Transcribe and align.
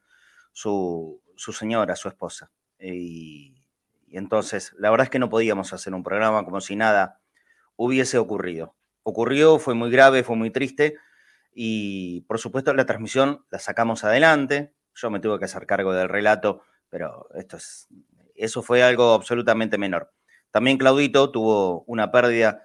su, 0.60 1.22
señora, 1.54 1.96
su 1.96 2.10
esposa. 2.10 2.52
Y, 2.80 3.64
entonces, 4.12 4.74
la 4.78 4.90
verdad 4.90 5.06
es 5.06 5.10
que 5.10 5.20
no 5.20 5.30
podíamos 5.30 5.72
hacer 5.72 5.94
un 5.94 6.04
programa 6.04 6.44
como 6.44 6.60
si 6.60 6.76
nada 6.76 7.22
hubiese 7.76 8.18
ocurrido. 8.18 8.76
Ocurrió, 9.04 9.60
fue 9.60 9.74
muy 9.74 9.90
grave, 9.90 10.24
fue 10.24 10.36
muy 10.36 10.50
triste 10.50 10.98
y 11.54 12.22
por 12.22 12.40
supuesto 12.40 12.74
la 12.74 12.86
transmisión 12.86 13.46
la 13.50 13.60
sacamos 13.60 14.04
adelante. 14.04 14.74
Yo 14.96 15.10
me 15.10 15.20
tuve 15.20 15.40
que 15.40 15.46
hacer 15.46 15.66
cargo 15.66 15.94
del 15.94 16.10
relato, 16.10 16.64
pero 16.90 17.30
esto 17.36 17.58
es, 17.58 17.88
eso 18.36 18.62
fue 18.62 18.84
algo 18.84 19.14
absolutamente 19.14 19.78
menor. 19.78 20.12
También 20.52 20.78
Claudito 20.78 21.32
tuvo 21.32 21.84
una 21.84 22.12
pérdida 22.12 22.64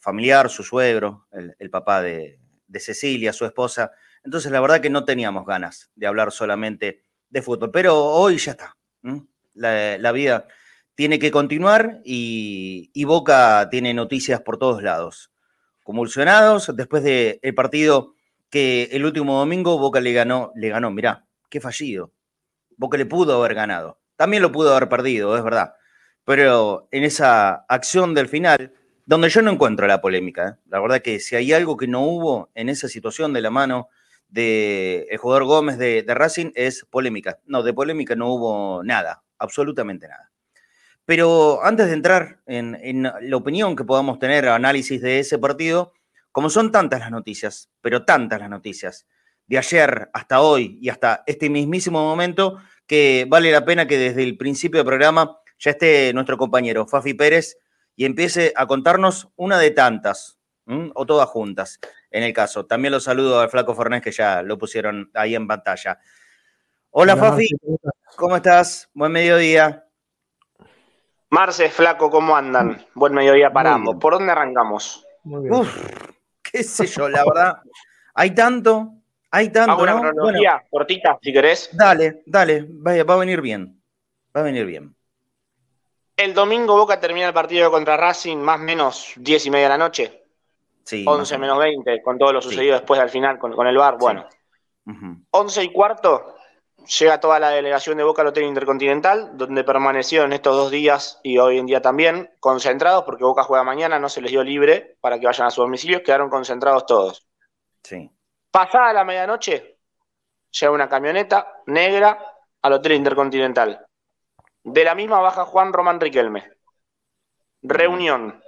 familiar, 0.00 0.50
su 0.50 0.64
suegro, 0.64 1.28
el, 1.30 1.70
papá 1.70 2.02
de, 2.02 2.40
de, 2.66 2.80
Cecilia, 2.80 3.32
su 3.32 3.44
esposa. 3.44 3.92
Entonces 4.24 4.50
la 4.50 4.60
verdad 4.60 4.80
que 4.80 4.90
no 4.90 5.04
teníamos 5.04 5.46
ganas 5.46 5.90
de 5.94 6.06
hablar 6.06 6.32
solamente 6.32 7.05
de 7.30 7.42
fútbol. 7.42 7.70
Pero 7.70 7.96
hoy 8.04 8.38
ya 8.38 8.52
está. 8.52 8.76
La, 9.54 10.12
vida 10.12 10.46
tiene 10.94 11.18
que 11.18 11.30
continuar 11.30 12.00
y, 12.04 13.04
Boca 13.04 13.68
tiene 13.70 13.94
noticias 13.94 14.40
por 14.40 14.58
todos 14.58 14.82
lados. 14.82 15.30
Convulsionados 15.84 16.72
después 16.74 17.04
del 17.04 17.54
partido 17.54 18.14
que 18.50 18.88
el 18.92 19.04
último 19.04 19.38
domingo 19.38 19.78
Boca 19.78 20.00
le 20.00 20.12
ganó, 20.12 20.52
le 20.56 20.68
ganó, 20.68 20.90
mirá, 20.90 21.26
qué 21.48 21.60
fallido. 21.60 22.12
Boca 22.76 22.98
le 22.98 23.06
pudo 23.06 23.36
haber 23.36 23.54
ganado. 23.54 24.00
También 24.16 24.42
lo 24.42 24.52
pudo 24.52 24.74
haber 24.74 24.88
perdido, 24.88 25.36
es 25.36 25.44
verdad. 25.44 25.74
Pero 26.24 26.88
en 26.90 27.04
esa 27.04 27.64
acción 27.68 28.12
del 28.12 28.28
final, 28.28 28.72
donde 29.04 29.28
yo 29.28 29.42
no 29.42 29.52
encuentro 29.52 29.86
la 29.86 30.00
polémica, 30.00 30.48
¿eh? 30.48 30.54
la 30.68 30.80
verdad 30.80 31.00
que 31.00 31.20
si 31.20 31.36
hay 31.36 31.52
algo 31.52 31.76
que 31.76 31.86
no 31.86 32.02
hubo 32.02 32.50
en 32.54 32.68
esa 32.68 32.88
situación 32.88 33.32
de 33.32 33.40
la 33.40 33.50
mano 33.50 33.88
del 34.28 35.06
el 35.08 35.18
jugador 35.18 35.44
Gómez 35.44 35.78
de, 35.78 36.04
Racing 36.06 36.52
es 36.54 36.84
polémica. 36.90 37.38
No, 37.46 37.62
de 37.62 37.72
polémica 37.72 38.14
no 38.14 38.32
hubo 38.32 38.82
nada, 38.82 39.22
absolutamente 39.38 40.08
nada. 40.08 40.30
Pero 41.04 41.64
antes 41.64 41.86
de 41.86 41.92
entrar 41.92 42.40
en, 42.46 43.02
la 43.02 43.36
opinión 43.36 43.76
que 43.76 43.84
podamos 43.84 44.18
tener, 44.18 44.48
análisis 44.48 45.00
de 45.00 45.20
ese 45.20 45.38
partido, 45.38 45.92
como 46.32 46.50
son 46.50 46.72
tantas 46.72 47.00
las 47.00 47.10
noticias, 47.10 47.70
pero 47.80 48.04
tantas 48.04 48.40
las 48.40 48.50
noticias, 48.50 49.06
de 49.46 49.58
ayer 49.58 50.10
hasta 50.12 50.40
hoy 50.40 50.78
y 50.82 50.88
hasta 50.88 51.22
este 51.26 51.48
mismísimo 51.48 52.02
momento, 52.02 52.58
que 52.86 53.26
vale 53.28 53.52
la 53.52 53.64
pena 53.64 53.86
que 53.86 53.98
desde 53.98 54.24
el 54.24 54.36
principio 54.36 54.78
del 54.78 54.86
programa 54.86 55.38
ya 55.58 55.70
esté 55.70 56.12
nuestro 56.12 56.36
compañero 56.36 56.86
Fafi 56.86 57.14
Pérez 57.14 57.56
y 57.94 58.04
empiece 58.04 58.52
a 58.56 58.66
contarnos 58.66 59.28
una 59.36 59.58
de 59.58 59.70
tantas, 59.70 60.36
o 60.94 61.06
todas 61.06 61.28
juntas 61.28 61.78
en 62.16 62.22
el 62.22 62.32
caso. 62.32 62.64
También 62.64 62.92
lo 62.92 63.00
saludo 63.00 63.40
al 63.40 63.50
Flaco 63.50 63.74
Fornés, 63.74 64.00
que 64.00 64.10
ya 64.10 64.40
lo 64.40 64.56
pusieron 64.56 65.10
ahí 65.12 65.34
en 65.34 65.46
pantalla. 65.46 65.98
Hola, 66.90 67.14
Fafi, 67.14 67.46
¿cómo 68.16 68.36
estás? 68.36 68.88
Buen 68.94 69.12
mediodía. 69.12 69.84
Marce, 71.28 71.68
Flaco, 71.68 72.08
¿cómo 72.08 72.34
andan? 72.34 72.86
Buen 72.94 73.12
mediodía 73.12 73.52
para 73.52 73.74
ambos. 73.74 73.96
¿Por 73.96 74.14
dónde 74.14 74.32
arrancamos? 74.32 75.04
Muy 75.24 75.42
bien. 75.42 75.60
Uf, 75.60 76.10
qué 76.40 76.62
sé 76.64 76.86
yo, 76.86 77.06
la 77.06 77.22
verdad. 77.22 77.58
Hay 78.14 78.30
tanto, 78.30 78.94
hay 79.30 79.50
tanto. 79.50 79.76
una 79.82 80.00
cronología 80.00 80.64
cortita, 80.70 81.18
si 81.20 81.34
querés. 81.34 81.68
Dale, 81.74 82.22
dale, 82.24 82.66
va, 82.66 83.04
va 83.04 83.14
a 83.14 83.18
venir 83.18 83.42
bien. 83.42 83.78
Va 84.34 84.40
a 84.40 84.44
venir 84.44 84.64
bien. 84.64 84.96
El 86.16 86.32
domingo 86.32 86.78
Boca 86.78 86.98
termina 86.98 87.26
el 87.26 87.34
partido 87.34 87.70
contra 87.70 87.98
Racing 87.98 88.38
más 88.38 88.58
o 88.58 88.62
menos 88.62 89.12
10 89.16 89.44
y 89.44 89.50
media 89.50 89.64
de 89.64 89.68
la 89.68 89.78
noche. 89.78 90.25
11 90.90 91.38
menos 91.38 91.58
20, 91.58 92.02
con 92.02 92.18
todo 92.18 92.32
lo 92.32 92.40
sucedido 92.40 92.74
después 92.74 93.00
al 93.00 93.10
final 93.10 93.38
con, 93.38 93.66
el 93.66 93.76
bar. 93.76 93.96
Bueno, 93.98 94.28
11 95.30 95.64
y 95.64 95.72
cuarto 95.72 96.36
llega 96.86 97.18
toda 97.18 97.40
la 97.40 97.50
delegación 97.50 97.96
de 97.98 98.04
Boca 98.04 98.22
al 98.22 98.28
Hotel 98.28 98.44
Intercontinental, 98.44 99.36
donde 99.36 99.64
permanecieron 99.64 100.32
estos 100.32 100.54
dos 100.56 100.70
días 100.70 101.18
y 101.22 101.38
hoy 101.38 101.58
en 101.58 101.66
día 101.66 101.82
también 101.82 102.30
concentrados, 102.40 103.04
porque 103.04 103.24
Boca 103.24 103.42
juega 103.42 103.64
mañana, 103.64 103.98
no 103.98 104.08
se 104.08 104.20
les 104.20 104.30
dio 104.30 104.44
libre 104.44 104.96
para 105.00 105.18
que 105.18 105.26
vayan 105.26 105.48
a 105.48 105.50
sus 105.50 105.64
domicilios, 105.64 106.02
quedaron 106.02 106.30
concentrados 106.30 106.86
todos. 106.86 107.26
Sí. 107.82 108.10
Pasada 108.50 108.92
la 108.92 109.04
medianoche, 109.04 109.78
llega 110.50 110.72
una 110.72 110.88
camioneta 110.88 111.62
negra 111.66 112.18
al 112.62 112.72
Hotel 112.72 112.92
Intercontinental. 112.92 113.84
De 114.62 114.84
la 114.84 114.94
misma 114.94 115.20
baja 115.20 115.44
Juan 115.44 115.72
Román 115.72 116.00
Riquelme. 116.00 116.44
Reunión 117.62 118.42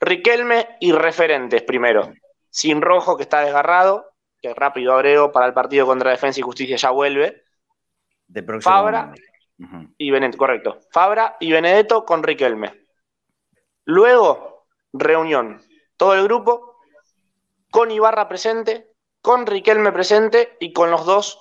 Riquelme 0.00 0.76
y 0.80 0.92
referentes 0.92 1.62
primero. 1.62 2.12
Sin 2.50 2.82
Rojo, 2.82 3.16
que 3.16 3.22
está 3.22 3.40
desgarrado, 3.40 4.12
que 4.40 4.54
rápido 4.54 4.92
Abreu 4.92 5.32
para 5.32 5.46
el 5.46 5.54
partido 5.54 5.86
contra 5.86 6.10
Defensa 6.10 6.40
y 6.40 6.42
Justicia 6.42 6.76
ya 6.76 6.90
vuelve. 6.90 7.44
De 8.26 8.42
Fabra 8.60 9.12
y 9.96 10.10
Benedetto, 10.10 10.38
correcto. 10.38 10.80
Fabra 10.90 11.36
y 11.40 11.52
Benedetto 11.52 12.04
con 12.04 12.22
Riquelme. 12.22 12.86
Luego, 13.84 14.66
reunión. 14.92 15.62
Todo 15.96 16.14
el 16.14 16.24
grupo 16.24 16.80
con 17.70 17.90
Ibarra 17.90 18.28
presente, 18.28 18.92
con 19.22 19.46
Riquelme 19.46 19.92
presente 19.92 20.56
y 20.60 20.72
con 20.72 20.90
los 20.90 21.06
dos 21.06 21.40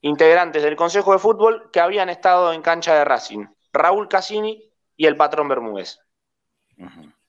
integrantes 0.00 0.62
del 0.62 0.76
Consejo 0.76 1.12
de 1.12 1.18
Fútbol 1.18 1.70
que 1.72 1.80
habían 1.80 2.08
estado 2.08 2.52
en 2.52 2.62
cancha 2.62 2.94
de 2.94 3.04
Racing, 3.04 3.46
Raúl 3.72 4.08
Cassini 4.08 4.72
y 4.96 5.06
el 5.06 5.16
patrón 5.16 5.48
Bermúdez. 5.48 5.98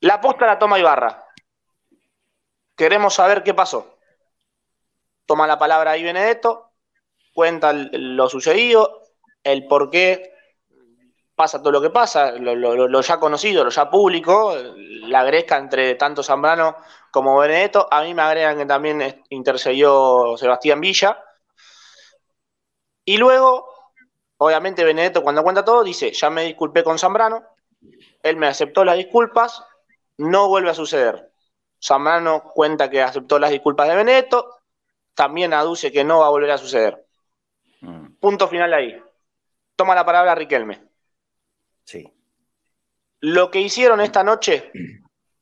La 0.02 0.20
posta 0.20 0.48
la 0.48 0.60
toma 0.60 0.80
Ibarra. 0.80 1.26
Queremos 2.76 3.14
saber 3.14 3.44
qué 3.44 3.54
pasó. 3.54 3.98
Toma 5.28 5.46
la 5.46 5.60
palabra 5.60 5.92
ahí 5.92 6.04
Benedetto, 6.04 6.72
cuenta 7.34 7.72
lo 7.74 8.28
sucedido, 8.28 9.02
el 9.44 9.68
por 9.68 9.92
qué 9.92 10.34
pasa 11.36 11.60
todo 11.60 11.72
lo 11.72 11.82
que 11.82 11.92
pasa, 11.92 12.32
lo, 12.32 13.02
ya 13.02 13.20
conocido, 13.20 13.64
lo 13.64 13.70
ya 13.70 13.90
público, 13.90 14.56
la 14.56 15.24
gresca 15.24 15.58
entre 15.58 15.96
tanto 15.96 16.24
Zambrano 16.24 16.76
como 17.12 17.38
Benedetto. 17.38 17.88
A 17.92 18.02
mí 18.02 18.14
me 18.14 18.24
agregan 18.24 18.58
que 18.58 18.66
también 18.66 19.24
intercedió 19.30 20.36
Sebastián 20.38 20.82
Villa. 20.82 21.24
Y 23.06 23.18
luego, 23.18 23.68
obviamente, 24.38 24.84
Benedetto 24.84 25.22
cuando 25.22 25.44
cuenta 25.44 25.64
todo 25.64 25.84
dice, 25.84 26.12
ya 26.12 26.30
me 26.32 26.44
disculpé 26.44 26.84
con 26.84 26.98
Zambrano, 26.98 27.44
él 28.24 28.38
me 28.38 28.48
aceptó 28.48 28.84
las 28.84 28.98
disculpas, 28.98 29.64
no 30.22 30.48
vuelve 30.48 30.70
a 30.70 30.76
suceder. 30.76 31.32
Zambrano 31.84 32.44
cuenta 32.44 32.90
que 32.90 33.02
aceptó 33.02 33.40
las 33.40 33.52
disculpas 33.52 33.88
de 33.88 33.96
Benedetto, 33.96 34.60
también 35.16 35.54
aduce 35.54 35.92
que 35.92 36.04
no 36.04 36.20
va 36.20 36.28
a 36.28 36.32
volver 36.32 36.52
a 36.52 36.58
suceder. 36.58 37.06
Mm. 37.82 38.14
Punto 38.20 38.48
final 38.48 38.74
ahí. 38.74 39.02
Toma 39.76 39.96
la 39.96 40.06
palabra 40.06 40.36
Riquelme. 40.36 40.84
Sí. 41.84 42.08
Lo 43.20 43.50
que 43.50 43.60
hicieron 43.60 44.00
esta 44.00 44.24
noche 44.24 44.72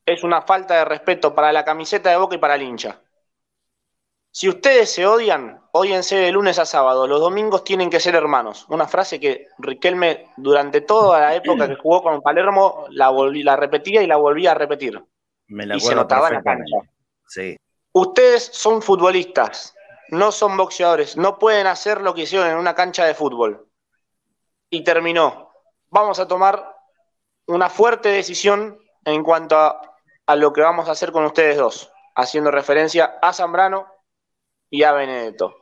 es 0.06 0.24
una 0.24 0.42
falta 0.42 0.76
de 0.76 0.86
respeto 0.86 1.36
para 1.36 1.52
la 1.52 1.66
camiseta 1.66 2.10
de 2.10 2.18
Boca 2.18 2.36
y 2.36 2.40
para 2.40 2.56
el 2.56 2.64
hincha. 2.64 3.02
Si 4.32 4.48
ustedes 4.48 4.92
se 4.92 5.06
odian, 5.06 5.59
óyense 5.71 6.16
de 6.16 6.31
lunes 6.31 6.60
a 6.60 6.66
sábado. 6.66 7.07
Los 7.07 7.19
domingos 7.19 7.63
tienen 7.63 7.89
que 7.89 8.00
ser 8.00 8.16
hermanos. 8.16 8.66
Una 8.69 8.88
frase 8.88 9.19
que 9.19 9.48
Riquelme, 9.57 10.31
durante 10.38 10.81
toda 10.81 11.19
la 11.19 11.36
época 11.36 11.68
que 11.68 11.75
jugó 11.75 12.04
con 12.04 12.21
Palermo, 12.21 12.86
la, 12.89 13.10
volví, 13.10 13.44
la 13.44 13.56
repetía 13.56 14.01
y 14.01 14.07
la 14.07 14.18
volvía 14.18 14.51
a 14.51 14.56
repetir. 14.56 15.04
Me 15.48 15.66
la 15.66 15.75
y 15.77 15.80
se 15.80 15.95
notaba 15.95 16.30
en 16.30 16.36
la 16.36 16.44
cancha. 16.44 16.77
Sí. 17.27 17.57
Ustedes 17.92 18.50
son 18.54 18.81
futbolistas, 18.81 19.75
no 20.10 20.31
son 20.31 20.56
boxeadores. 20.57 21.18
No 21.18 21.39
pueden 21.39 21.68
hacer 21.68 22.01
lo 22.01 22.13
que 22.13 22.22
hicieron 22.22 22.50
en 22.50 22.57
una 22.57 22.75
cancha 22.75 23.06
de 23.06 23.13
fútbol. 23.13 23.68
Y 24.69 24.83
terminó. 24.83 25.51
vamos 25.89 26.19
a 26.19 26.27
tomar 26.27 26.75
una 27.48 27.69
fuerte 27.69 28.10
decisión 28.10 28.80
en 29.06 29.24
cuanto 29.24 29.57
a, 29.57 29.81
a 30.27 30.36
lo 30.36 30.54
que 30.54 30.62
vamos 30.62 30.88
a 30.88 30.92
hacer 30.92 31.12
con 31.12 31.25
ustedes 31.25 31.57
dos, 31.57 31.92
haciendo 32.15 32.51
referencia 32.51 33.18
a 33.22 33.33
Zambrano 33.33 33.88
y 34.69 34.83
a 34.83 34.92
Benedetto. 34.92 35.59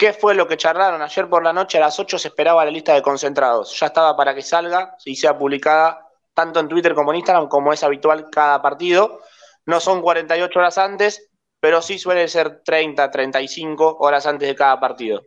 ¿Qué 0.00 0.14
fue 0.14 0.34
lo 0.34 0.48
que 0.48 0.56
charlaron 0.56 1.02
ayer 1.02 1.28
por 1.28 1.44
la 1.44 1.52
noche? 1.52 1.76
A 1.76 1.82
las 1.82 2.00
8 2.00 2.18
se 2.18 2.28
esperaba 2.28 2.64
la 2.64 2.70
lista 2.70 2.94
de 2.94 3.02
concentrados. 3.02 3.78
Ya 3.78 3.88
estaba 3.88 4.16
para 4.16 4.34
que 4.34 4.40
salga 4.40 4.96
y 5.04 5.14
sea 5.14 5.36
publicada 5.36 6.08
tanto 6.32 6.58
en 6.58 6.68
Twitter 6.68 6.94
como 6.94 7.12
en 7.12 7.18
Instagram, 7.18 7.48
como 7.48 7.70
es 7.70 7.84
habitual 7.84 8.30
cada 8.30 8.62
partido. 8.62 9.20
No 9.66 9.78
son 9.78 10.00
48 10.00 10.58
horas 10.58 10.78
antes, 10.78 11.30
pero 11.60 11.82
sí 11.82 11.98
suele 11.98 12.28
ser 12.28 12.62
30, 12.62 13.10
35 13.10 13.98
horas 13.98 14.24
antes 14.24 14.48
de 14.48 14.54
cada 14.54 14.80
partido. 14.80 15.20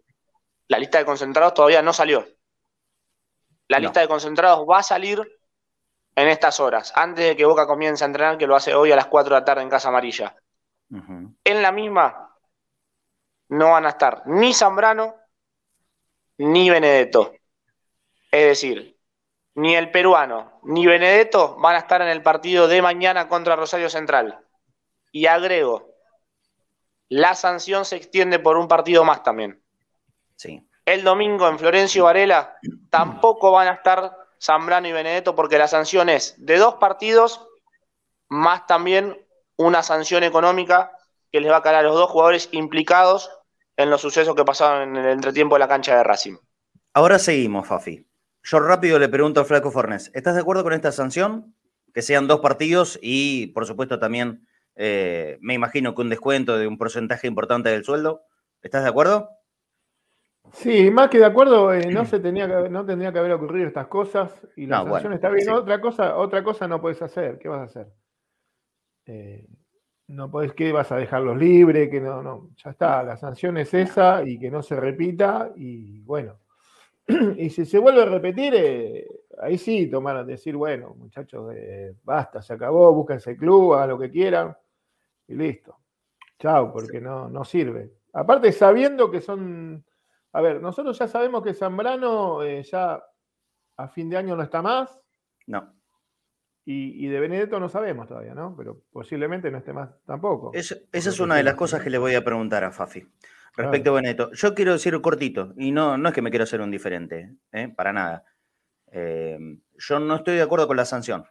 La 0.68 0.80
lista 0.80 0.98
de 0.98 1.06
concentrados 1.06 1.54
todavía 1.54 1.84
no 1.84 1.94
salió. 1.94 2.26
La 3.68 3.78
lista 3.78 4.00
de 4.00 4.08
concentrados 4.08 4.66
va 4.68 4.80
a 4.80 4.84
salir 4.84 5.22
en 6.16 6.28
estas 6.30 6.60
horas, 6.60 6.92
antes 6.96 7.24
de 7.24 7.36
que 7.36 7.46
Boca 7.46 7.68
comience 7.68 8.04
a 8.04 8.08
entrenar, 8.08 8.40
que 8.40 8.48
lo 8.48 8.56
hace 8.56 8.74
hoy 8.74 8.92
a 8.92 8.96
las 8.96 9.06
4 9.06 9.36
de 9.36 9.40
la 9.40 9.46
tarde 9.46 9.62
en 9.62 9.70
Casa 9.70 9.90
Amarilla. 9.90 10.36
En 11.44 11.62
la 11.62 11.72
misma 11.72 12.33
no 13.54 13.72
van 13.72 13.86
a 13.86 13.90
estar 13.90 14.24
ni 14.26 14.54
Zambrano 14.54 15.16
ni 16.40 16.70
Benedetto. 16.70 17.34
Es 18.32 18.48
decir, 18.48 18.98
ni 19.56 19.76
el 19.76 19.92
peruano 19.92 20.60
ni 20.64 20.88
Benedetto 20.88 21.56
van 21.60 21.76
a 21.76 21.80
estar 21.80 22.02
en 22.02 22.08
el 22.08 22.24
partido 22.24 22.68
de 22.68 22.82
mañana 22.82 23.28
contra 23.28 23.56
Rosario 23.56 23.90
Central. 23.90 24.44
Y 25.12 25.28
agrego, 25.28 25.94
la 27.10 27.36
sanción 27.36 27.86
se 27.86 27.96
extiende 27.96 28.40
por 28.40 28.58
un 28.58 28.68
partido 28.68 29.04
más 29.04 29.22
también. 29.22 29.64
Sí. 30.36 30.68
El 30.84 31.04
domingo 31.04 31.48
en 31.48 31.60
Florencio 31.60 32.06
Varela 32.06 32.58
tampoco 32.90 33.52
van 33.52 33.68
a 33.68 33.74
estar 33.74 34.18
Zambrano 34.42 34.88
y 34.88 34.92
Benedetto 34.94 35.36
porque 35.36 35.60
la 35.60 35.68
sanción 35.68 36.10
es 36.10 36.34
de 36.44 36.58
dos 36.58 36.76
partidos 36.76 37.48
más 38.30 38.66
también 38.66 39.24
una 39.58 39.84
sanción 39.84 40.24
económica 40.24 40.98
que 41.32 41.40
les 41.40 41.52
va 41.52 41.58
a 41.58 41.62
caer 41.62 41.76
a 41.76 41.82
los 41.84 41.96
dos 41.96 42.10
jugadores 42.10 42.50
implicados 42.52 43.30
en 43.78 43.90
los 43.90 44.02
sucesos 44.02 44.36
que 44.36 44.46
pasaron 44.46 44.90
en 44.90 45.04
el 45.04 45.12
entretiempo 45.12 45.56
de 45.56 45.60
la 45.60 45.68
cancha 45.68 45.98
de 45.98 46.04
Racing. 46.04 46.36
Ahora 46.94 47.20
seguimos, 47.20 47.68
Fafi. 47.68 48.06
Yo 48.44 48.60
rápido 48.60 49.00
le 49.00 49.10
pregunto 49.10 49.40
al 49.40 49.46
Flaco 49.46 49.72
Fornes, 49.72 50.12
¿estás 50.14 50.36
de 50.36 50.42
acuerdo 50.42 50.64
con 50.64 50.74
esta 50.74 50.92
sanción? 50.92 51.56
Que 51.94 52.02
sean 52.02 52.28
dos 52.28 52.42
partidos 52.42 53.00
y, 53.02 53.48
por 53.48 53.66
supuesto, 53.66 54.00
también 54.00 54.46
eh, 54.76 55.38
me 55.42 55.54
imagino 55.54 55.96
que 55.96 56.02
un 56.02 56.10
descuento 56.10 56.58
de 56.58 56.68
un 56.68 56.78
porcentaje 56.78 57.28
importante 57.28 57.70
del 57.70 57.84
sueldo. 57.84 58.24
¿Estás 58.62 58.84
de 58.84 58.90
acuerdo? 58.90 59.30
Sí, 60.52 60.92
más 60.92 61.10
que 61.10 61.20
de 61.20 61.26
acuerdo, 61.26 61.74
eh, 61.74 61.88
no 61.92 62.06
se 62.06 62.20
tenía 62.20 62.48
que, 62.48 62.70
no 62.70 62.86
tendría 62.86 63.12
que 63.12 63.20
haber 63.20 63.32
ocurrido 63.32 63.68
estas 63.68 63.88
cosas 63.88 64.32
y 64.56 64.68
la 64.68 64.84
sanción 64.84 65.14
está 65.14 65.30
bien. 65.30 65.50
Otra 65.50 65.80
cosa, 65.80 66.18
otra 66.18 66.44
cosa 66.44 66.68
no 66.68 66.82
puedes 66.82 67.02
hacer. 67.02 67.40
¿Qué 67.40 67.48
vas 67.48 67.62
a 67.62 67.64
hacer? 67.64 67.88
Eh, 69.06 69.48
no 70.08 70.30
puedes 70.30 70.54
que 70.54 70.72
vas 70.72 70.92
a 70.92 70.98
dejarlos 70.98 71.38
libres, 71.38 71.90
que 71.90 72.02
no, 72.02 72.22
no, 72.22 72.50
ya 72.56 72.72
está, 72.72 73.04
la 73.04 73.18
sanción 73.18 73.58
es 73.58 73.74
esa 73.74 74.24
y 74.24 74.38
que 74.38 74.52
no 74.52 74.62
se 74.62 74.76
repita 74.76 75.52
y 75.56 76.02
bueno. 76.02 76.40
Y 77.38 77.50
si 77.50 77.66
se 77.66 77.80
vuelve 77.80 78.04
a 78.04 78.06
repetir, 78.06 78.54
eh, 78.56 79.08
ahí 79.42 79.58
sí 79.58 79.88
tomaron 79.88 80.26
decir, 80.26 80.56
bueno, 80.56 80.96
muchachos, 80.96 81.54
eh, 81.56 81.96
basta, 82.04 82.42
se 82.42 82.54
acabó, 82.54 82.94
búsquense 82.94 83.32
el 83.32 83.38
club, 83.38 83.74
hagan 83.74 83.90
lo 83.90 84.00
que 84.00 84.10
quieran 84.10 84.56
y 85.28 85.36
listo. 85.36 85.78
Chao, 86.40 86.72
porque 86.72 87.00
no, 87.00 87.30
no 87.30 87.44
sirve. 87.44 87.94
Aparte, 88.14 88.52
sabiendo 88.52 89.10
que 89.10 89.22
son, 89.22 89.86
a 90.34 90.42
ver, 90.42 90.62
nosotros 90.62 90.98
ya 91.00 91.08
sabemos 91.08 91.44
que 91.44 91.54
Zambrano 91.54 92.44
eh, 92.44 92.64
ya 92.64 93.02
a 93.78 93.88
fin 93.88 94.10
de 94.10 94.18
año 94.18 94.36
no 94.36 94.44
está 94.44 94.62
más. 94.62 95.00
No. 95.48 95.74
Y, 96.66 97.08
de 97.08 97.20
Benedetto 97.20 97.60
no 97.60 97.68
sabemos 97.68 98.08
todavía, 98.08 98.34
¿no? 98.34 98.56
Pero 98.56 98.82
posiblemente 98.92 99.52
no 99.52 99.58
esté 99.58 99.74
más 99.74 99.90
tampoco. 100.06 100.52
esa 100.54 100.78
es 100.94 101.20
una 101.20 101.36
de 101.36 101.44
las 101.44 101.56
cosas 101.56 101.82
que 101.84 101.90
le 101.90 101.98
voy 101.98 102.16
a 102.16 102.24
preguntar 102.24 102.64
a 102.64 102.72
Fafi. 102.72 103.06
Respecto 103.56 103.92
a 103.92 103.94
Benedetto, 103.94 104.32
yo 104.32 104.56
quiero 104.56 104.72
decir 104.72 105.00
cortito, 105.02 105.54
y 105.58 105.72
no, 105.72 105.98
no 105.98 106.10
es 106.10 106.16
que 106.16 106.22
me 106.24 106.32
quiero 106.32 106.44
hacer 106.44 106.62
un 106.62 106.72
diferente, 106.72 107.36
¿eh? 107.52 107.68
para 107.68 107.94
nada. 107.94 108.24
Eh, 108.92 109.38
yo 109.78 110.00
no 110.00 110.16
estoy 110.16 110.36
de 110.36 110.42
acuerdo 110.42 110.68
con 110.68 110.78
la 110.78 110.86
sanción, 110.86 111.26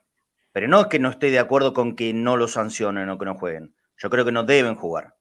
pero 0.52 0.68
no 0.68 0.80
es 0.82 0.86
que 0.86 1.00
no 1.00 1.08
estoy 1.08 1.30
de 1.30 1.40
acuerdo 1.40 1.72
con 1.72 1.96
que 1.96 2.12
no 2.12 2.36
lo 2.36 2.46
sancionen 2.46 3.08
o 3.08 3.18
que 3.18 3.24
no 3.24 3.34
jueguen. 3.34 3.74
Yo 3.96 4.08
creo 4.08 4.24
que 4.24 4.32
no 4.32 4.44
deben 4.44 4.76
jugar. 4.76 5.16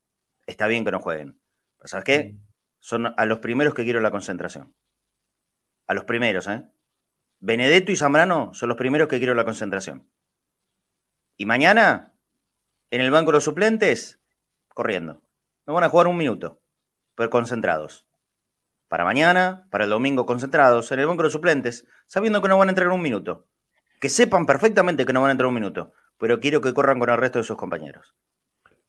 Está 0.46 0.68
bien 0.68 0.86
que 0.86 0.92
no 0.92 1.00
jueguen. 1.00 1.40
¿Sabes 1.86 2.04
qué? 2.06 2.36
Son 2.80 3.14
a 3.18 3.26
los 3.26 3.40
primeros 3.40 3.74
que 3.74 3.84
quiero 3.84 4.00
la 4.00 4.12
concentración. 4.12 4.76
A 5.88 5.94
los 5.96 6.04
primeros, 6.04 6.48
¿eh? 6.48 6.64
Benedetto 7.42 7.92
y 7.92 7.96
Zambrano 7.96 8.54
son 8.54 8.70
los 8.70 8.78
primeros 8.78 9.08
que 9.08 9.18
quiero 9.18 9.34
la 9.34 9.44
concentración. 9.44 10.08
Y 11.38 11.48
mañana, 11.48 12.14
en 12.92 13.02
el 13.02 13.10
banco 13.10 13.32
de 13.32 13.38
los 13.38 13.44
suplentes, 13.44 14.22
corriendo. 14.76 15.24
No 15.66 15.74
van 15.74 15.84
a 15.84 15.90
jugar 15.90 16.06
un 16.06 16.18
minuto, 16.18 16.62
pero 17.16 17.32
concentrados. 17.32 18.06
Para 18.88 19.06
mañana, 19.06 19.68
para 19.72 19.86
el 19.86 19.90
domingo, 19.90 20.28
concentrados 20.28 20.92
en 20.92 21.00
el 21.00 21.08
banco 21.08 21.24
de 21.24 21.28
los 21.28 21.34
suplentes, 21.34 21.88
sabiendo 22.06 22.44
que 22.44 22.48
no 22.48 22.60
van 22.60 22.68
a 22.68 22.72
entrar 22.74 22.90
un 22.90 23.02
minuto. 23.02 23.48
Que 24.00 24.10
sepan 24.10 24.46
perfectamente 24.46 25.04
que 25.04 25.14
no 25.14 25.22
van 25.22 25.30
a 25.30 25.32
entrar 25.32 25.48
un 25.48 25.56
minuto, 25.56 25.94
pero 26.20 26.40
quiero 26.40 26.62
que 26.62 26.76
corran 26.76 27.00
con 27.00 27.10
el 27.10 27.18
resto 27.18 27.40
de 27.40 27.44
sus 27.44 27.58
compañeros. 27.58 28.16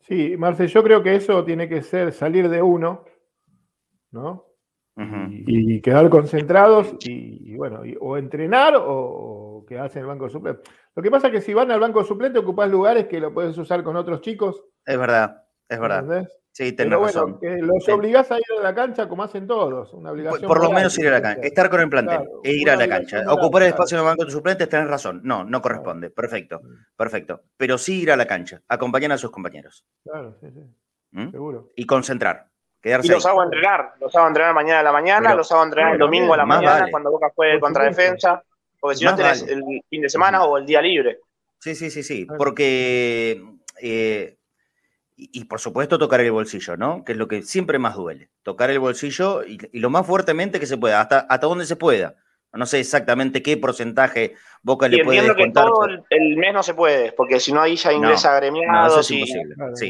Sí, 0.01 0.37
Marce, 0.37 0.69
yo 0.69 0.83
creo 0.83 1.03
que 1.03 1.15
eso 1.15 1.43
tiene 1.43 1.71
que 1.71 1.81
ser 1.81 2.13
salir 2.13 2.51
de 2.51 2.61
uno, 2.61 3.07
¿no? 4.11 4.52
Y, 4.97 5.81
quedar 5.81 6.09
concentrados 6.11 6.95
y, 7.01 7.55
bueno, 7.57 7.83
o 8.01 8.17
entrenar 8.17 8.75
o, 8.77 9.65
quedarse 9.67 9.99
en 9.99 10.05
el 10.05 10.09
banco 10.09 10.29
suplente. 10.29 10.63
Lo 10.95 11.03
que 11.03 11.11
pasa 11.11 11.29
es 11.29 11.33
que 11.33 11.41
si 11.41 11.55
van 11.55 11.71
al 11.71 11.81
banco 11.81 12.05
suplente 12.05 12.39
ocupás 12.39 12.71
lugares 12.71 13.07
que 13.07 13.21
lo 13.21 13.33
puedes 13.33 13.57
usar 13.57 13.83
con 13.83 13.97
otros 13.97 14.21
chicos. 14.21 14.63
Es 14.85 14.99
verdad, 14.99 15.45
es 15.69 15.81
verdad. 15.81 16.29
Sí, 16.55 16.73
tenés 16.73 16.99
bueno, 16.99 17.39
los 17.41 17.89
obligás 17.89 18.31
a 18.31 18.37
ir 18.37 18.45
a 18.59 18.63
la 18.63 18.75
cancha 18.75 19.09
como 19.09 19.23
hacen 19.23 19.47
todos. 19.47 19.95
Una 19.95 20.11
obligación 20.11 20.47
por, 20.47 20.63
lo 20.63 20.71
menos 20.71 20.99
ir 20.99 21.09
a 21.09 21.13
la 21.13 21.23
cancha, 21.23 21.47
estar 21.47 21.71
con 21.71 21.81
el 21.81 21.89
plantel 21.89 22.29
e 22.45 22.53
ir 22.53 22.69
a 22.69 22.77
la 22.77 22.87
cancha. 22.87 23.25
Ocupar 23.27 23.63
el 23.63 23.69
espacio 23.69 23.97
en 23.97 24.01
el 24.01 24.07
banco 24.11 24.27
de 24.27 24.31
suplentes, 24.31 24.69
tenés 24.69 24.87
razón. 24.87 25.23
No, 25.25 25.45
no 25.45 25.63
corresponde. 25.63 26.11
Perfecto, 26.11 26.61
perfecto. 26.95 27.45
Pero 27.57 27.79
sí 27.79 28.03
ir 28.03 28.13
a 28.13 28.17
la 28.17 28.27
cancha, 28.27 28.61
acompañar 28.69 29.13
a 29.13 29.19
sus 29.19 29.31
compañeros. 29.31 29.87
Claro, 30.05 30.37
sí, 30.41 30.49
sí. 30.53 30.61
¿Mm? 31.13 31.31
Seguro. 31.31 31.71
Y 31.75 31.87
concentrar 31.87 32.52
y 32.85 33.09
los 33.09 33.27
hago 33.27 33.45
entrenar, 33.45 33.95
los 34.01 34.15
hago 34.17 34.27
entrenar 34.27 34.55
mañana 34.55 34.81
a 34.81 34.83
la 34.83 34.93
mañana, 34.93 35.35
los 35.35 35.51
hago 35.53 35.63
entrenar 35.63 35.93
el 35.93 35.99
domingo 35.99 36.35
a 36.35 36.37
la 36.37 36.47
mañana 36.47 36.89
cuando 36.91 37.11
Boca 37.11 37.31
juegue 37.35 37.61
contra 37.61 37.85
defensa, 37.85 38.43
porque 38.81 38.97
si 38.97 39.05
no 39.05 39.15
tenés 39.15 39.43
el 39.43 39.63
fin 39.89 40.03
de 40.03 40.09
semana 40.09 40.45
o 40.45 40.59
el 40.59 40.67
día 40.67 40.83
libre. 40.83 41.21
Sí, 41.61 41.77
sí, 41.77 41.91
sí, 41.91 42.03
sí, 42.03 42.27
porque, 42.39 43.41
eh, 43.81 44.37
y, 45.17 45.45
por 45.45 45.61
supuesto 45.61 45.97
tocar 45.97 46.21
el 46.21 46.33
bolsillo, 46.33 46.77
¿no? 46.77 47.05
Que 47.05 47.13
es 47.13 47.19
lo 47.19 47.29
que 47.29 47.43
siempre 47.43 47.79
más 47.79 47.95
duele, 47.95 48.31
tocar 48.43 48.71
el 48.71 48.81
bolsillo 48.81 49.45
y, 49.45 49.59
lo 49.79 49.89
más 49.89 50.05
fuertemente 50.05 50.59
que 50.59 50.67
se 50.67 50.77
pueda, 50.77 51.01
hasta, 51.01 51.21
hasta 51.21 51.47
donde 51.47 51.67
se 51.67 51.77
pueda. 51.77 52.17
No 52.55 52.67
sé 52.67 52.81
exactamente 52.81 53.43
qué 53.43 53.57
porcentaje 53.57 54.35
Boca 54.63 54.87
le 54.87 55.03
puede 55.03 55.23
descontar. 55.23 55.65
que 55.65 55.71
todo 55.71 55.87
el 56.11 56.37
mes 56.37 56.53
no 56.53 56.63
se 56.63 56.75
puede, 56.75 57.13
porque 57.13 57.41
si 57.41 57.53
no 57.53 57.63
ahí 57.63 57.77
ya 57.77 57.93
ingresa 57.93 58.35
agremiados. 58.35 59.11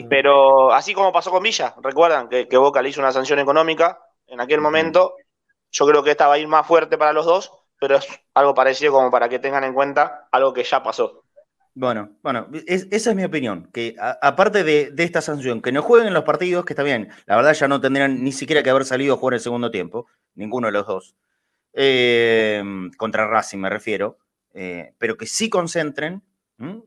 Pero 0.08 0.72
así 0.72 0.94
como 0.94 1.12
pasó 1.12 1.30
con 1.30 1.42
Villa, 1.42 1.74
recuerdan 1.82 2.28
que, 2.28 2.56
Boca 2.56 2.80
le 2.80 2.90
hizo 2.90 3.00
una 3.00 3.12
sanción 3.12 3.38
económica 3.40 3.98
en 4.26 4.40
aquel 4.40 4.60
momento. 4.60 5.16
Yo 5.72 5.86
creo 5.86 6.02
que 6.02 6.12
esta 6.12 6.28
va 6.28 6.34
a 6.34 6.38
ir 6.38 6.48
más 6.48 6.66
fuerte 6.66 6.96
para 6.96 7.12
los 7.12 7.26
dos, 7.26 7.50
pero 7.80 7.96
es 7.96 8.06
algo 8.34 8.54
parecido 8.54 8.92
como 8.92 9.10
para 9.10 9.28
que 9.28 9.38
tengan 9.38 9.64
en 9.64 9.74
cuenta 9.74 10.28
algo 10.30 10.52
que 10.52 10.62
ya 10.62 10.82
pasó. 10.82 11.24
Bueno, 11.74 12.10
bueno, 12.22 12.48
esa 12.66 13.10
es 13.10 13.16
mi 13.16 13.24
opinión, 13.24 13.70
que 13.72 13.96
aparte 13.98 14.62
de, 14.62 14.90
de, 14.90 15.04
esta 15.04 15.22
sanción, 15.22 15.62
que 15.62 15.72
no 15.72 15.80
jueguen 15.80 16.08
en 16.08 16.14
los 16.14 16.24
partidos, 16.24 16.66
que 16.66 16.74
está 16.74 16.82
bien, 16.82 17.08
la 17.24 17.36
verdad 17.36 17.54
ya 17.54 17.66
no 17.66 17.80
tendrían 17.80 18.22
ni 18.22 18.30
siquiera 18.30 18.62
que 18.62 18.68
haber 18.68 18.84
salido 18.84 19.14
a 19.14 19.16
jugar 19.16 19.34
el 19.34 19.40
segundo 19.40 19.70
tiempo, 19.70 20.06
ninguno 20.34 20.66
de 20.66 20.72
los 20.72 20.86
dos. 20.86 21.16
Em, 21.72 22.90
contra 22.92 23.26
Racing 23.26 23.58
me 23.58 23.70
refiero, 23.70 24.18
eh, 24.52 24.94
pero 24.98 25.16
que 25.16 25.26
sí 25.26 25.48
concentren, 25.48 26.22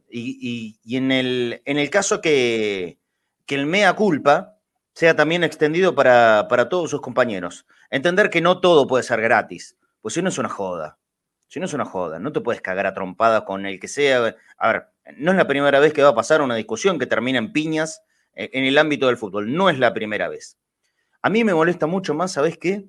y, 0.10 0.78
en, 0.96 1.12
el, 1.12 1.62
en, 1.66 1.78
el, 1.78 1.90
caso 1.90 2.22
que, 2.22 2.98
que, 3.46 3.56
el 3.56 3.66
mea 3.66 3.94
culpa 3.94 4.58
sea 4.94 5.18
también 5.18 5.44
extendido 5.44 5.96
para, 5.96 6.48
para, 6.50 6.70
todos 6.70 6.90
sus 6.92 7.02
compañeros. 7.02 7.66
Entender 7.90 8.30
que 8.30 8.40
no 8.40 8.62
todo 8.62 8.88
puede 8.88 9.04
ser 9.04 9.20
gratis, 9.20 9.78
pues 10.02 10.14
si 10.14 10.22
no 10.22 10.30
es 10.30 10.38
una 10.38 10.48
joda, 10.48 10.98
si 11.48 11.60
no 11.60 11.66
es 11.66 11.74
una 11.74 11.84
joda, 11.84 12.20
no 12.20 12.32
te 12.32 12.40
puedes 12.40 12.62
cagar 12.62 12.86
a 12.86 12.94
trompada 12.94 13.44
con 13.44 13.66
el 13.66 13.80
que 13.80 13.90
sea. 13.90 14.36
A 14.58 14.72
ver, 14.72 14.88
no 15.18 15.32
es 15.32 15.38
la 15.38 15.48
primera 15.48 15.80
vez 15.80 15.92
que 15.92 16.04
va 16.04 16.10
a 16.10 16.16
pasar 16.16 16.42
una 16.42 16.56
discusión 16.56 16.98
que 16.98 17.06
termina 17.06 17.40
en 17.40 17.52
piñas 17.52 18.02
eh, 18.34 18.50
en 18.54 18.66
el 18.66 18.78
ámbito 18.78 19.08
del 19.08 19.18
fútbol, 19.18 19.54
no 19.54 19.70
es 19.70 19.80
la 19.80 19.94
primera 19.94 20.30
vez. 20.30 20.58
A 21.22 21.30
mí 21.30 21.44
me 21.44 21.54
molesta 21.54 21.88
mucho 21.88 22.14
más, 22.14 22.32
¿sabes 22.34 22.58
qué? 22.58 22.88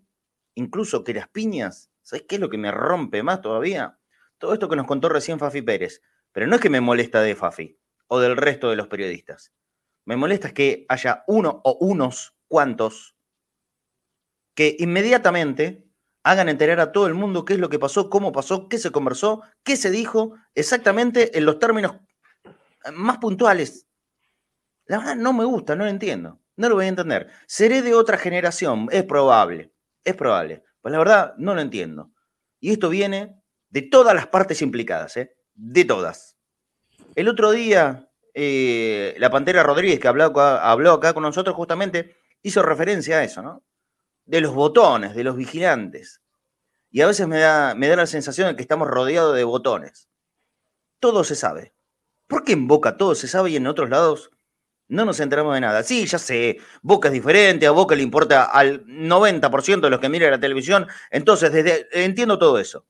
Incluso 0.56 1.04
que 1.04 1.14
las 1.14 1.28
piñas, 1.28 1.90
¿sabes 2.02 2.24
qué 2.28 2.34
es 2.34 2.40
lo 2.40 2.50
que 2.50 2.58
me 2.58 2.72
rompe 2.72 3.22
más 3.22 3.40
todavía? 3.40 3.98
Todo 4.38 4.52
esto 4.52 4.68
que 4.68 4.76
nos 4.76 4.86
contó 4.86 5.08
recién 5.08 5.38
Fafi 5.38 5.62
Pérez. 5.62 6.02
Pero 6.32 6.46
no 6.46 6.56
es 6.56 6.60
que 6.60 6.70
me 6.70 6.80
molesta 6.80 7.22
de 7.22 7.34
Fafi 7.34 7.78
o 8.08 8.18
del 8.18 8.36
resto 8.36 8.68
de 8.68 8.76
los 8.76 8.88
periodistas. 8.88 9.52
Me 10.04 10.16
molesta 10.16 10.48
es 10.48 10.54
que 10.54 10.86
haya 10.88 11.24
uno 11.26 11.60
o 11.64 11.78
unos 11.80 12.34
cuantos 12.48 13.16
que 14.54 14.76
inmediatamente 14.78 15.84
hagan 16.22 16.48
enterar 16.48 16.80
a 16.80 16.92
todo 16.92 17.06
el 17.06 17.14
mundo 17.14 17.44
qué 17.44 17.54
es 17.54 17.60
lo 17.60 17.68
que 17.68 17.78
pasó, 17.78 18.10
cómo 18.10 18.32
pasó, 18.32 18.68
qué 18.68 18.78
se 18.78 18.90
conversó, 18.90 19.42
qué 19.62 19.76
se 19.76 19.90
dijo, 19.90 20.34
exactamente 20.54 21.36
en 21.38 21.44
los 21.44 21.58
términos 21.58 21.96
más 22.92 23.18
puntuales. 23.18 23.86
La 24.86 24.98
verdad 24.98 25.16
no 25.16 25.32
me 25.32 25.44
gusta, 25.44 25.76
no 25.76 25.84
lo 25.84 25.90
entiendo, 25.90 26.40
no 26.56 26.68
lo 26.68 26.76
voy 26.76 26.86
a 26.86 26.88
entender. 26.88 27.30
Seré 27.46 27.82
de 27.82 27.94
otra 27.94 28.18
generación, 28.18 28.88
es 28.90 29.04
probable, 29.04 29.72
es 30.06 30.14
probable. 30.14 30.62
Pues 30.80 30.92
la 30.92 30.98
verdad 30.98 31.34
no 31.36 31.54
lo 31.54 31.60
entiendo. 31.60 32.12
Y 32.60 32.72
esto 32.72 32.88
viene 32.88 33.42
de 33.68 33.82
todas 33.82 34.14
las 34.14 34.28
partes 34.28 34.62
implicadas, 34.62 35.16
¿eh? 35.16 35.36
de 35.54 35.84
todas. 35.84 36.36
El 37.14 37.28
otro 37.28 37.50
día, 37.50 38.08
eh, 38.32 39.14
la 39.18 39.30
Pantera 39.30 39.62
Rodríguez, 39.62 40.00
que 40.00 40.08
habló, 40.08 40.38
habló 40.38 40.92
acá 40.92 41.12
con 41.12 41.22
nosotros 41.22 41.54
justamente, 41.54 42.16
hizo 42.42 42.62
referencia 42.62 43.18
a 43.18 43.24
eso, 43.24 43.42
¿no? 43.42 43.64
de 44.26 44.40
los 44.40 44.54
botones, 44.54 45.14
de 45.14 45.24
los 45.24 45.36
vigilantes. 45.36 46.20
Y 46.90 47.00
a 47.00 47.06
veces 47.06 47.26
me 47.26 47.38
da, 47.38 47.74
me 47.74 47.88
da 47.88 47.96
la 47.96 48.06
sensación 48.06 48.48
de 48.48 48.56
que 48.56 48.62
estamos 48.62 48.88
rodeados 48.88 49.34
de 49.34 49.44
botones. 49.44 50.08
Todo 51.00 51.24
se 51.24 51.36
sabe. 51.36 51.74
¿Por 52.26 52.44
qué 52.44 52.52
en 52.52 52.66
Boca 52.66 52.96
todo 52.96 53.14
se 53.14 53.28
sabe 53.28 53.50
y 53.50 53.56
en 53.56 53.66
otros 53.66 53.88
lados 53.88 54.30
no 54.88 55.04
nos 55.04 55.20
enteramos 55.20 55.54
de 55.54 55.60
nada? 55.60 55.82
Sí, 55.82 56.06
ya 56.06 56.18
sé, 56.18 56.58
Boca 56.82 57.08
es 57.08 57.14
diferente, 57.14 57.66
a 57.66 57.70
Boca 57.70 57.94
le 57.94 58.02
importa 58.02 58.44
al 58.44 58.84
90% 58.86 59.80
de 59.80 59.90
los 59.90 60.00
que 60.00 60.08
miran 60.08 60.30
la 60.30 60.40
televisión, 60.40 60.86
entonces 61.10 61.52
desde, 61.52 61.88
entiendo 61.92 62.38
todo 62.38 62.58
eso. 62.58 62.86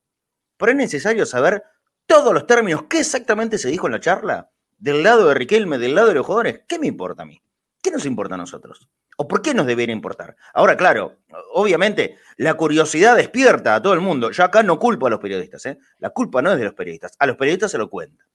Pero 0.57 0.73
es 0.73 0.79
necesario 0.79 1.27
saber 1.27 1.63
todos 2.07 2.33
los 2.33 2.47
términos, 2.47 2.85
qué 2.89 3.01
exactamente 3.01 3.59
se 3.59 3.69
dijo 3.69 3.87
en 3.87 3.93
la 3.93 4.01
charla, 4.01 4.51
del 4.79 5.03
lado 5.03 5.29
de 5.29 5.35
Riquelme, 5.35 5.79
del 5.79 5.95
lado 5.95 6.09
de 6.09 6.15
los 6.15 6.27
jugadores. 6.27 6.61
¿Qué 6.69 6.79
me 6.79 6.87
importa 6.87 7.23
a 7.23 7.27
mí? 7.27 7.43
¿Qué 7.83 7.91
nos 7.91 8.05
importa 8.05 8.35
a 8.35 8.39
nosotros? 8.39 8.89
¿O 9.17 9.27
por 9.27 9.41
qué 9.41 9.55
nos 9.55 9.67
debería 9.67 9.95
importar? 9.95 10.37
Ahora, 10.53 10.77
claro, 10.77 11.19
obviamente, 11.53 12.17
la 12.37 12.55
curiosidad 12.55 13.17
despierta 13.17 13.75
a 13.75 13.83
todo 13.83 13.95
el 13.95 14.01
mundo. 14.01 14.31
Yo 14.31 14.45
acá 14.45 14.63
no 14.63 14.79
culpo 14.79 15.07
a 15.07 15.11
los 15.11 15.21
periodistas, 15.21 15.65
¿eh? 15.67 15.79
La 15.99 16.11
culpa 16.11 16.43
no 16.43 16.53
es 16.53 16.59
de 16.59 16.65
los 16.65 16.75
periodistas. 16.75 17.13
A 17.19 17.27
los 17.27 17.37
periodistas 17.37 17.71
se 17.71 17.79
lo 17.79 17.89
cuentan. 17.89 18.27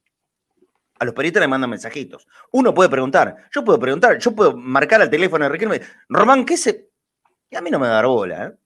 A 1.01 1.05
los 1.05 1.15
periodistas 1.15 1.41
le 1.41 1.48
mandan 1.48 1.72
mensajitos. 1.72 2.27
Uno 2.51 2.75
puede 2.75 2.88
preguntar, 2.88 3.50
yo 3.51 3.65
puedo 3.65 3.79
preguntar, 3.79 4.20
yo 4.20 4.36
puedo 4.36 4.55
marcar 4.55 5.01
al 5.01 5.10
teléfono 5.10 5.46
de 5.46 5.50
Riquelme, 5.50 5.81
Román, 6.08 6.46
¿qué 6.46 6.55
se...? 6.55 6.91
Y 7.50 7.55
a 7.55 7.62
mí 7.62 7.72
no 7.72 7.79
me 7.79 7.88
va 7.88 7.93
a 7.93 7.96
dar 7.96 8.05
bola, 8.05 8.46
¿eh? 8.46 8.58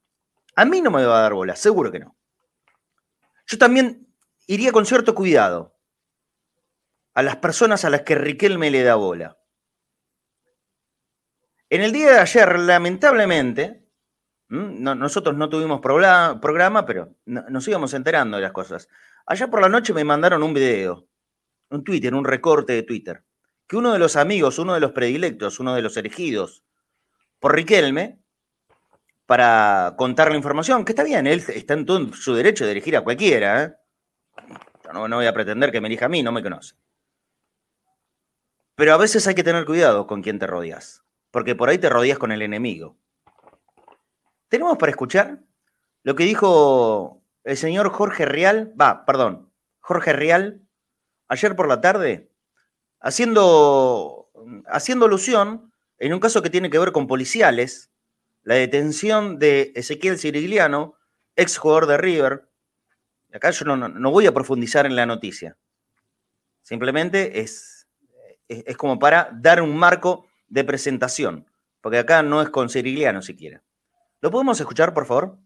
A 0.54 0.66
mí 0.66 0.82
no 0.82 0.90
me 0.90 1.02
va 1.06 1.18
a 1.18 1.22
dar 1.22 1.32
bola, 1.32 1.56
seguro 1.56 1.90
que 1.90 2.00
no. 2.00 2.14
Yo 3.46 3.56
también 3.56 4.06
iría 4.46 4.70
con 4.70 4.84
cierto 4.84 5.14
cuidado 5.14 5.78
a 7.14 7.22
las 7.22 7.36
personas 7.36 7.86
a 7.86 7.90
las 7.90 8.02
que 8.02 8.16
Riquelme 8.16 8.70
le 8.70 8.82
da 8.82 8.96
bola. 8.96 9.38
En 11.70 11.80
el 11.80 11.90
día 11.90 12.12
de 12.12 12.18
ayer, 12.18 12.58
lamentablemente, 12.58 13.88
nosotros 14.48 15.34
no 15.36 15.48
tuvimos 15.48 15.80
programa, 15.80 16.84
pero 16.84 17.14
nos 17.24 17.66
íbamos 17.66 17.94
enterando 17.94 18.36
de 18.36 18.42
las 18.42 18.52
cosas. 18.52 18.90
Allá 19.24 19.48
por 19.48 19.62
la 19.62 19.70
noche 19.70 19.94
me 19.94 20.04
mandaron 20.04 20.42
un 20.42 20.52
video, 20.52 21.08
un 21.70 21.84
Twitter, 21.84 22.14
un 22.14 22.24
recorte 22.24 22.72
de 22.72 22.82
Twitter, 22.82 23.24
que 23.66 23.76
uno 23.76 23.92
de 23.92 23.98
los 23.98 24.16
amigos, 24.16 24.58
uno 24.58 24.74
de 24.74 24.80
los 24.80 24.92
predilectos, 24.92 25.60
uno 25.60 25.74
de 25.74 25.82
los 25.82 25.96
elegidos 25.96 26.64
por 27.38 27.54
Riquelme, 27.54 28.20
para 29.26 29.94
contar 29.96 30.30
la 30.30 30.36
información, 30.36 30.84
que 30.84 30.92
está 30.92 31.02
bien, 31.02 31.26
él 31.26 31.42
está 31.48 31.74
en 31.74 31.84
todo 31.84 32.12
su 32.12 32.34
derecho 32.34 32.64
de 32.64 32.72
elegir 32.72 32.96
a 32.96 33.02
cualquiera. 33.02 33.64
¿eh? 33.64 33.74
Yo 34.84 34.92
no, 34.92 35.08
no 35.08 35.16
voy 35.16 35.26
a 35.26 35.34
pretender 35.34 35.72
que 35.72 35.80
me 35.80 35.88
elija 35.88 36.06
a 36.06 36.08
mí, 36.08 36.22
no 36.22 36.30
me 36.30 36.42
conoce. 36.42 36.76
Pero 38.76 38.94
a 38.94 38.98
veces 38.98 39.26
hay 39.26 39.34
que 39.34 39.42
tener 39.42 39.64
cuidado 39.64 40.06
con 40.06 40.22
quién 40.22 40.38
te 40.38 40.46
rodeas 40.46 41.06
porque 41.36 41.54
por 41.54 41.68
ahí 41.68 41.76
te 41.76 41.90
rodeas 41.90 42.18
con 42.18 42.32
el 42.32 42.40
enemigo. 42.40 42.96
Tenemos 44.48 44.78
para 44.78 44.88
escuchar 44.88 45.40
lo 46.02 46.14
que 46.14 46.24
dijo 46.24 47.22
el 47.44 47.58
señor 47.58 47.90
Jorge 47.90 48.24
Real, 48.24 48.72
va, 48.80 49.04
perdón, 49.04 49.52
Jorge 49.80 50.14
Real, 50.14 50.62
ayer 51.28 51.56
por 51.56 51.68
la 51.68 51.80
tarde, 51.80 52.30
haciendo, 53.00 54.30
haciendo 54.66 55.06
alusión 55.06 55.72
en 55.98 56.12
un 56.12 56.20
caso 56.20 56.42
que 56.42 56.50
tiene 56.50 56.70
que 56.70 56.78
ver 56.78 56.92
con 56.92 57.06
policiales, 57.06 57.90
la 58.42 58.54
detención 58.54 59.38
de 59.38 59.72
Ezequiel 59.74 60.18
Cirigliano, 60.18 60.94
ex 61.34 61.56
jugador 61.56 61.86
de 61.86 61.96
River. 61.96 62.48
Acá 63.32 63.50
yo 63.50 63.64
no, 63.64 63.76
no 63.88 64.10
voy 64.10 64.26
a 64.26 64.34
profundizar 64.34 64.86
en 64.86 64.96
la 64.96 65.06
noticia. 65.06 65.56
Simplemente 66.62 67.40
es, 67.40 67.88
es 68.48 68.76
como 68.76 68.98
para 68.98 69.30
dar 69.32 69.62
un 69.62 69.76
marco 69.76 70.26
de 70.48 70.64
presentación, 70.64 71.46
porque 71.80 71.98
acá 71.98 72.22
no 72.22 72.42
es 72.42 72.50
con 72.50 72.68
Cirigliano 72.68 73.22
siquiera. 73.22 73.62
¿Lo 74.20 74.30
podemos 74.30 74.58
escuchar, 74.60 74.94
por 74.94 75.06
favor? 75.06 75.38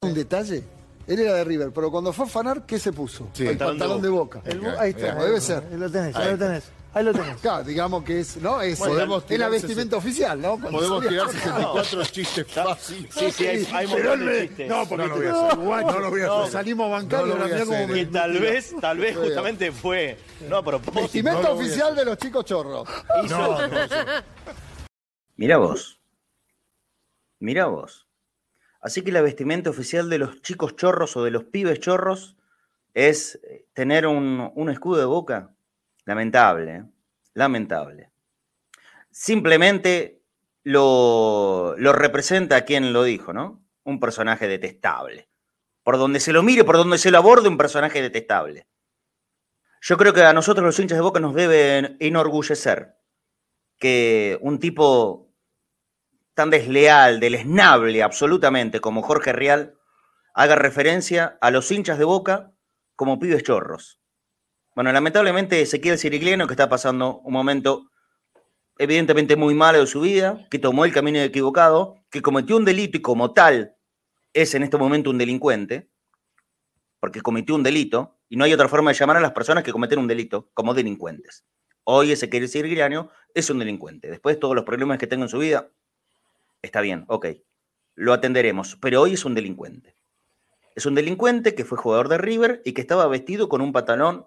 Un 0.00 0.14
detalle. 0.14 0.64
Él 1.06 1.18
era 1.18 1.34
de 1.34 1.44
River, 1.44 1.72
pero 1.74 1.90
cuando 1.90 2.12
fue 2.12 2.26
a 2.26 2.28
fanar, 2.28 2.64
¿qué 2.66 2.78
se 2.78 2.92
puso? 2.92 3.28
el 3.38 3.58
pantalón 3.58 4.00
de 4.00 4.08
boca. 4.08 4.42
ahí 4.78 4.90
está. 4.90 5.14
debe 5.14 5.40
ser. 5.40 5.64
Ahí 5.70 5.78
lo 5.78 5.90
tenés, 5.90 6.16
ahí, 6.16 6.30
lo 6.30 6.38
tenés. 6.38 6.64
Ahí 6.94 7.04
lo 7.04 7.12
tenés. 7.12 7.36
Claro, 7.38 7.64
digamos 7.64 8.04
que 8.04 8.20
es, 8.20 8.36
¿no? 8.36 8.60
Es, 8.60 8.78
podemos 8.78 9.24
la 9.30 9.48
vestimenta 9.48 9.96
oficial, 9.96 10.40
¿no? 10.40 10.58
podemos 10.58 11.06
tirar 11.06 11.30
64 11.30 12.04
chistes 12.12 12.46
fáciles. 12.52 13.14
Sí, 13.14 13.30
sí, 13.30 13.46
hay, 13.46 13.66
hay. 13.72 13.86
No, 14.68 14.86
porque 14.86 15.08
no 15.08 15.08
lo 15.08 15.16
voy 15.16 15.26
a 15.26 15.46
hacer. 15.46 15.58
No, 15.58 15.98
lo 16.00 16.10
voy 16.10 16.20
a 16.20 16.40
hacer. 16.40 16.52
Salimos 16.52 16.90
bancarios, 16.90 17.38
no 17.38 17.66
como 17.66 17.96
Y 17.96 18.06
tal 18.06 18.38
vez, 18.38 18.74
tal 18.80 18.98
vez 18.98 19.16
justamente 19.16 19.72
fue, 19.72 20.18
no 20.48 20.58
a 20.58 20.62
propósito. 20.62 21.00
Vestimenta 21.00 21.50
oficial 21.52 21.96
de 21.96 22.04
los 22.04 22.18
chicos 22.18 22.44
chorros. 22.44 22.88
No, 23.28 23.58
Mira 25.36 25.56
vos. 25.56 25.98
Mira 27.40 27.66
vos. 27.66 28.06
Así 28.82 29.02
que 29.02 29.12
la 29.12 29.22
vestimenta 29.22 29.70
oficial 29.70 30.10
de 30.10 30.18
los 30.18 30.42
chicos 30.42 30.74
chorros 30.74 31.16
o 31.16 31.22
de 31.22 31.30
los 31.30 31.44
pibes 31.44 31.78
chorros 31.78 32.36
es 32.94 33.40
eh, 33.44 33.66
tener 33.72 34.06
un, 34.08 34.68
escudo 34.70 34.98
de 34.98 35.06
boca. 35.06 35.54
Lamentable, 36.04 36.76
¿eh? 36.76 36.84
lamentable. 37.32 38.10
Simplemente 39.10 40.20
lo, 40.64 41.76
lo 41.78 41.92
representa 41.92 42.64
quien 42.64 42.92
lo 42.92 43.04
dijo, 43.04 43.32
¿no? 43.32 43.62
Un 43.84 44.00
personaje 44.00 44.48
detestable. 44.48 45.28
Por 45.84 45.96
donde 45.96 46.18
se 46.18 46.32
lo 46.32 46.42
mire, 46.42 46.64
por 46.64 46.76
donde 46.76 46.98
se 46.98 47.12
lo 47.12 47.18
aborde, 47.18 47.48
un 47.48 47.58
personaje 47.58 48.02
detestable. 48.02 48.66
Yo 49.80 49.96
creo 49.96 50.12
que 50.12 50.22
a 50.22 50.32
nosotros 50.32 50.64
los 50.64 50.78
hinchas 50.78 50.98
de 50.98 51.02
Boca 51.02 51.20
nos 51.20 51.34
deben 51.34 51.96
enorgullecer 52.00 52.96
que 53.78 54.38
un 54.40 54.58
tipo 54.58 55.21
tan 56.34 56.50
desleal, 56.50 57.20
deleznable 57.20 58.02
absolutamente 58.02 58.80
como 58.80 59.02
Jorge 59.02 59.32
Real 59.32 59.74
haga 60.34 60.54
referencia 60.54 61.38
a 61.40 61.50
los 61.50 61.70
hinchas 61.70 61.98
de 61.98 62.04
Boca 62.04 62.52
como 62.96 63.18
pibes 63.18 63.42
chorros. 63.42 64.00
Bueno, 64.74 64.90
lamentablemente 64.92 65.60
Ezequiel 65.60 65.98
Cirigliano, 65.98 66.46
que 66.46 66.54
está 66.54 66.68
pasando 66.68 67.18
un 67.18 67.32
momento 67.32 67.90
evidentemente 68.78 69.36
muy 69.36 69.54
malo 69.54 69.80
de 69.80 69.86
su 69.86 70.00
vida, 70.00 70.46
que 70.50 70.58
tomó 70.58 70.84
el 70.84 70.92
camino 70.92 71.18
equivocado, 71.18 71.96
que 72.10 72.22
cometió 72.22 72.56
un 72.56 72.64
delito 72.64 72.96
y 72.96 73.02
como 73.02 73.32
tal 73.34 73.76
es 74.32 74.54
en 74.54 74.62
este 74.62 74.78
momento 74.78 75.10
un 75.10 75.18
delincuente, 75.18 75.90
porque 77.00 77.20
cometió 77.20 77.54
un 77.54 77.62
delito, 77.62 78.18
y 78.30 78.36
no 78.36 78.44
hay 78.44 78.54
otra 78.54 78.68
forma 78.68 78.90
de 78.90 78.96
llamar 78.96 79.18
a 79.18 79.20
las 79.20 79.32
personas 79.32 79.62
que 79.62 79.72
cometen 79.72 79.98
un 79.98 80.08
delito 80.08 80.50
como 80.54 80.72
delincuentes. 80.72 81.44
Hoy 81.84 82.08
decir 82.08 82.68
Grano 82.74 83.10
es 83.34 83.50
un 83.50 83.58
delincuente. 83.58 84.08
Después 84.08 84.36
de 84.36 84.40
todos 84.40 84.54
los 84.54 84.64
problemas 84.64 84.96
que 84.98 85.06
tenga 85.06 85.24
en 85.24 85.28
su 85.28 85.38
vida, 85.38 85.68
está 86.62 86.80
bien, 86.80 87.04
ok, 87.08 87.26
lo 87.94 88.12
atenderemos, 88.12 88.76
pero 88.80 89.02
hoy 89.02 89.14
es 89.14 89.24
un 89.24 89.34
delincuente. 89.34 89.96
Es 90.74 90.86
un 90.86 90.94
delincuente 90.94 91.54
que 91.54 91.64
fue 91.64 91.76
jugador 91.76 92.08
de 92.08 92.18
River 92.18 92.62
y 92.64 92.72
que 92.72 92.80
estaba 92.80 93.06
vestido 93.06 93.48
con 93.48 93.60
un 93.60 93.72
pantalón 93.72 94.26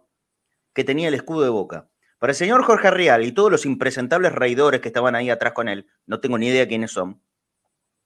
que 0.73 0.83
tenía 0.83 1.07
el 1.07 1.15
escudo 1.15 1.41
de 1.41 1.49
boca. 1.49 1.89
Para 2.19 2.31
el 2.31 2.37
señor 2.37 2.63
Jorge 2.63 2.91
Real 2.91 3.23
y 3.23 3.31
todos 3.31 3.51
los 3.51 3.65
impresentables 3.65 4.31
raidores 4.31 4.81
que 4.81 4.89
estaban 4.89 5.15
ahí 5.15 5.29
atrás 5.29 5.53
con 5.53 5.67
él, 5.67 5.87
no 6.05 6.19
tengo 6.19 6.37
ni 6.37 6.47
idea 6.47 6.67
quiénes 6.67 6.91
son, 6.91 7.21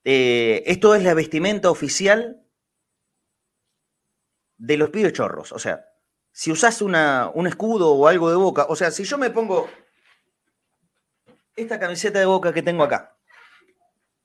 eh, 0.04 0.62
esto 0.66 0.94
es 0.94 1.02
la 1.02 1.14
vestimenta 1.14 1.70
oficial 1.70 2.42
de 4.56 4.76
los 4.76 4.90
pibes 4.90 5.12
chorros. 5.12 5.52
O 5.52 5.58
sea, 5.58 5.86
si 6.32 6.50
usás 6.50 6.80
una, 6.80 7.30
un 7.34 7.46
escudo 7.46 7.92
o 7.92 8.06
algo 8.08 8.30
de 8.30 8.36
boca, 8.36 8.66
o 8.68 8.76
sea, 8.76 8.90
si 8.90 9.04
yo 9.04 9.18
me 9.18 9.30
pongo 9.30 9.68
esta 11.56 11.78
camiseta 11.78 12.18
de 12.18 12.26
boca 12.26 12.52
que 12.52 12.62
tengo 12.62 12.82
acá, 12.82 13.18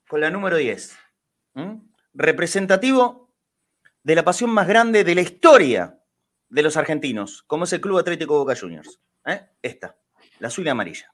con 0.07 0.21
la 0.21 0.29
número 0.29 0.57
10, 0.57 0.97
representativo 2.13 3.33
de 4.03 4.15
la 4.15 4.24
pasión 4.24 4.51
más 4.51 4.67
grande 4.67 5.03
de 5.03 5.15
la 5.15 5.21
historia 5.21 6.00
de 6.50 6.62
los 6.62 6.77
argentinos, 6.77 7.43
como 7.43 7.63
es 7.63 7.74
el 7.74 7.81
Club 7.81 7.97
Atlético 7.97 8.38
Boca 8.38 8.55
Juniors. 8.55 9.00
¿eh? 9.25 9.50
Esta, 9.62 9.97
la 10.39 10.47
azul 10.47 10.65
y 10.65 10.69
amarilla. 10.69 11.13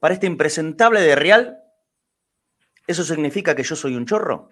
Para 0.00 0.14
este 0.14 0.26
impresentable 0.26 1.00
de 1.00 1.14
Real, 1.14 1.62
¿eso 2.86 3.04
significa 3.04 3.54
que 3.54 3.62
yo 3.62 3.76
soy 3.76 3.94
un 3.94 4.06
chorro? 4.06 4.48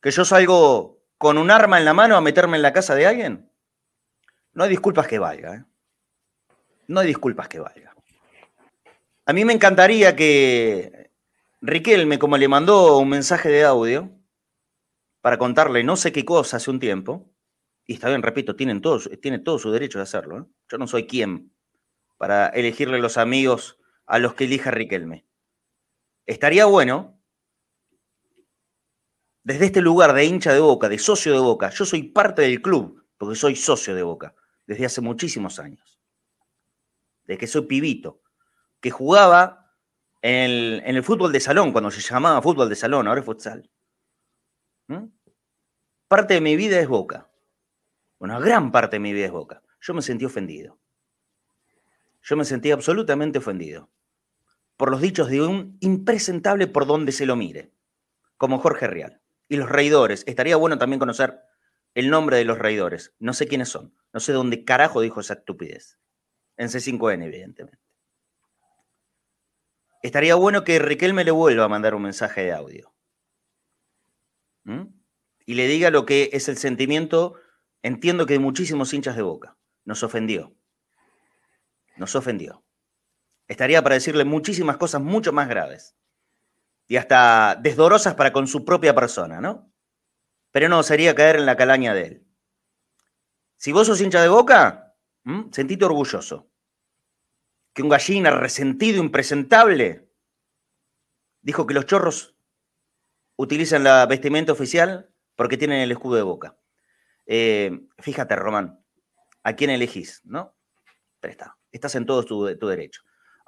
¿Que 0.00 0.10
yo 0.10 0.24
salgo 0.24 1.04
con 1.16 1.38
un 1.38 1.50
arma 1.50 1.78
en 1.78 1.84
la 1.84 1.94
mano 1.94 2.16
a 2.16 2.20
meterme 2.20 2.56
en 2.56 2.62
la 2.62 2.72
casa 2.72 2.94
de 2.94 3.06
alguien? 3.06 3.50
No 4.52 4.64
hay 4.64 4.70
disculpas 4.70 5.06
que 5.06 5.18
valga. 5.18 5.54
¿eh? 5.54 5.64
No 6.88 7.00
hay 7.00 7.06
disculpas 7.06 7.48
que 7.48 7.60
valga. 7.60 7.94
A 9.24 9.32
mí 9.32 9.44
me 9.44 9.52
encantaría 9.52 10.16
que 10.16 11.01
Riquelme, 11.64 12.18
como 12.18 12.36
le 12.36 12.48
mandó 12.48 12.98
un 12.98 13.08
mensaje 13.08 13.48
de 13.48 13.62
audio, 13.62 14.10
para 15.20 15.38
contarle 15.38 15.84
no 15.84 15.94
sé 15.94 16.10
qué 16.10 16.24
cosa 16.24 16.56
hace 16.56 16.72
un 16.72 16.80
tiempo, 16.80 17.32
y 17.86 17.94
está 17.94 18.08
bien, 18.08 18.20
repito, 18.20 18.56
tienen 18.56 18.80
todos, 18.80 19.08
tiene 19.20 19.38
todo 19.38 19.60
su 19.60 19.70
derecho 19.70 19.98
de 19.98 20.02
hacerlo. 20.02 20.38
¿eh? 20.40 20.44
Yo 20.68 20.78
no 20.78 20.88
soy 20.88 21.06
quien 21.06 21.52
para 22.16 22.48
elegirle 22.48 22.98
los 22.98 23.16
amigos 23.16 23.78
a 24.06 24.18
los 24.18 24.34
que 24.34 24.44
elija 24.44 24.72
Riquelme. 24.72 25.24
Estaría 26.26 26.66
bueno, 26.66 27.20
desde 29.44 29.66
este 29.66 29.82
lugar 29.82 30.14
de 30.14 30.24
hincha 30.24 30.52
de 30.52 30.60
boca, 30.60 30.88
de 30.88 30.98
socio 30.98 31.32
de 31.32 31.40
boca, 31.40 31.70
yo 31.70 31.84
soy 31.84 32.02
parte 32.04 32.42
del 32.42 32.60
club, 32.60 33.06
porque 33.16 33.36
soy 33.36 33.54
socio 33.54 33.94
de 33.94 34.02
boca, 34.02 34.34
desde 34.66 34.86
hace 34.86 35.00
muchísimos 35.00 35.60
años. 35.60 36.00
Desde 37.24 37.38
que 37.38 37.46
soy 37.46 37.62
pibito, 37.62 38.20
que 38.80 38.90
jugaba 38.90 39.61
en 40.22 40.96
el, 40.96 41.02
fútbol 41.02 41.32
de 41.32 41.40
salón, 41.40 41.72
cuando 41.72 41.90
se 41.90 42.00
llamaba 42.00 42.40
fútbol 42.40 42.68
de 42.68 42.76
salón, 42.76 43.08
ahora 43.08 43.20
es 43.20 43.26
futsal. 43.26 43.68
¿Mm? 44.86 45.06
Parte 46.06 46.34
de 46.34 46.40
mi 46.40 46.56
vida 46.56 46.78
es 46.78 46.88
boca. 46.88 47.28
Una 48.18 48.38
gran 48.38 48.70
parte 48.70 48.96
de 48.96 49.00
mi 49.00 49.12
vida 49.12 49.26
es 49.26 49.32
boca. 49.32 49.62
Yo 49.80 49.94
me 49.94 50.02
sentí 50.02 50.24
ofendido. 50.24 50.78
Yo 52.22 52.36
me 52.36 52.44
sentí 52.44 52.70
absolutamente 52.70 53.38
ofendido 53.38 53.90
por 54.76 54.90
los 54.90 55.00
dichos 55.00 55.28
de 55.28 55.42
un 55.42 55.76
impresentable 55.80 56.66
por 56.66 56.86
donde 56.86 57.12
se 57.12 57.26
lo 57.26 57.36
mire, 57.36 57.72
como 58.36 58.58
Jorge 58.58 58.86
Real. 58.86 59.20
Y 59.48 59.56
los 59.56 59.68
reidores, 59.68 60.24
estaría 60.26 60.56
bueno 60.56 60.78
también 60.78 61.00
conocer 61.00 61.40
el 61.94 62.10
nombre 62.10 62.36
de 62.36 62.44
los 62.44 62.58
reidores. 62.58 63.12
No 63.18 63.32
sé 63.32 63.46
quiénes 63.46 63.68
son, 63.68 63.94
no 64.12 64.20
sé 64.20 64.32
dónde 64.32 64.64
carajo 64.64 65.00
dijo 65.00 65.20
esa 65.20 65.34
estupidez. 65.34 65.98
En 66.56 66.68
C5N, 66.68 67.24
evidentemente. 67.24 67.81
Estaría 70.02 70.34
bueno 70.34 70.64
que 70.64 70.78
Riquelme 70.78 71.24
le 71.24 71.30
vuelva 71.30 71.64
a 71.64 71.68
mandar 71.68 71.94
un 71.94 72.02
mensaje 72.02 72.42
de 72.42 72.52
audio. 72.52 72.92
¿Mm? 74.64 74.86
Y 75.46 75.54
le 75.54 75.66
diga 75.66 75.90
lo 75.90 76.04
que 76.04 76.30
es 76.32 76.48
el 76.48 76.56
sentimiento, 76.58 77.34
entiendo 77.82 78.26
que 78.26 78.34
de 78.34 78.38
muchísimos 78.38 78.92
hinchas 78.92 79.16
de 79.16 79.22
boca. 79.22 79.56
Nos 79.84 80.02
ofendió. 80.02 80.54
Nos 81.96 82.14
ofendió 82.14 82.64
estaría 83.52 83.82
para 83.82 83.94
decirle 83.94 84.24
muchísimas 84.24 84.76
cosas 84.76 85.00
mucho 85.00 85.32
más 85.32 85.48
graves 85.48 85.94
y 86.88 86.96
hasta 86.96 87.56
desdorosas 87.56 88.14
para 88.14 88.32
con 88.32 88.46
su 88.46 88.64
propia 88.64 88.94
persona, 88.94 89.40
¿no? 89.40 89.72
Pero 90.50 90.68
no, 90.68 90.82
sería 90.82 91.14
caer 91.14 91.36
en 91.36 91.46
la 91.46 91.56
calaña 91.56 91.94
de 91.94 92.02
él. 92.06 92.26
Si 93.56 93.72
vos 93.72 93.86
sos 93.86 94.00
hincha 94.00 94.20
de 94.20 94.28
boca, 94.28 94.94
sentite 95.52 95.84
orgulloso. 95.84 96.50
Que 97.72 97.82
un 97.82 97.88
gallina 97.88 98.30
resentido, 98.30 99.02
impresentable, 99.02 100.08
dijo 101.40 101.66
que 101.66 101.74
los 101.74 101.86
chorros 101.86 102.36
utilizan 103.36 103.84
la 103.84 104.06
vestimenta 104.06 104.52
oficial 104.52 105.10
porque 105.36 105.56
tienen 105.56 105.80
el 105.80 105.92
escudo 105.92 106.16
de 106.16 106.22
boca. 106.22 106.56
Eh, 107.26 107.86
fíjate, 107.98 108.36
Román, 108.36 108.84
¿a 109.42 109.54
quién 109.54 109.70
elegís? 109.70 110.20
¿No? 110.24 110.54
Presta, 111.20 111.56
estás 111.70 111.94
en 111.94 112.04
todo 112.04 112.24
tu, 112.24 112.58
tu 112.58 112.68
derecho 112.68 113.02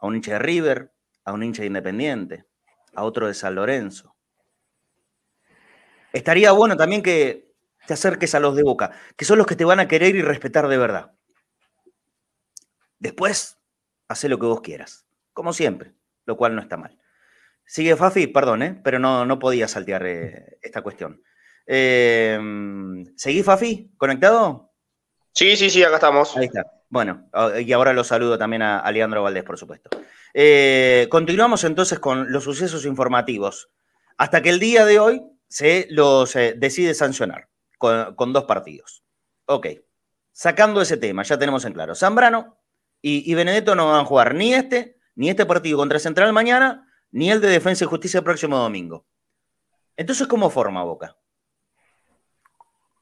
a 0.05 0.07
un 0.07 0.17
hincha 0.17 0.33
de 0.33 0.39
River, 0.39 0.93
a 1.25 1.33
un 1.33 1.43
hincha 1.43 1.63
de 1.63 1.69
Independiente, 1.69 2.45
a 2.95 3.05
otro 3.05 3.27
de 3.27 3.35
San 3.35 3.55
Lorenzo. 3.55 4.15
Estaría 6.13 6.53
bueno 6.53 6.77
también 6.77 7.03
que 7.03 7.55
te 7.87 7.95
acerques 7.95 8.35
a 8.35 8.41
los 8.41 8.55
de 8.55 8.63
Boca, 8.63 8.93
que 9.17 9.25
son 9.25 9.39
los 9.39 9.47
que 9.47 9.57
te 9.57 9.65
van 9.65 9.81
a 9.81 9.89
querer 9.89 10.15
y 10.15 10.21
respetar 10.21 10.69
de 10.69 10.77
verdad. 10.77 11.13
Después, 12.99 13.59
haz 14.09 14.25
lo 14.25 14.39
que 14.39 14.47
vos 14.47 14.61
quieras, 14.61 15.07
como 15.33 15.53
siempre, 15.53 15.95
lo 16.27 16.37
cual 16.37 16.55
no 16.55 16.63
está 16.63 16.77
mal. 16.77 16.99
Sigue 17.67 17.97
Fafi, 17.97 18.27
perdón, 18.27 18.63
¿eh? 18.63 18.81
pero 18.85 18.99
no, 18.99 19.25
no 19.25 19.39
podía 19.39 19.69
saltear 19.69 20.07
eh, 20.07 20.59
esta 20.63 20.83
cuestión. 20.83 21.23
Eh, 21.67 22.39
¿Seguí 23.17 23.43
Fafi? 23.43 23.93
¿Conectado? 23.97 24.73
Sí, 25.33 25.57
sí, 25.57 25.71
sí, 25.71 25.83
acá 25.83 25.97
estamos. 25.97 26.37
Ahí 26.37 26.47
está. 26.47 26.65
Bueno, 26.95 27.29
y 27.59 27.73
ahora 27.73 27.93
lo 27.93 28.05
saludo 28.05 28.39
también 28.39 28.63
a, 28.63 28.89
Leandro 28.93 29.21
Valdés, 29.21 29.43
por 29.43 29.59
supuesto. 29.59 29.91
Eh, 30.33 31.09
continuamos 31.11 31.65
entonces 31.65 31.99
con 31.99 32.31
los 32.31 32.45
sucesos 32.45 32.87
informativos. 32.87 33.71
Hasta 34.17 34.43
que 34.43 34.51
el 34.51 34.61
día 34.61 34.85
de 34.85 35.01
hoy 35.01 35.23
se 35.49 35.89
los 35.91 36.37
eh, 36.37 36.55
decide 36.57 36.95
sancionar 36.95 37.49
con, 37.79 38.33
dos 38.33 38.45
partidos. 38.45 39.03
Ok, 39.47 39.67
sacando 40.31 40.81
ese 40.81 40.97
tema, 40.97 41.25
ya 41.25 41.37
tenemos 41.37 41.65
en 41.65 41.73
claro. 41.73 41.97
Zambrano 41.97 42.59
y, 43.07 43.35
Benedetto 43.35 43.75
no 43.75 43.89
van 43.89 44.01
a 44.01 44.05
jugar 44.07 44.35
ni 44.35 44.55
este, 44.55 44.99
ni 45.15 45.29
este 45.29 45.45
partido 45.45 45.77
contra 45.77 45.99
Central 45.99 46.33
mañana, 46.33 46.89
ni 47.11 47.31
el 47.31 47.41
de 47.43 47.49
Defensa 47.49 47.85
y 47.85 47.89
Justicia 47.89 48.19
el 48.19 48.25
próximo 48.25 48.57
domingo. 48.57 49.05
Entonces, 49.95 50.27
¿cómo 50.27 50.49
forma 50.49 50.83
Boca? 50.83 51.15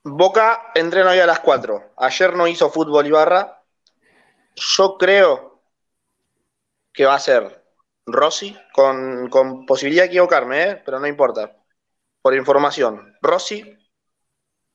Boca 0.03 0.73
entrena 0.75 1.13
hoy 1.13 1.21
a 1.21 1.27
las 1.27 1.39
4. 1.39 1.95
Ayer 1.97 2.35
no 2.35 2.49
hizo 2.49 2.69
fútbol 2.69 3.07
Ibarra, 3.07 3.63
yo 4.57 4.99
creo 4.99 5.63
que 6.93 7.07
va 7.07 7.15
a 7.15 7.21
ser 7.21 7.65
Rossi, 8.05 8.59
con, 8.73 9.31
posibilidad 9.67 10.03
de 10.03 10.09
equivocarme, 10.09 10.63
¿eh? 10.65 10.83
pero 10.85 10.99
no 10.99 11.07
importa. 11.07 11.57
Por 12.21 12.35
información. 12.35 13.17
Rossi, 13.23 13.79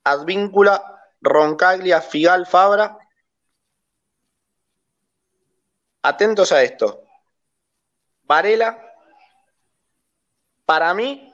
Advíncula, 0.06 1.02
Roncaglia, 1.20 2.00
Figal, 2.00 2.46
Fabra. 2.46 2.98
Atentos 6.02 6.52
a 6.52 6.64
esto. 6.64 7.04
Varela, 8.24 8.84
para 10.66 10.94
mí, 10.94 11.34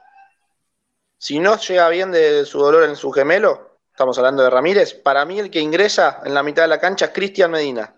si 1.18 1.38
no 1.38 1.56
llega 1.58 1.88
bien 1.88 2.12
de 2.12 2.44
su 2.44 2.58
dolor 2.58 2.84
en 2.84 2.96
su 2.96 3.10
gemelo, 3.10 3.78
estamos 3.90 4.16
hablando 4.18 4.42
de 4.42 4.50
Ramírez, 4.50 4.94
para 4.94 5.24
mí 5.24 5.38
el 5.38 5.50
que 5.50 5.60
ingresa 5.60 6.20
en 6.24 6.34
la 6.34 6.42
mitad 6.42 6.62
de 6.62 6.68
la 6.68 6.80
cancha 6.80 7.06
es 7.06 7.10
Cristian 7.12 7.50
Medina. 7.50 7.94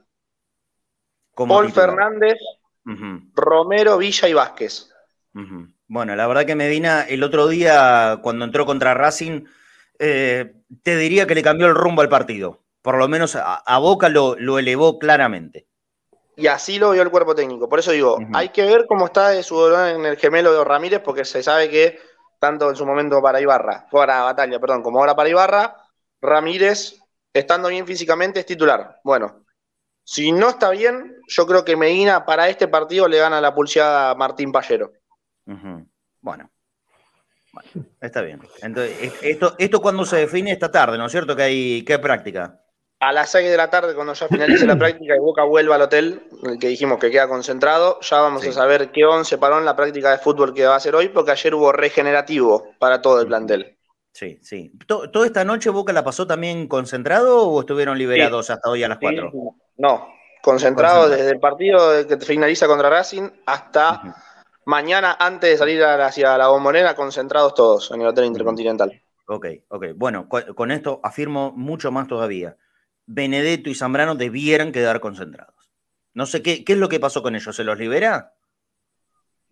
Paul 1.34 1.70
Fernández, 1.70 2.38
Romero, 3.34 3.98
Villa 3.98 4.28
y 4.28 4.32
Vázquez. 4.32 4.90
Bueno, 5.88 6.16
la 6.16 6.26
verdad 6.26 6.46
que 6.46 6.54
Medina 6.54 7.02
el 7.02 7.22
otro 7.22 7.48
día, 7.48 8.20
cuando 8.22 8.44
entró 8.44 8.64
contra 8.64 8.94
Racing, 8.94 9.44
eh, 9.98 10.54
te 10.82 10.96
diría 10.96 11.26
que 11.26 11.34
le 11.34 11.42
cambió 11.42 11.66
el 11.66 11.74
rumbo 11.74 12.02
al 12.02 12.08
partido. 12.08 12.62
Por 12.82 12.96
lo 12.98 13.08
menos 13.08 13.36
a, 13.36 13.78
Boca 13.78 14.08
lo, 14.08 14.58
elevó 14.58 14.98
claramente. 14.98 15.66
Y 16.36 16.46
así 16.48 16.78
lo 16.78 16.90
vio 16.90 17.02
el 17.02 17.10
cuerpo 17.10 17.34
técnico. 17.34 17.68
Por 17.68 17.78
eso 17.78 17.92
digo, 17.92 18.18
hay 18.34 18.50
que 18.50 18.64
ver 18.66 18.86
cómo 18.86 19.06
está 19.06 19.30
de 19.30 19.42
su 19.42 19.56
dolor 19.56 19.88
en 19.88 20.04
el 20.04 20.18
gemelo 20.18 20.52
de 20.52 20.64
Ramírez, 20.64 21.00
porque 21.02 21.24
se 21.24 21.42
sabe 21.42 21.70
que 21.70 21.98
tanto 22.38 22.68
en 22.68 22.76
su 22.76 22.84
momento 22.84 23.22
para 23.22 23.40
Ibarra, 23.40 23.86
para 23.90 24.22
Batalla, 24.22 24.60
perdón, 24.60 24.82
como 24.82 24.98
ahora 24.98 25.16
para 25.16 25.30
Ibarra, 25.30 25.76
Ramírez, 26.20 27.00
estando 27.32 27.68
bien 27.68 27.86
físicamente, 27.86 28.40
es 28.40 28.46
titular. 28.46 29.00
Bueno, 29.02 29.46
si 30.04 30.30
no 30.30 30.50
está 30.50 30.70
bien, 30.70 31.16
yo 31.26 31.46
creo 31.46 31.64
que 31.64 31.74
Medina 31.74 32.26
para 32.26 32.48
este 32.48 32.68
partido 32.68 33.08
le 33.08 33.18
gana 33.18 33.40
la 33.40 33.54
pulseada 33.54 34.10
a 34.10 34.14
Martín 34.14 34.52
Pallero. 34.52 34.92
bueno. 36.20 36.50
está 38.00 38.20
bien. 38.20 38.40
Entonces, 38.60 39.14
esto, 39.22 39.54
esto 39.58 39.80
cuando 39.80 40.04
se 40.04 40.18
define 40.18 40.52
esta 40.52 40.70
tarde, 40.70 40.98
¿no 40.98 41.06
es 41.06 41.12
cierto? 41.12 41.34
Que 41.34 41.42
hay, 41.42 41.84
que 41.84 41.98
práctica. 41.98 42.60
A 42.98 43.12
las 43.12 43.30
6 43.30 43.50
de 43.50 43.56
la 43.56 43.68
tarde, 43.68 43.94
cuando 43.94 44.14
ya 44.14 44.26
finalice 44.28 44.66
la 44.66 44.76
práctica 44.78 45.14
y 45.14 45.18
Boca 45.18 45.44
vuelva 45.44 45.74
al 45.74 45.82
hotel, 45.82 46.22
el 46.44 46.58
que 46.58 46.68
dijimos 46.68 46.98
que 46.98 47.10
queda 47.10 47.28
concentrado, 47.28 48.00
ya 48.00 48.20
vamos 48.20 48.46
a 48.46 48.52
saber 48.52 48.90
qué 48.90 49.04
once 49.04 49.36
paró 49.38 49.58
en 49.58 49.64
la 49.64 49.76
práctica 49.76 50.10
de 50.10 50.18
fútbol 50.18 50.54
que 50.54 50.64
va 50.64 50.74
a 50.74 50.76
hacer 50.76 50.94
hoy, 50.94 51.08
porque 51.08 51.32
ayer 51.32 51.54
hubo 51.54 51.72
regenerativo 51.72 52.74
para 52.78 53.02
todo 53.02 53.20
el 53.20 53.26
plantel. 53.26 53.76
Sí, 54.12 54.38
sí. 54.40 54.72
¿Toda 54.86 55.26
esta 55.26 55.44
noche 55.44 55.68
Boca 55.68 55.92
la 55.92 56.02
pasó 56.02 56.26
también 56.26 56.68
concentrado 56.68 57.48
o 57.48 57.60
estuvieron 57.60 57.98
liberados 57.98 58.48
hasta 58.48 58.70
hoy 58.70 58.82
a 58.82 58.88
las 58.88 58.98
4? 58.98 59.30
No, 59.76 60.08
concentrado 60.42 61.10
desde 61.10 61.30
el 61.30 61.38
partido 61.38 62.06
que 62.06 62.16
finaliza 62.16 62.66
contra 62.66 62.88
Racing 62.88 63.28
hasta 63.44 64.24
mañana 64.64 65.16
antes 65.20 65.50
de 65.50 65.56
salir 65.58 65.84
hacia 65.84 66.38
la 66.38 66.48
bombonera, 66.48 66.94
concentrados 66.94 67.52
todos 67.52 67.90
en 67.90 68.00
el 68.00 68.06
Hotel 68.06 68.24
Intercontinental. 68.24 69.02
Ok, 69.26 69.46
ok. 69.68 69.86
Bueno, 69.96 70.28
con, 70.28 70.70
esto 70.70 71.00
afirmo 71.02 71.52
mucho 71.52 71.90
más 71.90 72.06
todavía. 72.06 72.56
Benedetto 73.06 73.70
y 73.70 73.74
Zambrano 73.74 74.14
debieran 74.14 74.72
quedar 74.72 75.00
concentrados. 75.00 75.54
No 76.12 76.26
sé 76.26 76.42
qué, 76.42 76.64
qué 76.64 76.72
es 76.72 76.78
lo 76.78 76.88
que 76.88 77.00
pasó 77.00 77.22
con 77.22 77.36
ellos. 77.36 77.54
¿Se 77.54 77.64
los 77.64 77.78
libera? 77.78 78.32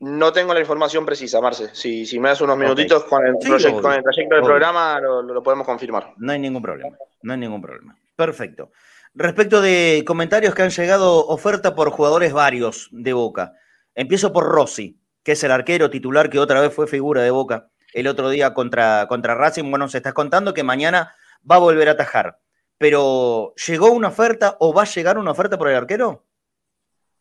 No 0.01 0.33
tengo 0.33 0.53
la 0.53 0.61
información 0.61 1.07
precisa, 1.07 1.41
Marce. 1.41 1.75
Si, 1.75 2.05
si 2.05 2.19
me 2.19 2.29
das 2.29 2.41
unos 2.41 2.59
minutitos 2.59 3.05
con, 3.05 3.25
el 3.27 3.39
trayecto 3.39 4.35
del 4.35 4.43
programa, 4.43 5.01
lo 5.01 5.43
podemos 5.43 5.67
confirmar. 5.67 6.13
No 6.17 6.33
hay 6.33 6.39
ningún 6.39 6.63
problema. 6.63 6.97
No 7.23 7.33
hay 7.33 7.39
ningún 7.39 7.63
problema. 7.63 7.97
Perfecto. 8.17 8.71
Respecto 9.15 9.61
de 9.61 10.03
comentarios 10.07 10.55
que 10.55 10.63
han 10.63 10.71
llegado, 10.71 11.27
oferta 11.27 11.75
por 11.75 11.91
jugadores 11.91 12.33
varios 12.33 12.89
de 12.91 13.13
Boca. 13.13 13.53
Empiezo 13.95 14.33
por 14.33 14.45
Rossi, 14.45 15.01
que 15.23 15.33
es 15.33 15.45
el 15.45 15.53
arquero 15.53 15.89
titular 15.89 16.29
que 16.29 16.41
otra 16.41 16.61
vez 16.61 16.75
fue 16.75 16.89
figura 16.89 17.23
de 17.23 17.31
Boca 17.31 17.71
el 17.93 18.09
otro 18.09 18.29
día 18.29 18.53
contra, 18.53 19.07
contra 19.09 19.37
Racing. 19.37 19.71
Bueno, 19.71 19.89
se 19.89 19.99
está 19.99 20.13
contando 20.13 20.53
que 20.53 20.65
mañana 20.65 21.15
va 21.49 21.57
a 21.57 21.61
volver 21.61 21.89
a 21.89 21.93
atajar. 21.93 22.41
Pero, 22.85 23.55
¿llegó 23.67 23.93
una 23.93 24.09
oferta 24.09 24.59
o 24.61 24.75
va 24.75 24.83
a 24.83 24.85
llegar 24.85 25.17
una 25.17 25.31
oferta 25.31 25.57
por 25.57 25.71
el 25.71 25.75
arquero? 25.75 26.27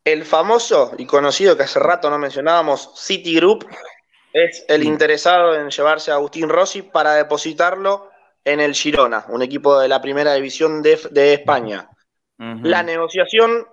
El 0.03 0.25
famoso 0.25 0.91
y 0.97 1.05
conocido 1.05 1.55
que 1.55 1.63
hace 1.63 1.79
rato 1.79 2.09
no 2.09 2.19
mencionábamos, 2.19 2.91
Citigroup, 2.97 3.65
es 4.33 4.65
el 4.67 4.83
interesado 4.83 5.55
en 5.55 5.69
llevarse 5.69 6.11
a 6.11 6.15
Agustín 6.15 6.49
Rossi 6.49 6.81
para 6.81 7.13
depositarlo 7.13 8.09
en 8.43 8.59
el 8.59 8.73
Girona, 8.73 9.25
un 9.29 9.41
equipo 9.41 9.79
de 9.79 9.87
la 9.87 10.01
primera 10.01 10.33
división 10.33 10.81
de, 10.81 11.33
España. 11.33 11.89
La 12.37 12.83
negociación 12.83 13.65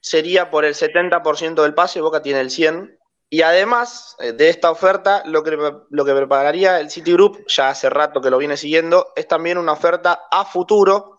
sería 0.00 0.50
por 0.50 0.64
el 0.64 0.72
70% 0.72 1.60
del 1.60 1.74
pase, 1.74 2.00
Boca 2.00 2.22
tiene 2.22 2.40
el 2.40 2.48
100%, 2.48 2.96
y 3.28 3.42
además 3.42 4.16
eh, 4.18 4.32
de 4.32 4.48
esta 4.48 4.70
oferta, 4.70 5.22
lo 5.26 5.42
que, 5.42 5.58
lo 5.90 6.04
que 6.06 6.14
prepararía 6.14 6.80
el 6.80 6.90
Citigroup, 6.90 7.44
ya 7.48 7.68
hace 7.68 7.90
rato 7.90 8.22
que 8.22 8.30
lo 8.30 8.38
viene 8.38 8.56
siguiendo, 8.56 9.12
es 9.14 9.28
también 9.28 9.58
una 9.58 9.72
oferta 9.72 10.22
a 10.30 10.46
futuro 10.46 11.13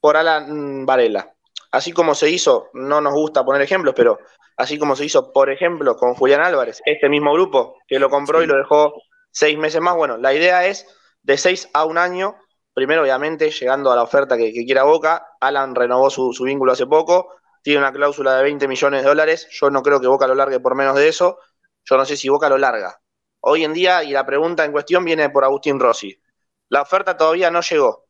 por 0.00 0.16
Alan 0.16 0.86
Varela. 0.86 1.32
Así 1.70 1.92
como 1.92 2.14
se 2.14 2.30
hizo, 2.30 2.70
no 2.72 3.00
nos 3.00 3.12
gusta 3.12 3.44
poner 3.44 3.62
ejemplos, 3.62 3.94
pero 3.96 4.18
así 4.56 4.78
como 4.78 4.96
se 4.96 5.04
hizo, 5.04 5.32
por 5.32 5.50
ejemplo, 5.50 5.96
con 5.96 6.14
Julián 6.14 6.40
Álvarez, 6.40 6.80
este 6.84 7.08
mismo 7.08 7.32
grupo 7.32 7.76
que 7.86 7.98
lo 7.98 8.08
compró 8.08 8.42
y 8.42 8.46
lo 8.46 8.56
dejó 8.56 8.94
seis 9.30 9.58
meses 9.58 9.80
más. 9.80 9.96
Bueno, 9.96 10.16
la 10.16 10.32
idea 10.32 10.66
es 10.66 10.86
de 11.22 11.36
seis 11.36 11.68
a 11.74 11.84
un 11.84 11.98
año, 11.98 12.36
primero 12.72 13.02
obviamente 13.02 13.50
llegando 13.50 13.92
a 13.92 13.96
la 13.96 14.02
oferta 14.02 14.36
que, 14.36 14.52
quiera 14.52 14.84
Boca, 14.84 15.26
Alan 15.40 15.74
renovó 15.74 16.08
su, 16.08 16.32
su, 16.32 16.44
vínculo 16.44 16.72
hace 16.72 16.86
poco, 16.86 17.34
tiene 17.62 17.80
una 17.80 17.92
cláusula 17.92 18.36
de 18.36 18.44
20 18.44 18.68
millones 18.68 19.02
de 19.02 19.08
dólares, 19.08 19.48
yo 19.50 19.70
no 19.70 19.82
creo 19.82 20.00
que 20.00 20.06
Boca 20.06 20.26
lo 20.26 20.34
largue 20.34 20.60
por 20.60 20.74
menos 20.74 20.96
de 20.96 21.08
eso, 21.08 21.38
yo 21.84 21.96
no 21.96 22.04
sé 22.04 22.16
si 22.16 22.28
Boca 22.28 22.48
lo 22.48 22.58
larga. 22.58 23.00
Hoy 23.40 23.64
en 23.64 23.74
día, 23.74 24.02
y 24.02 24.10
la 24.10 24.24
pregunta 24.24 24.64
en 24.64 24.72
cuestión 24.72 25.04
viene 25.04 25.30
por 25.30 25.44
Agustín 25.44 25.78
Rossi, 25.78 26.20
la 26.68 26.82
oferta 26.82 27.16
todavía 27.16 27.50
no 27.50 27.60
llegó. 27.60 28.06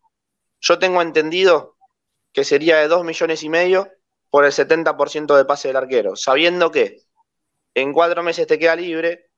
Yo 0.60 0.78
tengo 0.78 1.02
entendido 1.02 1.75
que 2.36 2.44
sería 2.44 2.76
de 2.76 2.86
2 2.86 3.02
millones 3.02 3.42
y 3.44 3.48
medio 3.48 3.90
por 4.28 4.44
el 4.44 4.52
70% 4.52 5.34
de 5.34 5.46
pase 5.46 5.68
del 5.68 5.78
arquero, 5.78 6.16
sabiendo 6.16 6.70
que 6.70 7.00
en 7.74 7.94
cuatro 7.94 8.22
meses 8.22 8.46
te 8.46 8.58
queda 8.58 8.76
libre, 8.76 9.30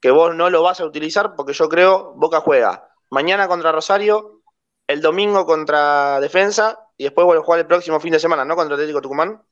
que 0.00 0.12
vos 0.12 0.32
no 0.36 0.48
lo 0.48 0.62
vas 0.62 0.80
a 0.80 0.84
utilizar 0.84 1.34
porque 1.34 1.52
yo 1.54 1.68
creo 1.68 2.14
Boca 2.14 2.40
juega 2.40 2.88
mañana 3.10 3.48
contra 3.48 3.72
Rosario, 3.72 4.42
el 4.86 5.00
domingo 5.00 5.44
contra 5.44 6.20
Defensa 6.20 6.78
y 6.96 7.02
después 7.02 7.24
vuelve 7.24 7.40
a 7.40 7.44
jugar 7.44 7.60
el 7.60 7.66
próximo 7.66 7.98
fin 7.98 8.12
de 8.12 8.20
semana, 8.20 8.44
¿no? 8.44 8.54
Contra 8.54 8.76
Atlético 8.76 9.02
Tucumán. 9.02 9.42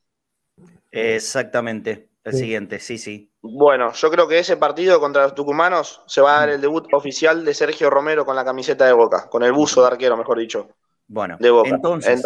Exactamente, 0.89 2.11
el 2.23 2.33
siguiente, 2.33 2.79
sí, 2.79 2.97
sí. 2.97 3.29
Bueno, 3.41 3.91
yo 3.91 4.09
creo 4.09 4.25
que 4.25 4.39
ese 4.39 4.55
partido 4.55 5.01
contra 5.01 5.23
los 5.23 5.35
tucumanos 5.35 6.01
se 6.07 6.21
va 6.21 6.37
a 6.37 6.39
dar 6.39 6.49
el 6.51 6.61
debut 6.61 6.87
oficial 6.93 7.43
de 7.43 7.53
Sergio 7.53 7.89
Romero 7.89 8.25
con 8.25 8.37
la 8.37 8.45
camiseta 8.45 8.85
de 8.85 8.93
Boca, 8.93 9.27
con 9.29 9.43
el 9.43 9.51
buzo 9.51 9.81
de 9.81 9.87
arquero, 9.87 10.15
mejor 10.15 10.39
dicho. 10.39 10.69
Bueno, 11.09 11.37
entonces, 11.65 12.21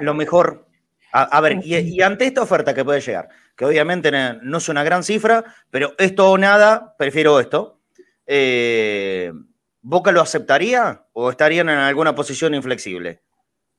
lo 0.00 0.12
mejor, 0.12 0.66
a, 1.12 1.40
ver, 1.40 1.60
y, 1.64 2.00
ante 2.02 2.26
esta 2.26 2.42
oferta 2.42 2.74
que 2.74 2.84
puede 2.84 3.00
llegar, 3.00 3.28
que 3.56 3.64
obviamente 3.64 4.12
no 4.42 4.58
es 4.58 4.68
una 4.68 4.84
gran 4.84 5.02
cifra, 5.02 5.42
pero 5.70 5.94
esto 5.96 6.30
o 6.30 6.38
nada, 6.38 6.94
prefiero 6.98 7.40
esto. 7.40 7.80
Eh, 8.26 9.32
¿Boca 9.80 10.12
lo 10.12 10.20
aceptaría 10.20 11.06
o 11.14 11.30
estarían 11.30 11.70
en 11.70 11.78
alguna 11.78 12.14
posición 12.14 12.54
inflexible? 12.54 13.22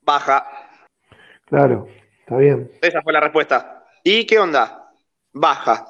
Baja. 0.02 0.48
Claro, 1.46 1.88
está 2.20 2.38
bien. 2.38 2.72
Esa 2.82 3.02
fue 3.04 3.14
la 3.14 3.20
respuesta. 3.20 3.86
¿Y 4.04 4.26
qué 4.26 4.40
onda? 4.40 4.90
Baja. 5.32 5.86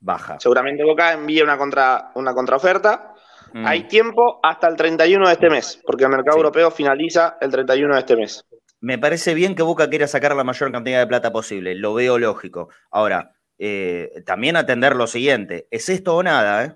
Baja. 0.00 0.38
Seguramente 0.38 0.84
Boca 0.84 1.12
envía 1.12 1.44
una, 1.44 1.56
contra, 1.56 2.10
una 2.14 2.34
contraoferta 2.34 3.14
Mm. 3.52 3.66
Hay 3.66 3.84
tiempo 3.84 4.40
hasta 4.42 4.68
el 4.68 4.76
31 4.76 5.26
de 5.26 5.32
este 5.32 5.50
mes, 5.50 5.80
porque 5.86 6.04
el 6.04 6.10
mercado 6.10 6.36
europeo 6.36 6.70
finaliza 6.70 7.36
el 7.40 7.50
31 7.50 7.94
de 7.94 8.00
este 8.00 8.16
mes. 8.16 8.44
Me 8.80 8.98
parece 8.98 9.34
bien 9.34 9.54
que 9.54 9.62
Boca 9.62 9.88
quiera 9.88 10.06
sacar 10.06 10.34
la 10.36 10.44
mayor 10.44 10.70
cantidad 10.70 11.00
de 11.00 11.06
plata 11.06 11.32
posible, 11.32 11.74
lo 11.74 11.94
veo 11.94 12.18
lógico. 12.18 12.68
Ahora, 12.90 13.34
eh, 13.58 14.22
también 14.24 14.56
atender 14.56 14.94
lo 14.94 15.06
siguiente, 15.06 15.66
¿es 15.70 15.88
esto 15.88 16.16
o 16.16 16.22
nada? 16.22 16.64
Eh? 16.64 16.74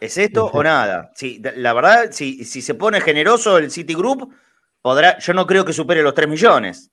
¿Es 0.00 0.16
esto 0.16 0.46
o 0.46 0.62
nada? 0.64 1.10
Sí, 1.14 1.42
la 1.56 1.72
verdad, 1.74 2.08
si, 2.10 2.44
si 2.44 2.62
se 2.62 2.74
pone 2.74 3.00
generoso 3.00 3.58
el 3.58 3.70
Citigroup, 3.70 4.32
podrá, 4.80 5.18
yo 5.18 5.34
no 5.34 5.46
creo 5.46 5.64
que 5.64 5.72
supere 5.72 6.02
los 6.02 6.14
3 6.14 6.28
millones. 6.28 6.90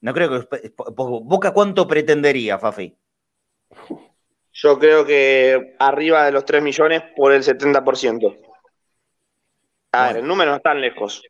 No 0.00 0.14
creo 0.14 0.48
que. 0.48 0.72
¿Boca 0.94 1.52
cuánto 1.52 1.88
pretendería, 1.88 2.58
Fafi? 2.58 2.96
Yo 4.58 4.78
creo 4.78 5.04
que 5.04 5.76
arriba 5.78 6.24
de 6.24 6.32
los 6.32 6.46
3 6.46 6.62
millones 6.62 7.02
por 7.14 7.32
el 7.32 7.42
70%. 7.42 8.38
A 9.92 10.08
ver, 10.08 10.16
el 10.18 10.26
número 10.26 10.50
no 10.50 10.56
están 10.56 10.80
lejos. 10.80 11.22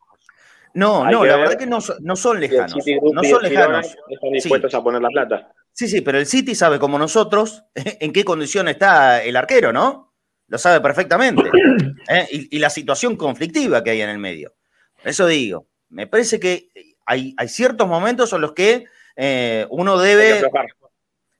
No, 0.75 1.11
no, 1.11 1.25
la 1.25 1.37
verdad 1.37 1.59
que 1.59 1.67
no, 1.67 1.81
son 1.81 1.97
lejanos. 2.41 2.77
No 3.13 3.25
son 3.25 3.43
lejanos. 3.43 3.97
Están 4.09 4.31
dispuestos 4.31 4.75
a 4.75 4.83
poner 4.83 5.03
la 5.03 5.09
plata. 5.09 5.53
Sí, 5.73 5.89
sí, 5.89 6.03
pero 6.03 6.19
el 6.19 6.27
City 6.27 6.55
sabe 6.55 6.79
como 6.79 6.99
nosotros 6.99 7.65
en 7.75 8.13
qué 8.13 8.25
condición 8.25 8.69
está 8.69 9.23
el 9.23 9.35
arquero, 9.35 9.73
¿no? 9.73 10.15
Lo 10.47 10.59
sabe 10.59 10.81
perfectamente. 10.81 11.43
¿eh? 12.09 12.29
Y, 12.31 12.59
la 12.61 12.71
situación 12.71 13.17
conflictiva 13.17 13.83
que 13.83 13.91
hay 13.91 14.03
en 14.03 14.11
el 14.11 14.19
medio. 14.19 14.55
Eso 15.03 15.27
digo, 15.27 15.67
me 15.89 16.07
parece 16.07 16.39
que 16.39 16.69
hay, 17.05 17.35
hay 17.37 17.49
ciertos 17.49 17.89
momentos 17.89 18.33
en 18.33 18.41
los 18.41 18.53
que 18.53 18.85
eh, 19.17 19.67
uno 19.71 19.99
debe 19.99 20.43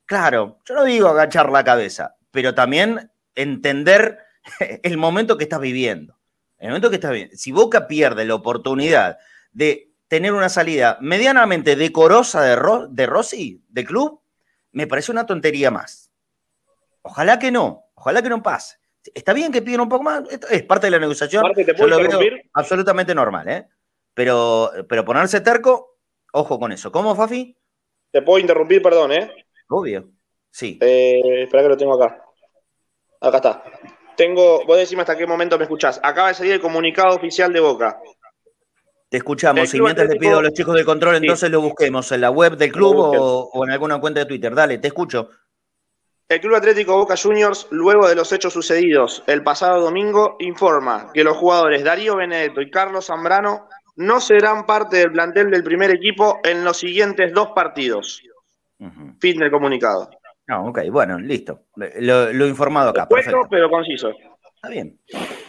Claro, 0.07 0.59
yo 0.65 0.73
no 0.73 0.85
digo 0.85 1.09
agachar 1.09 1.51
la 1.51 1.65
cabeza, 1.65 2.15
pero 2.31 2.55
también 2.55 3.11
entender 3.35 4.19
el 4.83 4.97
momento 4.97 5.37
que 5.37 5.43
estás 5.43 5.59
viviendo. 5.59 6.17
El 6.57 6.69
momento 6.69 6.89
que 6.89 6.95
estás 6.95 7.11
viviendo. 7.11 7.35
Si 7.35 7.51
Boca 7.51 7.87
pierde 7.87 8.25
la 8.25 8.33
oportunidad 8.33 9.19
de 9.51 9.91
tener 10.07 10.33
una 10.33 10.49
salida 10.49 10.97
medianamente 11.01 11.75
decorosa 11.75 12.41
de, 12.41 12.57
de 12.89 13.05
Rossi, 13.05 13.61
de 13.67 13.85
club, 13.85 14.21
me 14.71 14.87
parece 14.87 15.11
una 15.11 15.25
tontería 15.25 15.71
más. 15.71 16.11
Ojalá 17.01 17.37
que 17.37 17.51
no, 17.51 17.89
ojalá 17.93 18.21
que 18.21 18.29
no 18.29 18.41
pase. 18.41 18.77
Está 19.13 19.33
bien 19.33 19.51
que 19.51 19.61
piden 19.61 19.81
un 19.81 19.89
poco 19.89 20.03
más, 20.03 20.23
es 20.49 20.63
parte 20.63 20.87
de 20.87 20.91
la 20.91 20.99
negociación. 20.99 21.43
yo 21.77 21.87
lo 21.87 21.97
veo 21.97 22.19
absolutamente 22.53 23.13
normal, 23.13 23.47
¿eh? 23.49 23.67
Pero, 24.13 24.71
pero 24.87 25.05
ponerse 25.05 25.41
terco, 25.41 25.99
ojo 26.31 26.59
con 26.59 26.71
eso. 26.71 26.91
¿Cómo, 26.91 27.15
Fafi? 27.15 27.55
Te 28.11 28.21
puedo 28.21 28.39
interrumpir, 28.39 28.81
perdón, 28.81 29.11
¿eh? 29.11 29.46
Obvio. 29.69 30.09
Sí. 30.49 30.77
Eh, 30.81 31.43
espera 31.43 31.63
que 31.63 31.69
lo 31.69 31.77
tengo 31.77 32.01
acá. 32.01 32.23
Acá 33.21 33.37
está. 33.37 33.63
Tengo, 34.15 34.65
vos 34.65 34.77
decime 34.77 35.01
hasta 35.01 35.17
qué 35.17 35.27
momento 35.27 35.57
me 35.57 35.65
escuchás. 35.65 35.99
Acaba 36.03 36.29
de 36.29 36.33
salir 36.33 36.53
el 36.53 36.61
comunicado 36.61 37.15
oficial 37.15 37.53
de 37.53 37.59
Boca. 37.59 37.99
Te 39.09 39.17
escuchamos. 39.17 39.73
Y 39.73 39.79
mientras 39.79 40.09
le 40.09 40.15
pido 40.15 40.39
a 40.39 40.41
los 40.41 40.53
chicos 40.53 40.75
del 40.75 40.85
control, 40.85 41.15
entonces 41.15 41.49
lo 41.49 41.61
busquemos 41.61 42.11
en 42.11 42.21
la 42.21 42.29
web 42.29 42.57
del 42.57 42.71
club 42.71 42.95
o, 42.97 43.65
en 43.65 43.71
alguna 43.71 43.99
cuenta 43.99 44.21
de 44.21 44.25
Twitter. 44.25 44.53
Dale, 44.53 44.79
te 44.79 44.87
escucho. 44.87 45.29
El 46.27 46.41
Club 46.41 46.55
Atlético 46.55 46.97
Boca 46.97 47.15
Juniors, 47.15 47.67
luego 47.69 48.09
de 48.09 48.15
los 48.15 48.33
hechos 48.33 48.51
sucedidos 48.51 49.23
el 49.27 49.43
pasado 49.43 49.79
domingo, 49.79 50.35
informa 50.39 51.09
que 51.13 51.23
los 51.23 51.37
jugadores 51.37 51.85
Darío 51.85 52.17
Benedetto 52.17 52.59
y 52.59 52.69
Carlos 52.69 53.05
Zambrano 53.05 53.69
no 53.95 54.19
serán 54.19 54.65
parte 54.65 54.97
del 54.97 55.13
plantel 55.13 55.49
del 55.51 55.63
primer 55.63 55.89
equipo 55.89 56.41
en 56.43 56.65
los 56.65 56.77
siguientes 56.77 57.31
dos 57.33 57.51
partidos. 57.55 58.21
Fin 59.19 59.39
del 59.39 59.51
comunicado. 59.51 60.09
Ah, 60.47 60.61
ok, 60.61 60.79
bueno, 60.91 61.19
listo. 61.19 61.65
Lo, 61.75 62.47
informado 62.47 62.91
acá. 62.91 63.07
Perfecto, 63.07 63.41
pero 63.49 63.69
conciso. 63.69 64.11
Está 64.55 64.69
bien. 64.69 64.99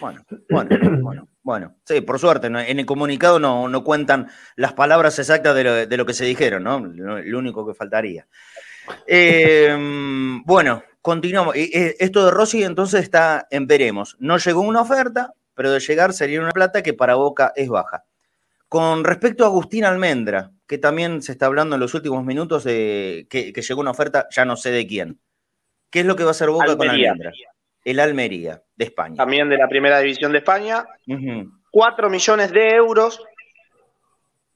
Bueno, 0.00 0.22
bueno, 0.50 1.00
bueno, 1.00 1.28
bueno. 1.42 1.74
Sí, 1.84 2.00
por 2.00 2.18
suerte, 2.18 2.48
en 2.48 2.78
el 2.78 2.86
comunicado 2.86 3.38
no, 3.38 3.68
no 3.68 3.84
cuentan 3.84 4.28
las 4.56 4.72
palabras 4.72 5.18
exactas 5.18 5.54
de 5.54 5.96
lo, 5.96 6.06
que 6.06 6.14
se 6.14 6.24
dijeron, 6.24 6.64
¿no? 6.64 6.80
Lo, 6.80 7.38
único 7.38 7.66
que 7.66 7.74
faltaría. 7.74 8.26
Em, 9.06 10.42
bueno, 10.44 10.82
continuamos. 11.00 11.54
Esto 11.56 12.24
de 12.24 12.30
Rossi 12.30 12.64
entonces 12.64 13.02
está 13.02 13.46
en 13.50 13.66
veremos. 13.66 14.16
No 14.18 14.36
llegó 14.38 14.62
una 14.62 14.80
oferta, 14.80 15.32
pero 15.54 15.70
de 15.70 15.80
llegar 15.80 16.12
sería 16.12 16.40
una 16.40 16.50
plata 16.50 16.82
que 16.82 16.92
para 16.92 17.14
Boca 17.14 17.52
es 17.54 17.68
baja. 17.68 18.04
Con 18.68 19.04
respecto 19.04 19.44
a 19.44 19.46
Agustín 19.46 19.84
Almendra, 19.84 20.50
que 20.68 20.76
también 20.76 21.22
se 21.22 21.32
está 21.32 21.46
hablando 21.46 21.74
en 21.76 21.80
los 21.80 21.94
últimos 21.94 22.22
minutos 22.24 22.62
de 22.62 23.26
que, 23.30 23.52
llegó 23.52 23.80
una 23.80 23.90
oferta, 23.90 24.28
ya 24.30 24.44
no 24.44 24.54
sé 24.54 24.70
de 24.70 24.86
quién. 24.86 25.18
¿Qué 25.90 26.00
es 26.00 26.06
lo 26.06 26.14
que 26.14 26.24
va 26.24 26.30
a 26.30 26.32
hacer 26.32 26.50
Boca 26.50 26.76
con 26.76 26.88
Almendra? 26.88 27.32
El 27.82 27.98
Almería, 27.98 28.62
de 28.76 28.84
España. 28.84 29.16
También 29.16 29.48
de 29.48 29.56
la 29.56 29.66
primera 29.66 29.98
división 30.00 30.30
de 30.30 30.38
España. 30.38 30.84
Cuatro 31.70 32.10
millones 32.10 32.52
de 32.52 32.68
euros 32.68 33.24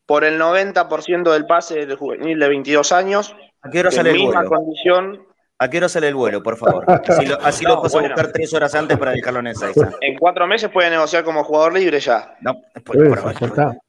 por 0.04 0.24
el 0.24 0.38
90% 0.38 1.32
del 1.32 1.46
pase 1.46 1.86
del 1.86 1.96
juvenil 1.96 2.38
de 2.38 2.48
22 2.48 2.92
años. 2.92 3.34
¿A 3.62 3.70
qué 3.70 3.80
hora 3.80 3.90
sale 3.90 4.10
el 4.10 4.18
misma 4.18 4.44
condición 4.44 5.26
¿A 5.62 5.70
qué 5.70 5.76
hora 5.76 5.88
sale 5.88 6.08
el 6.08 6.16
vuelo, 6.16 6.42
por 6.42 6.56
favor? 6.56 6.84
Así 6.88 7.24
lo, 7.64 7.80
vas 7.80 7.94
a 7.94 8.00
buscar 8.00 8.32
tres 8.32 8.52
horas 8.52 8.74
antes 8.74 8.98
para 8.98 9.12
dejarlo 9.12 9.38
en 9.38 9.46
esa. 9.46 9.70
En 10.00 10.18
cuatro 10.18 10.44
meses 10.44 10.68
puede 10.70 10.90
negociar 10.90 11.22
como 11.22 11.44
jugador 11.44 11.74
libre 11.74 12.00
ya. 12.00 12.36
No, 12.40 12.60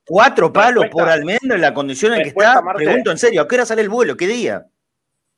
cuatro 0.06 0.54
palos 0.54 0.86
por 0.92 1.10
almendra 1.10 1.56
en 1.56 1.62
la 1.62 1.74
condición 1.74 2.14
en 2.14 2.22
que 2.22 2.30
está. 2.30 2.62
Pregunto 2.76 3.10
en 3.10 3.18
serio, 3.18 3.42
¿a 3.42 3.48
qué 3.48 3.56
hora 3.56 3.66
sale 3.66 3.82
el 3.82 3.90
vuelo? 3.90 4.16
¿Qué 4.16 4.28
día? 4.28 4.68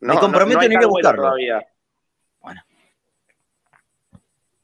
Me 0.01 0.15
comprometo 0.19 0.61
en 0.61 0.73
ir 0.73 0.83
a 0.83 0.87
buscarlo. 0.87 1.21
Todavía. 1.21 1.65
Bueno. 2.41 2.61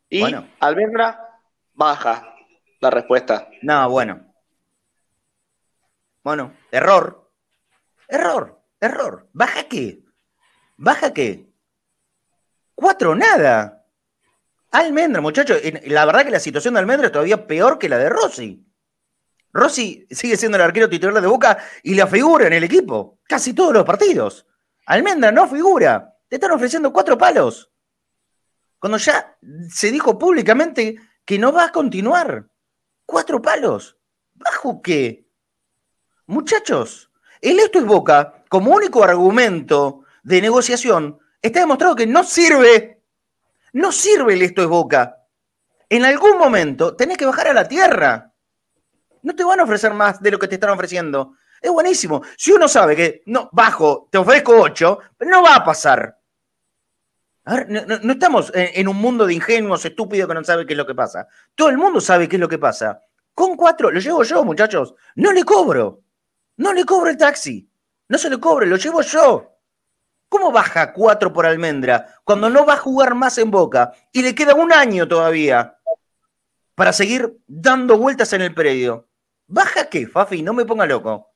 Y 0.09 0.23
almendra 0.59 1.39
baja 1.73 2.35
la 2.81 2.89
respuesta. 2.89 3.47
No, 3.61 3.89
bueno. 3.89 4.25
Bueno, 6.21 6.53
error. 6.69 7.31
Error, 8.09 8.61
error. 8.81 9.29
¿Baja 9.31 9.63
qué? 9.69 10.01
¿Baja 10.75 11.13
qué? 11.13 11.50
Cuatro, 12.81 13.13
nada. 13.13 13.85
Almendra, 14.71 15.21
muchachos. 15.21 15.61
La 15.85 16.03
verdad 16.03 16.25
que 16.25 16.31
la 16.31 16.39
situación 16.39 16.73
de 16.73 16.79
Almendra 16.79 17.05
es 17.05 17.11
todavía 17.11 17.45
peor 17.45 17.77
que 17.77 17.87
la 17.87 17.99
de 17.99 18.09
Rossi. 18.09 18.65
Rossi 19.53 20.07
sigue 20.09 20.35
siendo 20.35 20.55
el 20.57 20.63
arquero 20.63 20.89
titular 20.89 21.21
de 21.21 21.27
Boca 21.27 21.59
y 21.83 21.93
la 21.93 22.07
figura 22.07 22.47
en 22.47 22.53
el 22.53 22.63
equipo. 22.63 23.19
Casi 23.25 23.53
todos 23.53 23.71
los 23.71 23.83
partidos. 23.83 24.47
Almendra 24.87 25.31
no 25.31 25.47
figura. 25.47 26.17
Te 26.27 26.37
están 26.37 26.53
ofreciendo 26.53 26.91
cuatro 26.91 27.19
palos. 27.19 27.71
Cuando 28.79 28.97
ya 28.97 29.37
se 29.69 29.91
dijo 29.91 30.17
públicamente 30.17 30.95
que 31.23 31.37
no 31.37 31.51
va 31.51 31.65
a 31.65 31.71
continuar. 31.71 32.49
Cuatro 33.05 33.43
palos. 33.43 33.95
¿Bajo 34.33 34.81
qué? 34.81 35.29
Muchachos, 36.25 37.11
el 37.41 37.59
esto 37.59 37.77
es 37.77 37.85
Boca, 37.85 38.43
como 38.49 38.71
único 38.71 39.03
argumento 39.03 40.03
de 40.23 40.41
negociación, 40.41 41.20
está 41.41 41.61
demostrado 41.61 41.95
que 41.95 42.07
no 42.07 42.23
sirve. 42.23 43.01
No 43.73 43.91
sirve 43.91 44.33
el 44.33 44.41
esto 44.41 44.61
es 44.61 44.67
Boca. 44.67 45.17
En 45.89 46.05
algún 46.05 46.37
momento 46.37 46.95
tenés 46.95 47.17
que 47.17 47.25
bajar 47.25 47.49
a 47.49 47.53
la 47.53 47.67
tierra. 47.67 48.31
No 49.23 49.35
te 49.35 49.43
van 49.43 49.59
a 49.59 49.63
ofrecer 49.63 49.93
más 49.93 50.21
de 50.21 50.31
lo 50.31 50.39
que 50.39 50.47
te 50.47 50.55
están 50.55 50.71
ofreciendo. 50.71 51.33
Es 51.61 51.69
buenísimo. 51.69 52.23
Si 52.37 52.51
uno 52.51 52.67
sabe 52.67 52.95
que, 52.95 53.23
no, 53.27 53.49
bajo, 53.51 54.07
te 54.09 54.17
ofrezco 54.17 54.59
ocho, 54.59 54.99
pero 55.17 55.29
no 55.29 55.43
va 55.43 55.55
a 55.55 55.63
pasar. 55.63 56.17
A 57.45 57.55
ver, 57.55 57.69
no, 57.69 58.13
estamos 58.13 58.51
en, 58.53 58.87
un 58.87 58.97
mundo 58.97 59.25
de 59.25 59.33
ingenuos 59.33 59.83
estúpidos 59.83 60.27
que 60.27 60.33
no 60.33 60.43
sabe 60.43 60.65
qué 60.65 60.73
es 60.73 60.77
lo 60.77 60.85
que 60.85 60.95
pasa. 60.95 61.27
Todo 61.55 61.69
el 61.69 61.77
mundo 61.77 61.99
sabe 61.99 62.27
qué 62.27 62.35
es 62.37 62.39
lo 62.39 62.47
que 62.49 62.57
pasa. 62.57 63.01
Con 63.33 63.55
cuatro, 63.55 63.91
lo 63.91 63.99
llevo 63.99 64.23
yo, 64.23 64.43
muchachos. 64.43 64.95
No 65.15 65.31
le 65.31 65.43
cobro. 65.43 66.01
No 66.57 66.73
le 66.73 66.85
cobro 66.85 67.09
el 67.09 67.17
taxi. 67.17 67.67
No 68.07 68.17
se 68.17 68.29
le 68.29 68.39
cobre, 68.39 68.67
lo 68.67 68.77
llevo 68.77 69.01
yo. 69.01 69.50
¿Cómo 70.31 70.49
baja 70.53 70.93
cuatro 70.93 71.33
por 71.33 71.45
almendra 71.45 72.05
cuando 72.23 72.49
no 72.49 72.65
va 72.65 72.75
a 72.75 72.77
jugar 72.77 73.15
más 73.15 73.37
en 73.37 73.51
boca 73.51 73.91
y 74.13 74.21
le 74.21 74.33
queda 74.33 74.55
un 74.55 74.71
año 74.71 75.05
todavía 75.05 75.77
para 76.73 76.93
seguir 76.93 77.37
dando 77.47 77.97
vueltas 77.97 78.31
en 78.31 78.41
el 78.41 78.53
predio? 78.53 79.09
¿Baja 79.47 79.89
qué, 79.89 80.07
Fafi? 80.07 80.41
No 80.41 80.53
me 80.53 80.63
ponga 80.63 80.85
loco. 80.85 81.33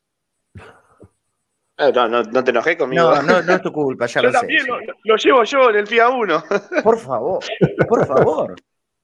Eh, 1.77 1.91
no, 1.93 2.07
no, 2.07 2.43
te 2.45 2.51
enojé 2.51 2.77
conmigo. 2.77 3.15
No, 3.15 3.21
no, 3.21 3.41
no 3.41 3.55
es 3.55 3.61
tu 3.61 3.73
culpa, 3.73 4.05
ya 4.05 4.21
lo 4.23 4.31
sé. 4.31 4.47
Lo, 4.65 4.79
lo, 5.03 5.15
llevo 5.17 5.43
yo 5.43 5.69
en 5.71 5.75
el 5.75 5.87
FIA 5.87 6.07
1. 6.07 6.43
Por 6.81 6.97
favor, 6.97 7.43
por 7.89 8.07
favor. 8.07 8.55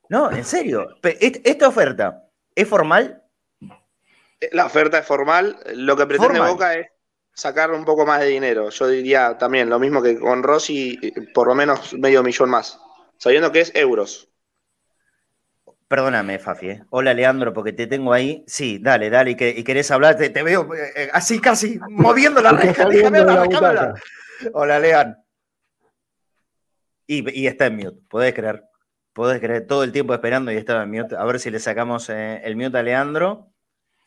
No, 0.07 0.31
en 0.31 0.45
serio. 0.45 0.87
Esta 1.03 1.67
oferta, 1.67 2.29
¿es 2.55 2.65
formal? 2.65 3.21
La 4.53 4.67
oferta 4.67 4.99
es 4.99 5.05
formal. 5.05 5.57
Lo 5.75 5.97
que 5.97 6.05
pretende 6.05 6.39
Boca 6.39 6.75
es 6.75 6.87
sacar 7.33 7.71
un 7.71 7.85
poco 7.85 8.05
más 8.05 8.21
de 8.21 8.27
dinero. 8.27 8.69
Yo 8.69 8.87
diría 8.87 9.37
también 9.37 9.69
lo 9.69 9.79
mismo 9.79 10.01
que 10.01 10.19
con 10.19 10.43
Rossi, 10.43 10.99
por 11.33 11.47
lo 11.47 11.55
menos 11.55 11.93
medio 11.93 12.23
millón 12.23 12.49
más. 12.49 12.79
Sabiendo 13.17 13.51
que 13.51 13.61
es 13.61 13.71
euros. 13.75 14.31
Perdóname, 15.91 16.39
Fafi. 16.39 16.69
¿eh? 16.69 16.83
Hola, 16.89 17.13
Leandro, 17.13 17.53
porque 17.53 17.73
te 17.73 17.85
tengo 17.85 18.13
ahí. 18.13 18.45
Sí, 18.47 18.79
dale, 18.81 19.09
dale. 19.09 19.31
Y, 19.31 19.63
querés 19.63 19.91
hablar, 19.91 20.15
te, 20.15 20.29
veo 20.41 20.73
eh, 20.73 20.91
eh, 20.95 21.09
así 21.11 21.41
casi 21.41 21.79
moviendo 21.89 22.41
la 22.41 22.51
reja. 22.53 22.87
Hola, 24.53 24.79
Lean. 24.79 25.17
Y, 27.07 27.45
está 27.45 27.65
en 27.65 27.75
mute, 27.75 27.99
podés 28.09 28.33
creer. 28.33 28.63
Podés 29.11 29.41
creer, 29.41 29.67
todo 29.67 29.83
el 29.83 29.91
tiempo 29.91 30.13
esperando 30.13 30.49
y 30.49 30.55
estaba 30.55 30.83
en 30.83 30.91
mute. 30.91 31.17
A 31.17 31.25
ver 31.25 31.41
si 31.41 31.51
le 31.51 31.59
sacamos 31.59 32.07
el 32.09 32.55
mute 32.55 32.77
a 32.77 32.83
Leandro. 32.83 33.50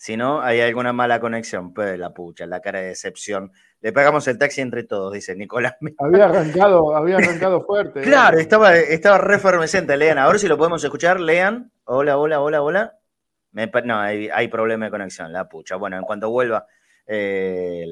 Si 0.05 0.19
no, 0.19 0.43
hay 0.43 0.61
alguna 0.61 0.93
mala 0.93 1.19
conexión. 1.19 1.73
Pues 1.73 1.99
la 1.99 2.13
pucha, 2.13 2.45
la 2.45 2.61
cara 2.61 2.79
de 2.79 2.89
decepción. 2.89 3.53
Le 3.81 3.91
pagamos 3.91 4.29
el 4.29 4.37
taxi 4.37 4.61
entre 4.61 4.83
todos, 4.83 5.15
dice 5.15 5.35
Nicolás. 5.35 5.77
Había 5.99 6.27
arrancado, 6.27 6.95
había 6.95 7.17
arrancado 7.17 7.65
fuerte. 7.65 8.03
claro, 8.03 8.39
estaba, 8.39 8.77
estaba 8.77 9.17
re 9.17 9.97
Lean, 9.97 10.19
ahora 10.19 10.39
si 10.39 10.47
lo 10.47 10.59
podemos 10.59 10.85
escuchar, 10.85 11.21
lean. 11.21 11.73
Hola, 11.85 12.19
hola, 12.19 12.43
hola, 12.43 12.61
hola. 12.61 12.99
no, 13.55 13.99
hay, 13.99 14.49
problema 14.49 14.85
de 14.85 14.91
conexión, 14.91 15.33
la 15.33 15.49
pucha. 15.49 15.77
Bueno, 15.77 15.97
en 15.97 16.03
cuanto 16.03 16.29
vuelva, 16.29 16.67
eh, 17.07 17.87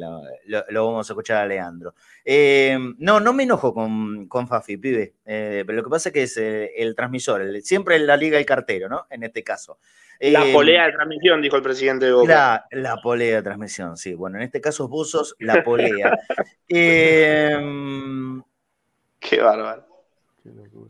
lo, 0.47 0.87
vamos 0.87 1.09
a 1.09 1.13
escuchar 1.13 1.37
a 1.39 1.47
Leandro. 1.47 1.95
Eh, 2.25 2.77
no, 2.99 3.21
no 3.21 3.33
me 3.33 3.45
enojo 3.45 3.73
con, 3.75 4.27
con 4.29 4.49
Fafi, 4.49 4.77
pibe. 4.77 5.15
Eh, 5.25 5.65
pero 5.67 5.79
lo 5.79 5.85
que 5.85 5.91
pasa 5.91 6.09
es 6.09 6.13
que 6.13 6.23
es 6.23 6.37
el 6.37 6.95
transmisor, 6.95 7.43
siempre 7.63 7.99
la 7.99 8.17
liga 8.17 8.39
el 8.39 8.47
cartero, 8.47 8.89
¿no? 8.89 9.07
En 9.11 9.23
este 9.23 9.45
caso. 9.45 9.79
La 10.21 10.45
polea 10.53 10.87
de 10.87 10.93
transmisión, 10.93 11.43
dijo 11.43 11.57
el 11.57 11.63
presidente 11.63 12.07
de 12.07 12.13
Boca. 12.13 12.33
La, 12.33 12.65
la, 12.81 12.97
polea 13.03 13.37
de 13.37 13.43
transmisión, 13.43 13.97
sí. 13.97 14.15
Bueno, 14.15 14.37
en 14.37 14.45
este 14.45 14.61
caso 14.61 14.87
Buzos, 14.87 15.35
la 15.41 15.65
polea. 15.65 16.17
Qué 16.69 17.59
bárbaro. 19.41 19.92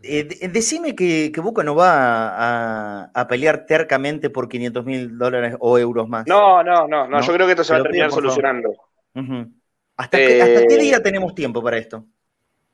Eh, 0.02 0.48
decime 0.50 0.94
que, 0.94 1.30
que, 1.32 1.40
Boca 1.40 1.62
no 1.62 1.74
va 1.74 3.04
a, 3.12 3.28
pelear 3.28 3.66
tercamente 3.66 4.30
por 4.30 4.48
500 4.48 4.84
mil 4.84 5.18
dólares 5.18 5.56
o 5.60 5.78
euros 5.78 6.08
más. 6.08 6.26
No, 6.26 6.62
no, 6.62 6.88
no, 6.88 7.06
no, 7.06 7.20
yo 7.20 7.32
creo 7.32 7.46
que 7.46 7.52
esto 7.52 7.64
se 7.64 7.74
va 7.74 7.80
a 7.80 7.82
terminar 7.82 8.10
solucionando. 8.10 8.70
¿Hasta, 9.96 10.16
qué, 10.16 10.66
qué 10.68 10.76
día 10.78 11.02
tenemos 11.02 11.34
tiempo 11.34 11.62
para 11.62 11.76
esto? 11.76 12.06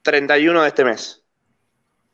31 0.03 0.63
de 0.63 0.69
este 0.69 0.85
mes. 0.85 1.25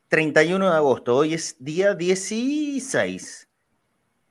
31 0.09 0.71
de 0.71 0.77
agosto, 0.77 1.17
hoy 1.17 1.35
es 1.35 1.57
día 1.59 1.95
16. 1.95 3.49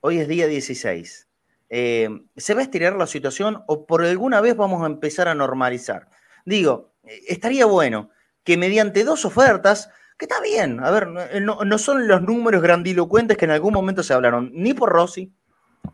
Hoy 0.00 0.18
es 0.18 0.28
día 0.28 0.46
16. 0.46 1.28
Eh, 1.70 2.08
¿Se 2.36 2.54
va 2.54 2.60
a 2.60 2.62
estirar 2.64 2.94
la 2.96 3.06
situación 3.06 3.62
o 3.66 3.86
por 3.86 4.04
alguna 4.04 4.40
vez 4.40 4.56
vamos 4.56 4.82
a 4.82 4.86
empezar 4.86 5.28
a 5.28 5.34
normalizar? 5.34 6.08
Digo, 6.44 6.92
eh, 7.04 7.20
estaría 7.28 7.66
bueno 7.66 8.10
que 8.44 8.56
mediante 8.56 9.04
dos 9.04 9.24
ofertas, 9.24 9.90
que 10.16 10.26
está 10.26 10.40
bien, 10.40 10.80
a 10.80 10.90
ver, 10.90 11.08
no, 11.42 11.64
no, 11.64 11.78
son 11.78 12.06
los 12.06 12.22
números 12.22 12.62
grandilocuentes 12.62 13.36
que 13.36 13.44
en 13.44 13.50
algún 13.50 13.74
momento 13.74 14.02
se 14.02 14.14
hablaron, 14.14 14.50
ni 14.52 14.74
por 14.74 14.90
Rossi, 14.90 15.32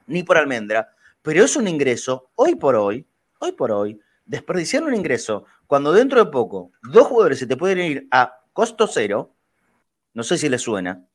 ni 0.06 0.22
por 0.22 0.36
Almendra, 0.36 0.90
pero 1.22 1.44
es 1.44 1.56
un 1.56 1.68
ingreso, 1.68 2.30
hoy 2.34 2.54
por 2.54 2.76
hoy, 2.76 3.06
hoy 3.38 3.52
por 3.52 3.72
hoy, 3.72 4.00
desperdiciar 4.24 4.82
un 4.82 4.94
ingreso, 4.94 5.44
cuando 5.66 5.92
dentro 5.92 6.24
de 6.24 6.30
poco 6.30 6.72
dos 6.82 7.06
jugadores 7.06 7.38
se 7.38 7.46
te 7.46 7.56
pueden 7.56 7.78
ir 7.78 8.08
a 8.10 8.40
costo 8.52 8.86
cero, 8.86 9.34
no 10.12 10.22
sé 10.22 10.38
si 10.38 10.48
les 10.48 10.62
suena, 10.62 11.06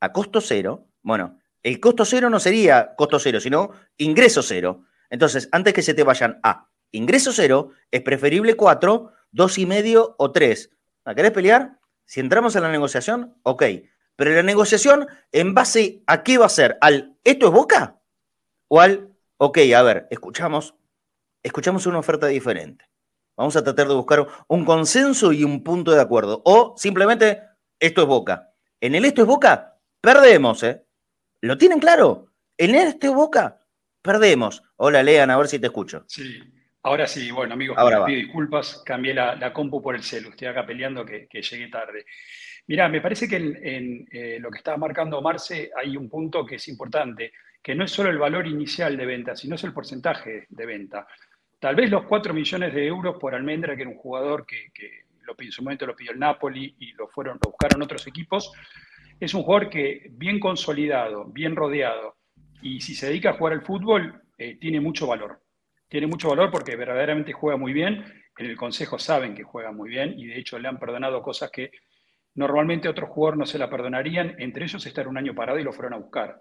a 0.00 0.12
costo 0.12 0.40
cero, 0.40 0.86
bueno, 1.02 1.38
el 1.62 1.80
costo 1.80 2.04
cero 2.04 2.28
no 2.28 2.40
sería 2.40 2.94
costo 2.96 3.18
cero, 3.18 3.40
sino 3.40 3.70
ingreso 3.96 4.42
cero. 4.42 4.84
Entonces, 5.10 5.48
antes 5.52 5.72
que 5.72 5.82
se 5.82 5.94
te 5.94 6.02
vayan 6.02 6.40
a 6.42 6.68
ingreso 6.90 7.32
cero, 7.32 7.70
es 7.90 8.02
preferible 8.02 8.54
cuatro, 8.56 9.12
dos 9.30 9.58
y 9.58 9.66
medio 9.66 10.14
o 10.18 10.32
tres. 10.32 10.70
¿La 11.04 11.14
querés 11.14 11.30
pelear? 11.30 11.78
Si 12.04 12.20
entramos 12.20 12.56
en 12.56 12.62
la 12.62 12.70
negociación, 12.70 13.36
ok. 13.42 13.62
Pero 14.16 14.30
la 14.32 14.42
negociación, 14.42 15.06
¿en 15.32 15.54
base 15.54 16.02
a 16.06 16.22
qué 16.22 16.38
va 16.38 16.46
a 16.46 16.50
ser? 16.50 16.78
¿Al 16.80 17.16
esto 17.24 17.46
es 17.46 17.52
boca? 17.52 18.00
¿O 18.68 18.80
al, 18.80 19.10
ok, 19.38 19.58
a 19.76 19.82
ver, 19.82 20.06
escuchamos, 20.10 20.74
escuchamos 21.42 21.86
una 21.86 21.98
oferta 21.98 22.26
diferente? 22.26 22.84
Vamos 23.36 23.56
a 23.56 23.64
tratar 23.64 23.88
de 23.88 23.94
buscar 23.94 24.26
un 24.48 24.64
consenso 24.64 25.32
y 25.32 25.44
un 25.44 25.64
punto 25.64 25.92
de 25.92 26.00
acuerdo. 26.00 26.42
O 26.44 26.74
simplemente, 26.76 27.42
esto 27.80 28.02
es 28.02 28.06
boca. 28.06 28.52
En 28.80 28.94
el 28.94 29.04
esto 29.04 29.22
es 29.22 29.28
boca, 29.28 29.78
perdemos, 30.00 30.62
¿eh? 30.62 30.84
¿Lo 31.40 31.58
tienen 31.58 31.80
claro? 31.80 32.32
En 32.56 32.76
este 32.76 33.08
Boca 33.08 33.58
perdemos. 34.02 34.62
Hola, 34.76 35.02
Lean, 35.02 35.30
a 35.30 35.36
ver 35.36 35.48
si 35.48 35.58
te 35.58 35.66
escucho. 35.66 36.04
Sí, 36.06 36.40
ahora 36.82 37.06
sí. 37.06 37.30
Bueno, 37.30 37.54
amigos, 37.54 37.76
ahora 37.78 38.04
pido 38.04 38.18
disculpas. 38.18 38.82
Cambié 38.84 39.14
la, 39.14 39.52
compu 39.52 39.82
por 39.82 39.94
el 39.94 40.02
celu. 40.02 40.30
Estoy 40.30 40.48
acá 40.48 40.66
peleando 40.66 41.04
que, 41.04 41.28
llegué 41.30 41.68
tarde. 41.68 42.04
Mirá, 42.66 42.88
me 42.88 43.00
parece 43.00 43.28
que 43.28 43.36
en, 43.36 44.06
eh, 44.10 44.38
lo 44.40 44.50
que 44.50 44.58
estaba 44.58 44.76
marcando 44.76 45.20
Marce 45.20 45.70
hay 45.76 45.96
un 45.96 46.08
punto 46.08 46.46
que 46.46 46.56
es 46.56 46.68
importante, 46.68 47.32
que 47.60 47.74
no 47.74 47.84
es 47.84 47.90
solo 47.90 48.10
el 48.10 48.18
valor 48.18 48.46
inicial 48.46 48.96
de 48.96 49.06
venta, 49.06 49.34
sino 49.34 49.56
es 49.56 49.64
el 49.64 49.72
porcentaje 49.72 50.46
de 50.48 50.66
venta. 50.66 51.06
Tal 51.58 51.74
vez 51.74 51.90
los 51.90 52.04
4 52.04 52.34
millones 52.34 52.74
de 52.74 52.86
euros 52.86 53.16
por 53.20 53.34
Almendra, 53.34 53.74
que 53.76 53.82
era 53.82 53.90
un 53.90 53.96
jugador 53.96 54.46
que, 54.46 54.70
lo, 55.22 55.34
en 55.38 55.52
su 55.52 55.62
momento 55.62 55.86
lo 55.86 55.94
pidió 55.94 56.12
el 56.12 56.18
Napoli 56.18 56.74
y 56.78 56.92
lo, 56.92 57.08
fueron, 57.08 57.38
lo 57.42 57.50
buscaron 57.50 57.82
otros 57.82 58.06
equipos, 58.06 58.52
es 59.20 59.34
un 59.34 59.42
jugador 59.42 59.70
que 59.70 60.08
bien 60.10 60.40
consolidado, 60.40 61.24
bien 61.26 61.54
rodeado, 61.54 62.16
y 62.60 62.80
si 62.80 62.94
se 62.94 63.06
dedica 63.06 63.30
a 63.30 63.34
jugar 63.34 63.52
al 63.52 63.62
fútbol, 63.62 64.22
eh, 64.38 64.56
tiene 64.60 64.80
mucho 64.80 65.06
valor. 65.06 65.40
Tiene 65.92 66.06
mucho 66.06 66.30
valor 66.30 66.50
porque 66.50 66.74
verdaderamente 66.74 67.34
juega 67.34 67.58
muy 67.58 67.74
bien. 67.74 68.02
En 68.38 68.46
el 68.46 68.56
Consejo 68.56 68.98
saben 68.98 69.34
que 69.34 69.42
juega 69.42 69.72
muy 69.72 69.90
bien 69.90 70.18
y 70.18 70.26
de 70.26 70.38
hecho 70.38 70.58
le 70.58 70.66
han 70.66 70.78
perdonado 70.78 71.20
cosas 71.20 71.50
que 71.50 71.70
normalmente 72.34 72.88
otros 72.88 73.10
jugadores 73.10 73.38
no 73.40 73.44
se 73.44 73.58
la 73.58 73.68
perdonarían, 73.68 74.36
entre 74.38 74.64
ellos 74.64 74.86
estar 74.86 75.06
un 75.06 75.18
año 75.18 75.34
parado 75.34 75.58
y 75.58 75.62
lo 75.62 75.70
fueron 75.70 75.92
a 75.92 75.98
buscar. 75.98 76.40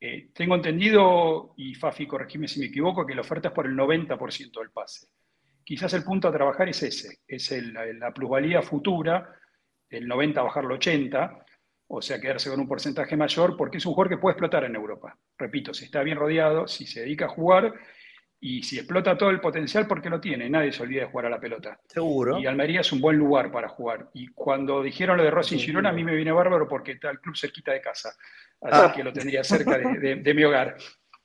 Eh, 0.00 0.30
tengo 0.34 0.56
entendido, 0.56 1.54
y 1.56 1.76
Fafi, 1.76 2.04
corregime 2.04 2.48
si 2.48 2.58
me 2.58 2.66
equivoco, 2.66 3.06
que 3.06 3.14
la 3.14 3.20
oferta 3.20 3.46
es 3.50 3.54
por 3.54 3.66
el 3.66 3.76
90% 3.76 4.58
del 4.58 4.72
pase. 4.72 5.06
Quizás 5.62 5.94
el 5.94 6.02
punto 6.02 6.26
a 6.26 6.32
trabajar 6.32 6.68
es 6.68 6.82
ese, 6.82 7.20
es 7.28 7.52
la 7.72 8.12
plusvalía 8.12 8.60
futura, 8.60 9.36
el 9.88 10.08
90 10.08 10.42
bajarlo 10.42 10.74
80, 10.74 11.46
o 11.86 12.02
sea, 12.02 12.20
quedarse 12.20 12.50
con 12.50 12.58
un 12.58 12.66
porcentaje 12.66 13.16
mayor, 13.16 13.56
porque 13.56 13.76
es 13.76 13.86
un 13.86 13.92
jugador 13.92 14.16
que 14.16 14.20
puede 14.20 14.32
explotar 14.32 14.64
en 14.64 14.74
Europa. 14.74 15.16
Repito, 15.38 15.72
si 15.72 15.84
está 15.84 16.02
bien 16.02 16.18
rodeado, 16.18 16.66
si 16.66 16.88
se 16.88 17.02
dedica 17.02 17.26
a 17.26 17.28
jugar, 17.28 17.72
Y 18.44 18.60
si 18.64 18.76
explota 18.76 19.16
todo 19.16 19.30
el 19.30 19.40
potencial, 19.40 19.86
porque 19.86 20.10
lo 20.10 20.20
tiene, 20.20 20.50
nadie 20.50 20.72
se 20.72 20.82
olvida 20.82 21.02
de 21.02 21.06
jugar 21.06 21.26
a 21.26 21.30
la 21.30 21.38
pelota. 21.38 21.78
Seguro. 21.86 22.40
Y 22.40 22.46
Almería 22.46 22.80
es 22.80 22.90
un 22.90 23.00
buen 23.00 23.16
lugar 23.16 23.52
para 23.52 23.68
jugar. 23.68 24.10
Y 24.14 24.26
cuando 24.26 24.82
dijeron 24.82 25.16
lo 25.16 25.22
de 25.22 25.30
Rossi 25.30 25.54
y 25.54 25.58
Girona, 25.60 25.90
a 25.90 25.92
mí 25.92 26.02
me 26.02 26.12
viene 26.16 26.32
bárbaro 26.32 26.66
porque 26.66 26.90
está 26.90 27.08
el 27.10 27.20
club 27.20 27.36
cerquita 27.36 27.70
de 27.70 27.80
casa. 27.80 28.08
Así 28.60 28.82
ah. 28.88 28.92
que 28.92 29.04
lo 29.04 29.12
tendría 29.12 29.44
cerca 29.44 29.78
de, 29.78 30.34
mi 30.34 30.42
hogar. 30.42 30.76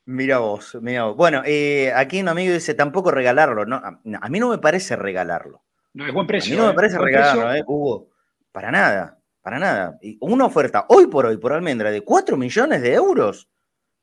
Mira 0.04 0.38
vos, 0.38 0.78
mira 0.80 1.06
vos. 1.06 1.16
Bueno, 1.16 1.42
eh, 1.44 1.92
aquí 1.92 2.20
un 2.20 2.28
amigo 2.28 2.54
dice 2.54 2.74
tampoco 2.74 3.10
regalarlo. 3.10 3.66
¿no? 3.66 3.82
A 3.82 4.28
mí 4.28 4.38
no 4.38 4.50
me 4.50 4.58
parece 4.58 4.94
regalarlo. 4.94 5.64
No, 5.94 6.06
es 6.06 6.14
buen 6.14 6.28
precio. 6.28 6.52
A 6.52 6.54
mí 6.54 6.60
no 6.60 6.66
me 6.66 6.72
¿eh? 6.72 6.76
parece 6.76 6.98
regalarlo, 6.98 7.52
¿eh, 7.52 7.64
Hugo? 7.66 8.10
Para 8.52 8.70
nada, 8.70 9.18
para 9.42 9.58
nada. 9.58 9.98
Y 10.02 10.18
una 10.20 10.44
oferta 10.44 10.86
hoy 10.88 11.08
por 11.08 11.26
hoy 11.26 11.36
por 11.36 11.52
Almendra 11.52 11.90
de 11.90 12.00
4 12.00 12.36
millones 12.36 12.80
de 12.80 12.94
euros. 12.94 13.48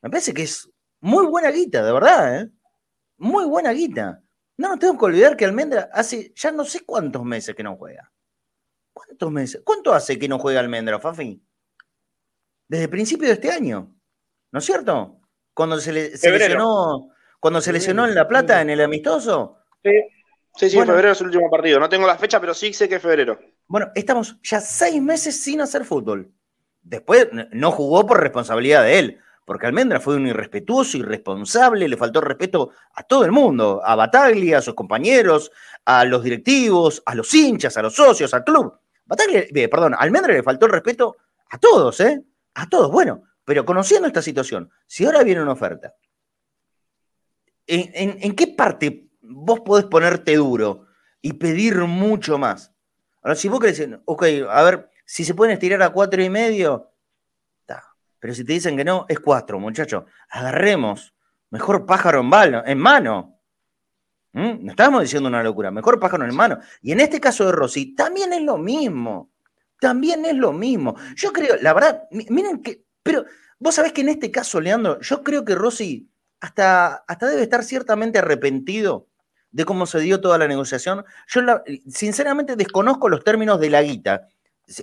Me 0.02 0.10
parece 0.10 0.34
que 0.34 0.42
es 0.42 0.70
muy 1.00 1.26
buena 1.28 1.50
guita, 1.50 1.82
de 1.82 1.94
verdad, 1.94 2.42
¿eh? 2.42 2.50
Muy 3.18 3.46
buena 3.46 3.72
guita. 3.72 4.22
No 4.58 4.70
nos 4.70 4.80
tengo 4.80 4.98
que 4.98 5.06
olvidar 5.06 5.36
que 5.36 5.46
Almendra 5.46 5.90
hace 5.92 6.34
ya 6.36 6.52
no 6.52 6.64
sé 6.64 6.82
cuántos 6.86 7.24
meses 7.24 7.56
que 7.56 7.64
no 7.64 7.76
juega. 7.76 8.12
¿Cuántos 8.94 9.32
meses? 9.32 9.62
¿Cuánto 9.66 9.94
hace 9.94 10.18
que 10.18 10.28
no 10.28 10.40
juega 10.40 10.62
Almendra, 10.62 11.00
Fafi? 11.00 11.42
Desde 12.68 12.86
el 12.86 12.90
principio 12.90 13.28
de 13.28 13.34
este 13.34 13.52
año. 13.52 13.94
¿No 14.52 14.60
es 14.60 14.66
cierto? 14.66 15.20
Cuando 15.54 15.80
se, 15.80 15.92
le, 15.92 16.12
lesionó, 16.12 17.10
cuando 17.40 17.62
se 17.62 17.74
lesionó 17.74 18.06
en 18.06 18.16
La 18.16 18.28
Plata, 18.28 18.62
en 18.62 18.70
el 18.70 18.82
amistoso. 18.82 19.58
Sí, 19.84 19.92
sí, 20.56 20.70
sí 20.70 20.78
febrero 20.78 21.12
es 21.12 21.20
el 21.20 21.28
último 21.28 21.50
partido. 21.50 21.80
No 21.80 21.90
tengo 21.90 22.08
la 22.08 22.18
fecha, 22.18 22.40
pero 22.40 22.54
sí 22.54 22.74
sé 22.74 22.88
que 22.88 22.96
es 22.96 23.02
febrero. 23.02 23.40
Bueno, 23.68 23.92
estamos 23.96 24.40
ya 24.42 24.62
seis 24.62 25.02
meses 25.02 25.42
sin 25.42 25.62
hacer 25.62 25.84
fútbol. 25.84 26.32
Después 26.82 27.28
no 27.52 27.72
jugó 27.72 28.06
por 28.06 28.22
responsabilidad 28.22 28.84
de 28.84 29.00
él 29.00 29.22
porque 29.46 29.68
Almendra 29.68 30.00
fue 30.00 30.16
un 30.16 30.28
irrespetuoso, 30.28 30.98
irresponsable, 30.98 31.88
le 31.88 31.98
faltó 31.98 32.20
respeto 32.20 32.72
a 32.96 33.04
todo 33.04 33.24
el 33.24 33.32
mundo, 33.32 33.80
a 33.86 33.96
Bataglia, 33.96 34.58
a 34.58 34.62
sus 34.62 34.74
compañeros, 34.74 35.52
a 35.86 36.04
los 36.04 36.24
directivos, 36.24 37.04
a 37.06 37.14
los 37.14 37.32
hinchas, 37.34 37.78
a 37.78 37.84
los 37.84 37.96
socios, 37.96 38.34
al 38.34 38.44
club. 38.44 38.74
Bataglia, 39.06 39.46
eh, 39.54 39.70
perdón, 39.70 39.96
Almendra 39.98 40.34
le 40.34 40.42
faltó 40.42 40.66
el 40.66 40.72
respeto 40.72 41.16
a 41.50 41.60
todos, 41.60 42.00
¿eh? 42.00 42.24
A 42.56 42.68
todos. 42.68 42.92
Bueno, 42.92 43.24
pero 43.46 43.64
conociendo 43.66 44.08
esta 44.08 44.24
situación, 44.24 44.72
si 44.88 45.06
ahora 45.06 45.24
viene 45.24 45.44
una 45.44 45.52
oferta, 45.52 45.94
¿en, 47.68 48.36
qué 48.36 48.48
parte 48.48 49.10
vos 49.22 49.60
podés 49.60 49.86
ponerte 49.86 50.36
duro 50.36 50.88
y 51.22 51.34
pedir 51.34 51.78
mucho 51.82 52.40
más? 52.40 52.72
Ahora, 53.22 53.36
si 53.36 53.48
vos 53.48 53.60
querés, 53.60 53.88
ok, 54.06 54.26
a 54.50 54.64
ver, 54.64 54.90
si 55.06 55.24
se 55.24 55.36
pueden 55.36 55.54
estirar 55.54 55.84
a 55.84 55.92
cuatro 55.92 56.24
y 56.24 56.30
medio, 56.32 56.90
pero 58.26 58.34
si 58.34 58.44
te 58.44 58.54
dicen 58.54 58.76
que 58.76 58.84
no, 58.84 59.06
es 59.08 59.20
cuatro, 59.20 59.60
muchachos. 59.60 60.06
Agarremos. 60.30 61.14
Mejor 61.52 61.86
pájaro 61.86 62.22
en, 62.22 62.80
mano. 62.80 63.40
¿Mm? 64.34 64.66
No 64.66 64.72
estamos 64.72 65.04
diciendo 65.04 65.30
una 65.30 65.44
locura. 65.44 65.70
Mejor 65.70 66.00
pájaro 66.00 66.26
en 66.26 66.34
mano. 66.34 66.58
Y 66.82 66.92
en 66.92 67.02
este 67.02 67.20
caso 67.20 67.46
de 67.46 67.52
Rossi, 67.52 67.94
también 67.94 68.34
es 68.34 68.42
lo 68.42 68.58
mismo. 68.58 69.30
También 69.80 70.26
es 70.26 70.36
lo 70.36 70.54
mismo. 70.54 70.96
Yo 71.16 71.32
creo, 71.32 71.58
la 71.62 71.72
verdad, 71.76 72.06
miren 72.10 72.64
que. 72.64 72.84
Pero 73.04 73.26
vos 73.60 73.76
sabés 73.76 73.94
que 73.94 74.02
en 74.02 74.10
este 74.10 74.32
caso, 74.32 74.60
Leandro, 74.60 75.00
yo 75.02 75.22
creo 75.22 75.46
que 75.46 75.54
Rossi 75.54 76.10
hasta, 76.40 77.04
hasta 77.08 77.28
debe 77.28 77.44
estar 77.44 77.64
ciertamente 77.64 78.18
arrepentido 78.18 79.08
de 79.52 79.66
cómo 79.66 79.86
se 79.86 80.00
dio 80.00 80.20
toda 80.20 80.40
la 80.40 80.48
negociación. 80.48 81.06
Yo 81.28 81.42
sinceramente 81.92 82.56
desconozco 82.56 83.08
los 83.08 83.24
términos 83.24 83.60
de 83.60 83.70
la 83.70 83.84
guita 83.84 84.30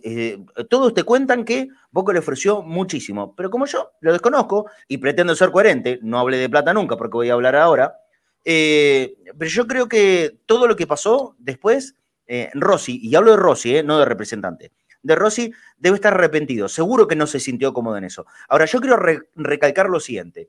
eh, 0.03 0.39
todos 0.69 0.95
te 0.95 1.03
cuentan 1.05 1.45
que 1.45 1.69
Boca 1.91 2.13
le 2.13 2.21
ofreció 2.21 2.63
muchísimo, 2.63 3.35
pero 3.35 3.51
como 3.51 3.67
yo 3.67 3.93
lo 4.01 4.13
desconozco 4.13 4.71
y 4.89 4.99
pretendo 4.99 5.35
ser 5.35 5.51
coherente, 5.51 5.99
no 6.03 6.19
hablé 6.19 6.39
de 6.39 6.49
plata 6.49 6.73
nunca 6.73 6.97
porque 6.97 7.17
voy 7.17 7.31
a 7.31 7.35
hablar 7.35 7.57
ahora, 7.57 7.99
eh, 8.45 9.17
pero 9.39 9.51
yo 9.51 9.67
creo 9.67 9.89
que 9.89 10.39
todo 10.47 10.67
lo 10.67 10.77
que 10.77 10.87
pasó 10.87 11.35
después, 11.39 11.97
eh, 12.27 12.51
Rossi, 12.55 13.01
y 13.03 13.15
hablo 13.15 13.33
de 13.33 13.37
Rossi, 13.37 13.83
no 13.83 13.99
de 13.99 14.05
representante, 14.05 14.73
de 15.03 15.15
Rossi 15.15 15.53
debe 15.77 15.97
estar 15.97 16.15
arrepentido, 16.15 16.69
seguro 16.69 17.09
que 17.09 17.17
no 17.17 17.27
se 17.27 17.41
sintió 17.41 17.73
cómodo 17.73 17.97
en 17.97 18.05
eso. 18.05 18.27
Ahora, 18.49 18.67
yo 18.67 18.81
quiero 18.81 18.97
recalcar 19.35 19.89
lo 19.89 20.01
siguiente, 20.01 20.49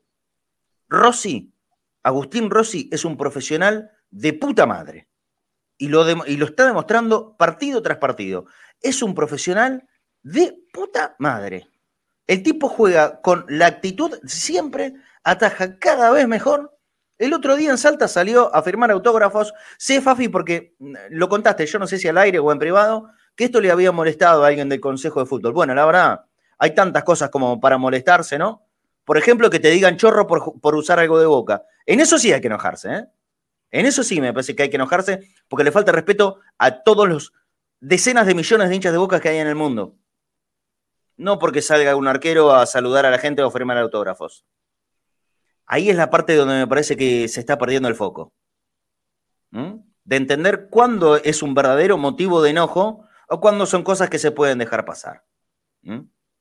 Rossi, 0.88 1.52
Agustín 2.04 2.50
Rossi 2.50 2.88
es 2.92 3.04
un 3.04 3.16
profesional 3.16 3.90
de 4.10 4.32
puta 4.34 4.66
madre. 4.66 5.08
Y 5.76 5.88
lo, 5.88 6.06
está 6.06 6.66
demostrando 6.66 7.36
partido 7.36 7.82
tras 7.82 7.98
partido 7.98 8.46
es 8.84 9.02
un 9.02 9.14
profesional 9.14 9.88
de 10.22 10.56
puta 10.72 11.16
madre. 11.18 11.66
El 12.26 12.42
tipo 12.42 12.68
juega 12.68 13.20
con 13.20 13.44
la 13.48 13.66
actitud, 13.66 14.18
siempre 14.24 14.94
ataja 15.24 15.78
cada 15.78 16.10
vez 16.10 16.28
mejor. 16.28 16.78
El 17.18 17.32
otro 17.32 17.56
día 17.56 17.70
en 17.70 17.78
Salta 17.78 18.08
salió 18.08 18.54
a 18.54 18.62
firmar 18.62 18.90
autógrafos. 18.90 19.52
Sé, 19.78 20.00
Fafi, 20.00 20.28
porque 20.28 20.74
mm, 20.78 20.94
lo 21.10 21.28
contaste, 21.28 21.66
yo 21.66 21.78
no 21.78 21.86
sé 21.86 21.98
si 21.98 22.08
al 22.08 22.18
aire 22.18 22.38
o 22.38 22.52
en 22.52 22.58
privado, 22.58 23.10
que 23.34 23.44
esto 23.44 23.60
le 23.60 23.70
había 23.70 23.92
molestado 23.92 24.44
a 24.44 24.48
alguien 24.48 24.68
del 24.68 24.80
Consejo 24.80 25.20
de 25.20 25.26
Fútbol. 25.26 25.52
Bueno, 25.52 25.74
la 25.74 25.86
verdad, 25.86 26.24
hay 26.58 26.74
tantas 26.74 27.04
cosas 27.04 27.30
como 27.30 27.60
para 27.60 27.78
molestarse, 27.78 28.38
¿no? 28.38 28.66
Por 29.04 29.18
ejemplo, 29.18 29.50
que 29.50 29.60
te 29.60 29.70
digan 29.70 29.96
chorro 29.96 30.26
por, 30.26 30.60
por 30.60 30.74
usar 30.74 30.98
algo 30.98 31.18
de 31.18 31.26
boca. 31.26 31.62
En 31.86 32.00
eso 32.00 32.18
sí 32.18 32.32
hay 32.32 32.40
que 32.40 32.46
enojarse, 32.46 32.94
¿eh? 32.94 33.04
En 33.70 33.86
eso 33.86 34.04
sí 34.04 34.20
me 34.20 34.32
parece 34.32 34.54
que 34.54 34.62
hay 34.62 34.70
que 34.70 34.76
enojarse 34.76 35.28
porque 35.48 35.64
le 35.64 35.72
falta 35.72 35.90
respeto 35.90 36.38
a 36.58 36.84
todos 36.84 37.08
los 37.08 37.32
decenas 37.84 38.26
de 38.26 38.34
millones 38.34 38.68
de 38.68 38.74
hinchas 38.74 38.92
de 38.92 38.98
Boca 38.98 39.20
que 39.20 39.28
hay 39.28 39.38
en 39.38 39.46
el 39.46 39.54
mundo. 39.54 39.96
No 41.16 41.38
porque 41.38 41.62
salga 41.62 41.94
un 41.96 42.08
arquero 42.08 42.52
a 42.52 42.66
saludar 42.66 43.06
a 43.06 43.10
la 43.10 43.18
gente 43.18 43.42
o 43.42 43.50
firmar 43.50 43.78
autógrafos. 43.78 44.44
Ahí 45.66 45.90
es 45.90 45.96
la 45.96 46.10
parte 46.10 46.34
donde 46.34 46.54
me 46.54 46.66
parece 46.66 46.96
que 46.96 47.28
se 47.28 47.40
está 47.40 47.58
perdiendo 47.58 47.88
el 47.88 47.94
foco. 47.94 48.32
De 49.50 50.16
entender 50.16 50.68
cuándo 50.68 51.16
es 51.16 51.42
un 51.42 51.54
verdadero 51.54 51.96
motivo 51.96 52.42
de 52.42 52.50
enojo 52.50 53.06
o 53.28 53.40
cuándo 53.40 53.66
son 53.66 53.84
cosas 53.84 54.10
que 54.10 54.18
se 54.18 54.32
pueden 54.32 54.58
dejar 54.58 54.84
pasar. 54.84 55.24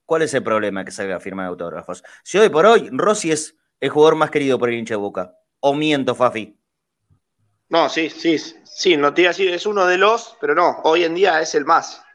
¿Cuál 0.06 0.22
es 0.24 0.34
el 0.34 0.44
problema 0.44 0.84
que 0.84 0.92
salga 0.92 1.18
a 1.18 1.20
firmar 1.20 1.48
autógrafos? 1.48 2.04
Si 2.24 2.38
hoy 2.38 2.50
por 2.50 2.66
hoy 2.66 2.90
Rossi 2.92 3.32
es 3.32 3.56
el 3.80 3.90
jugador 3.90 4.16
más 4.16 4.32
querido 4.32 4.58
por 4.58 4.70
el 4.70 4.76
hincha 4.76 4.96
de 4.96 5.00
Boca. 5.00 5.38
O 5.60 5.74
miento, 5.74 6.16
Fafi. 6.16 6.58
No, 7.74 7.90
sí, 7.90 8.12
sí, 8.12 8.38
sí, 8.38 8.96
no 8.96 9.16
te 9.16 9.22
iba 9.22 9.30
a 9.30 9.34
decir, 9.34 9.52
es 9.52 9.66
uno 9.66 9.88
de 9.88 9.98
los, 9.98 10.38
pero 10.40 10.54
no, 10.54 10.82
hoy 10.84 11.06
en 11.06 11.16
día 11.16 11.42
es 11.42 11.56
el 11.56 11.66
más. 11.66 12.06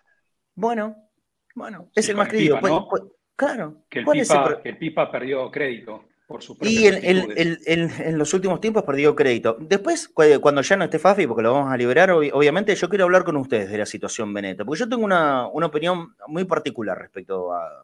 Bueno, 0.55 1.11
bueno, 1.57 1.91
es 1.97 2.09
el 2.09 2.15
más 2.15 2.29
querido. 2.29 2.61
Pues, 2.61 2.73
pues, 2.89 3.03
claro. 3.35 3.83
Que 3.91 3.99
el, 3.99 4.79
pipa, 4.79 5.11
perdió 5.11 5.51
crédito. 5.51 6.05
Por 6.29 6.45
su 6.45 6.57
y 6.61 6.87
en, 6.87 8.17
los 8.17 8.33
últimos 8.35 8.61
tiempos 8.61 8.85
perdió 8.85 9.17
crédito. 9.17 9.57
Después, 9.59 10.09
cuando 10.09 10.63
ya 10.63 10.77
no 10.77 10.85
esté 10.85 11.01
Fafi, 11.01 11.27
porque 11.27 11.43
lo 11.43 11.55
vamos 11.55 11.73
a 11.73 11.77
liberar, 11.77 12.13
obviamente 12.13 12.77
yo 12.77 12.89
quiero 12.89 13.07
hablar 13.07 13.25
con 13.25 13.37
ustedes 13.37 13.69
de 13.69 13.79
la 13.79 13.87
situación 13.87 14.33
Beneta, 14.33 14.65
porque 14.65 14.79
yo 14.79 14.89
tengo 14.89 15.05
una, 15.05 15.49
opinión 15.49 16.15
muy 16.29 16.45
particular 16.45 16.97
respecto 16.97 17.53
a, 17.53 17.83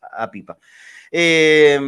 a 0.00 0.28
Pipa. 0.28 0.58
Eh, 1.14 1.78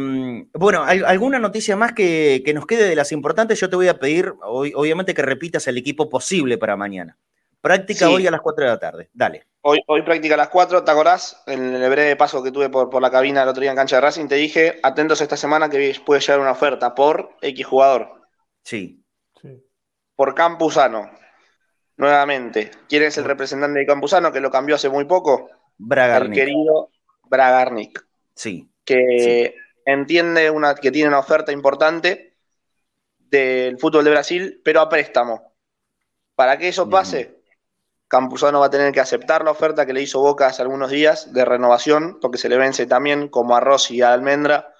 bueno, 0.53 0.83
¿alguna 0.83 1.39
noticia 1.39 1.75
más 1.75 1.93
que, 1.93 2.43
nos 2.53 2.67
quede 2.67 2.87
de 2.87 2.95
las 2.95 3.11
importantes? 3.11 3.59
Yo 3.59 3.69
te 3.69 3.75
voy 3.75 3.87
a 3.87 3.97
pedir, 3.97 4.31
obviamente, 4.41 5.15
que 5.15 5.23
repitas 5.23 5.67
el 5.67 5.79
equipo 5.79 6.07
posible 6.07 6.59
para 6.59 6.77
mañana. 6.77 7.17
Práctica 7.59 8.07
hoy 8.07 8.27
a 8.27 8.31
las 8.31 8.41
4 8.41 8.65
de 8.65 8.71
la 8.71 8.79
tarde. 8.79 9.09
Dale. 9.11 9.47
Hoy, 9.61 9.79
hoy 9.87 10.03
práctica 10.03 10.35
a 10.35 10.37
las 10.37 10.49
4, 10.49 10.83
¿te 10.83 10.91
acordás? 10.91 11.41
En 11.47 11.73
el 11.73 11.89
breve 11.89 12.15
paso 12.15 12.43
que 12.43 12.51
tuve 12.51 12.69
por, 12.69 13.01
la 13.01 13.09
cabina 13.09 13.41
el 13.41 13.49
otro 13.49 13.61
día 13.61 13.71
en 13.71 13.75
cancha 13.75 13.95
de 13.95 14.01
Racing, 14.01 14.27
te 14.27 14.35
dije, 14.35 14.79
atentos 14.83 15.19
esta 15.21 15.35
semana 15.35 15.67
que 15.67 15.99
puede 16.05 16.21
llegar 16.21 16.39
una 16.39 16.51
oferta 16.51 16.93
por 16.93 17.31
X 17.41 17.65
jugador. 17.65 18.21
Sí. 18.61 19.03
Por 20.15 20.35
Campuzano. 20.35 21.09
Nuevamente. 21.97 22.69
¿Quién 22.87 23.01
es 23.01 23.17
el 23.17 23.23
representante 23.23 23.79
de 23.79 23.87
Campuzano 23.87 24.31
que 24.31 24.39
lo 24.39 24.51
cambió 24.51 24.75
hace 24.75 24.89
muy 24.89 25.05
poco? 25.05 25.49
Bragarnik. 25.79 26.37
El 26.37 26.45
querido 26.45 26.91
Bragarnik. 27.23 28.05
Sí 28.35 28.69
que 28.85 29.55
entiende 29.85 30.49
una, 30.49 30.75
que 30.75 30.91
tiene 30.91 31.09
una 31.09 31.19
oferta 31.19 31.51
importante 31.51 32.37
del 33.17 33.77
fútbol 33.79 34.05
de 34.05 34.11
Brasil, 34.11 34.61
pero 34.63 34.81
a 34.81 34.89
préstamo. 34.89 35.53
Para 36.35 36.57
que 36.57 36.67
eso 36.67 36.89
pase, 36.89 37.41
Campuzano 38.07 38.59
va 38.59 38.67
a 38.67 38.69
tener 38.69 38.91
que 38.91 38.99
aceptar 38.99 39.43
la 39.43 39.51
oferta 39.51 39.85
que 39.85 39.93
le 39.93 40.01
hizo 40.01 40.19
Boca 40.19 40.47
hace 40.47 40.61
algunos 40.61 40.91
días 40.91 41.33
de 41.33 41.43
renovación, 41.43 42.19
porque 42.21 42.37
se 42.37 42.49
le 42.49 42.57
vence 42.57 42.85
también 42.85 43.29
como 43.29 43.55
a 43.55 43.59
Rossi 43.59 43.95
y 43.95 44.01
a 44.01 44.13
Almendra 44.13 44.73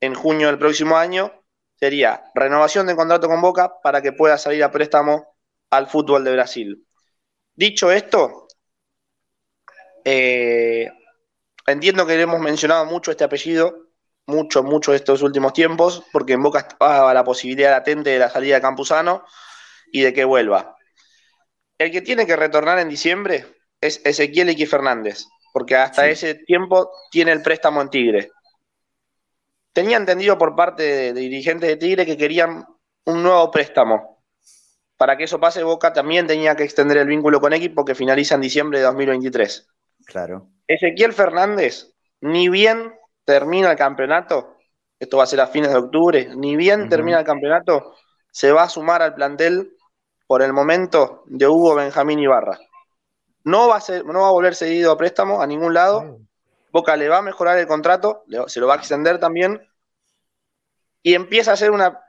en 0.00 0.14
junio 0.14 0.48
del 0.48 0.58
próximo 0.58 0.96
año. 0.96 1.32
Sería 1.76 2.24
renovación 2.34 2.86
de 2.86 2.96
contrato 2.96 3.28
con 3.28 3.40
Boca 3.40 3.80
para 3.82 4.02
que 4.02 4.12
pueda 4.12 4.38
salir 4.38 4.64
a 4.64 4.70
préstamo 4.70 5.36
al 5.70 5.86
fútbol 5.86 6.24
de 6.24 6.32
Brasil. 6.32 6.86
Dicho 7.54 7.90
esto, 7.92 8.48
eh, 10.04 10.90
entiendo 11.66 12.06
que 12.06 12.20
hemos 12.20 12.40
mencionado 12.40 12.84
mucho 12.84 13.10
este 13.10 13.24
apellido, 13.24 13.88
mucho, 14.26 14.62
mucho 14.62 14.94
estos 14.94 15.22
últimos 15.22 15.52
tiempos, 15.52 16.02
porque 16.12 16.34
en 16.34 16.42
Boca 16.42 16.60
estaba 16.60 17.12
la 17.12 17.24
posibilidad 17.24 17.70
latente 17.70 18.10
de 18.10 18.18
la 18.18 18.30
salida 18.30 18.56
de 18.56 18.62
Campuzano 18.62 19.24
y 19.92 20.02
de 20.02 20.12
que 20.12 20.24
vuelva. 20.24 20.76
El 21.78 21.90
que 21.90 22.02
tiene 22.02 22.26
que 22.26 22.36
retornar 22.36 22.78
en 22.78 22.88
diciembre 22.88 23.46
es 23.80 24.00
Ezequiel 24.04 24.48
X 24.50 24.70
Fernández, 24.70 25.26
porque 25.52 25.76
hasta 25.76 26.08
ese 26.08 26.34
tiempo 26.34 26.90
tiene 27.10 27.32
el 27.32 27.42
préstamo 27.42 27.82
en 27.82 27.90
Tigre. 27.90 28.30
Tenía 29.72 29.96
entendido 29.96 30.38
por 30.38 30.54
parte 30.54 30.82
de, 30.82 31.12
dirigentes 31.12 31.68
de 31.68 31.76
Tigre 31.76 32.06
que 32.06 32.16
querían 32.16 32.64
un 33.06 33.22
nuevo 33.22 33.50
préstamo. 33.50 34.22
Para 34.96 35.16
que 35.16 35.24
eso 35.24 35.40
pase, 35.40 35.64
Boca 35.64 35.92
también 35.92 36.26
tenía 36.26 36.54
que 36.54 36.62
extender 36.62 36.96
el 36.98 37.08
vínculo 37.08 37.40
con 37.40 37.52
equipo 37.52 37.84
que 37.84 37.96
finaliza 37.96 38.36
en 38.36 38.40
diciembre 38.40 38.78
de 38.78 38.84
2023. 38.84 39.68
Claro. 40.06 40.48
Ezequiel 40.66 41.12
Fernández, 41.12 41.94
ni 42.20 42.48
bien 42.48 42.94
termina 43.24 43.70
el 43.70 43.76
campeonato, 43.76 44.56
esto 44.98 45.18
va 45.18 45.24
a 45.24 45.26
ser 45.26 45.40
a 45.40 45.46
fines 45.46 45.70
de 45.70 45.78
octubre, 45.78 46.30
ni 46.36 46.56
bien 46.56 46.88
termina 46.88 47.18
el 47.18 47.24
campeonato, 47.24 47.94
se 48.30 48.52
va 48.52 48.64
a 48.64 48.68
sumar 48.68 49.02
al 49.02 49.14
plantel 49.14 49.76
por 50.26 50.42
el 50.42 50.52
momento 50.52 51.22
de 51.26 51.46
Hugo 51.46 51.74
Benjamín 51.74 52.18
Ibarra. 52.18 52.58
No 53.44 53.68
va 53.68 53.76
a, 53.76 53.80
ser, 53.80 54.04
no 54.06 54.20
va 54.22 54.28
a 54.28 54.32
volver 54.32 54.54
seguido 54.54 54.90
a 54.90 54.96
préstamo 54.96 55.42
a 55.42 55.46
ningún 55.46 55.74
lado. 55.74 56.18
Boca 56.72 56.96
le 56.96 57.08
va 57.08 57.18
a 57.18 57.22
mejorar 57.22 57.58
el 57.58 57.66
contrato, 57.66 58.24
se 58.46 58.60
lo 58.60 58.66
va 58.66 58.74
a 58.74 58.78
extender 58.78 59.20
también. 59.20 59.60
Y 61.02 61.14
empieza 61.14 61.52
a 61.52 61.56
ser 61.56 61.70
una 61.70 62.00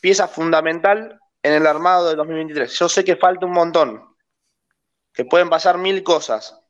pieza 0.00 0.28
fundamental 0.28 1.18
en 1.42 1.54
el 1.54 1.66
armado 1.66 2.08
de 2.08 2.16
2023. 2.16 2.78
Yo 2.78 2.88
sé 2.88 3.04
que 3.04 3.16
falta 3.16 3.46
un 3.46 3.52
montón, 3.52 4.14
que 5.12 5.24
pueden 5.24 5.48
pasar 5.48 5.78
mil 5.78 6.02
cosas, 6.02 6.60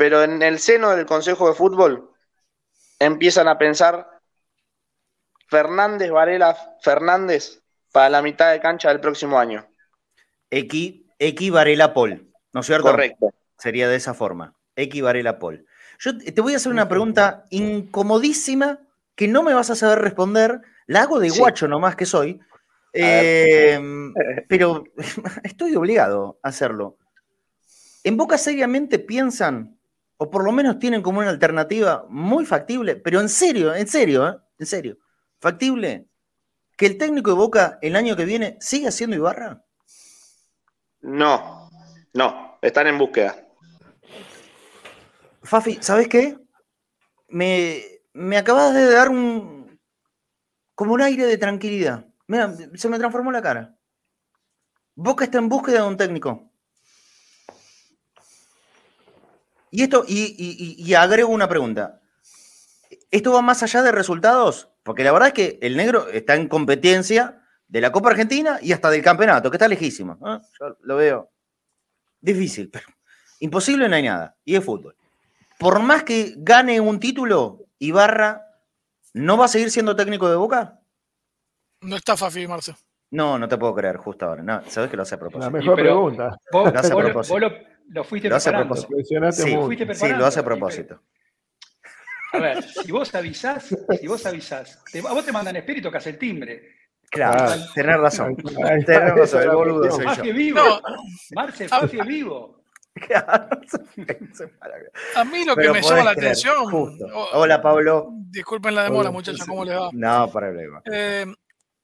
pero 0.00 0.22
en 0.22 0.40
el 0.40 0.58
seno 0.58 0.96
del 0.96 1.04
Consejo 1.04 1.46
de 1.46 1.54
Fútbol 1.54 2.10
empiezan 2.98 3.48
a 3.48 3.58
pensar 3.58 4.08
Fernández, 5.46 6.10
Varela, 6.10 6.56
Fernández 6.80 7.60
para 7.92 8.08
la 8.08 8.22
mitad 8.22 8.50
de 8.50 8.60
cancha 8.60 8.88
del 8.88 9.00
próximo 9.00 9.38
año. 9.38 9.68
X, 10.50 11.02
X 11.18 11.50
Varela 11.50 11.92
Paul, 11.92 12.32
¿no 12.54 12.60
es 12.60 12.66
cierto? 12.66 12.92
Correcto. 12.92 13.34
Sería 13.58 13.90
de 13.90 13.96
esa 13.96 14.14
forma. 14.14 14.54
X 14.74 15.02
Varela 15.02 15.38
Paul. 15.38 15.66
Yo 15.98 16.16
te 16.16 16.40
voy 16.40 16.54
a 16.54 16.56
hacer 16.56 16.72
una 16.72 16.88
pregunta 16.88 17.44
incomodísima 17.50 18.78
que 19.14 19.28
no 19.28 19.42
me 19.42 19.52
vas 19.52 19.68
a 19.68 19.76
saber 19.76 19.98
responder. 19.98 20.62
La 20.86 21.02
hago 21.02 21.20
de 21.20 21.28
guacho 21.28 21.68
nomás 21.68 21.94
que 21.94 22.06
soy. 22.06 22.40
Em, 22.94 24.14
pero 24.48 24.82
estoy 25.44 25.76
obligado 25.76 26.40
a 26.42 26.48
hacerlo. 26.48 26.96
¿En 28.02 28.16
Boca 28.16 28.38
seriamente 28.38 28.98
piensan, 28.98 29.78
o 30.22 30.30
por 30.30 30.44
lo 30.44 30.52
menos 30.52 30.78
tienen 30.78 31.00
como 31.00 31.20
una 31.20 31.30
alternativa 31.30 32.04
muy 32.10 32.44
factible, 32.44 32.94
pero 32.94 33.22
en 33.22 33.30
serio, 33.30 33.74
en 33.74 33.88
serio, 33.88 34.28
¿eh? 34.28 34.36
en 34.58 34.66
serio, 34.66 34.98
factible, 35.40 36.08
que 36.76 36.84
el 36.84 36.98
técnico 36.98 37.30
de 37.30 37.36
Boca 37.36 37.78
el 37.80 37.96
año 37.96 38.14
que 38.16 38.26
viene 38.26 38.58
siga 38.60 38.90
siendo 38.90 39.16
Ibarra? 39.16 39.64
No, 41.00 41.70
no, 42.12 42.58
están 42.60 42.88
en 42.88 42.98
búsqueda. 42.98 43.34
Fafi, 45.42 45.78
¿sabes 45.80 46.06
qué? 46.06 46.36
Me, 47.28 47.82
me 48.12 48.36
acabas 48.36 48.74
de 48.74 48.90
dar 48.90 49.08
un. 49.08 49.80
como 50.74 50.92
un 50.92 51.00
aire 51.00 51.24
de 51.24 51.38
tranquilidad. 51.38 52.06
Mira, 52.26 52.54
se 52.74 52.88
me 52.90 52.98
transformó 52.98 53.32
la 53.32 53.40
cara. 53.40 53.74
Boca 54.94 55.24
está 55.24 55.38
en 55.38 55.48
búsqueda 55.48 55.80
de 55.80 55.88
un 55.88 55.96
técnico. 55.96 56.49
Y 59.70 59.82
esto, 59.82 60.04
y, 60.06 60.94
agrego 60.94 61.30
una 61.30 61.48
pregunta. 61.48 62.00
¿Esto 63.10 63.32
va 63.32 63.42
más 63.42 63.62
allá 63.62 63.82
de 63.82 63.92
resultados? 63.92 64.68
Porque 64.82 65.04
la 65.04 65.12
verdad 65.12 65.28
es 65.28 65.34
que 65.34 65.58
el 65.62 65.76
negro 65.76 66.08
está 66.08 66.34
en 66.34 66.48
competencia 66.48 67.42
de 67.68 67.80
la 67.80 67.92
Copa 67.92 68.10
Argentina 68.10 68.58
y 68.60 68.72
hasta 68.72 68.90
del 68.90 69.02
campeonato, 69.02 69.50
que 69.50 69.56
está 69.56 69.68
lejísimo. 69.68 70.18
Yo 70.58 70.76
lo 70.80 70.96
veo 70.96 71.30
difícil, 72.20 72.68
pero 72.70 72.86
imposible 73.40 73.88
no 73.88 73.96
hay 73.96 74.02
nada. 74.02 74.36
Y 74.44 74.56
es 74.56 74.64
fútbol. 74.64 74.96
Por 75.58 75.80
más 75.80 76.02
que 76.04 76.34
gane 76.38 76.80
un 76.80 76.98
título, 76.98 77.66
Ibarra 77.78 78.46
no 79.14 79.36
va 79.36 79.44
a 79.44 79.48
seguir 79.48 79.70
siendo 79.70 79.94
técnico 79.94 80.28
de 80.28 80.36
Boca. 80.36 80.80
No 81.82 81.96
está 81.96 82.16
Fafi, 82.16 82.46
Marce. 82.46 82.74
No, 83.10 83.38
no 83.38 83.48
te 83.48 83.58
puedo 83.58 83.74
creer 83.74 83.96
justo 83.96 84.26
ahora. 84.26 84.42
No, 84.42 84.62
sabes 84.68 84.90
que 84.90 84.96
lo 84.96 85.02
hace 85.02 85.16
a 85.16 85.18
propósito. 85.18 85.50
La 85.50 85.58
mejor 85.58 85.74
pregunta. 85.74 86.36
Vos, 86.52 86.72
lo, 87.40 87.50
fuiste 88.04 88.28
lo 88.28 88.36
hace 88.36 88.50
preparando. 88.50 88.76
Sí, 88.76 89.44
sí, 89.94 90.08
lo 90.08 90.26
hace 90.26 90.40
a 90.40 90.44
propósito. 90.44 91.02
A 92.32 92.38
ver, 92.38 92.62
si 92.62 92.92
vos 92.92 93.12
avisás, 93.14 93.74
si 93.98 94.06
vos 94.06 94.24
avisás, 94.24 94.82
a 95.08 95.12
vos 95.12 95.24
te 95.24 95.32
mandan 95.32 95.56
espíritu 95.56 95.90
que 95.90 95.96
hace 95.98 96.10
el 96.10 96.18
timbre. 96.18 96.80
Claro, 97.10 97.60
tenés 97.74 97.96
razón. 97.98 98.36
Tenés 98.36 99.14
razón, 99.14 99.42
el 99.42 99.50
boludo 99.50 99.90
soy 99.90 100.06
yo. 100.16 100.34
vivo. 100.34 100.80
Marce, 101.34 101.68
Fafi 101.68 101.98
es 101.98 102.06
vivo. 102.06 102.62
a 105.14 105.24
mí 105.24 105.44
lo 105.44 105.56
que 105.56 105.70
me 105.70 105.82
llama 105.82 106.04
la 106.04 106.10
atención. 106.12 106.98
Hola, 107.32 107.60
Pablo. 107.60 108.10
Disculpen 108.30 108.74
la 108.76 108.84
demora, 108.84 109.10
muchachos, 109.10 109.44
¿cómo 109.46 109.64
les 109.64 109.76
va? 109.76 109.90
No, 109.92 110.30
problema. 110.30 110.82
Eh, 110.90 111.26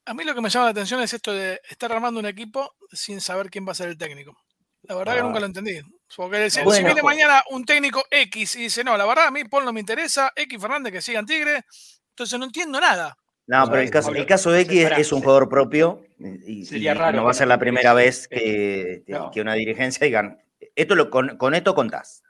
a 0.04 0.14
mí 0.14 0.22
lo 0.22 0.34
que 0.34 0.40
me 0.40 0.48
llama 0.48 0.66
la 0.66 0.70
atención 0.70 1.00
es 1.00 1.12
esto 1.12 1.32
de 1.32 1.60
estar 1.68 1.90
armando 1.90 2.20
un 2.20 2.26
equipo 2.26 2.76
sin 2.92 3.20
saber 3.20 3.50
quién 3.50 3.66
va 3.66 3.72
a 3.72 3.74
ser 3.76 3.88
el 3.88 3.98
técnico. 3.98 4.36
La 4.82 4.94
verdad 4.94 5.14
que 5.14 5.20
ah. 5.20 5.24
nunca 5.24 5.40
lo 5.40 5.46
entendí. 5.46 5.80
Porque 6.14 6.50
si, 6.50 6.60
viene 6.62 7.02
mañana 7.02 7.42
un 7.50 7.64
técnico 7.64 8.04
X 8.10 8.56
y 8.56 8.62
dice, 8.62 8.84
no, 8.84 8.96
la 8.96 9.06
verdad 9.06 9.26
a 9.26 9.30
mí 9.30 9.44
Paul 9.44 9.64
no 9.64 9.72
me 9.72 9.80
interesa, 9.80 10.32
X 10.36 10.60
Fernández 10.60 10.92
que 10.92 11.02
siga 11.02 11.20
en 11.20 11.26
Tigre, 11.26 11.64
entonces 12.10 12.38
no 12.38 12.44
entiendo 12.44 12.80
nada. 12.80 13.16
No, 13.46 13.68
pero 13.68 13.82
el 13.82 13.90
caso, 13.90 14.14
el 14.14 14.26
caso 14.26 14.50
de 14.50 14.62
X 14.62 14.90
es 14.96 15.12
un 15.12 15.20
jugador 15.20 15.48
propio 15.48 16.04
y, 16.18 16.66
no 17.12 17.24
va 17.24 17.30
a 17.30 17.34
ser 17.34 17.48
la 17.48 17.58
primera 17.58 17.92
vez 17.92 18.28
que, 18.28 19.04
que 19.32 19.40
una 19.40 19.54
dirigencia 19.54 20.04
digan, 20.04 20.40
esto 20.74 20.94
lo, 20.94 21.10
con, 21.10 21.54
esto 21.54 21.74
contás. 21.74 22.22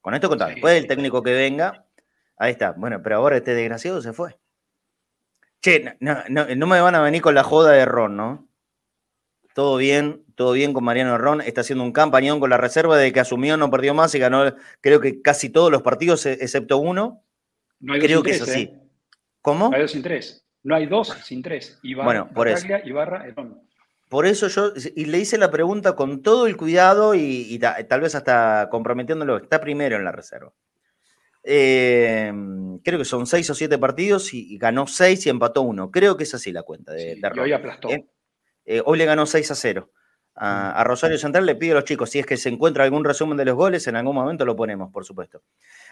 Con 0.00 0.14
esto 0.14 0.28
contás. 0.28 0.48
Después 0.50 0.76
el 0.76 0.86
técnico 0.86 1.22
que 1.22 1.32
venga, 1.32 1.86
ahí 2.36 2.52
está. 2.52 2.72
Bueno, 2.72 3.02
pero 3.02 3.16
ahora 3.16 3.36
este 3.36 3.54
desgraciado 3.54 4.00
se 4.00 4.12
fue. 4.12 4.38
Che, 5.62 5.96
no, 6.00 6.66
me 6.66 6.80
van 6.80 6.94
a 6.94 7.02
venir 7.02 7.20
con 7.20 7.34
la 7.34 7.42
joda 7.42 7.72
de 7.72 7.84
Ron, 7.84 8.16
¿no? 8.16 8.48
Todo 9.54 9.76
bien, 9.76 10.24
todo 10.40 10.52
bien 10.52 10.72
con 10.72 10.84
Mariano 10.84 11.18
Ron. 11.18 11.42
Está 11.42 11.60
haciendo 11.60 11.84
un 11.84 11.92
campañón 11.92 12.40
con 12.40 12.48
la 12.48 12.56
reserva 12.56 12.96
de 12.96 13.12
que 13.12 13.20
asumió, 13.20 13.58
no 13.58 13.70
perdió 13.70 13.92
más 13.92 14.14
y 14.14 14.18
ganó, 14.18 14.54
creo 14.80 14.98
que 14.98 15.20
casi 15.20 15.50
todos 15.50 15.70
los 15.70 15.82
partidos, 15.82 16.24
e, 16.24 16.32
excepto 16.32 16.78
uno. 16.78 17.22
No 17.78 17.92
hay 17.92 18.00
creo 18.00 18.22
que 18.22 18.30
es 18.30 18.40
así. 18.40 18.62
¿eh? 18.62 18.80
¿Cómo? 19.42 19.68
No 19.68 19.76
hay 19.76 19.82
dos 19.82 19.90
sin 19.90 20.02
tres. 20.02 20.42
No 20.62 20.74
hay 20.74 20.86
dos 20.86 21.08
sin 21.24 21.42
tres. 21.42 21.78
Ibarra, 21.82 22.06
bueno, 22.06 22.30
por 22.32 22.48
eso. 22.48 22.66
Ibarra, 22.86 23.26
por 24.08 24.24
eso 24.24 24.48
yo, 24.48 24.72
y 24.96 25.04
le 25.04 25.18
hice 25.18 25.36
la 25.36 25.50
pregunta 25.50 25.94
con 25.94 26.22
todo 26.22 26.46
el 26.46 26.56
cuidado 26.56 27.14
y, 27.14 27.58
tal 27.58 28.00
vez 28.00 28.14
hasta 28.14 28.68
comprometiéndolo, 28.70 29.36
está 29.36 29.60
primero 29.60 29.96
en 29.96 30.04
la 30.04 30.12
reserva. 30.12 30.54
Eh, 31.44 32.32
creo 32.82 32.98
que 32.98 33.04
son 33.04 33.26
seis 33.26 33.50
o 33.50 33.54
siete 33.54 33.76
partidos 33.76 34.32
y, 34.32 34.56
ganó 34.56 34.86
seis 34.86 35.26
y 35.26 35.28
empató 35.28 35.60
uno. 35.60 35.90
Creo 35.90 36.16
que 36.16 36.24
es 36.24 36.32
así 36.32 36.50
la 36.50 36.62
cuenta 36.62 36.94
de, 36.94 37.16
sí, 37.16 37.38
hoy 37.38 37.52
aplastó. 37.52 37.90
Eh, 37.90 38.06
eh, 38.64 38.80
hoy 38.86 38.96
le 38.96 39.04
ganó 39.04 39.26
6 39.26 39.50
a 39.50 39.54
0. 39.54 39.90
A, 40.42 40.82
Rosario 40.84 41.18
Central 41.18 41.44
le 41.44 41.54
pido 41.54 41.74
a 41.74 41.80
los 41.80 41.84
chicos, 41.84 42.08
si 42.08 42.18
es 42.18 42.24
que 42.24 42.38
se 42.38 42.48
encuentra 42.48 42.84
algún 42.84 43.04
resumen 43.04 43.36
de 43.36 43.44
los 43.44 43.54
goles, 43.54 43.86
en 43.88 43.96
algún 43.96 44.14
momento 44.14 44.46
lo 44.46 44.56
ponemos, 44.56 44.90
por 44.90 45.04
supuesto. 45.04 45.42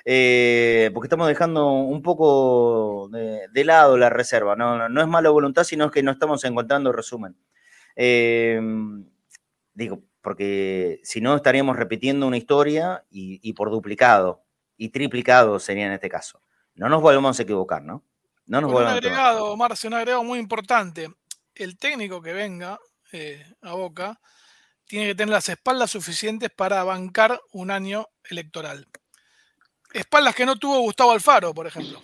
porque 0.03 1.05
estamos 1.05 1.29
dejando 1.29 1.71
un 1.71 2.01
poco 2.01 3.11
de, 3.13 3.65
lado 3.67 3.99
la 3.99 4.09
reserva. 4.09 4.57
No, 4.57 4.89
no, 4.89 5.03
es 5.03 5.07
mala 5.07 5.29
voluntad, 5.29 5.65
sino 5.65 5.91
que 5.91 6.03
no 6.03 6.13
estamos 6.13 6.43
encontrando 6.45 6.93
resumen. 6.93 7.37
Em, 7.95 9.05
digo, 9.75 10.03
porque 10.23 11.01
si 11.05 11.21
no 11.21 11.37
estaríamos 11.37 11.77
repitiendo 11.77 12.27
una 12.27 12.39
historia 12.39 13.05
y, 13.11 13.53
por 13.53 13.71
duplicado 13.71 14.45
y 14.79 14.89
triplicado 14.89 15.59
sería 15.59 15.85
en 15.85 15.93
este 15.93 16.09
caso. 16.09 16.41
No 16.75 16.89
nos 16.89 17.03
volvemos 17.03 17.39
a 17.39 17.43
equivocar, 17.43 17.83
¿no? 17.83 18.03
No 18.47 18.63
nos 18.63 18.71
a 18.71 18.73
equivocar. 18.73 18.97
agregado, 18.97 19.55
Marce, 19.59 19.89
un 19.89 19.95
agregado 19.95 20.25
muy 20.25 20.39
importante. 20.39 21.11
El 21.55 21.77
técnico 21.77 22.23
que 22.23 22.33
venga 22.33 22.79
eh, 23.13 23.45
a 23.63 23.73
Boca 23.73 24.21
tiene 24.87 25.09
que 25.09 25.15
tener 25.15 25.33
las 25.33 25.49
espaldas 25.49 25.91
suficientes 25.91 26.51
para 26.51 26.83
bancar 26.83 27.41
un 27.53 27.71
año 27.71 28.09
electoral. 28.25 28.87
Espaldas 29.93 30.35
que 30.35 30.47
no 30.47 30.57
tuvo 30.57 30.81
Gustavo 30.81 31.13
Alfaro, 31.13 31.53
por 31.55 31.67
ejemplo. 31.67 32.01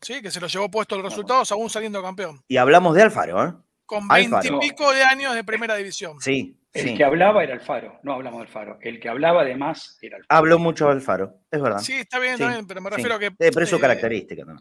¿Sí? 0.00 0.20
Que 0.22 0.30
se 0.30 0.40
lo 0.40 0.46
llevó 0.46 0.70
puesto 0.70 0.96
los 0.96 1.04
resultados 1.04 1.52
aún 1.52 1.70
saliendo 1.70 2.02
campeón. 2.02 2.42
Y 2.48 2.56
hablamos 2.56 2.94
de 2.94 3.02
Alfaro, 3.02 3.44
¿eh? 3.44 3.52
con 3.86 4.08
veintipico 4.08 4.92
de 4.92 5.02
años 5.02 5.34
de 5.34 5.44
primera 5.44 5.74
división. 5.76 6.20
Sí. 6.20 6.58
El 6.72 6.96
que 6.96 7.04
hablaba 7.04 7.44
era 7.44 7.54
Alfaro, 7.54 8.00
no 8.02 8.14
hablamos 8.14 8.40
de 8.40 8.46
Alfaro. 8.46 8.78
El 8.80 8.98
que 8.98 9.08
hablaba 9.08 9.42
además 9.42 9.98
era 10.00 10.16
Alfaro. 10.16 10.38
Habló 10.38 10.58
mucho 10.58 10.88
Alfaro, 10.88 11.40
es 11.50 11.60
verdad. 11.60 11.80
Sí, 11.80 11.92
está 11.92 12.18
bien, 12.18 12.38
pero 12.66 12.80
me 12.80 12.88
refiero 12.88 13.16
a 13.16 13.18
que. 13.18 13.30
pero 13.32 13.60
es 13.60 13.68
su 13.68 13.76
eh, 13.76 13.80
característica 13.80 14.44
¿no? 14.44 14.56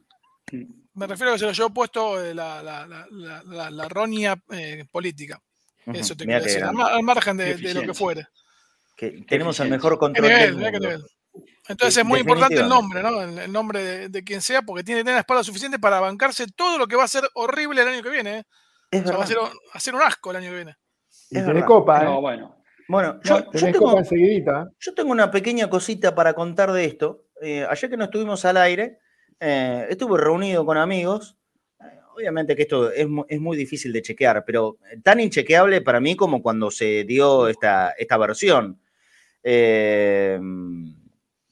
Me 0.93 1.07
refiero 1.07 1.31
a 1.31 1.35
que 1.35 1.39
se 1.39 1.45
lo 1.45 1.53
llevó 1.53 1.69
puesto 1.69 2.21
eh, 2.21 2.33
la, 2.33 2.61
la, 2.61 2.85
la, 3.09 3.71
la 3.71 3.87
roña 3.87 4.35
eh, 4.51 4.83
política. 4.91 5.41
Eso 5.87 6.15
te 6.15 6.25
quiero 6.25 6.43
decir, 6.43 6.63
al, 6.63 7.03
margen 7.03 7.37
de, 7.37 7.73
lo 7.73 7.81
que 7.81 7.93
fuere. 7.93 8.27
Que 8.95 9.23
tenemos 9.27 9.59
el 9.59 9.69
mejor 9.69 9.97
control. 9.97 10.29
Entonces 11.67 11.97
es 11.97 12.05
muy 12.05 12.19
importante 12.19 12.59
el 12.59 12.67
nombre, 12.67 13.01
¿no? 13.01 13.21
El, 13.21 13.51
nombre 13.51 14.09
de, 14.09 14.23
quien 14.23 14.41
sea, 14.41 14.61
porque 14.61 14.83
tiene 14.83 15.01
que 15.01 15.05
tener 15.05 15.15
la 15.15 15.21
espalda 15.21 15.43
suficiente 15.43 15.79
para 15.79 15.99
bancarse 15.99 16.47
todo 16.55 16.77
lo 16.77 16.87
que 16.87 16.95
va 16.95 17.03
a 17.03 17.07
ser 17.07 17.23
horrible 17.33 17.81
el 17.81 17.87
año 17.87 18.03
que 18.03 18.09
viene. 18.09 18.39
¿eh? 18.39 18.43
Es 18.91 19.05
va 19.05 19.23
a 19.23 19.27
ser, 19.79 19.95
un 19.95 20.01
asco 20.01 20.31
el 20.31 20.37
año 20.37 20.49
que 20.49 20.55
viene. 20.55 20.75
Y 21.29 21.41
tiene 21.41 21.63
copa, 21.63 22.03
¿eh? 22.03 22.07
bueno. 22.19 22.61
Bueno, 22.91 23.21
yo, 23.23 23.45
tengo, 23.49 24.01
yo, 24.77 24.93
tengo, 24.93 25.11
una 25.11 25.31
pequeña 25.31 25.69
cosita 25.69 26.13
para 26.13 26.33
contar 26.33 26.73
de 26.73 26.83
esto. 26.83 27.27
Eh, 27.41 27.65
ayer 27.69 27.89
que 27.89 27.95
no 27.95 28.03
estuvimos 28.03 28.43
al 28.43 28.57
aire, 28.57 28.99
eh, 29.39 29.87
estuve 29.89 30.19
reunido 30.19 30.65
con 30.65 30.77
amigos, 30.77 31.37
obviamente 32.15 32.55
que 32.55 32.63
esto 32.63 32.91
es, 32.91 33.07
muy 33.07 33.57
difícil 33.57 33.93
de 33.93 34.01
chequear, 34.01 34.43
pero 34.45 34.77
tan 35.03 35.19
inchequeable 35.19 35.81
para 35.81 35.99
mí 35.99 36.15
como 36.15 36.41
cuando 36.41 36.71
se 36.71 37.03
dio 37.03 37.47
esta, 37.47 37.91
esta 37.91 38.17
versión. 38.17 38.79
Eh, 39.43 40.39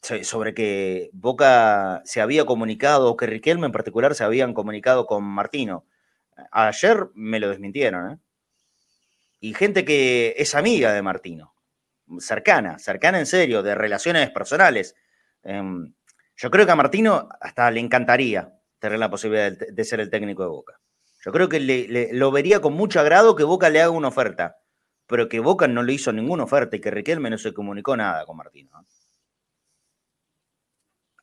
sobre 0.02 0.54
que 0.54 1.10
Boca 1.14 2.02
se 2.06 2.22
había 2.22 2.46
comunicado, 2.46 3.12
o 3.12 3.18
que 3.18 3.26
Riquelme 3.26 3.66
en 3.66 3.72
particular 3.72 4.16
se 4.16 4.24
habían 4.24 4.54
comunicado 4.54 5.06
con 5.06 5.24
Martino. 5.24 5.86
Ayer 6.52 7.08
me 7.14 7.40
lo 7.40 7.50
desmintieron, 7.50 8.12
¿eh? 8.12 8.18
Y 9.42 9.54
gente 9.54 9.86
que 9.86 10.36
es 10.38 10.56
amiga 10.56 10.94
de 10.94 11.02
Martino, 11.02 11.54
cercana, 12.20 12.78
cercana 12.80 13.20
en 13.20 13.26
serio, 13.26 13.64
de 13.64 13.76
relaciones 13.76 14.30
personales. 14.32 14.96
Em, 15.44 15.94
yo 16.36 16.52
creo 16.52 16.66
que 16.66 16.72
a 16.72 16.76
Martino 16.76 17.30
hasta 17.40 17.72
le 17.72 17.80
encantaría 17.80 18.59
tener 18.80 19.00
la 19.00 19.10
posibilidad 19.10 19.52
de, 19.52 19.84
ser 19.84 20.00
el 20.00 20.10
técnico 20.10 20.44
de 20.44 20.50
Boca. 20.50 20.80
Yo 21.24 21.32
creo 21.32 21.50
que 21.50 21.60
le, 21.60 22.14
lo 22.14 22.32
vería 22.32 22.62
con 22.62 22.74
mucho 22.74 23.00
agrado 23.00 23.36
que 23.36 23.44
Boca 23.44 23.70
le 23.70 23.82
haga 23.82 23.92
una 23.92 24.08
oferta, 24.08 24.58
pero 25.06 25.28
que 25.28 25.40
Boca 25.40 25.68
no 25.68 25.84
le 25.84 25.94
hizo 25.94 26.14
ninguna 26.14 26.44
oferta 26.44 26.76
y 26.76 26.80
que 26.80 26.92
Riquelme 26.92 27.30
no 27.30 27.38
se 27.38 27.54
comunicó 27.54 27.96
nada 27.98 28.26
con 28.26 28.38
Martino. 28.38 28.72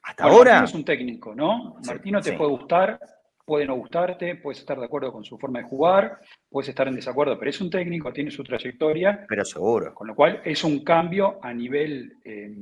Hasta 0.02 0.24
ahora. 0.24 0.52
Martino 0.52 0.64
es 0.64 0.74
un 0.74 0.84
técnico, 0.84 1.34
¿no? 1.34 1.76
Martino 1.86 2.20
te 2.20 2.34
puede 2.34 2.50
gustar, 2.50 3.00
puede 3.44 3.64
no 3.64 3.76
gustarte, 3.76 4.36
puedes 4.36 4.58
estar 4.58 4.78
de 4.78 4.84
acuerdo 4.84 5.12
con 5.12 5.24
su 5.24 5.38
forma 5.38 5.60
de 5.60 5.64
jugar, 5.64 6.20
puedes 6.50 6.68
estar 6.68 6.86
en 6.88 6.96
desacuerdo, 6.96 7.38
pero 7.38 7.50
es 7.50 7.60
un 7.60 7.70
técnico, 7.70 8.12
tiene 8.12 8.30
su 8.30 8.44
trayectoria. 8.44 9.24
Pero 9.28 9.44
seguro. 9.44 9.94
Con 9.94 10.08
lo 10.08 10.14
cual 10.14 10.42
es 10.44 10.62
un 10.62 10.84
cambio 10.84 11.38
a 11.42 11.54
nivel 11.54 12.18
eh, 12.24 12.54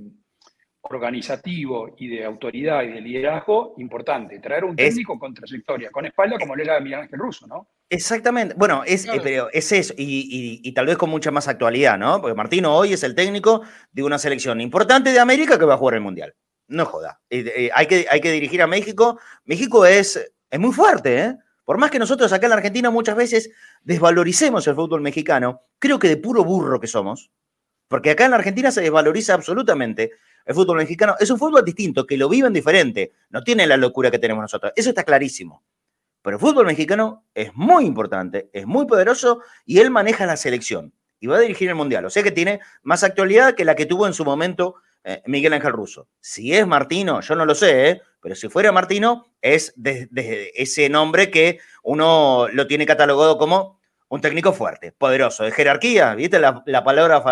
organizativo 0.91 1.95
y 1.99 2.09
de 2.09 2.25
autoridad 2.25 2.83
y 2.83 2.89
de 2.89 3.01
liderazgo 3.01 3.75
importante. 3.79 4.39
Traer 4.39 4.65
un 4.65 4.77
técnico 4.77 5.19
con 5.19 5.33
trayectoria, 5.33 5.91
con 5.91 6.05
espalda, 6.07 6.39
como 6.39 6.55
le 6.55 6.65
era 6.65 6.79
Miguel 6.81 7.01
Ángel 7.01 7.19
Russo, 7.19 7.47
¿no? 7.47 7.69
Exactamente. 7.89 8.55
Bueno, 8.57 8.83
es, 8.85 9.07
eh, 9.07 9.43
es 9.53 9.73
eso, 9.73 9.95
y, 9.97 10.61
y, 10.63 10.73
tal 10.73 10.87
vez 10.87 10.97
con 10.97 11.11
mucha 11.11 11.31
más 11.31 11.49
actualidad, 11.49 11.99
¿no? 11.99 12.21
Porque 12.21 12.35
Martino 12.35 12.75
hoy 12.75 12.93
es 12.93 13.03
el 13.03 13.15
técnico 13.15 13.63
de 13.93 14.03
una 14.03 14.19
selección 14.19 14.61
importante 14.61 15.13
de 15.13 15.21
América 15.21 15.59
que 15.59 15.65
va 15.65 15.75
a 15.75 15.79
jugar 15.79 15.95
el 15.95 16.01
Mundial. 16.01 16.35
No 16.69 16.85
joda. 16.87 17.21
Eh, 17.31 17.71
hay, 17.75 17.87
que, 17.87 18.07
hay 18.11 18.21
que 18.21 18.33
dirigir 18.33 18.63
a 18.63 18.67
México. 18.67 19.19
México 19.45 19.85
es, 19.87 20.33
es 20.51 20.61
muy 20.61 20.73
fuerte, 20.73 21.19
¿eh? 21.21 21.37
Por 21.65 21.79
más 21.79 21.91
que 21.91 21.99
nosotros 21.99 22.31
acá 22.33 22.47
en 22.47 22.51
la 22.51 22.57
Argentina 22.57 22.91
muchas 22.91 23.17
veces 23.17 23.51
desvaloricemos 23.83 24.67
el 24.67 24.75
fútbol 24.75 25.01
mexicano, 25.01 25.63
creo 25.79 25.99
que 25.99 26.09
de 26.09 26.19
puro 26.19 26.45
burro 26.45 26.79
que 26.79 26.87
somos, 26.87 27.31
porque 27.89 28.11
acá 28.11 28.27
en 28.27 28.33
la 28.33 28.37
Argentina 28.37 28.71
se 28.71 28.83
desvaloriza 28.83 29.33
absolutamente 29.33 30.13
el 30.45 30.55
fútbol 30.55 30.79
mexicano. 30.79 31.15
Es 31.19 31.31
un 31.31 31.39
fútbol 31.39 31.65
distinto, 31.65 32.07
que 32.07 32.17
lo 32.17 32.29
viven 32.29 32.53
diferente, 32.53 33.13
no 33.31 33.43
tiene 33.43 33.67
la 33.67 33.77
locura 33.77 34.11
que 34.11 34.19
tenemos 34.19 34.43
nosotros. 34.43 34.73
Eso 34.77 34.91
está 34.91 35.05
clarísimo. 35.05 35.63
Pero 36.23 36.37
el 36.37 36.41
fútbol 36.41 36.67
mexicano 36.67 37.27
es 37.35 37.55
muy 37.55 37.85
importante, 37.85 38.49
es 38.53 38.67
muy 38.67 38.87
poderoso 38.87 39.41
y 39.67 39.79
él 39.81 39.91
maneja 39.91 40.25
la 40.25 40.39
selección 40.39 40.95
y 41.21 41.27
va 41.27 41.37
a 41.37 41.41
dirigir 41.41 41.69
el 41.69 41.75
Mundial. 41.75 42.05
O 42.07 42.11
sea 42.11 42.23
que 42.23 42.31
tiene 42.31 42.61
más 42.83 43.05
actualidad 43.05 43.55
que 43.55 43.65
la 43.65 43.75
que 43.75 43.87
tuvo 43.87 44.07
en 44.07 44.15
su 44.15 44.25
momento 44.25 44.77
eh, 45.05 45.23
Miguel 45.27 45.53
Ángel 45.53 45.73
Russo. 45.73 46.09
Si 46.21 46.55
es 46.55 46.67
Martino, 46.67 47.21
yo 47.21 47.35
no 47.37 47.45
lo 47.45 47.55
sé, 47.55 47.91
¿eh? 47.91 48.03
pero 48.23 48.35
si 48.35 48.49
fuera 48.49 48.73
Martino, 48.73 49.27
es 49.43 49.75
de, 49.77 50.09
ese 50.55 50.89
nombre 50.89 51.31
que 51.31 51.59
uno 51.83 52.49
lo 52.51 52.67
tiene 52.67 52.87
catalogado 52.87 53.37
como 53.37 53.81
un 54.09 54.23
técnico 54.23 54.55
fuerte, 54.55 54.93
poderoso, 54.93 55.45
de 55.45 55.51
jerarquía. 55.51 56.15
¿Viste 56.15 56.39
la, 56.39 56.85
palabra 56.85 57.23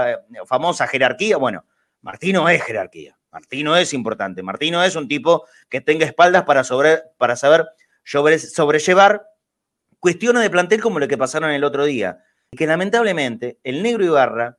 famosa 0.47 0.87
jerarquía? 0.87 1.39
Bueno, 1.39 1.65
Martino 2.03 2.49
es 2.49 2.63
jerarquía. 2.63 3.17
Martino 3.33 3.77
es 3.77 3.95
importante. 3.95 4.43
Martino 4.43 4.85
es 4.85 4.95
un 4.95 5.09
tipo 5.09 5.47
que 5.69 5.81
tenga 5.81 6.05
espaldas 6.05 6.43
para, 6.45 6.65
sobre, 6.65 7.01
para 7.17 7.35
saber 7.35 7.69
sobrellevar 8.05 9.27
cuestiones 9.99 10.43
de 10.43 10.51
plantel 10.51 10.83
como 10.83 10.99
lo 10.99 11.09
que 11.09 11.17
pasaron 11.17 11.51
el 11.51 11.65
otro 11.65 11.85
día. 11.85 12.23
Y 12.51 12.57
que 12.57 12.67
lamentablemente 12.67 13.59
el 13.65 13.83
negro 13.83 14.05
Ibarra, 14.05 14.59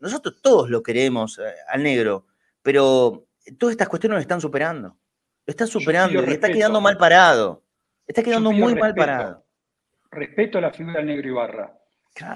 nosotros 0.00 0.40
todos 0.42 0.68
lo 0.68 0.82
queremos 0.82 1.38
eh, 1.38 1.54
al 1.68 1.82
negro, 1.82 2.26
pero 2.62 3.28
todas 3.56 3.72
estas 3.72 3.88
cuestiones 3.88 4.16
lo 4.16 4.20
están 4.20 4.40
superando. 4.40 4.96
Lo 5.46 5.50
están 5.50 5.68
superando 5.68 6.24
y 6.24 6.32
está 6.32 6.50
quedando 6.50 6.80
mal 6.80 6.98
parado. 6.98 7.62
Está 8.06 8.22
quedando 8.22 8.50
muy 8.50 8.74
mal 8.74 8.94
parado. 8.94 9.44
Respeto 10.10 10.58
a 10.58 10.62
la 10.62 10.72
figura 10.72 10.96
del 10.96 11.06
negro 11.06 11.28
Ibarra, 11.28 11.78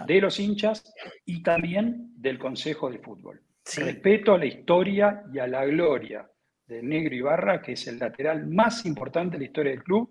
de 0.07 0.21
los 0.21 0.39
hinchas 0.39 0.95
y 1.25 1.43
también 1.43 2.13
del 2.17 2.39
Consejo 2.39 2.91
de 2.91 2.99
Fútbol. 2.99 3.43
Respeto 3.65 4.35
a 4.35 4.39
la 4.39 4.47
historia 4.47 5.25
y 5.33 5.39
a 5.39 5.47
la 5.47 5.65
gloria 5.65 6.29
del 6.67 6.89
negro 6.89 7.15
Ibarra, 7.15 7.63
que 7.63 7.73
es 7.73 7.87
el 7.87 7.99
lateral 7.99 8.47
más 8.47 8.85
importante 8.87 9.33
de 9.33 9.39
la 9.41 9.45
historia 9.45 9.73
del 9.73 9.83
club, 9.83 10.11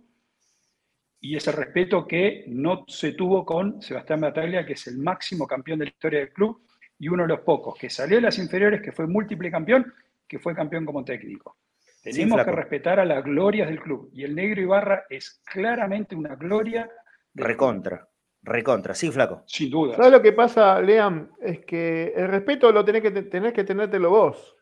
y 1.20 1.36
ese 1.36 1.52
respeto 1.52 2.08
que 2.08 2.45
no 2.47 2.84
se 2.88 3.14
tuvo 3.14 3.45
con 3.45 3.82
Sebastián 3.82 4.22
Bataglia, 4.22 4.66
que 4.66 4.74
es 4.74 4.88
el 4.88 4.97
máximo 4.97 5.45
campeón 5.45 5.80
de 5.80 5.86
la 5.86 5.91
historia 5.91 6.20
del 6.20 6.34
club 6.34 6.66
y 6.97 7.08
uno 7.10 7.24
de 7.24 7.30
los 7.30 7.41
pocos 7.41 7.76
que 7.78 7.89
salió 7.89 8.16
de 8.16 8.24
las 8.24 8.39
inferiores, 8.39 8.82
que 8.82 8.91
fue 8.91 9.06
múltiple 9.06 9.52
campeón 9.52 9.93
que 10.32 10.39
fue 10.39 10.56
campeón 10.56 10.86
como 10.86 11.04
técnico. 11.04 11.58
Tenemos 12.02 12.45
que 12.45 12.52
respetar 12.52 13.02
a 13.02 13.06
las 13.06 13.22
glorias 13.22 13.68
del 13.68 13.82
club. 13.82 14.10
Y 14.14 14.24
el 14.24 14.34
negro 14.34 14.62
Ibarra 14.62 15.04
es 15.10 15.41
claramente 15.43 16.16
una 16.16 16.36
gloria. 16.36 16.89
Recontra, 17.34 18.08
recontra, 18.44 18.94
sí, 18.94 19.12
flaco. 19.12 19.44
Sin 19.46 19.70
duda. 19.70 19.96
¿Sabes 19.96 20.12
lo 20.12 20.22
que 20.22 20.34
pasa, 20.34 20.82
Leam? 20.82 21.32
Es 21.42 21.66
que 21.66 22.14
el 22.16 22.28
respeto 22.28 22.72
lo 22.72 22.84
tenés 22.84 23.02
que, 23.02 23.12
tenés 23.12 23.54
que 23.54 23.64
tenértelo 23.64 24.10
vos. 24.10 24.58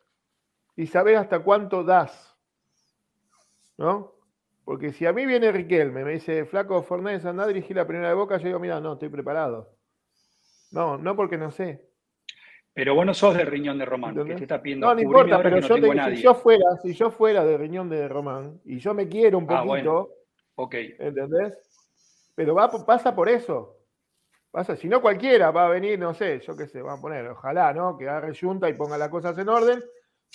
Y 0.75 0.87
saber 0.87 1.17
hasta 1.17 1.39
cuánto 1.39 1.83
das. 1.83 2.37
¿No? 3.77 4.13
Porque 4.65 4.91
si 4.91 5.05
a 5.05 5.13
mí 5.13 5.25
viene 5.25 5.51
Riquelme, 5.51 6.03
me 6.03 6.11
dice, 6.11 6.45
flaco 6.45 6.83
Fornés, 6.83 7.25
anda 7.25 7.43
a 7.43 7.47
dirigir 7.47 7.75
la 7.75 7.87
primera 7.87 8.09
de 8.09 8.15
boca, 8.15 8.37
yo 8.37 8.45
digo, 8.45 8.59
mira, 8.59 8.79
no, 8.79 8.93
estoy 8.93 9.09
preparado. 9.09 9.75
No, 10.71 10.97
no 10.97 11.15
porque 11.15 11.37
no 11.37 11.49
sé. 11.49 11.89
Pero 12.73 12.93
vos 12.93 13.05
no 13.05 13.13
sos 13.13 13.35
del 13.35 13.47
riñón 13.47 13.77
de 13.77 13.85
Román, 13.85 14.15
que 14.15 14.35
te 14.35 14.43
está 14.43 14.61
pidiendo 14.61 14.87
No, 14.87 14.93
no 14.93 15.01
importa, 15.01 15.41
pero 15.41 15.59
yo 15.59 15.75
te, 15.75 16.15
si 16.15 16.21
yo 16.21 16.35
fuera, 16.35 16.77
si 16.81 16.93
yo 16.93 17.09
fuera 17.09 17.43
del 17.43 17.59
riñón 17.59 17.89
de 17.89 18.07
Román 18.07 18.61
y 18.63 18.77
yo 18.77 18.93
me 18.93 19.07
quiero 19.07 19.39
un 19.39 19.47
ah, 19.49 19.63
poquito, 19.63 20.09
¿entendés? 20.99 21.53
Pero 22.39 22.55
va, 22.55 22.69
pasa 22.85 23.13
por 23.13 23.27
eso. 23.27 23.75
Pasa, 24.49 24.77
si 24.77 24.87
no 24.87 25.01
cualquiera 25.01 25.51
va 25.51 25.65
a 25.65 25.69
venir, 25.69 25.99
no 25.99 26.13
sé, 26.13 26.39
yo 26.39 26.55
qué 26.55 26.67
sé, 26.67 26.81
va 26.81 26.93
a 26.93 27.01
poner, 27.01 27.27
ojalá, 27.27 27.73
¿no? 27.73 27.97
Que 27.97 28.07
agarre 28.07 28.33
junta 28.33 28.69
y 28.69 28.75
ponga 28.75 28.97
las 28.97 29.09
cosas 29.09 29.37
en 29.37 29.49
orden. 29.49 29.83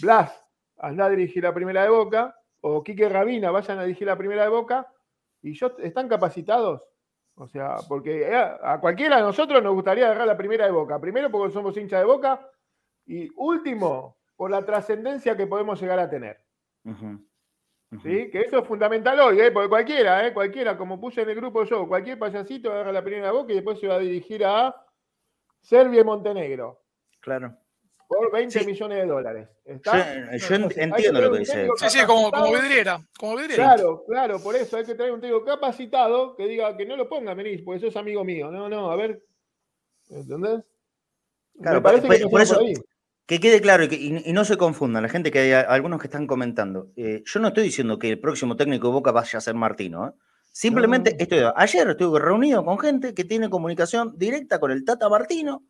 Blas, 0.02 0.38
anda 0.76 1.06
a 1.06 1.08
dirigir 1.08 1.44
la 1.44 1.54
primera 1.54 1.82
de 1.82 1.88
Boca, 1.88 2.38
o 2.60 2.82
Quique 2.84 3.08
Rabina, 3.08 3.50
vayan 3.50 3.78
a 3.78 3.84
dirigir 3.84 4.06
la 4.06 4.18
primera 4.18 4.42
de 4.42 4.50
Boca, 4.50 4.86
y 5.40 5.54
yo, 5.54 5.74
¿están 5.78 6.06
capacitados? 6.06 6.82
O 7.36 7.48
sea, 7.48 7.76
porque 7.88 8.28
eh, 8.28 8.36
a 8.36 8.78
cualquiera 8.82 9.16
de 9.16 9.22
nosotros 9.22 9.62
nos 9.62 9.72
gustaría 9.72 10.04
agarrar 10.04 10.26
la 10.26 10.36
primera 10.36 10.66
de 10.66 10.72
Boca. 10.72 11.00
Primero 11.00 11.30
porque 11.30 11.54
somos 11.54 11.74
hinchas 11.74 12.00
de 12.00 12.06
Boca 12.06 12.50
y 13.06 13.30
último, 13.34 14.18
por 14.36 14.50
la 14.50 14.62
trascendencia 14.62 15.38
que 15.38 15.46
podemos 15.46 15.80
llegar 15.80 16.00
a 16.00 16.10
tener. 16.10 16.38
¿Sí? 18.02 18.30
Que 18.30 18.40
eso 18.42 18.58
es 18.58 18.66
fundamental 18.66 19.18
hoy, 19.20 19.40
¿eh? 19.40 19.50
porque 19.50 19.68
cualquiera, 19.68 20.26
¿eh? 20.26 20.32
cualquiera, 20.32 20.76
como 20.76 21.00
puse 21.00 21.22
en 21.22 21.30
el 21.30 21.36
grupo 21.36 21.64
yo, 21.64 21.86
cualquier 21.86 22.18
payasito 22.18 22.72
agarra 22.72 22.92
la 22.92 23.04
primera 23.04 23.32
Boca 23.32 23.52
y 23.52 23.56
después 23.56 23.78
se 23.78 23.88
va 23.88 23.96
a 23.96 23.98
dirigir 23.98 24.44
a 24.44 24.74
Serbia 25.60 26.00
y 26.00 26.04
Montenegro. 26.04 26.82
Claro 27.20 27.56
por 28.06 28.32
20 28.32 28.64
millones 28.64 28.98
de 28.98 29.06
dólares. 29.06 29.48
yo 29.64 30.54
entiendo 30.54 31.20
lo 31.20 31.32
que 31.32 31.38
dice. 31.38 31.68
Sí, 31.76 31.90
sí, 31.90 32.06
como, 32.06 32.30
vidriera, 32.30 33.00
como, 33.18 33.36
vidriera, 33.36 33.74
Claro, 33.74 34.04
claro, 34.06 34.40
por 34.40 34.54
eso 34.56 34.76
hay 34.76 34.84
que 34.84 34.94
traer 34.94 35.12
un 35.12 35.20
técnico 35.20 35.44
capacitado 35.44 36.36
que 36.36 36.46
diga 36.46 36.76
que 36.76 36.86
no 36.86 36.96
lo 36.96 37.08
ponga, 37.08 37.34
venís, 37.34 37.62
porque 37.62 37.78
eso 37.78 37.86
es 37.88 37.96
amigo 37.96 38.24
mío. 38.24 38.50
No, 38.50 38.68
no, 38.68 38.90
a 38.90 38.96
ver. 38.96 39.22
¿Entendés? 40.10 40.62
Claro, 41.60 41.76
Me 41.76 41.82
parece 41.82 42.06
por, 42.06 42.16
que 42.16 42.26
por 42.26 42.40
eso, 42.40 42.60
que 43.26 43.40
quede 43.40 43.60
claro 43.60 43.84
y, 43.84 44.32
no 44.32 44.44
se 44.44 44.56
confundan, 44.56 45.02
la 45.02 45.08
gente 45.08 45.30
que 45.30 45.38
hay 45.38 45.52
algunos 45.52 46.00
que 46.00 46.08
están 46.08 46.26
comentando. 46.26 46.92
Eh, 46.96 47.22
yo 47.24 47.40
no 47.40 47.48
estoy 47.48 47.64
diciendo 47.64 47.98
que 47.98 48.10
el 48.10 48.20
próximo 48.20 48.56
técnico 48.56 48.88
de 48.88 48.92
Boca 48.92 49.12
vaya 49.12 49.38
a 49.38 49.42
ser 49.42 49.54
Martino. 49.54 50.08
¿eh? 50.08 50.12
Simplemente 50.52 51.16
estoy, 51.18 51.40
ayer 51.56 51.88
estuve 51.88 52.20
reunido 52.20 52.64
con 52.64 52.78
gente 52.78 53.14
que 53.14 53.24
tiene 53.24 53.50
comunicación 53.50 54.14
directa 54.16 54.60
con 54.60 54.70
el 54.70 54.84
Tata 54.84 55.08
Martino 55.08 55.64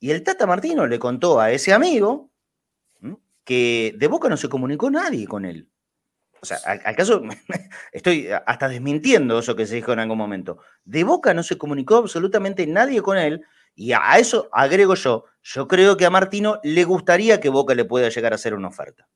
y 0.00 0.10
el 0.10 0.22
Tata 0.22 0.46
Martino 0.46 0.86
le 0.86 0.98
contó 0.98 1.40
a 1.40 1.50
ese 1.52 1.72
amigo 1.72 2.30
que 3.44 3.94
de 3.96 4.06
Boca 4.06 4.28
no 4.28 4.36
se 4.36 4.48
comunicó 4.48 4.90
nadie 4.90 5.26
con 5.26 5.44
él. 5.44 5.70
O 6.40 6.46
sea, 6.46 6.58
¿acaso 6.84 7.22
estoy 7.92 8.28
hasta 8.46 8.68
desmintiendo 8.68 9.38
eso 9.38 9.56
que 9.56 9.66
se 9.66 9.76
dijo 9.76 9.92
en 9.92 10.00
algún 10.00 10.18
momento? 10.18 10.58
De 10.84 11.04
Boca 11.04 11.32
no 11.32 11.42
se 11.42 11.56
comunicó 11.56 11.96
absolutamente 11.96 12.66
nadie 12.66 13.00
con 13.00 13.16
él. 13.16 13.42
Y 13.74 13.92
a 13.92 14.18
eso 14.18 14.48
agrego 14.52 14.94
yo, 14.94 15.24
yo 15.42 15.68
creo 15.68 15.96
que 15.96 16.06
a 16.06 16.10
Martino 16.10 16.60
le 16.62 16.84
gustaría 16.84 17.40
que 17.40 17.48
Boca 17.48 17.74
le 17.74 17.84
pueda 17.84 18.08
llegar 18.08 18.32
a 18.32 18.36
hacer 18.36 18.54
una 18.54 18.68
oferta 18.68 19.08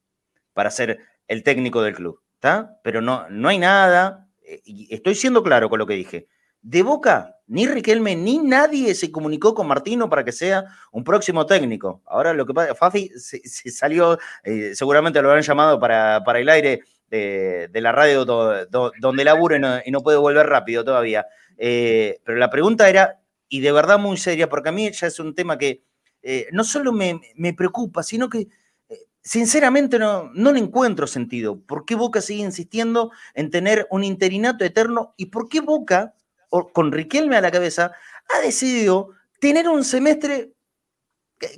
para 0.53 0.71
ser 0.71 0.99
el 1.29 1.43
técnico 1.43 1.83
del 1.83 1.95
club, 1.95 2.21
¿está? 2.35 2.79
Pero 2.83 3.01
no, 3.01 3.29
no 3.31 3.49
hay 3.49 3.59
nada, 3.59 4.27
eh, 4.43 4.61
estoy 4.91 5.15
siendo 5.15 5.43
claro 5.43 5.69
con 5.69 5.79
lo 5.79 5.87
que 5.87 5.95
dije. 5.95 6.27
De 6.61 6.83
Boca, 6.83 7.37
ni 7.47 7.67
Riquelme 7.67 8.17
ni 8.17 8.39
nadie 8.39 8.95
se 8.95 9.13
comunicó 9.13 9.55
con 9.55 9.69
Martino 9.69 10.11
para 10.11 10.25
que 10.25 10.33
sea 10.33 10.65
un 10.91 11.05
próximo 11.05 11.47
técnico. 11.47 12.03
Ahora 12.05 12.33
lo 12.33 12.45
que 12.45 12.53
pasa, 12.53 12.75
Fafi 12.75 13.11
se, 13.17 13.41
salió, 13.71 14.19
eh, 14.43 14.73
seguramente 14.75 15.23
lo 15.23 15.29
habrán 15.29 15.45
llamado 15.45 15.79
para, 15.79 16.23
para, 16.25 16.41
el 16.41 16.49
aire 16.49 16.83
de, 17.09 17.71
la 17.75 17.93
radio 17.93 18.25
donde 18.25 19.25
laburo 19.25 19.57
y 19.85 19.91
no, 19.91 20.03
puede 20.03 20.19
volver 20.19 20.47
rápido 20.47 20.85
todavía. 20.85 21.27
Eh, 21.57 22.21
pero 22.25 22.39
la 22.39 22.51
pregunta 22.51 22.89
era, 22.89 23.19
y 23.49 23.61
de 23.61 23.73
verdad 23.73 23.99
muy 23.99 24.17
seria, 24.17 24.49
porque 24.49 24.69
a 24.69 24.73
mí 24.73 24.91
ya 24.91 25.07
es 25.07 25.19
un 25.21 25.35
tema 25.35 25.59
que 25.59 25.83
eh, 26.23 26.49
no 26.53 26.65
solo 26.65 26.93
me, 26.93 27.21
preocupa, 27.57 28.03
sino 28.03 28.29
que 28.29 28.49
eh, 28.89 28.99
sinceramente 29.23 29.99
no, 29.99 30.31
no 30.35 30.53
le 30.53 30.59
encuentro 30.59 31.07
sentido. 31.07 31.61
¿Por 31.61 31.85
qué 31.85 31.95
Boca 31.95 32.21
sigue 32.21 32.43
insistiendo 32.43 33.11
en 33.35 33.51
tener 33.51 33.87
un 33.91 34.05
interinato 34.05 34.65
eterno? 34.65 35.15
¿Y 35.17 35.27
por 35.27 35.49
qué 35.49 35.61
Boca, 35.61 36.15
con 36.49 36.93
Riquelme 36.93 37.37
a 37.37 37.41
la 37.41 37.51
cabeza, 37.51 37.93
ha 38.35 38.41
decidido 38.41 39.11
tener 39.41 39.69
un 39.69 39.85
semestre 39.85 40.53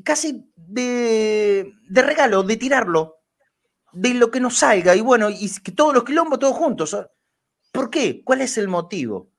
casi 0.05 0.45
de, 0.57 1.73
de 1.89 2.03
regalo, 2.03 2.43
de 2.43 2.57
tirarlo? 2.57 3.21
de 3.93 4.15
lo 4.15 4.31
que 4.31 4.41
nos 4.41 4.59
salga 4.59 4.95
y 4.95 5.01
bueno, 5.01 5.31
y 5.31 5.51
que 5.63 5.73
todos 5.73 5.95
los 5.95 6.05
quilombos 6.05 6.39
todos 6.39 6.57
juntos. 6.57 6.97
¿Por 7.73 7.91
qué? 7.91 8.23
¿Cuál 8.25 8.41
es 8.41 8.59
el 8.59 8.69
motivo? 8.69 9.30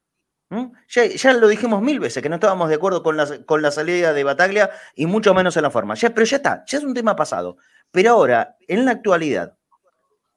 ¿Mm? 0.51 0.65
Ya, 0.89 1.31
lo 1.31 1.47
dijimos 1.47 1.81
mil 1.81 2.01
veces, 2.01 2.21
que 2.21 2.27
no 2.27 2.35
estábamos 2.35 2.67
de 2.67 2.75
acuerdo 2.75 3.01
con 3.01 3.15
la, 3.15 3.25
con 3.45 3.61
la 3.61 3.71
salida 3.71 4.11
de 4.11 4.25
Bataglia 4.25 4.69
y 4.95 5.05
mucho 5.05 5.33
menos 5.33 5.55
en 5.55 5.63
la 5.63 5.71
forma. 5.71 5.95
Ya, 5.95 6.09
pero 6.09 6.25
ya 6.25 6.37
está, 6.37 6.65
ya 6.67 6.77
es 6.77 6.83
un 6.83 6.93
tema 6.93 7.15
pasado. 7.15 7.55
Pero 7.89 8.11
ahora, 8.11 8.57
en 8.67 8.83
la 8.83 8.91
actualidad, 8.91 9.55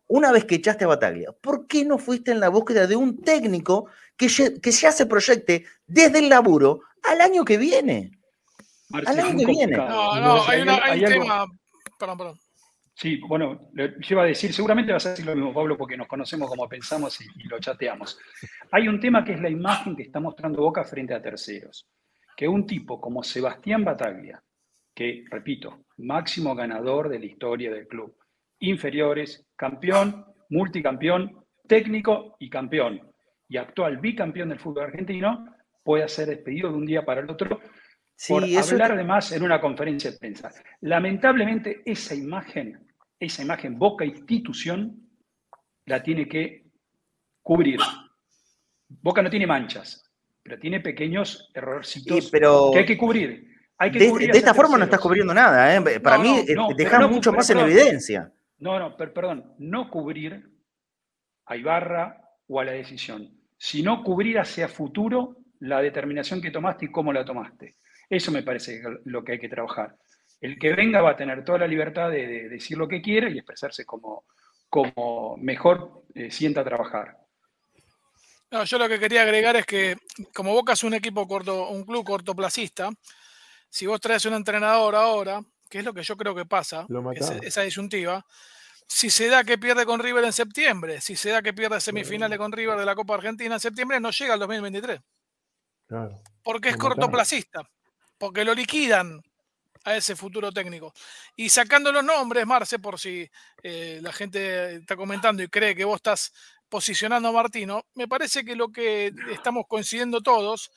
una 0.07 0.31
vez 0.31 0.45
que 0.45 0.55
echaste 0.55 0.85
a 0.85 0.89
Bataglia, 0.89 1.33
¿por 1.33 1.67
qué 1.67 1.85
no 1.85 1.99
fuiste 1.99 2.31
en 2.31 2.39
la 2.39 2.49
búsqueda 2.49 2.87
de 2.87 2.95
un 2.95 3.23
técnico 3.23 3.87
que 4.17 4.29
ya, 4.29 4.55
que 4.63 4.71
ya 4.71 4.93
se 4.93 5.07
proyecte 5.07 5.65
desde 5.89 6.21
el 6.21 6.29
laburo 6.29 6.83
al 7.03 7.21
año 7.21 7.45
que 7.45 7.57
viene? 7.57 8.13
al 8.93 9.19
año 9.19 9.37
que 9.37 9.47
viene. 9.47 9.77
No, 9.77 10.21
no, 10.21 10.45
hay, 10.47 10.61
un 10.61 11.11
tema. 11.11 11.47
Perdón, 11.99 12.19
perdón. 12.19 12.39
Sí, 12.97 13.19
bueno, 13.27 13.71
yo 13.73 13.87
iba 14.11 14.23
a 14.23 14.27
decir, 14.27 14.53
seguramente 14.53 14.93
vas 14.93 15.05
a 15.07 15.11
decir 15.11 15.27
lo 15.27 15.35
mismo, 15.35 15.53
Pablo, 15.53 15.77
porque 15.77 15.97
nos 15.97 16.07
conocemos 16.07 16.49
como 16.49 16.69
pensamos 16.69 17.21
y, 17.21 17.49
lo 17.49 17.59
chateamos. 17.59 18.19
Hay 18.71 18.87
un 18.87 19.01
tema 19.01 19.25
que 19.25 19.33
es 19.33 19.41
la 19.41 19.51
imagen 19.51 19.97
que 19.97 20.05
está 20.05 20.21
mostrando 20.21 20.63
Boca 20.63 20.85
frente 20.85 21.13
a 21.13 21.21
terceros. 21.21 21.89
Que 22.37 22.47
un 22.47 22.67
tipo 22.67 23.01
como 23.01 23.23
Sebastián 23.23 23.85
Bataglia, 23.85 24.43
que, 24.95 25.25
repito, 25.29 25.87
máximo 25.99 26.55
ganador 26.55 27.09
de 27.09 27.19
la 27.19 27.27
historia 27.27 27.73
del 27.73 27.89
club, 27.89 28.17
inferiores, 28.61 29.45
campeón, 29.57 30.25
multicampeón, 30.51 31.45
técnico 31.67 32.37
y 32.39 32.49
campeón, 32.49 33.01
y 33.49 33.57
actual 33.57 33.99
bicampeón 33.99 34.51
del 34.51 34.61
fútbol 34.61 34.85
argentino, 34.85 35.47
puede 35.83 36.09
ser 36.09 36.29
despedido 36.29 36.71
de 36.71 36.77
un 36.77 36.87
día 36.87 37.05
para 37.05 37.23
el 37.23 37.31
otro 37.31 37.61
por 38.29 38.45
hablar 38.45 38.93
además 38.93 39.33
en 39.33 39.43
una 39.43 39.61
conferencia 39.61 40.11
de 40.11 40.19
prensa. 40.19 40.51
Lamentablemente 40.81 41.83
esa 41.85 42.15
imagen 42.15 42.85
esa 43.25 43.43
imagen 43.43 43.79
Boca 43.79 44.05
institución 44.05 45.09
la 45.87 46.03
tiene 46.03 46.29
que 46.29 46.65
cubrir. 47.43 47.79
Boca 48.89 49.23
no 49.23 49.31
tiene 49.31 49.47
manchas, 49.47 50.11
pero 50.43 50.59
tiene 50.59 50.81
pequeños 50.81 51.51
errorcitos 51.55 52.31
que 52.31 52.79
hay 52.79 52.87
que 52.87 52.97
cubrir. 52.97 53.49
de, 53.79 54.31
esta 54.33 54.55
forma 54.55 54.79
no 54.79 54.85
estás 54.85 55.01
cubriendo 55.01 55.35
nada, 55.35 55.75
¿eh? 55.75 56.01
para 56.01 56.19
mí 56.19 56.45
eh, 56.47 56.57
dejas 56.77 57.11
mucho 57.11 57.33
más 57.33 57.49
en 57.51 57.59
evidencia. 57.59 58.33
No, 58.59 58.79
no, 58.79 58.97
perdón, 58.97 59.55
no 59.59 59.91
cubrir 59.91 60.51
a 61.47 61.57
Ibarra 61.57 62.19
o 62.47 62.61
a 62.61 62.65
la 62.65 62.73
decisión, 62.73 63.29
sino 63.59 64.03
cubrir 64.03 64.39
hacia 64.39 64.69
futuro 64.69 65.39
la 65.61 65.81
determinación 65.81 66.41
que 66.41 66.51
tomaste 66.51 66.87
y 66.87 66.91
cómo 66.91 67.13
la 67.13 67.25
tomaste. 67.25 67.77
Eso 68.09 68.31
me 68.31 68.43
parece 68.43 68.83
lo 69.05 69.25
que 69.25 69.33
hay 69.33 69.39
que 69.39 69.49
trabajar 69.49 69.97
el 70.45 70.59
que 70.59 70.75
venga 70.75 71.01
va 71.01 71.13
a 71.13 71.17
tener 71.17 71.43
toda 71.43 71.61
la 71.61 71.67
libertad 71.67 72.11
de, 72.11 72.51
decir 72.51 72.77
lo 72.77 72.87
que 72.87 73.01
quiere 73.01 73.31
y 73.31 73.39
expresarse 73.39 73.87
como, 73.87 74.25
como 74.69 75.39
mejor 75.39 76.05
eh, 76.15 76.31
sienta 76.31 76.63
trabajar. 76.63 77.17
No, 78.51 78.63
yo 78.65 78.79
lo 78.79 78.87
que 78.87 78.99
quería 78.99 79.23
agregar 79.23 79.57
es 79.57 79.65
que 79.65 79.97
como 80.35 80.53
Boca 80.53 80.75
es 80.75 80.85
un 80.85 80.93
equipo 80.93 81.27
corto, 81.27 81.71
un 81.71 81.85
club 81.85 82.05
cortoplacista, 82.05 82.91
si 83.71 83.87
vos 83.87 83.99
traes 84.03 84.27
un 84.27 84.35
entrenador 84.35 84.95
ahora, 84.95 85.41
que 85.71 85.79
es 85.79 85.85
lo 85.85 85.95
que 85.95 86.03
yo 86.03 86.15
creo 86.15 86.35
que 86.35 86.45
pasa, 86.45 86.87
esa 87.41 87.63
disyuntiva, 87.63 88.23
si 88.87 89.09
se 89.09 89.29
da 89.29 89.45
que 89.45 89.57
pierde 89.57 89.87
con 89.87 89.99
River 89.99 90.25
en 90.25 90.33
septiembre, 90.35 91.01
si 91.01 91.17
se 91.17 91.31
da 91.31 91.41
que 91.41 91.55
pierde 91.55 91.81
semifinales 91.81 92.37
con 92.37 92.53
River 92.53 92.79
de 92.79 92.85
la 92.85 92.95
Copa 92.95 93.15
Argentina 93.15 93.55
en 93.55 93.61
septiembre, 93.61 93.99
no 93.99 94.11
llega 94.11 94.35
al 94.35 94.41
2023. 94.41 95.01
Claro. 95.87 96.21
Porque 96.43 96.69
es 96.69 96.77
cortoplacista, 96.77 97.63
porque 98.19 98.45
lo 98.45 98.55
liquidan 98.55 99.23
a 99.85 99.97
ese 99.97 100.17
futuro 100.17 100.51
técnico. 100.51 100.93
Y 101.37 101.49
sacando 101.49 101.93
los 101.93 102.03
nombres, 102.03 102.47
Marce, 102.47 102.79
por 102.79 102.99
si 102.99 103.29
eh, 103.63 104.01
la 104.03 104.13
gente 104.13 104.77
está 104.77 104.97
comentando 104.97 105.43
y 105.43 105.49
cree 105.49 105.75
que 105.75 105.85
vos 105.85 105.97
estás 105.97 106.33
posicionando 106.69 107.29
a 107.29 107.33
Martino, 107.33 107.85
me 107.95 108.09
parece 108.09 108.45
que 108.45 108.57
lo 108.57 108.73
que 108.73 109.13
estamos 109.31 109.67
coincidiendo 109.69 110.23
todos 110.23 110.71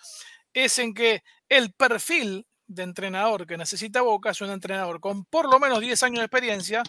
es 0.54 0.78
en 0.80 0.94
que 0.94 1.24
el 1.50 1.74
perfil 1.74 2.46
de 2.68 2.84
entrenador 2.84 3.48
que 3.48 3.58
necesita 3.58 4.02
Boca 4.02 4.32
es 4.32 4.42
un 4.42 4.50
entrenador 4.50 5.00
con 5.00 5.24
por 5.26 5.50
lo 5.50 5.60
menos 5.60 5.80
10 5.80 6.04
años 6.04 6.20
de 6.20 6.26
experiencia 6.26 6.84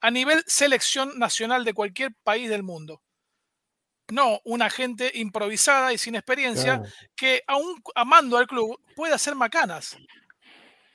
a 0.00 0.10
nivel 0.10 0.44
selección 0.46 1.18
nacional 1.18 1.64
de 1.64 1.74
cualquier 1.74 2.14
país 2.22 2.48
del 2.48 2.62
mundo. 2.62 3.02
No 4.10 4.40
una 4.44 4.68
gente 4.68 5.10
improvisada 5.14 5.92
y 5.92 5.98
sin 5.98 6.14
experiencia 6.14 6.82
que, 7.16 7.42
aún 7.46 7.82
amando 7.94 8.36
al 8.36 8.46
club, 8.46 8.78
puede 8.94 9.14
hacer 9.14 9.34
macanas. 9.34 9.96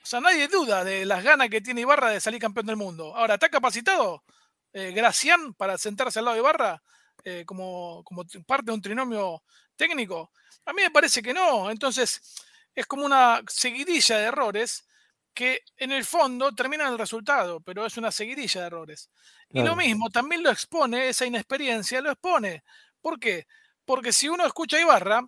O 0.02 0.06
sea, 0.06 0.20
nadie 0.20 0.48
duda 0.48 0.84
de 0.84 1.04
las 1.04 1.22
ganas 1.22 1.48
que 1.50 1.60
tiene 1.60 1.82
Ibarra 1.82 2.10
de 2.10 2.20
salir 2.20 2.40
campeón 2.40 2.66
del 2.66 2.76
mundo. 2.76 3.14
Ahora, 3.16 3.34
¿está 3.34 3.48
capacitado 3.48 4.24
eh, 4.72 4.92
Gracián 4.92 5.54
para 5.54 5.76
sentarse 5.76 6.18
al 6.18 6.24
lado 6.24 6.36
de 6.36 6.40
Ibarra 6.40 6.82
eh, 7.24 7.44
como, 7.44 8.02
como 8.04 8.24
parte 8.46 8.66
de 8.66 8.72
un 8.72 8.82
trinomio 8.82 9.42
técnico? 9.76 10.30
A 10.64 10.72
mí 10.72 10.82
me 10.82 10.90
parece 10.90 11.22
que 11.22 11.34
no. 11.34 11.70
Entonces, 11.70 12.20
es 12.74 12.86
como 12.86 13.04
una 13.04 13.42
seguidilla 13.48 14.18
de 14.18 14.24
errores 14.24 14.86
que 15.34 15.60
en 15.76 15.92
el 15.92 16.04
fondo 16.04 16.52
terminan 16.54 16.92
el 16.92 16.98
resultado, 16.98 17.60
pero 17.60 17.86
es 17.86 17.96
una 17.96 18.10
seguidilla 18.10 18.62
de 18.62 18.66
errores. 18.66 19.10
Y 19.52 19.62
lo 19.62 19.74
mismo, 19.74 20.10
también 20.10 20.42
lo 20.42 20.50
expone, 20.50 21.08
esa 21.08 21.26
inexperiencia 21.26 22.00
lo 22.00 22.10
expone. 22.10 22.62
¿Por 23.00 23.18
qué? 23.18 23.46
Porque 23.84 24.12
si 24.12 24.28
uno 24.28 24.46
escucha 24.46 24.76
a 24.76 24.80
Ibarra, 24.80 25.22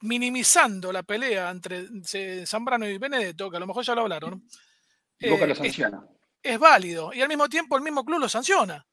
minimizando 0.00 0.92
la 0.92 1.02
pelea 1.02 1.50
entre 1.50 2.46
Zambrano 2.46 2.88
y 2.88 2.98
Benedetto, 2.98 3.50
que 3.50 3.56
a 3.56 3.60
lo 3.60 3.66
mejor 3.66 3.84
ya 3.84 3.94
lo 3.94 4.02
hablaron. 4.02 4.46
Boca 5.20 5.46
lo 5.46 5.52
eh, 5.52 5.56
sanciona. 5.56 6.06
Es, 6.42 6.58
válido. 6.58 7.12
Y 7.12 7.22
al 7.22 7.28
mismo 7.28 7.48
tiempo 7.48 7.76
el 7.76 7.82
mismo 7.82 8.04
club 8.04 8.20
lo 8.20 8.28
sanciona. 8.28 8.86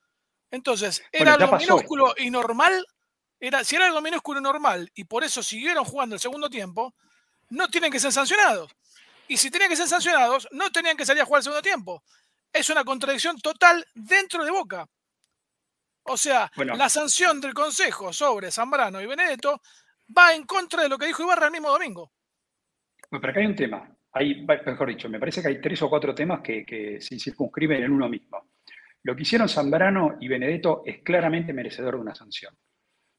Entonces, 0.49 1.03
era 1.11 1.33
algo 1.33 1.57
minúsculo 1.57 2.13
y 2.17 2.29
normal. 2.29 2.85
Era, 3.39 3.63
si 3.63 3.75
era 3.75 3.87
algo 3.87 4.01
minúsculo 4.01 4.39
y 4.39 4.43
normal 4.43 4.91
y 4.93 5.03
por 5.03 5.23
eso 5.23 5.43
siguieron 5.43 5.83
jugando 5.83 6.15
el 6.15 6.21
segundo 6.21 6.49
tiempo, 6.49 6.95
no 7.49 7.67
tienen 7.67 7.91
que 7.91 7.99
ser 7.99 8.11
sancionados. 8.11 8.71
Y 9.27 9.37
si 9.37 9.49
tenían 9.49 9.69
que 9.69 9.75
ser 9.75 9.87
sancionados, 9.87 10.47
no 10.51 10.71
tenían 10.71 10.95
que 10.95 11.05
salir 11.05 11.23
a 11.23 11.25
jugar 11.25 11.39
el 11.39 11.43
segundo 11.43 11.61
tiempo. 11.61 12.03
Es 12.51 12.69
una 12.69 12.83
contradicción 12.83 13.37
total 13.39 13.85
dentro 13.93 14.45
de 14.45 14.51
Boca. 14.51 14.87
O 16.05 16.17
sea, 16.17 16.51
la 16.55 16.89
sanción 16.89 17.39
del 17.39 17.53
Consejo 17.53 18.11
sobre 18.11 18.51
Zambrano 18.51 19.01
y 19.01 19.05
Benedetto 19.05 19.61
va 20.15 20.33
en 20.33 20.45
contra 20.45 20.83
de 20.83 20.89
lo 20.89 20.97
que 20.97 21.07
dijo 21.07 21.23
Ibarra 21.23 21.45
el 21.45 21.51
mismo 21.51 21.69
domingo. 21.69 22.11
pero 23.09 23.29
acá 23.29 23.39
hay 23.39 23.45
un 23.45 23.55
tema, 23.55 23.89
hay, 24.13 24.45
mejor 24.45 24.89
dicho, 24.89 25.09
me 25.09 25.19
parece 25.19 25.41
que 25.41 25.47
hay 25.47 25.61
tres 25.61 25.81
o 25.81 25.89
cuatro 25.89 26.13
temas 26.13 26.41
que, 26.41 26.97
se 26.99 27.19
circunscriben 27.19 27.83
en 27.83 27.91
uno 27.91 28.07
mismo. 28.07 28.51
Lo 29.03 29.15
que 29.15 29.23
hicieron 29.23 29.49
Zambrano 29.49 30.17
y 30.19 30.27
Benedetto 30.27 30.83
es 30.85 31.01
claramente 31.01 31.51
merecedor 31.51 31.95
de 31.95 32.01
una 32.01 32.15
sanción. 32.15 32.55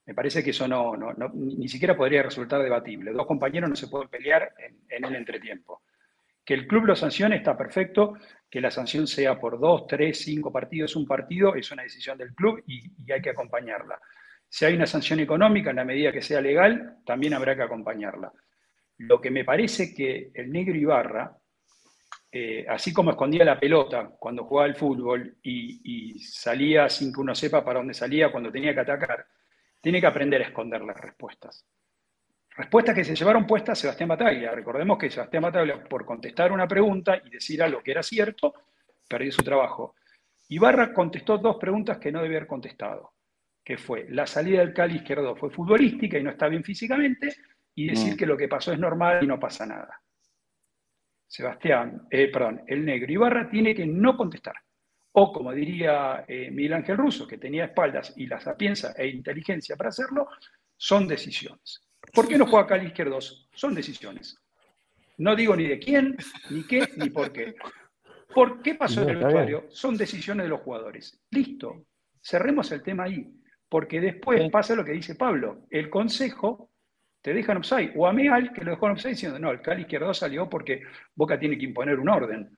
Me 0.06 0.14
parece 0.14 0.44
que 0.44 0.50
eso 0.50 0.68
no, 0.68 0.94
ni 1.34 1.68
siquiera 1.68 1.96
podría 1.96 2.22
resultar 2.22 2.62
debatible. 2.62 3.12
Dos 3.12 3.26
compañeros 3.26 3.70
no 3.70 3.76
se 3.76 3.88
pueden 3.88 4.08
pelear 4.08 4.54
en, 4.88 5.04
el 5.04 5.14
entretiempo. 5.16 5.82
Que 6.44 6.54
el 6.54 6.66
club 6.66 6.84
lo 6.84 6.96
sancione 6.96 7.36
está 7.36 7.56
perfecto, 7.56 8.14
que 8.50 8.60
la 8.60 8.70
sanción 8.70 9.06
sea 9.06 9.40
por 9.40 9.58
dos, 9.58 9.86
tres, 9.86 10.20
cinco 10.22 10.52
partidos, 10.52 10.94
un 10.96 11.06
partido, 11.06 11.54
es 11.54 11.70
una 11.72 11.82
decisión 11.82 12.18
del 12.18 12.34
club 12.34 12.62
y 12.66 13.10
hay 13.10 13.22
que 13.22 13.30
acompañarla. 13.30 13.98
Si 14.48 14.64
hay 14.64 14.74
una 14.74 14.86
sanción 14.86 15.18
económica, 15.18 15.70
en 15.70 15.76
la 15.76 15.84
medida 15.84 16.12
que 16.12 16.22
sea 16.22 16.40
legal, 16.40 16.98
también 17.04 17.34
habrá 17.34 17.56
que 17.56 17.62
acompañarla. 17.62 18.32
Lo 18.98 19.20
que 19.20 19.28
me 19.28 19.44
parece 19.44 19.92
que 19.92 20.30
el 20.32 20.52
negro 20.52 20.76
Ibarra, 20.76 21.36
eh, 22.30 22.64
así 22.68 22.92
como 22.92 23.10
escondía 23.10 23.44
la 23.44 23.58
pelota 23.58 24.12
cuando 24.16 24.44
jugaba 24.44 24.66
al 24.66 24.76
fútbol 24.76 25.38
y, 25.42 26.20
salía 26.20 26.88
sin 26.88 27.12
que 27.12 27.20
uno 27.20 27.34
sepa 27.34 27.64
para 27.64 27.80
dónde 27.80 27.94
salía 27.94 28.30
cuando 28.30 28.52
tenía 28.52 28.72
que 28.72 28.78
atacar, 28.78 29.26
tiene 29.80 30.00
que 30.00 30.06
aprender 30.06 30.40
a 30.40 30.46
esconder 30.46 30.82
las 30.82 31.00
respuestas. 31.00 31.66
Respuestas 32.56 32.94
que 32.94 33.04
se 33.04 33.16
llevaron 33.16 33.46
puestas 33.46 33.78
Sebastián 33.78 34.08
Bataglia. 34.08 34.52
Recordemos 34.52 34.96
que 34.98 35.10
Sebastián 35.10 35.42
Bataglia, 35.42 35.82
por 35.82 36.04
contestar 36.04 36.52
una 36.52 36.68
pregunta 36.68 37.20
y 37.24 37.30
decir 37.30 37.62
algo 37.62 37.82
que 37.82 37.90
era 37.90 38.02
cierto, 38.02 38.54
perdió 39.08 39.32
su 39.32 39.42
trabajo. 39.42 39.96
Ibarra 40.48 40.92
contestó 40.92 41.38
dos 41.38 41.56
preguntas 41.56 41.98
que 41.98 42.12
no 42.12 42.22
debía 42.22 42.38
haber 42.38 42.48
contestado 42.48 43.14
que 43.64 43.78
fue 43.78 44.06
la 44.10 44.26
salida 44.26 44.60
del 44.60 44.74
Cali 44.74 44.96
izquierdo 44.96 45.34
fue 45.34 45.50
futbolística 45.50 46.18
y 46.18 46.22
no 46.22 46.30
está 46.30 46.48
bien 46.48 46.62
físicamente, 46.62 47.34
y 47.74 47.88
decir 47.88 48.14
mm. 48.14 48.16
que 48.16 48.26
lo 48.26 48.36
que 48.36 48.46
pasó 48.46 48.72
es 48.72 48.78
normal 48.78 49.24
y 49.24 49.26
no 49.26 49.40
pasa 49.40 49.66
nada. 49.66 50.00
Sebastián, 51.26 52.06
eh, 52.10 52.30
perdón, 52.30 52.62
el 52.66 52.84
negro 52.84 53.10
Ibarra 53.10 53.48
tiene 53.48 53.74
que 53.74 53.86
no 53.86 54.16
contestar. 54.16 54.54
O 55.12 55.32
como 55.32 55.52
diría 55.52 56.24
eh, 56.28 56.50
Miguel 56.50 56.74
Ángel 56.74 56.98
Russo, 56.98 57.26
que 57.26 57.38
tenía 57.38 57.64
espaldas 57.64 58.12
y 58.16 58.26
la 58.26 58.38
sapienza 58.38 58.92
e 58.96 59.08
inteligencia 59.08 59.76
para 59.76 59.88
hacerlo, 59.88 60.28
son 60.76 61.08
decisiones. 61.08 61.83
¿Por 62.12 62.28
qué 62.28 62.38
no 62.38 62.46
juega 62.46 62.74
al 62.74 62.86
izquierdos? 62.86 63.48
Son 63.54 63.74
decisiones. 63.74 64.36
No 65.18 65.36
digo 65.36 65.54
ni 65.54 65.66
de 65.66 65.78
quién, 65.78 66.16
ni 66.50 66.66
qué, 66.66 66.88
ni 66.96 67.10
por 67.10 67.32
qué. 67.32 67.54
¿Por 68.34 68.62
qué 68.62 68.74
pasó 68.74 69.02
en 69.02 69.10
el 69.10 69.16
vestuario? 69.18 69.66
Son 69.70 69.96
decisiones 69.96 70.44
de 70.44 70.50
los 70.50 70.60
jugadores. 70.60 71.20
Listo. 71.30 71.86
Cerremos 72.20 72.70
el 72.72 72.82
tema 72.82 73.04
ahí. 73.04 73.32
Porque 73.68 74.00
después 74.00 74.50
pasa 74.50 74.74
lo 74.74 74.84
que 74.84 74.92
dice 74.92 75.14
Pablo. 75.14 75.66
El 75.70 75.88
consejo 75.88 76.70
te 77.22 77.32
deja 77.32 77.52
en 77.52 77.58
offside. 77.58 77.92
O 77.96 78.06
a 78.06 78.12
Meal, 78.12 78.52
que 78.52 78.64
lo 78.64 78.72
dejó 78.72 78.86
en 78.86 78.92
offside 78.92 79.12
diciendo, 79.12 79.38
no, 79.38 79.50
el 79.50 79.62
Cali 79.62 79.82
izquierdo 79.82 80.12
salió 80.12 80.48
porque 80.48 80.82
Boca 81.14 81.38
tiene 81.38 81.56
que 81.56 81.64
imponer 81.64 81.98
un 81.98 82.08
orden. 82.08 82.56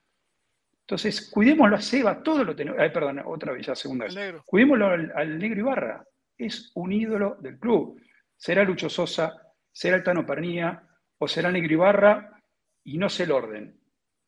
Entonces, 0.80 1.30
cuidémoslo 1.30 1.76
a 1.76 1.80
Seba, 1.80 2.22
todo 2.22 2.44
lo 2.44 2.54
tenemos. 2.54 2.80
Ay, 2.80 2.90
perdón, 2.90 3.20
otra 3.24 3.52
vez, 3.52 3.66
ya 3.66 3.74
segunda 3.74 4.06
vez. 4.06 4.16
Cuidémoslo 4.44 4.86
al, 4.88 5.38
Negro 5.38 5.60
Ibarra. 5.60 6.04
Es 6.38 6.70
un 6.74 6.92
ídolo 6.92 7.36
del 7.40 7.58
club. 7.58 8.00
Será 8.36 8.64
Lucho 8.64 8.88
Sosa, 8.88 9.34
será 9.72 9.96
el 9.96 10.02
Tano 10.02 10.26
Pernía 10.26 10.82
o 11.18 11.28
será 11.28 11.50
Negro 11.50 11.72
Ibarra 11.72 12.42
y 12.84 12.98
no 12.98 13.08
sé 13.08 13.24
el 13.24 13.32
orden. 13.32 13.80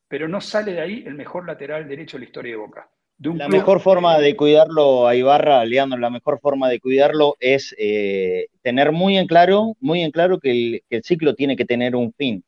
Pero 0.07 0.27
no 0.27 0.41
sale 0.41 0.73
de 0.73 0.81
ahí 0.81 1.03
el 1.05 1.15
mejor 1.15 1.45
lateral 1.45 1.87
derecho 1.87 2.17
de 2.17 2.21
la 2.21 2.25
historia 2.25 2.51
de 2.53 2.57
Boca. 2.57 2.89
la 3.19 3.47
mejor 3.47 3.79
forma 3.79 4.17
de 4.17 4.35
cuidarlo 4.35 5.07
a 5.07 5.15
Ibarra, 5.15 5.63
Leandro, 5.65 5.99
la 5.99 6.09
mejor 6.09 6.39
forma 6.39 6.69
de 6.69 6.79
cuidarlo 6.79 7.37
es 7.39 7.75
eh, 7.77 8.47
tener 8.61 8.91
muy 8.91 9.17
en 9.17 9.27
claro, 9.27 9.75
muy 9.79 10.01
en 10.01 10.11
claro 10.11 10.39
que 10.39 10.81
el 10.89 11.03
ciclo 11.03 11.35
tiene 11.35 11.55
que 11.55 11.65
tener 11.65 11.95
un 11.95 12.13
fin. 12.13 12.43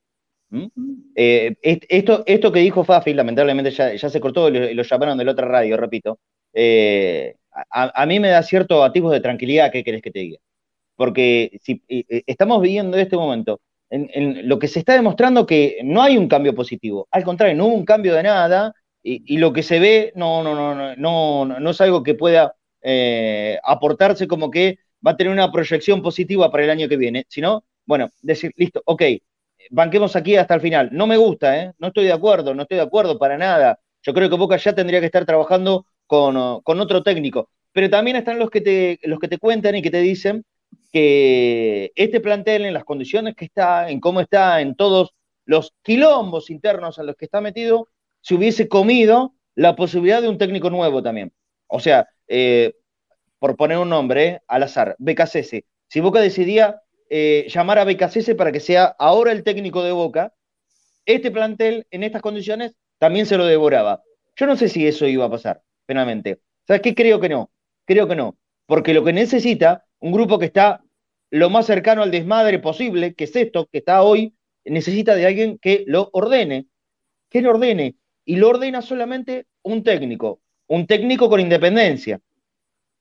Eh, 1.16 1.55
esto, 1.62 2.24
esto 2.26 2.51
que 2.51 2.59
dijo 2.59 2.84
Fafi, 2.84 3.14
lamentablemente 3.14 3.72
ya, 3.72 3.97
se 3.97 4.20
cortó 4.20 4.49
y 4.49 4.74
lo, 4.74 4.84
llamaron 4.84 5.18
de 5.18 5.26
la 5.26 5.32
otra 5.32 5.47
radio, 5.47 5.78
repito. 5.78 6.20
Eh, 6.53 7.36
a, 7.70 8.05
mí 8.05 8.20
me 8.20 8.30
da 8.30 8.43
cierto 8.43 8.84
atisbo 8.84 9.12
de 9.12 9.22
tranquilidad, 9.22 9.72
¿qué 9.72 9.84
querés 9.84 10.01
que 10.01 10.12
te 10.12 10.20
diga? 10.20 10.39
Porque 10.96 11.60
si 11.62 11.82
estamos 12.28 12.62
viviendo 12.62 12.98
en 12.98 13.04
este 13.04 13.18
momento, 13.18 13.60
en, 13.89 14.48
lo 14.48 14.60
que 14.60 14.68
se 14.68 14.80
está 14.80 14.94
demostrando 14.94 15.46
que 15.46 15.80
no 15.84 16.02
hay 16.02 16.18
un 16.18 16.28
cambio 16.28 16.56
positivo, 16.56 17.08
al 17.12 17.24
contrario, 17.24 17.56
no 17.56 17.68
hubo 17.68 17.76
un 17.76 17.86
cambio 17.86 18.16
de 18.16 18.24
nada, 18.24 18.74
y, 19.04 19.38
lo 19.38 19.52
que 19.52 19.64
se 19.64 19.80
ve 19.80 20.14
no, 20.16 20.44
no, 20.44 20.54
no, 20.54 20.96
no, 20.96 21.60
no, 21.60 21.70
es 21.72 21.82
algo 21.82 22.04
que 22.04 22.14
pueda 22.14 22.56
eh, 22.84 23.58
aportarse 23.64 24.28
como 24.28 24.52
que 24.52 24.78
va 25.06 25.12
a 25.12 25.18
tener 25.18 25.34
una 25.34 25.52
proyección 25.52 26.04
positiva 26.04 26.52
para 26.52 26.66
el 26.66 26.70
año 26.70 26.88
que 26.88 26.98
viene, 26.98 27.26
sino, 27.28 27.64
bueno, 27.86 28.10
decir, 28.22 28.52
listo, 28.56 28.82
ok, 28.86 29.02
banquemos 29.72 30.16
aquí 30.16 30.36
hasta 30.36 30.54
el 30.54 30.62
final. 30.62 30.89
No 30.92 31.08
me 31.08 31.18
gusta, 31.18 31.58
¿eh? 31.58 31.74
no 31.80 31.88
estoy 31.88 32.06
de 32.06 32.14
acuerdo, 32.14 32.54
no 32.54 32.64
estoy 32.64 32.78
de 32.78 32.84
acuerdo 32.84 33.18
para 33.18 33.38
nada. 33.38 33.80
Yo 34.04 34.14
creo 34.14 34.30
que 34.30 34.36
Boca 34.36 34.58
ya 34.58 34.74
tendría 34.74 35.00
que 35.00 35.06
estar 35.08 35.26
trabajando 35.26 35.86
con, 36.06 36.36
otro 36.38 37.04
técnico. 37.04 37.50
Pero 37.72 37.89
también 37.89 38.18
están 38.18 38.38
los 38.38 38.50
que, 38.50 38.62
te, 38.62 39.00
los 39.04 39.20
que 39.20 39.28
te 39.28 39.38
cuentan 39.38 39.76
y 39.76 39.82
que 39.82 39.92
te 39.92 40.02
dicen 40.02 40.44
que 40.92 41.92
este 41.96 42.20
plantel, 42.20 42.66
en 42.66 42.74
las 42.74 42.84
condiciones 42.84 43.36
que 43.36 43.46
está, 43.46 43.89
en 43.89 44.00
cómo 44.00 44.22
está, 44.22 44.62
en 44.62 44.76
todos 44.76 45.14
los 45.46 45.74
quilombos 45.82 46.50
internos 46.50 47.00
a 47.00 47.04
los 47.04 47.16
que 47.16 47.26
está 47.26 47.42
metido, 47.42 47.89
se 48.22 48.36
hubiese 48.36 48.68
comido 48.68 49.34
la 49.56 49.76
posibilidad 49.76 50.22
de 50.22 50.30
un 50.30 50.38
técnico 50.38 50.70
nuevo 50.70 51.02
también. 51.02 51.34
O 51.68 51.80
sea, 51.80 52.08
eh, 52.28 52.74
por 53.39 53.56
poner 53.56 53.78
un 53.78 53.89
nombre, 53.89 54.28
eh, 54.28 54.42
al 54.48 54.64
azar, 54.64 54.96
BKCS. 55.00 55.64
Si 55.88 56.00
Boca 56.00 56.20
decidía 56.20 56.82
eh, 57.10 57.48
llamar 57.50 57.80
a 57.80 57.84
Becasese 57.84 58.36
para 58.36 58.52
que 58.52 58.60
sea 58.60 58.86
ahora 59.00 59.32
el 59.32 59.44
técnico 59.44 59.84
de 59.84 59.92
Boca, 59.92 60.34
este 61.06 61.32
plantel 61.32 61.88
en 61.92 62.04
estas 62.04 62.22
condiciones 62.22 62.76
también 63.00 63.26
se 63.26 63.38
lo 63.38 63.46
devoraba. 63.46 64.04
Yo 64.36 64.46
no 64.46 64.56
sé 64.56 64.70
si 64.70 64.88
eso 64.88 65.08
iba 65.08 65.26
a 65.26 65.30
pasar, 65.30 65.62
penalmente. 65.86 66.39
¿Sabes 66.68 66.82
qué? 66.82 66.94
Creo 66.96 67.20
que 67.20 67.30
no. 67.30 67.52
Creo 67.86 68.08
que 68.08 68.16
no. 68.16 68.38
Porque 68.66 68.94
lo 68.94 69.04
que 69.04 69.12
necesita 69.12 69.86
un 70.02 70.12
grupo 70.12 70.38
que 70.38 70.45
está 70.45 70.84
lo 71.30 71.49
más 71.49 71.66
cercano 71.66 72.04
al 72.04 72.12
desmadre 72.12 72.60
posible, 72.60 73.14
que 73.14 73.24
es 73.24 73.36
esto, 73.36 73.68
que 73.72 73.78
está 73.78 74.02
hoy, 74.02 74.34
necesita 74.66 75.16
de 75.16 75.26
alguien 75.26 75.58
que 75.58 75.86
lo 75.88 76.10
ordene. 76.12 76.68
Que 77.30 77.41
lo 77.41 77.52
ordene. 77.52 77.95
Y 78.26 78.36
lo 78.36 78.49
ordena 78.49 78.82
solamente 78.82 79.45
un 79.62 79.84
técnico. 79.84 80.41
Un 80.68 80.88
técnico 80.88 81.30
con 81.30 81.39
independencia. 81.39 82.20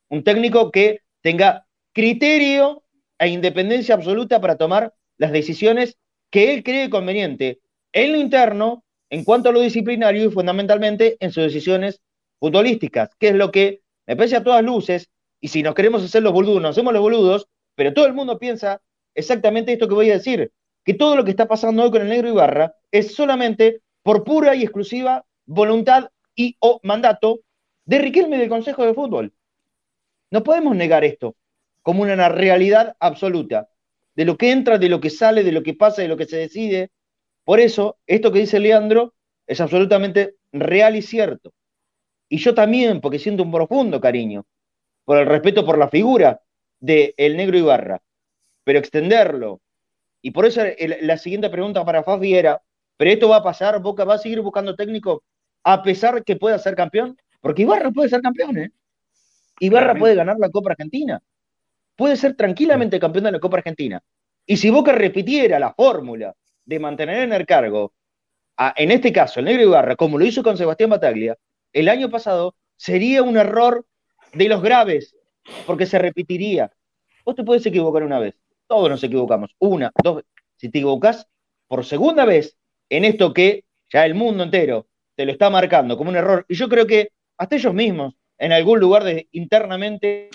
Un 0.08 0.22
técnico 0.22 0.70
que 0.70 1.00
tenga 1.22 1.66
criterio 1.92 2.84
e 3.18 3.28
independencia 3.28 3.94
absoluta 3.94 4.40
para 4.40 4.56
tomar 4.56 4.94
las 5.18 5.32
decisiones 5.32 5.96
que 6.30 6.54
él 6.54 6.62
cree 6.62 6.88
conveniente 6.88 7.60
en 7.92 8.12
lo 8.12 8.18
interno, 8.18 8.84
en 9.10 9.24
cuanto 9.24 9.48
a 9.48 9.52
lo 9.52 9.60
disciplinario 9.60 10.24
y 10.24 10.30
fundamentalmente 10.30 11.16
en 11.18 11.32
sus 11.32 11.44
decisiones 11.44 12.00
futbolísticas, 12.38 13.10
que 13.18 13.28
es 13.28 13.34
lo 13.34 13.50
que 13.50 13.82
me 14.06 14.16
parece 14.16 14.36
a 14.36 14.44
todas 14.44 14.62
luces, 14.62 15.10
y 15.40 15.48
si 15.48 15.62
nos 15.62 15.74
queremos 15.74 16.04
hacer 16.04 16.22
los 16.22 16.32
boludos, 16.32 16.60
nos 16.60 16.72
hacemos 16.72 16.92
los 16.92 17.02
boludos, 17.02 17.48
pero 17.74 17.94
todo 17.94 18.06
el 18.06 18.12
mundo 18.12 18.38
piensa 18.38 18.82
exactamente 19.14 19.72
esto 19.72 19.88
que 19.88 19.94
voy 19.94 20.10
a 20.10 20.14
decir, 20.14 20.52
que 20.84 20.94
todo 20.94 21.16
lo 21.16 21.24
que 21.24 21.30
está 21.30 21.48
pasando 21.48 21.82
hoy 21.82 21.90
con 21.90 22.02
el 22.02 22.08
negro 22.08 22.28
Ibarra 22.28 22.74
es 22.90 23.14
solamente 23.14 23.80
por 24.02 24.24
pura 24.24 24.54
y 24.54 24.62
exclusiva 24.62 25.24
voluntad 25.46 26.10
y 26.34 26.56
o 26.60 26.80
mandato 26.82 27.40
de 27.84 27.98
Riquelme 27.98 28.38
del 28.38 28.48
Consejo 28.48 28.84
de 28.84 28.94
Fútbol. 28.94 29.32
No 30.30 30.42
podemos 30.42 30.76
negar 30.76 31.04
esto 31.04 31.36
como 31.82 32.02
una 32.02 32.28
realidad 32.28 32.94
absoluta, 33.00 33.68
de 34.14 34.24
lo 34.24 34.36
que 34.36 34.50
entra, 34.50 34.78
de 34.78 34.88
lo 34.88 35.00
que 35.00 35.10
sale, 35.10 35.42
de 35.42 35.52
lo 35.52 35.62
que 35.62 35.74
pasa, 35.74 36.02
de 36.02 36.08
lo 36.08 36.16
que 36.16 36.26
se 36.26 36.36
decide. 36.36 36.90
Por 37.44 37.58
eso, 37.58 37.98
esto 38.06 38.30
que 38.30 38.40
dice 38.40 38.60
Leandro 38.60 39.14
es 39.46 39.60
absolutamente 39.60 40.36
real 40.52 40.96
y 40.96 41.02
cierto. 41.02 41.52
Y 42.28 42.38
yo 42.38 42.54
también, 42.54 43.00
porque 43.00 43.18
siento 43.18 43.42
un 43.42 43.50
profundo 43.50 44.00
cariño 44.00 44.46
por 45.10 45.18
el 45.18 45.26
respeto 45.26 45.66
por 45.66 45.76
la 45.76 45.88
figura 45.88 46.40
de 46.78 47.14
el 47.16 47.36
negro 47.36 47.58
Ibarra, 47.58 48.00
pero 48.62 48.78
extenderlo. 48.78 49.60
Y 50.22 50.30
por 50.30 50.46
eso 50.46 50.62
la 50.78 51.18
siguiente 51.18 51.50
pregunta 51.50 51.84
para 51.84 52.04
Fafi 52.04 52.32
era, 52.32 52.62
¿pero 52.96 53.10
esto 53.10 53.28
va 53.28 53.38
a 53.38 53.42
pasar? 53.42 53.82
¿Boca 53.82 54.04
va 54.04 54.14
a 54.14 54.18
seguir 54.18 54.40
buscando 54.40 54.76
técnico 54.76 55.24
a 55.64 55.82
pesar 55.82 56.22
que 56.22 56.36
pueda 56.36 56.60
ser 56.60 56.76
campeón? 56.76 57.18
Porque 57.40 57.62
Ibarra 57.62 57.90
puede 57.90 58.08
ser 58.08 58.20
campeón, 58.20 58.56
¿eh? 58.58 58.70
Ibarra 59.58 59.96
puede 59.96 60.14
ganar 60.14 60.36
la 60.38 60.48
Copa 60.48 60.70
Argentina 60.70 61.20
puede 61.96 62.16
ser 62.16 62.36
tranquilamente 62.36 63.00
campeón 63.00 63.24
de 63.24 63.32
la 63.32 63.40
Copa 63.40 63.56
Argentina. 63.56 64.00
Y 64.46 64.58
si 64.58 64.70
Boca 64.70 64.92
repitiera 64.92 65.58
la 65.58 65.74
fórmula 65.74 66.36
de 66.64 66.78
mantener 66.78 67.24
en 67.24 67.32
el 67.32 67.46
cargo, 67.46 67.94
en 68.76 68.92
este 68.92 69.12
caso, 69.12 69.40
el 69.40 69.46
Negro 69.46 69.64
Ibarra, 69.64 69.96
como 69.96 70.18
lo 70.18 70.24
hizo 70.24 70.44
con 70.44 70.56
Sebastián 70.56 70.90
Bataglia, 70.90 71.36
el 71.72 71.88
año 71.88 72.10
pasado 72.10 72.54
sería 72.76 73.24
un 73.24 73.36
error 73.36 73.84
de 74.32 74.48
los 74.48 74.62
graves, 74.62 75.14
porque 75.66 75.86
se 75.86 75.98
repetiría. 75.98 76.70
Vos 77.24 77.34
te 77.34 77.44
puedes 77.44 77.64
equivocar 77.66 78.02
una 78.02 78.18
vez, 78.18 78.34
todos 78.66 78.88
nos 78.88 79.02
equivocamos, 79.02 79.54
una, 79.58 79.92
dos, 80.02 80.22
si 80.56 80.68
te 80.68 80.78
equivocas 80.78 81.26
por 81.66 81.84
segunda 81.84 82.24
vez 82.24 82.56
en 82.88 83.04
esto 83.04 83.32
que 83.32 83.64
ya 83.88 84.04
el 84.04 84.14
mundo 84.14 84.44
entero 84.44 84.86
te 85.14 85.24
lo 85.24 85.32
está 85.32 85.50
marcando 85.50 85.96
como 85.96 86.10
un 86.10 86.16
error, 86.16 86.44
y 86.48 86.54
yo 86.54 86.68
creo 86.68 86.86
que 86.86 87.12
hasta 87.36 87.56
ellos 87.56 87.74
mismos, 87.74 88.14
en 88.38 88.52
algún 88.52 88.80
lugar 88.80 89.04
de, 89.04 89.28
internamente, 89.32 90.30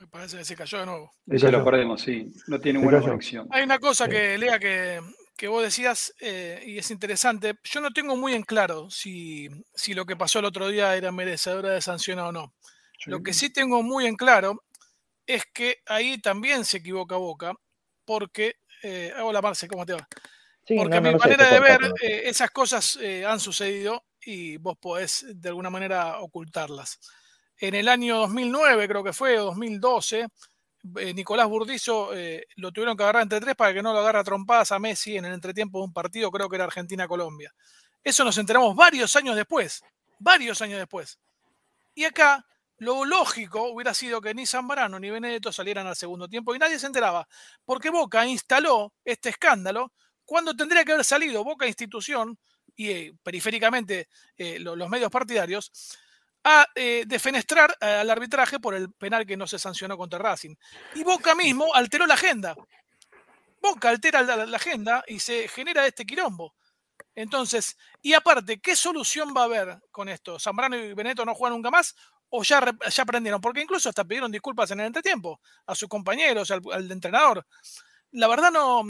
me 0.00 0.06
parece 0.08 0.36
que 0.36 0.44
se 0.44 0.56
cayó 0.56 0.78
de 0.78 0.86
nuevo. 0.86 1.12
Eso 1.26 1.50
lo 1.50 1.64
perdemos, 1.64 2.02
sí. 2.02 2.30
No 2.48 2.60
tiene 2.60 2.78
buena 2.80 3.00
conexión. 3.00 3.48
Hay 3.50 3.62
una 3.62 3.78
cosa 3.78 4.08
que, 4.08 4.36
Lea, 4.36 4.58
que, 4.58 5.00
que 5.36 5.48
vos 5.48 5.62
decías, 5.62 6.12
eh, 6.20 6.62
y 6.66 6.78
es 6.78 6.90
interesante. 6.90 7.54
Yo 7.64 7.80
no 7.80 7.90
tengo 7.90 8.14
muy 8.14 8.34
en 8.34 8.42
claro 8.42 8.90
si, 8.90 9.48
si, 9.74 9.94
lo 9.94 10.04
que 10.04 10.16
pasó 10.16 10.40
el 10.40 10.44
otro 10.44 10.68
día 10.68 10.96
era 10.96 11.12
merecedora 11.12 11.70
de 11.70 11.80
sanción 11.80 12.18
o 12.18 12.30
no. 12.30 12.52
Lo 13.04 13.22
que 13.22 13.34
sí 13.34 13.50
tengo 13.50 13.82
muy 13.82 14.06
en 14.06 14.16
claro 14.16 14.64
es 15.26 15.44
que 15.52 15.82
ahí 15.86 16.18
también 16.18 16.64
se 16.64 16.78
equivoca 16.78 17.16
Boca, 17.16 17.54
porque. 18.04 18.56
Eh, 18.82 19.12
hola 19.22 19.40
Marce, 19.40 19.68
¿cómo 19.68 19.86
te 19.86 19.94
va? 19.94 20.08
porque 20.74 20.96
a 20.96 21.00
mi 21.00 21.14
manera 21.14 21.50
de 21.50 21.60
ver, 21.60 21.80
eh, 22.02 22.22
esas 22.24 22.50
cosas 22.50 22.98
eh, 23.00 23.24
han 23.24 23.38
sucedido 23.38 24.04
y 24.24 24.56
vos 24.56 24.76
podés 24.78 25.24
de 25.28 25.48
alguna 25.48 25.70
manera 25.70 26.20
ocultarlas. 26.20 26.98
En 27.58 27.74
el 27.74 27.88
año 27.88 28.18
2009, 28.18 28.88
creo 28.88 29.04
que 29.04 29.12
fue, 29.12 29.38
o 29.38 29.44
2012, 29.44 30.26
eh, 30.98 31.14
Nicolás 31.14 31.48
Burdizo 31.48 32.10
lo 32.56 32.72
tuvieron 32.72 32.96
que 32.96 33.04
agarrar 33.04 33.22
entre 33.22 33.40
tres 33.40 33.54
para 33.54 33.72
que 33.72 33.82
no 33.82 33.92
lo 33.92 34.00
agarra 34.00 34.24
trompadas 34.24 34.72
a 34.72 34.78
Messi 34.78 35.16
en 35.16 35.24
el 35.24 35.32
entretiempo 35.32 35.78
de 35.78 35.84
un 35.84 35.92
partido, 35.92 36.30
creo 36.30 36.48
que 36.48 36.56
era 36.56 36.64
Argentina-Colombia. 36.64 37.54
Eso 38.02 38.24
nos 38.24 38.36
enteramos 38.36 38.74
varios 38.74 39.14
años 39.16 39.36
después, 39.36 39.82
varios 40.18 40.60
años 40.60 40.78
después. 40.78 41.18
Y 41.94 42.04
acá 42.04 42.44
lo 42.78 43.04
lógico 43.04 43.64
hubiera 43.70 43.94
sido 43.94 44.20
que 44.20 44.34
ni 44.34 44.46
Zambrano 44.46 44.98
ni 44.98 45.10
Benedetto 45.10 45.52
salieran 45.52 45.86
al 45.86 45.96
segundo 45.96 46.28
tiempo 46.28 46.54
y 46.54 46.58
nadie 46.58 46.78
se 46.78 46.86
enteraba, 46.86 47.26
porque 47.64 47.90
Boca 47.90 48.26
instaló 48.26 48.92
este 49.04 49.30
escándalo 49.30 49.92
cuando 50.24 50.54
tendría 50.54 50.84
que 50.84 50.92
haber 50.92 51.04
salido 51.04 51.44
Boca 51.44 51.66
institución 51.66 52.38
y 52.74 52.90
eh, 52.90 53.14
periféricamente 53.22 54.08
los 54.36 54.88
medios 54.88 55.10
partidarios 55.10 55.72
a 56.44 56.64
eh, 56.76 57.02
defenestrar 57.08 57.76
al 57.80 58.08
arbitraje 58.08 58.60
por 58.60 58.74
el 58.74 58.92
penal 58.92 59.26
que 59.26 59.36
no 59.36 59.48
se 59.48 59.58
sancionó 59.58 59.96
contra 59.96 60.20
Racing. 60.20 60.54
Y 60.94 61.02
Boca 61.02 61.34
mismo 61.34 61.74
alteró 61.74 62.06
la 62.06 62.14
agenda. 62.14 62.54
Boca 63.60 63.88
altera 63.88 64.22
la, 64.22 64.56
agenda 64.56 65.02
y 65.08 65.18
se 65.18 65.48
genera 65.48 65.84
este 65.86 66.06
quilombo. 66.06 66.54
Entonces, 67.16 67.78
y 68.02 68.12
aparte, 68.12 68.60
¿qué 68.60 68.76
solución 68.76 69.32
va 69.34 69.40
a 69.40 69.44
haber 69.44 69.78
con 69.90 70.08
esto? 70.10 70.38
¿Zambrano 70.38 70.76
y 70.76 70.92
Beneto 70.92 71.24
no 71.24 71.34
juegan 71.34 71.56
nunca 71.56 71.70
más? 71.70 71.96
¿O 72.28 72.42
ya, 72.42 72.60
ya 72.90 73.02
aprendieron? 73.02 73.40
Porque 73.40 73.62
incluso 73.62 73.88
hasta 73.88 74.04
pidieron 74.04 74.30
disculpas 74.30 74.70
en 74.70 74.80
el 74.80 74.86
entretiempo 74.86 75.40
a 75.64 75.74
sus 75.74 75.88
compañeros, 75.88 76.50
al, 76.50 76.92
entrenador. 76.92 77.44
La 78.12 78.28
verdad 78.28 78.52
no... 78.52 78.84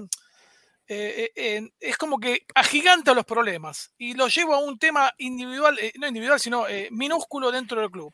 Eh, 0.89 1.33
eh, 1.35 1.69
es 1.81 1.97
como 1.97 2.21
que 2.21 2.47
agiganta 2.55 3.13
los 3.13 3.25
problemas 3.25 3.93
y 3.99 4.15
lo 4.15 4.29
llevo 4.29 4.55
a 4.55 4.61
un 4.61 4.79
tema 4.79 5.13
individual, 5.19 5.77
no 5.99 6.07
individual, 6.07 6.39
sino 6.39 6.65
minúsculo 6.93 7.51
dentro 7.51 7.81
del 7.81 7.91
club. 7.91 8.13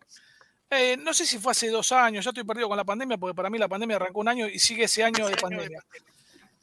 no 1.00 1.12
sé 1.12 1.26
si 1.26 1.38
fue 1.38 1.52
hace 1.52 1.68
dos 1.68 1.92
años, 1.92 2.24
ya 2.24 2.30
estoy 2.30 2.44
perdido 2.44 2.68
con 2.68 2.78
la 2.78 2.84
pandemia, 2.84 3.18
porque 3.18 3.34
para 3.34 3.50
mí 3.50 3.58
la 3.58 3.68
pandemia 3.68 3.96
arrancó 3.96 4.20
un 4.20 4.28
año 4.28 4.46
y 4.48 4.58
sigue 4.58 4.84
ese 4.84 5.04
año 5.04 5.28
de 5.28 5.36
pandemia. 5.36 5.84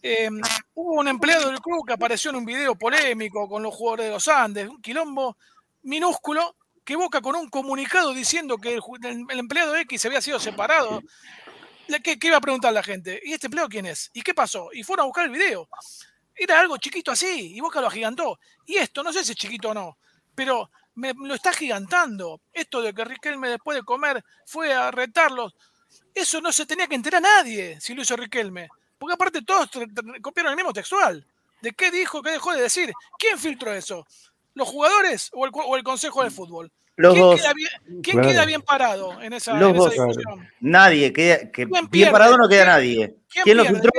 Em, 0.01 0.39
hubo 0.75 0.93
un 0.93 1.07
empleado 1.07 1.49
del 1.49 1.59
club 1.59 1.85
que 1.85 1.93
apareció 1.93 2.29
en 2.31 2.37
un 2.37 2.45
video 2.45 2.75
polémico 2.75 3.49
con 3.49 3.61
los 3.61 3.75
jugadores 3.75 4.05
de 4.05 4.11
los 4.11 4.27
Andes, 4.29 4.69
un 4.69 4.81
quilombo 4.81 5.37
minúsculo, 5.83 6.55
que 6.85 6.95
Boca 6.95 7.21
con 7.21 7.35
un 7.35 7.49
comunicado 7.49 8.13
diciendo 8.13 8.57
que 8.57 8.79
el, 9.03 9.39
empleado 9.39 9.75
X 9.75 10.05
había 10.05 10.21
sido 10.21 10.39
separado. 10.39 11.01
¿Qué, 12.03 12.17
iba 12.21 12.37
a 12.37 12.41
preguntar 12.41 12.71
la 12.73 12.81
gente? 12.81 13.19
¿Y 13.23 13.33
este 13.33 13.47
empleado 13.47 13.69
quién 13.69 13.85
es? 13.85 14.09
¿Y 14.13 14.21
qué 14.21 14.33
pasó? 14.33 14.69
Y 14.73 14.83
fueron 14.83 15.03
a 15.03 15.07
buscar 15.07 15.25
el 15.25 15.31
video. 15.31 15.67
Era 16.35 16.59
algo 16.59 16.77
chiquito 16.77 17.11
así, 17.11 17.53
y 17.55 17.59
Boca 17.59 17.81
lo 17.81 17.87
agigantó. 17.87 18.39
Y 18.65 18.77
esto, 18.77 19.03
no 19.03 19.11
sé 19.11 19.23
si 19.23 19.33
es 19.33 19.37
chiquito 19.37 19.69
o 19.69 19.73
no, 19.73 19.97
pero 20.33 20.71
me, 20.95 21.13
lo 21.13 21.35
está 21.35 21.51
gigantando. 21.51 22.41
Esto 22.53 22.81
de 22.81 22.93
que 22.93 23.03
Riquelme 23.03 23.49
después 23.49 23.75
de 23.75 23.83
comer 23.83 24.23
fue 24.45 24.73
a 24.73 24.91
retarlos, 24.91 25.53
eso 26.13 26.39
no 26.41 26.51
se 26.51 26.65
tenía 26.65 26.87
que 26.87 26.95
enterar 26.95 27.21
nadie 27.21 27.79
si 27.81 27.93
lo 27.93 28.01
hizo 28.01 28.15
Riquelme. 28.15 28.69
Porque 28.99 29.13
aparte 29.13 29.41
todos 29.41 29.69
copiaron 30.21 30.51
el 30.51 30.57
mismo 30.57 30.73
textual. 30.73 31.25
¿De 31.61 31.71
qué 31.71 31.89
dijo, 31.89 32.21
qué 32.21 32.31
dejó 32.31 32.53
de 32.53 32.61
decir? 32.61 32.91
¿Quién 33.17 33.39
filtró 33.39 33.73
eso? 33.73 34.05
¿Los 34.53 34.67
jugadores 34.67 35.29
o 35.33 35.45
el, 35.75 35.83
Consejo 35.83 36.23
de 36.23 36.29
Fútbol? 36.29 36.71
Los 36.97 37.13
¿Quién, 37.13 37.25
dos. 37.25 37.41
Queda 37.41 37.53
bien, 37.53 38.01
¿quién 38.03 38.21
queda 38.21 38.45
bien 38.45 38.61
parado 38.61 39.21
en 39.21 39.33
esa, 39.33 39.53
Los 39.53 39.73
discusión? 39.73 40.47
Nadie, 40.59 41.13
que, 41.13 41.49
bien 41.89 42.11
parado 42.11 42.37
no 42.37 42.47
queda 42.49 42.65
nadie. 42.65 43.15
¿Quién, 43.43 43.57
lo 43.57 43.65
filtró? 43.65 43.91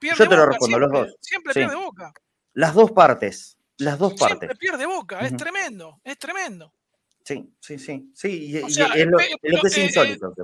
Yo 0.00 0.28
te 0.28 0.36
lo 0.36 0.46
respondo, 0.46 0.78
los 0.78 0.90
dos. 0.90 1.14
Siempre 1.20 1.54
pierde 1.54 1.76
boca. 1.76 2.12
Las 2.54 2.74
dos 2.74 2.90
partes. 2.90 3.56
Las 3.78 3.98
dos 3.98 4.14
partes. 4.14 4.38
Siempre 4.40 4.56
pierde 4.56 4.86
boca, 4.86 5.20
es 5.20 5.36
tremendo, 5.36 6.00
es 6.02 6.18
tremendo. 6.18 6.72
Sí, 7.24 7.54
sí, 7.60 7.78
sí. 7.78 8.10
sí 8.14 8.56
es, 8.56 9.06
lo, 9.06 9.18
que 9.18 9.66
es 9.68 9.78
insólito. 9.78 10.34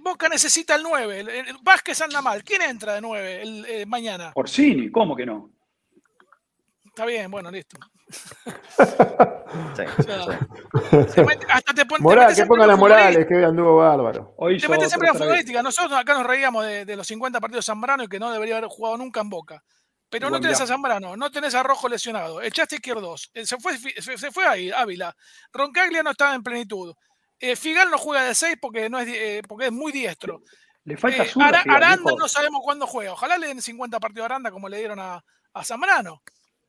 Boca 0.00 0.28
necesita 0.28 0.74
el 0.74 0.82
9. 0.82 1.20
El, 1.20 1.56
Vázquez 1.62 2.00
anda 2.02 2.20
mal. 2.20 2.44
¿Quién 2.44 2.62
entra 2.62 2.94
de 2.94 3.00
9 3.00 3.42
el, 3.42 3.64
eh, 3.66 3.86
mañana? 3.86 4.32
Orsini, 4.34 4.90
¿cómo 4.90 5.16
que 5.16 5.24
no? 5.24 5.50
Está 6.84 7.06
bien, 7.06 7.30
bueno, 7.30 7.50
listo. 7.50 7.78
sí, 8.10 9.82
hasta 11.48 11.72
te 11.72 11.84
Moral, 12.00 12.34
que 12.34 12.44
ponga 12.46 12.66
la 12.66 12.74
Morales, 12.76 13.26
que 13.26 13.44
anduvo 13.44 13.76
bárbaro. 13.76 14.34
te 14.60 14.68
metes 14.68 14.88
siempre 14.88 15.08
en 15.08 15.14
futbolística. 15.14 15.62
Nosotros 15.62 15.98
acá 15.98 16.14
nos 16.14 16.26
reíamos 16.26 16.66
de, 16.66 16.84
de, 16.84 16.96
los 16.96 17.06
50 17.06 17.40
partidos 17.40 17.64
de 17.64 17.70
Zambrano 17.70 18.02
y 18.02 18.08
que 18.08 18.18
no 18.18 18.32
debería 18.32 18.58
haber 18.58 18.68
jugado 18.68 18.96
nunca 18.96 19.20
en 19.20 19.30
Boca. 19.30 19.62
Pero 20.10 20.28
no 20.28 20.40
tenés 20.40 20.60
a 20.60 20.66
Zambrano, 20.66 21.16
no 21.16 21.30
tenés 21.30 21.54
a 21.54 21.62
Rojo 21.62 21.88
lesionado, 21.88 22.42
echaste 22.42 22.76
izquierdos, 22.76 23.30
eh, 23.32 23.46
se 23.46 23.56
fue, 23.58 23.78
se 23.78 24.32
fue 24.32 24.44
ahí, 24.44 24.70
Ávila. 24.70 25.14
Roncaglia 25.52 26.02
no 26.02 26.10
estaba 26.10 26.34
en 26.34 26.42
plenitud. 26.42 26.94
Eh, 27.40 27.56
Figal 27.56 27.90
no 27.90 27.96
juega 27.96 28.24
de 28.24 28.34
6 28.34 28.58
porque, 28.60 28.90
no 28.90 28.98
es, 28.98 29.08
eh, 29.08 29.42
porque 29.48 29.66
es 29.66 29.72
muy 29.72 29.92
diestro. 29.92 30.42
Le 30.84 30.96
falta 30.96 31.24
eh, 31.24 31.30
Aranda 31.68 32.12
no 32.18 32.28
sabemos 32.28 32.60
cuándo 32.62 32.86
juega. 32.86 33.12
Ojalá 33.12 33.38
le 33.38 33.46
den 33.46 33.62
50 33.62 33.98
partidos 33.98 34.24
a 34.24 34.26
Aranda 34.26 34.50
como 34.50 34.68
le 34.68 34.78
dieron 34.78 35.00
a, 35.00 35.24
a 35.54 35.64
Zambrano. 35.64 36.22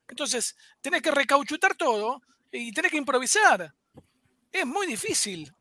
Entonces, 0.08 0.56
tenés 0.80 1.02
que 1.02 1.10
recauchutar 1.10 1.74
todo 1.74 2.22
y 2.50 2.72
tenés 2.72 2.90
que 2.90 2.96
improvisar. 2.96 3.74
Es 4.50 4.66
muy 4.66 4.86
difícil. 4.86 5.52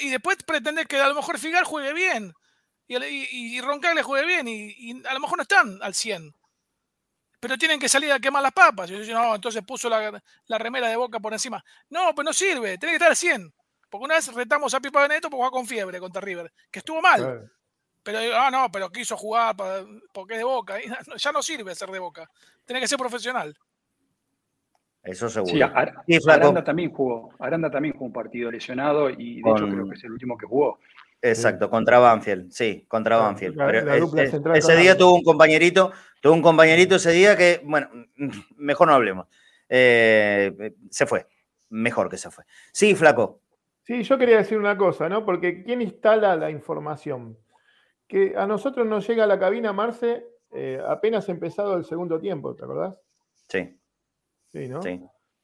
y 0.00 0.08
después 0.08 0.38
pretender 0.44 0.88
que 0.88 0.96
a 0.96 1.08
lo 1.08 1.14
mejor 1.14 1.38
Figal 1.38 1.64
juegue 1.64 1.92
bien 1.92 2.32
y, 2.88 2.96
y, 2.96 3.56
y 3.56 3.60
Roncaglia 3.60 4.02
juegue 4.02 4.26
bien 4.26 4.48
y, 4.48 4.74
y, 4.76 5.06
a 5.06 5.14
lo 5.14 5.20
mejor 5.20 5.38
no 5.38 5.42
están 5.42 5.78
al 5.80 5.94
100 5.94 6.34
pero 7.44 7.58
tienen 7.58 7.78
que 7.78 7.90
salir 7.90 8.10
a 8.10 8.18
quemar 8.18 8.42
las 8.42 8.52
papas. 8.52 8.90
Y 8.90 9.04
yo 9.04 9.12
no, 9.12 9.34
entonces 9.34 9.62
puso 9.66 9.90
la, 9.90 10.58
remera 10.58 10.88
de 10.88 10.96
boca 10.96 11.20
por 11.20 11.30
encima. 11.34 11.62
No, 11.90 12.14
pues 12.14 12.24
no 12.24 12.32
sirve, 12.32 12.78
tiene 12.78 12.92
que 12.92 12.96
estar 12.96 13.10
al 13.10 13.16
100. 13.16 13.52
Porque 13.90 14.04
una 14.06 14.14
vez 14.14 14.32
retamos 14.32 14.72
a 14.72 14.80
Pipa 14.80 15.02
Benedetto 15.02 15.28
porque 15.28 15.42
jugó 15.42 15.50
con 15.50 15.66
fiebre 15.66 16.00
contra 16.00 16.22
River, 16.22 16.50
que 16.70 16.78
estuvo 16.78 17.02
mal. 17.02 17.52
Pero, 18.02 18.18
ah, 18.34 18.50
no, 18.50 18.72
pero 18.72 18.90
quiso 18.90 19.18
jugar 19.18 19.54
porque 20.10 20.32
es 20.32 20.38
de 20.38 20.44
boca. 20.44 20.76
ya 21.18 21.32
no 21.32 21.42
sirve 21.42 21.74
ser 21.74 21.90
de 21.90 21.98
boca. 21.98 22.26
Tiene 22.64 22.80
que 22.80 22.88
ser 22.88 22.98
profesional. 22.98 23.54
Eso 25.02 25.28
seguro. 25.28 25.52
Sí, 25.52 25.60
Aranda 26.26 26.64
también 26.64 26.92
jugó. 26.92 27.28
Aranda 27.40 27.70
también 27.70 27.92
jugó 27.92 28.06
un 28.06 28.12
partido 28.14 28.50
lesionado 28.50 29.10
y 29.10 29.42
de 29.42 29.50
hecho 29.50 29.68
creo 29.68 29.86
que 29.86 29.96
es 29.96 30.04
el 30.04 30.12
último 30.12 30.38
que 30.38 30.46
jugó. 30.46 30.78
Exacto, 31.20 31.70
contra 31.70 31.98
Banfield, 31.98 32.50
sí, 32.50 32.84
contra 32.86 33.16
Banfield. 33.16 33.58
ese 34.54 34.76
día 34.76 34.94
tuvo 34.94 35.14
un 35.14 35.22
compañerito, 35.22 35.90
tuvo 36.24 36.32
un 36.32 36.40
compañerito 36.40 36.94
ese 36.94 37.10
día 37.10 37.36
que, 37.36 37.60
bueno, 37.64 37.86
mejor 38.56 38.88
no 38.88 38.94
hablemos. 38.94 39.28
Eh, 39.68 40.74
se 40.88 41.04
fue, 41.04 41.26
mejor 41.68 42.08
que 42.08 42.16
se 42.16 42.30
fue. 42.30 42.44
Sí, 42.72 42.94
flaco. 42.94 43.42
Sí, 43.82 44.02
yo 44.02 44.16
quería 44.16 44.38
decir 44.38 44.56
una 44.56 44.78
cosa, 44.78 45.06
¿no? 45.10 45.26
Porque 45.26 45.62
¿quién 45.62 45.82
instala 45.82 46.34
la 46.34 46.50
información? 46.50 47.36
Que 48.08 48.32
a 48.38 48.46
nosotros 48.46 48.86
nos 48.86 49.06
llega 49.06 49.24
a 49.24 49.26
la 49.26 49.38
cabina, 49.38 49.74
Marce, 49.74 50.26
eh, 50.50 50.80
apenas 50.88 51.28
empezado 51.28 51.76
el 51.76 51.84
segundo 51.84 52.18
tiempo, 52.18 52.56
¿te 52.56 52.64
acordás? 52.64 52.96
Sí. 53.50 53.78
Sí, 54.48 54.68
¿no? 54.68 54.80
Sí. 54.80 55.02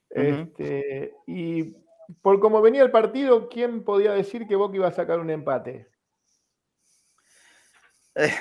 Este, 0.09 1.13
y 1.27 1.77
por 2.23 2.41
cómo 2.41 2.63
venía 2.63 2.83
el 2.83 2.91
partido, 2.91 3.51
¿quién 3.51 3.85
podía 3.85 4.13
decir 4.13 4.47
que 4.47 4.57
Boca 4.57 4.77
iba 4.77 4.89
a 4.89 4.93
sacar 4.93 5.21
un 5.21 5.29
empate? 5.29 5.91
Eh, 8.15 8.33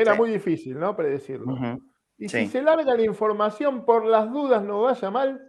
Era 0.00 0.14
muy 0.14 0.30
difícil, 0.30 0.78
¿no? 0.78 0.96
Predecirlo. 0.96 1.56
Y 2.16 2.28
si 2.28 2.46
se 2.46 2.62
larga 2.62 2.94
la 2.94 3.02
información, 3.02 3.84
por 3.84 4.04
las 4.04 4.30
dudas 4.30 4.62
no 4.62 4.82
vaya 4.82 5.10
mal, 5.10 5.40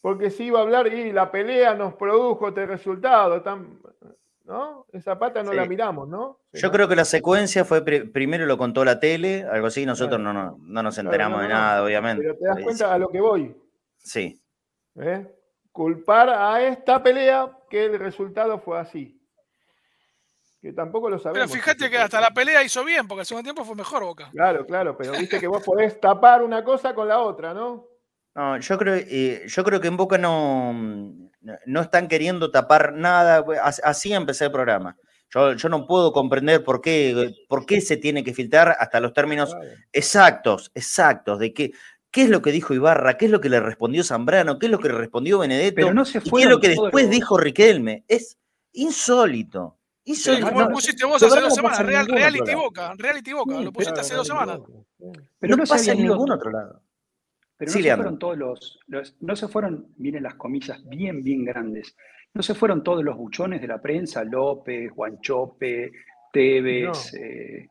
porque 0.00 0.30
si 0.30 0.44
iba 0.44 0.60
a 0.60 0.62
hablar 0.62 0.92
y 0.92 1.12
la 1.12 1.30
pelea 1.30 1.74
nos 1.74 1.94
produjo 1.94 2.48
este 2.48 2.66
resultado, 2.66 3.42
¿no? 4.44 4.86
Esa 4.92 5.18
pata 5.18 5.42
no 5.42 5.52
la 5.52 5.66
miramos, 5.66 6.08
¿no? 6.08 6.40
Yo 6.52 6.70
creo 6.70 6.88
que 6.88 6.96
la 6.96 7.04
secuencia 7.04 7.64
fue, 7.64 7.82
primero 7.82 8.46
lo 8.46 8.58
contó 8.58 8.84
la 8.84 9.00
tele, 9.00 9.44
algo 9.44 9.66
así, 9.66 9.84
nosotros 9.86 10.20
no, 10.20 10.32
no, 10.32 10.82
nos 10.82 10.98
enteramos 10.98 11.42
de 11.42 11.48
nada, 11.48 11.84
obviamente. 11.84 12.22
Pero 12.22 12.36
te 12.36 12.44
das 12.44 12.62
cuenta 12.62 12.94
a 12.94 12.98
lo 12.98 13.08
que 13.08 13.20
voy. 13.20 13.56
Sí. 13.98 14.40
¿Eh? 14.96 15.26
culpar 15.78 16.28
a 16.28 16.60
esta 16.66 17.00
pelea 17.00 17.56
que 17.70 17.84
el 17.84 18.00
resultado 18.00 18.58
fue 18.58 18.80
así. 18.80 19.17
Que 20.60 20.72
tampoco 20.72 21.08
lo 21.08 21.18
sabemos. 21.18 21.50
Pero 21.50 21.60
fíjate 21.60 21.88
que 21.88 21.98
hasta 21.98 22.20
la 22.20 22.30
pelea 22.30 22.62
hizo 22.62 22.84
bien, 22.84 23.06
porque 23.06 23.20
el 23.20 23.26
segundo 23.26 23.44
tiempo 23.44 23.64
fue 23.64 23.76
mejor 23.76 24.02
Boca. 24.02 24.28
Claro, 24.32 24.66
claro, 24.66 24.96
pero 24.96 25.12
viste 25.12 25.38
que 25.38 25.46
vos 25.46 25.62
podés 25.62 26.00
tapar 26.00 26.42
una 26.42 26.64
cosa 26.64 26.94
con 26.94 27.06
la 27.06 27.20
otra, 27.20 27.54
¿no? 27.54 27.86
No, 28.34 28.58
yo 28.58 28.78
creo, 28.78 28.96
eh, 28.96 29.44
yo 29.46 29.64
creo 29.64 29.80
que 29.80 29.88
en 29.88 29.96
Boca 29.96 30.18
no, 30.18 30.72
no 31.66 31.80
están 31.80 32.08
queriendo 32.08 32.50
tapar 32.50 32.92
nada. 32.92 33.44
Así 33.62 34.12
empecé 34.12 34.46
el 34.46 34.52
programa. 34.52 34.96
Yo, 35.30 35.52
yo, 35.52 35.68
no 35.68 35.86
puedo 35.86 36.12
comprender 36.12 36.64
por 36.64 36.80
qué, 36.80 37.34
por 37.48 37.66
qué 37.66 37.80
se 37.80 37.96
tiene 37.96 38.24
que 38.24 38.32
filtrar 38.34 38.76
hasta 38.78 38.98
los 38.98 39.12
términos 39.12 39.54
exactos, 39.92 40.70
exactos, 40.74 41.38
de 41.38 41.52
que 41.52 41.72
¿Qué 42.10 42.22
es 42.22 42.30
lo 42.30 42.40
que 42.40 42.52
dijo 42.52 42.74
Ibarra? 42.74 43.18
¿Qué 43.18 43.26
es 43.26 43.30
lo 43.30 43.40
que 43.40 43.50
le 43.50 43.60
respondió 43.60 44.02
Zambrano? 44.02 44.58
¿Qué 44.58 44.66
es 44.66 44.72
lo 44.72 44.78
que 44.78 44.88
le 44.88 44.94
respondió 44.94 45.38
Benedetto? 45.38 45.76
Pero 45.76 45.94
no 45.94 46.04
se 46.04 46.20
¿Qué 46.20 46.42
es 46.42 46.48
lo 46.48 46.58
que 46.58 46.68
después 46.68 47.10
dijo 47.10 47.36
Riquelme? 47.36 48.04
Es 48.08 48.38
insólito. 48.72 49.77
Insólito. 50.08 50.50
lo 50.50 50.70
pusiste 50.70 51.04
vos 51.04 51.22
hace 51.22 51.40
dos 51.40 51.54
semanas, 51.54 51.84
Reality 51.84 52.54
Boca, 52.54 52.94
Reality 52.96 53.32
Boca, 53.32 53.60
lo 53.60 53.72
pusiste 53.72 54.00
hace 54.00 54.14
dos 54.14 54.26
semanas. 54.26 54.60
Pero 55.38 55.56
no, 55.56 55.64
pasa 55.64 55.92
en 55.92 56.02
ningún 56.02 56.30
otro 56.30 56.50
lado. 56.50 56.82
Pero 57.56 57.72
no 57.72 57.78
se 57.80 57.94
fueron 57.96 58.18
todos 58.18 58.38
los, 58.38 58.80
no 59.20 59.36
se 59.36 59.48
fueron, 59.48 59.94
miren 59.96 60.22
las 60.22 60.34
comillas 60.34 60.80
bien, 60.88 61.24
bien 61.24 61.44
grandes, 61.44 61.96
no 62.34 62.42
se 62.42 62.54
fueron 62.54 62.82
todos 62.84 63.02
los 63.02 63.16
buchones 63.16 63.60
de 63.60 63.66
la 63.66 63.80
prensa, 63.80 64.22
López, 64.22 64.92
Guanchope, 64.94 65.90
Tevez, 66.32 67.14
eh, 67.14 67.68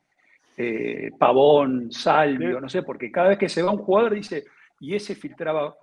eh, 0.57 1.11
Pavón, 1.17 1.91
Salvio, 1.91 2.59
no 2.59 2.67
sé, 2.67 2.83
porque 2.83 3.11
cada 3.11 3.29
vez 3.29 3.37
que 3.37 3.47
se 3.47 3.61
va 3.61 3.71
un 3.71 3.77
jugador 3.77 4.15
dice, 4.15 4.43
y 4.79 4.95
ese 4.95 5.15
filtraba. 5.15 5.75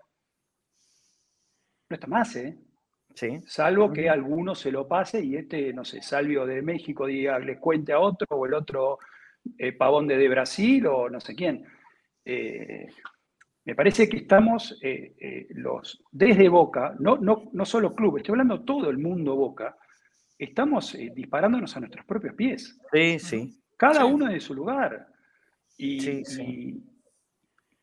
No 1.88 1.94
está 1.94 2.06
más, 2.06 2.34
¿eh? 2.36 2.58
Sí. 3.14 3.40
Salvo 3.46 3.92
que 3.92 4.08
alguno 4.08 4.54
se 4.54 4.72
lo 4.72 4.88
pase 4.88 5.24
y 5.24 5.36
este, 5.36 5.72
no 5.72 5.84
sé, 5.84 6.02
Salvio 6.02 6.44
de 6.46 6.62
México 6.62 7.06
diga, 7.06 7.38
le 7.38 7.58
cuente 7.58 7.92
a 7.92 8.00
otro, 8.00 8.26
o 8.30 8.46
el 8.46 8.54
otro 8.54 8.98
eh, 9.56 9.72
Pavón 9.72 10.06
de, 10.06 10.28
Brasil, 10.28 10.86
o 10.86 11.08
no 11.08 11.20
sé 11.20 11.34
quién. 11.34 11.64
Eh, 12.24 12.86
me 13.66 13.74
parece 13.74 14.08
que 14.08 14.18
estamos 14.18 14.78
los, 15.50 16.02
desde 16.10 16.48
Boca, 16.48 16.94
no, 16.98 17.16
no, 17.16 17.50
no 17.52 17.64
solo 17.64 17.94
club, 17.94 18.18
estoy 18.18 18.32
hablando 18.32 18.62
todo 18.62 18.90
el 18.90 18.98
mundo 18.98 19.36
Boca, 19.36 19.76
estamos 20.38 20.96
disparándonos 21.14 21.74
a 21.76 21.80
nuestros 21.80 22.04
propios 22.04 22.34
pies. 22.34 22.78
Sí, 22.92 23.18
sí. 23.18 23.60
Cada 23.76 24.04
uno 24.04 24.26
de 24.26 24.40
su 24.40 24.54
lugar. 24.54 25.06
Y, 25.76 26.22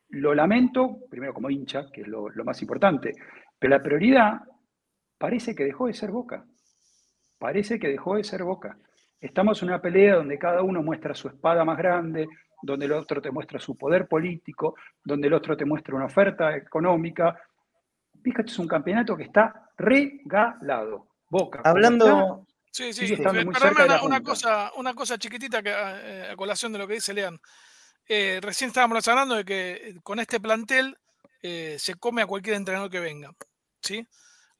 lo 0.10 0.36
lamento, 0.36 1.00
primero 1.10 1.34
como 1.34 1.50
hincha, 1.50 1.90
que 1.90 2.02
es 2.02 2.08
lo, 2.08 2.30
más 2.44 2.62
importante, 2.62 3.14
pero 3.58 3.78
la 3.78 3.82
prioridad 3.82 4.42
parece 5.22 5.54
que 5.54 5.64
dejó 5.64 5.86
de 5.86 5.94
ser 5.94 6.10
Boca. 6.10 6.44
Parece 7.38 7.80
que 7.80 7.88
dejó 7.88 8.16
de 8.16 8.24
ser 8.24 8.44
Boca. 8.44 8.76
Estamos 9.20 9.62
en 9.62 9.70
una 9.70 9.80
pelea 9.80 10.16
donde 10.16 10.40
cada 10.40 10.64
uno 10.64 10.82
muestra 10.82 11.14
su 11.14 11.28
espada 11.28 11.64
más 11.64 11.78
grande, 11.78 12.28
donde 12.64 12.88
el 12.88 12.94
otro 12.94 13.22
te 13.22 13.30
muestra 13.30 13.60
su 13.60 13.78
poder 13.78 14.08
político, 14.08 14.74
donde 15.04 15.28
el 15.28 15.34
otro 15.36 15.56
te 15.56 15.64
muestra 15.64 15.96
una 15.96 16.06
oferta 16.06 16.56
económica. 16.56 17.40
Fíjate, 18.24 18.50
es 18.50 18.58
un 18.58 18.68
campeonato 18.68 19.16
que 19.16 19.26
está 19.26 19.70
regalado. 19.78 21.08
Boca. 21.30 21.62
Hablando. 21.64 22.48
sí, 22.72 22.92
sí, 22.92 23.16
perdóname 23.16 24.04
una, 24.04 24.22
cosa, 24.24 24.72
una 24.76 24.96
cosa 24.96 25.20
chiquitita 25.20 25.62
que, 25.62 25.70
eh, 25.70 26.30
a 26.32 26.36
colación 26.36 26.74
de 26.74 26.80
lo 26.80 26.88
que 26.88 26.96
dice 26.96 27.14
Lean. 27.14 27.40
Eh, 28.10 28.40
recién 28.42 28.70
estábamos 28.70 29.08
hablando 29.08 29.36
de 29.36 29.46
que 29.46 29.72
eh, 29.72 29.96
con 30.02 30.20
este 30.20 30.40
plantel 30.40 30.98
se 31.42 31.96
come 31.96 32.22
a 32.22 32.28
cualquier 32.28 32.56
entrenador 32.56 32.90
que 32.90 33.00
venga. 33.00 33.32
¿sí? 33.82 34.08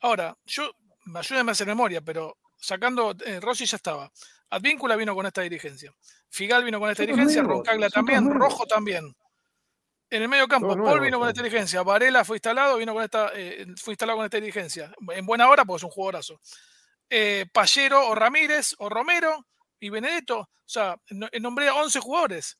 Ahora, 0.02 0.36
yo, 0.46 0.72
ayúdenme 1.16 1.52
a 1.52 1.54
hacer 1.54 1.68
memoria, 1.68 2.02
pero 2.02 2.38
sacando, 2.58 3.16
Rossi 3.40 3.66
ya 3.66 3.78
estaba. 3.78 4.12
Advíncula 4.50 4.96
vino 4.96 5.16
con 5.16 5.26
esta 5.26 5.42
dirigencia. 5.42 5.94
Figal 6.30 6.64
vino 6.64 6.80
con 6.80 6.90
esta 6.90 7.04
dirigencia, 7.04 7.42
Roncaglia 7.44 7.90
también, 7.90 8.30
Rojo 8.30 8.66
también. 8.66 9.16
En 10.10 10.22
el 10.22 10.28
medio 10.28 10.46
campo, 10.48 10.76
Paul 10.76 11.00
vino 11.00 11.20
con 11.20 11.30
esta 11.30 11.42
dirigencia, 11.42 11.84
Varela 11.84 12.26
fue 12.26 12.36
instalado, 12.36 12.78
vino 12.78 12.94
con 12.94 13.02
esta, 13.02 13.32
eh, 13.34 13.66
fue 13.78 13.94
instalado 13.94 14.18
con 14.18 14.26
esta 14.26 14.38
dirigencia. 14.38 14.94
En 15.14 15.26
buena 15.26 15.48
hora, 15.48 15.64
pues 15.64 15.80
es 15.80 15.84
un 15.86 15.90
jugadorazo. 15.90 16.42
Eh, 17.10 17.46
Pallero 17.54 18.08
o 18.08 18.16
Ramírez 18.16 18.76
o 18.80 18.90
Romero 18.90 19.48
y 19.80 19.90
Benedetto. 19.90 20.40
O 20.40 20.50
sea, 20.66 20.98
nombré 21.40 21.70
a 21.70 21.76
11 21.76 22.00
jugadores. 22.02 22.58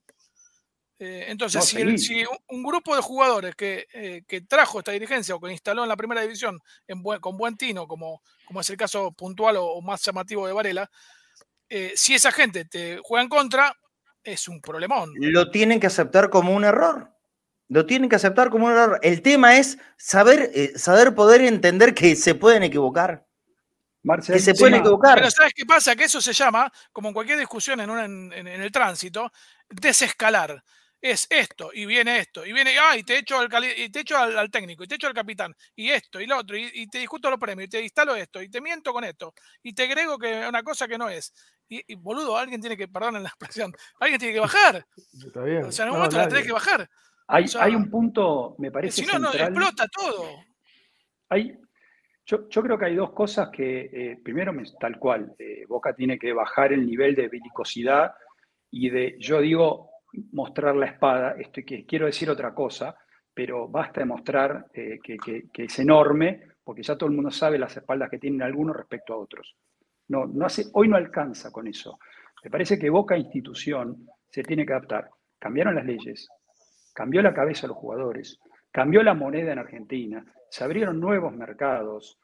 Eh, 1.04 1.26
entonces, 1.30 1.66
si, 1.66 2.24
un 2.50 2.62
grupo 2.62 2.96
de 2.96 3.02
jugadores 3.02 3.56
que, 3.56 3.88
trajo 4.48 4.78
esta 4.78 4.92
dirigencia 4.92 5.34
o 5.34 5.42
que 5.42 5.52
instaló 5.52 5.82
en 5.82 5.90
la 5.90 5.98
primera 5.98 6.22
división 6.22 6.60
con 7.20 7.38
buen 7.38 7.58
tino, 7.58 7.88
como, 7.88 8.22
como 8.46 8.62
es 8.62 8.70
el 8.70 8.78
caso 8.78 9.12
puntual 9.12 9.56
o 9.58 9.82
más 9.82 10.04
llamativo 10.04 10.46
de 10.46 10.54
Varela, 10.54 10.92
eh, 11.68 11.94
si 11.96 12.14
esa 12.14 12.32
gente 12.32 12.66
te 12.66 13.00
juega 13.04 13.24
en 13.24 13.30
contra, 13.30 13.76
es 14.24 14.48
un 14.48 14.62
problemón. 14.62 15.12
Lo 15.16 15.50
tienen 15.50 15.80
que 15.80 15.88
aceptar 15.88 16.30
como 16.30 16.54
un 16.54 16.66
error. 16.66 17.10
Lo 17.68 17.88
tienen 17.88 18.08
que 18.08 18.18
aceptar 18.18 18.52
como 18.52 18.68
un 18.68 18.74
error. 18.74 19.00
El 19.02 19.24
tema 19.24 19.58
es 19.58 19.80
saber, 19.98 20.52
eh, 20.54 20.74
saber 20.76 21.16
poder 21.16 21.42
entender 21.42 21.96
que 21.96 22.16
se 22.16 22.36
pueden 22.36 22.62
equivocar. 22.62 23.26
que 24.28 24.38
se 24.38 24.54
pueden 24.54 24.76
equivocar. 24.76 25.16
Pero 25.16 25.32
¿sabes 25.32 25.54
qué 25.56 25.66
pasa? 25.66 25.96
Que 25.96 26.04
eso 26.04 26.22
se 26.22 26.34
llama, 26.34 26.72
como 26.94 27.08
en 27.08 27.16
cualquier 27.16 27.40
discusión 27.40 27.80
en, 27.80 28.32
en 28.34 28.48
el 28.48 28.72
tránsito, 28.72 29.32
desescalar 29.68 30.64
es 31.02 31.28
esto, 31.32 31.72
y 31.74 31.86
viene 31.86 32.20
esto, 32.20 32.46
y 32.46 32.54
viene, 32.54 32.76
ah, 32.80 32.96
y 32.96 33.04
te 33.04 33.18
echo 33.18 33.40
al, 33.40 33.50
y 33.66 33.90
te 33.90 34.02
echo 34.02 34.18
al, 34.18 34.52
técnico, 34.52 34.84
y 34.84 34.88
te 34.88 34.96
echo 34.96 35.08
al 35.08 35.14
capitán, 35.14 35.56
y 35.76 35.90
esto, 35.90 36.22
y 36.22 36.28
lo 36.28 36.38
otro, 36.38 36.56
y, 36.56 36.88
te 36.88 37.00
discuto 37.00 37.30
los 37.30 37.40
premios, 37.40 37.68
y 37.68 37.70
te 37.70 37.82
instalo 37.82 38.16
esto, 38.16 38.42
y 38.42 38.50
te 38.50 38.62
miento 38.62 38.94
con 38.94 39.04
esto, 39.04 39.34
y 39.64 39.74
te 39.74 39.84
agrego 39.84 40.20
que 40.20 40.46
una 40.48 40.62
cosa 40.62 40.88
que 40.88 40.98
no 40.98 41.10
es. 41.10 41.34
Y, 41.68 41.96
boludo, 41.96 42.38
alguien 42.38 42.60
tiene 42.60 42.76
que, 42.76 42.88
perdón 42.88 43.16
en 43.16 43.24
la 43.24 43.30
expresión, 43.30 43.74
alguien 44.00 44.20
tiene 44.20 44.34
que 44.34 44.42
bajar. 44.42 44.86
Está 45.26 45.44
bien. 45.44 45.64
O 45.64 45.72
sea, 45.72 45.84
en 45.84 45.88
algún 45.88 46.00
momento 46.00 46.18
la 46.18 46.28
tenés 46.28 46.46
que 46.46 46.52
bajar. 46.52 46.90
Hay, 47.28 47.46
hay, 47.60 47.76
un 47.76 47.90
punto, 47.90 48.56
me 48.60 48.72
parece. 48.72 49.02
Si 49.02 49.08
no, 49.08 49.18
no, 49.18 49.34
explota 49.34 49.88
todo. 49.88 50.28
Hay, 51.30 51.58
yo, 52.26 52.50
yo, 52.50 52.62
creo 52.62 52.78
que 52.78 52.86
hay 52.86 52.96
dos 52.96 53.14
cosas 53.14 53.50
que, 53.50 53.90
eh, 53.94 54.20
primero, 54.22 54.54
tal 54.80 55.00
cual, 55.00 55.34
eh, 55.40 55.66
Boca 55.66 55.96
tiene 55.96 56.20
que 56.20 56.34
bajar 56.34 56.74
el 56.74 56.86
nivel 56.86 57.16
de 57.16 57.30
belicosidad 57.30 58.14
y 58.70 58.90
de, 58.90 59.16
yo 59.18 59.40
digo, 59.40 59.91
mostrar 60.32 60.76
la 60.76 60.88
espada, 60.88 61.36
esto, 61.38 61.62
que 61.66 61.86
quiero 61.86 62.06
decir 62.06 62.30
otra 62.30 62.54
cosa, 62.54 62.96
pero 63.34 63.68
basta 63.68 64.02
de 64.02 64.06
mostrar 64.06 64.68
eh, 64.74 65.00
que, 65.02 65.50
es 65.54 65.80
enorme, 65.80 66.42
porque 66.64 66.84
ya 66.84 66.98
todo 66.98 67.10
el 67.10 67.16
mundo 67.16 67.32
sabe 67.32 67.58
las 67.58 67.76
espaldas 67.76 68.10
que 68.10 68.20
tienen 68.20 68.42
algunos 68.42 68.76
respecto 68.76 69.14
a 69.14 69.18
otros. 69.18 69.56
No, 70.10 70.26
no 70.26 70.46
hace, 70.46 70.66
hoy 70.74 70.88
no 70.88 70.98
alcanza 70.98 71.52
con 71.52 71.68
eso. 71.68 72.00
Me 72.44 72.50
parece 72.50 72.78
que 72.78 72.90
Boca 72.90 73.18
Institución 73.18 74.08
se 74.30 74.44
tiene 74.44 74.66
que 74.66 74.74
adaptar. 74.74 75.10
Cambiaron 75.40 75.76
las 75.76 75.86
leyes, 75.86 76.28
cambió 76.94 77.22
la 77.22 77.34
cabeza 77.34 77.64
de 77.64 77.70
los 77.70 77.78
jugadores, 77.78 78.40
cambió 78.72 79.02
la 79.04 79.14
moneda 79.14 79.54
en 79.54 79.60
Argentina, 79.60 80.26
se 80.50 80.64
abrieron 80.64 81.00
nuevos 81.00 81.34
mercados. 81.34 82.20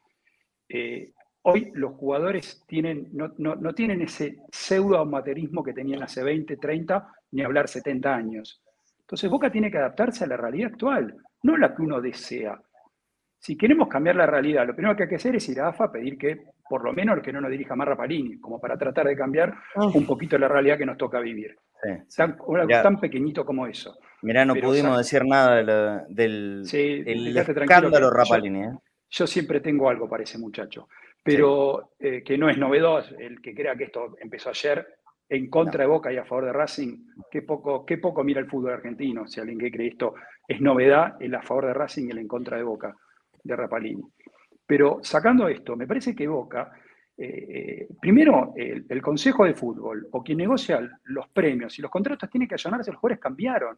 Eh, 0.68 1.12
hoy 1.44 1.72
los 1.74 1.94
jugadores 1.94 2.64
tienen, 2.68 3.10
no, 3.14 3.32
no, 3.38 3.74
tienen 3.74 4.02
ese 4.02 4.38
pseudo 4.52 5.00
amaterismo 5.00 5.64
que 5.64 5.74
tenían 5.74 6.04
hace 6.04 6.22
20, 6.24 6.58
30 6.58 7.14
ni 7.32 7.43
hablar 7.43 7.67
70 7.67 8.13
años. 8.13 8.61
Entonces 9.01 9.30
Boca 9.30 9.51
tiene 9.51 9.71
que 9.71 9.78
adaptarse 9.78 10.25
a 10.25 10.28
la 10.28 10.38
realidad 10.38 10.71
actual, 10.71 11.15
no 11.43 11.57
la 11.57 11.73
que 11.73 11.82
uno 11.82 12.01
desea. 12.01 12.59
Si 13.39 13.55
queremos 13.55 13.88
cambiar 13.88 14.15
la 14.15 14.25
realidad, 14.25 14.67
lo 14.67 14.75
primero 14.75 14.95
que 14.95 15.03
hay 15.03 15.09
que 15.09 15.15
hacer 15.15 15.36
es 15.36 15.47
ir 15.47 15.61
a 15.61 15.69
AFA 15.69 15.86
a 15.86 15.91
pedir 15.91 16.17
que, 16.17 16.47
por 16.67 16.84
lo 16.84 16.91
menos, 16.91 17.21
que 17.21 17.32
no 17.32 17.39
nos 17.39 17.51
dirija 17.51 17.75
más 17.75 17.88
Rapalini, 17.88 18.39
como 18.39 18.59
para 18.59 18.78
tratar 18.78 19.07
de 19.07 19.15
cambiar 19.15 19.53
un 19.75 20.05
poquito 20.05 20.38
la 20.38 20.47
realidad 20.47 20.78
que 20.78 20.86
nos 20.86 20.97
toca 20.97 21.19
vivir. 21.19 21.55
Tan, 22.15 22.99
pequeñito 22.99 23.45
como 23.45 23.67
eso. 23.67 23.97
Mirá, 24.23 24.43
no 24.43 24.55
pudimos 24.55 24.97
decir 24.97 25.23
nada 25.25 25.55
del, 26.09 26.63
escándalo 26.65 28.09
Rapalini. 28.09 28.63
¿eh? 28.63 28.71
Yo 29.09 29.28
siempre 29.28 29.61
tengo 29.61 29.89
algo 29.89 30.09
para 30.09 30.23
ese 30.23 30.39
muchacho, 30.39 30.89
pero 31.23 31.91
eh, 31.99 32.23
que 32.23 32.38
no 32.38 32.49
es 32.49 32.57
novedoso. 32.57 33.15
El 33.17 33.39
que 33.41 33.53
crea 33.53 33.75
que 33.75 33.86
esto 33.86 34.17
empezó 34.19 34.49
ayer 34.49 34.97
en 35.30 35.49
contra 35.49 35.84
de 35.84 35.89
Boca 35.89 36.11
y 36.11 36.17
a 36.17 36.25
favor 36.25 36.45
de 36.45 36.53
Racing, 36.53 37.05
qué 37.30 37.41
poco, 37.41 37.86
qué 37.86 37.97
poco 37.97 38.23
mira 38.23 38.39
el 38.39 38.47
fútbol 38.47 38.73
argentino. 38.73 39.28
Si 39.28 39.39
alguien 39.39 39.59
que 39.59 39.71
cree 39.71 39.89
esto 39.89 40.15
es 40.47 40.61
novedad, 40.61 41.15
el 41.19 41.36
a 41.36 41.41
favor 41.41 41.65
de 41.67 41.73
Racing 41.73 42.07
y 42.07 42.11
el 42.11 42.19
en 42.19 42.28
contra 42.28 42.57
de 42.57 42.63
Boca, 42.63 42.95
de 43.43 43.55
Rapalini. 43.55 44.03
Pero 44.65 44.99
sacando 45.01 45.47
esto, 45.47 45.75
me 45.75 45.88
parece 45.88 46.15
que 46.15 46.28
Boca, 46.28 46.71
eh, 47.17 47.88
primero, 47.99 48.53
el, 48.55 49.01
Consejo 49.01 49.45
de 49.45 49.53
Fútbol 49.53 50.07
o 50.11 50.23
quien 50.23 50.38
negocia 50.38 50.80
los 51.05 51.28
premios 51.30 51.78
y 51.78 51.82
los 51.82 51.91
contratos 51.91 52.30
tiene 52.30 52.47
que 52.47 52.55
allanarse, 52.55 52.91
los 52.91 52.99
jugadores 52.99 53.21
cambiaron. 53.21 53.78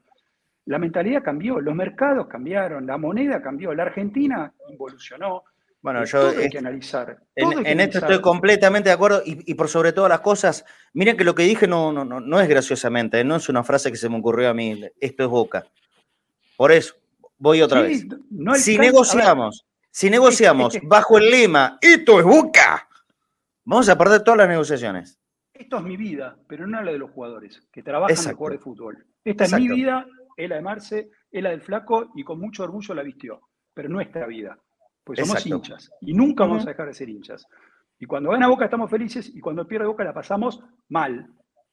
La 0.66 0.78
mentalidad 0.78 1.24
cambió, 1.24 1.60
los 1.60 1.74
mercados 1.74 2.28
cambiaron, 2.28 2.86
la 2.86 2.98
moneda 2.98 3.42
cambió, 3.42 3.74
la 3.74 3.84
Argentina 3.84 4.54
evolucionó, 4.72 5.44
bueno, 5.82 6.04
yo 6.04 6.30
hay 6.30 6.50
que 6.50 6.58
analizar. 6.58 7.18
En, 7.36 7.80
esto 7.80 8.00
estoy 8.00 8.20
completamente 8.20 8.90
de 8.90 8.96
acuerdo 8.96 9.22
y, 9.26 9.54
por 9.54 9.70
sobre 9.70 9.94
todas 9.94 10.10
las 10.10 10.20
cosas, 10.20 10.66
miren 10.94 11.16
que 11.16 11.24
lo 11.24 11.34
que 11.34 11.44
dije 11.44 11.68
no, 11.68 11.94
no, 11.94 12.04
no, 12.04 12.40
es 12.42 12.50
graciosamente, 12.50 13.24
no 13.24 13.38
es 13.38 13.48
una 13.48 13.64
frase 13.64 13.90
que 13.90 13.98
se 13.98 14.10
me 14.10 14.18
ocurrió 14.18 14.50
a 14.50 14.54
mí, 14.54 14.82
esto 15.00 15.24
es 15.24 15.30
boca. 15.30 15.66
Por 16.58 16.74
eso, 16.74 16.96
voy 17.38 17.62
otra 17.62 17.82
vez. 17.82 18.06
si 18.58 18.78
negociamos, 18.78 19.66
si 19.90 20.10
negociamos 20.10 20.78
bajo 20.84 21.18
el 21.18 21.32
lema, 21.32 21.78
esto 21.80 22.20
es 22.20 22.26
boca, 22.26 22.88
vamos 23.64 23.88
a 23.88 23.98
perder 23.98 24.22
todas 24.22 24.40
las 24.40 24.50
negociaciones. 24.50 25.18
Esto 25.54 25.78
es 25.78 25.84
mi 25.84 25.96
vida, 25.96 26.38
pero 26.48 26.68
no 26.68 26.82
la 26.82 26.92
de 26.92 26.98
los 26.98 27.12
jugadores 27.12 27.62
que 27.72 27.84
trabajan 27.84 28.18
en 28.18 28.30
el 28.30 28.36
juego 28.36 28.54
de 28.54 28.60
fútbol. 28.60 29.06
Esta 29.24 29.46
es 29.46 29.54
mi 29.54 29.70
vida, 29.70 30.06
es 30.36 30.50
la 30.50 30.56
de 30.56 30.62
Marce, 30.62 31.10
es 31.32 31.44
la 31.44 31.52
del 31.52 31.62
flaco 31.62 32.12
y 32.16 32.24
con 32.24 32.40
mucho 32.40 32.64
orgullo 32.64 32.94
la 32.94 33.04
vistió, 33.04 33.42
pero 33.74 33.88
nuestra 33.88 34.26
vida 34.26 34.58
pues 35.16 35.28
somos 35.28 35.44
hinchas 35.44 35.92
y 36.02 36.14
nunca 36.14 36.44
vamos 36.44 36.68
a 36.68 36.70
dejar 36.70 36.86
de 36.86 36.94
ser 36.94 37.10
hinchas. 37.10 37.48
Y 37.98 38.06
cuando 38.06 38.30
gana 38.30 38.48
Boca 38.48 38.66
estamos 38.66 38.92
felices 38.92 39.32
y 39.34 39.40
cuando 39.40 39.68
pierde 39.68 39.88
Boca 39.88 40.04
la 40.04 40.14
pasamos 40.14 40.62
mal, 40.88 41.28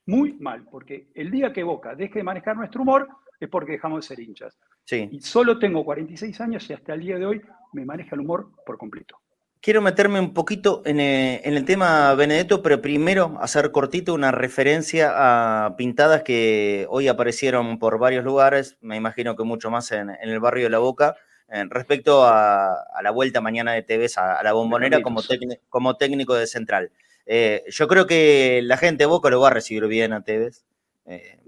muy 0.07 0.33
mal, 0.41 0.65
porque 0.71 1.11
el 1.15 1.31
día 1.31 1.53
que 1.53 1.63
Boca 1.63 1.95
deje 1.95 2.21
de 2.21 2.23
manejar 2.23 2.57
nuestro 2.57 2.81
humor 2.81 3.07
es 3.39 3.51
porque 3.51 3.73
dejamos 3.73 4.01
de 4.01 4.15
ser 4.15 4.25
hinchas. 4.25 4.59
Sí. 4.85 5.11
Y 5.13 5.21
solo 5.21 5.59
tengo 5.59 5.85
46 5.85 6.41
años 6.41 6.71
y 6.71 6.73
hasta 6.73 6.95
el 6.95 7.01
día 7.01 7.19
de 7.19 7.27
hoy 7.27 7.43
me 7.75 7.85
maneja 7.85 8.15
el 8.15 8.23
humor 8.23 8.53
por 8.65 8.79
completo. 8.79 9.19
Quiero 9.61 9.83
meterme 9.83 10.19
un 10.19 10.33
poquito 10.33 10.81
en, 10.87 10.99
eh, 10.99 11.43
el 11.45 11.63
tema 11.67 12.15
Benedetto, 12.15 12.63
pero 12.63 12.81
primero 12.81 13.37
hacer 13.39 13.71
cortito 13.71 14.15
una 14.15 14.31
referencia 14.33 15.13
a 15.15 15.77
pintadas 15.77 16.23
que 16.23 16.87
hoy 16.89 17.09
aparecieron 17.09 17.79
por 17.79 17.99
varios 17.99 18.25
lugares, 18.25 18.79
me 18.81 18.97
imagino 18.97 19.37
que 19.37 19.45
mucho 19.45 19.71
más 19.71 19.93
en 19.93 20.09
el 20.09 20.41
barrio 20.41 20.65
de 20.65 20.71
La 20.71 20.79
Boca, 20.79 21.17
respecto 21.49 22.25
a, 22.27 22.85
la 23.03 23.11
vuelta 23.11 23.41
mañana 23.41 23.73
de 23.73 23.83
Tevez 23.83 24.19
a, 24.19 24.43
la 24.43 24.53
bombonera 24.53 25.03
como, 25.03 25.21
como, 25.69 25.97
técnico 25.97 26.35
de 26.35 26.47
central. 26.47 26.91
Eh, 27.27 27.65
yo 27.69 27.89
creo 27.89 28.07
que 28.07 28.61
la 28.63 28.77
gente 28.77 29.05
de 29.05 29.07
Boca 29.07 29.31
lo 29.31 29.41
va 29.41 29.49
a 29.49 29.53
recibir 29.53 29.87
bien 29.87 30.13
a 30.13 30.23
Tevez. 30.23 30.65
Eh, 31.07 31.39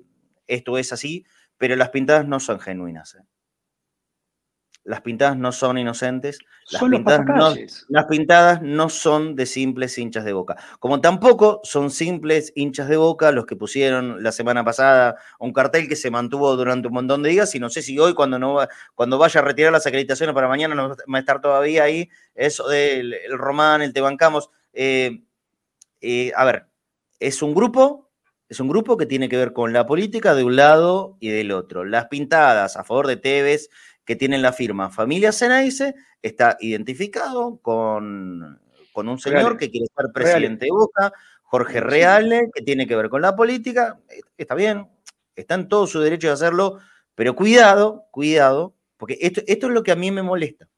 esto 0.46 0.78
es 0.78 0.92
así, 0.92 1.24
pero 1.56 1.76
las 1.76 1.90
pintadas 1.90 2.26
no 2.26 2.40
son 2.40 2.60
genuinas. 2.60 3.16
Las 4.84 5.02
pintadas 5.02 5.36
no 5.36 5.52
son 5.52 5.76
inocentes. 5.76 6.38
Las, 6.70 6.82
pintadas 6.82 7.26
no, 7.26 7.54
las 7.88 8.06
pintadas 8.06 8.62
no 8.62 8.88
son 8.88 9.36
de 9.36 9.44
simples 9.44 9.98
hinchas 9.98 10.24
de 10.24 10.32
boca. 10.32 10.56
Como 10.78 11.00
tampoco 11.00 11.60
son 11.62 11.90
simples 11.90 12.52
hinchas 12.54 12.88
de 12.88 12.96
boca 12.96 13.30
los 13.30 13.44
que 13.44 13.54
pusieron 13.54 14.22
la 14.22 14.32
semana 14.32 14.64
pasada 14.64 15.16
un 15.38 15.52
cartel 15.52 15.88
que 15.88 15.96
se 15.96 16.10
mantuvo 16.10 16.56
durante 16.56 16.88
un 16.88 16.94
montón 16.94 17.22
de 17.22 17.30
días. 17.30 17.54
Y 17.54 17.60
no 17.60 17.68
sé 17.68 17.82
si 17.82 17.98
hoy, 17.98 18.14
cuando, 18.14 18.38
no, 18.38 18.58
cuando 18.94 19.18
vaya 19.18 19.40
a 19.40 19.44
retirar 19.44 19.72
las 19.72 19.86
acreditaciones 19.86 20.34
para 20.34 20.48
mañana, 20.48 20.74
no 20.74 20.88
va 20.88 21.18
a 21.18 21.20
estar 21.20 21.40
todavía 21.40 21.82
ahí. 21.82 22.08
Eso 22.34 22.66
del 22.68 23.12
el 23.12 23.36
Román, 23.36 23.82
el 23.82 23.92
Te 23.92 24.00
Bancamos. 24.00 24.50
Eh, 24.72 25.22
eh, 26.00 26.32
a 26.36 26.44
ver, 26.44 26.66
es 27.20 27.42
un 27.42 27.54
grupo 27.54 28.10
Es 28.48 28.60
un 28.60 28.68
grupo 28.68 28.96
que 28.96 29.04
tiene 29.04 29.28
que 29.28 29.36
ver 29.36 29.52
con 29.52 29.72
la 29.72 29.86
política 29.86 30.34
de 30.34 30.44
un 30.44 30.56
lado 30.56 31.18
y 31.20 31.28
del 31.28 31.52
otro. 31.52 31.84
Las 31.84 32.06
pintadas 32.06 32.76
a 32.76 32.84
favor 32.84 33.06
de 33.06 33.16
Tevez 33.16 33.68
que 34.08 34.16
tienen 34.16 34.40
la 34.40 34.54
firma 34.54 34.88
Familia 34.88 35.32
Ceneice 35.32 35.94
está 36.22 36.56
identificado 36.60 37.58
con, 37.60 38.58
con 38.90 39.06
un 39.06 39.18
señor 39.18 39.58
que 39.58 39.70
quiere 39.70 39.86
ser 39.94 40.06
presidente 40.14 40.64
de 40.64 40.70
Boca, 40.70 41.12
Jorge 41.42 41.80
Reale, 41.80 42.48
que 42.54 42.62
tiene 42.62 42.86
que 42.86 42.96
ver 42.96 43.10
con 43.10 43.20
la 43.20 43.36
política. 43.36 44.00
Está 44.38 44.54
bien, 44.54 44.88
está 45.36 45.56
en 45.56 45.68
todo 45.68 45.86
su 45.86 46.00
derecho 46.00 46.28
de 46.28 46.32
hacerlo, 46.32 46.78
pero 47.14 47.36
cuidado, 47.36 48.06
cuidado, 48.10 48.74
porque 48.96 49.18
esto, 49.20 49.42
esto 49.46 49.66
es 49.66 49.74
lo 49.74 49.82
que 49.82 49.92
a 49.92 49.96
mí 49.96 50.10
me 50.10 50.22
molesta. 50.22 50.70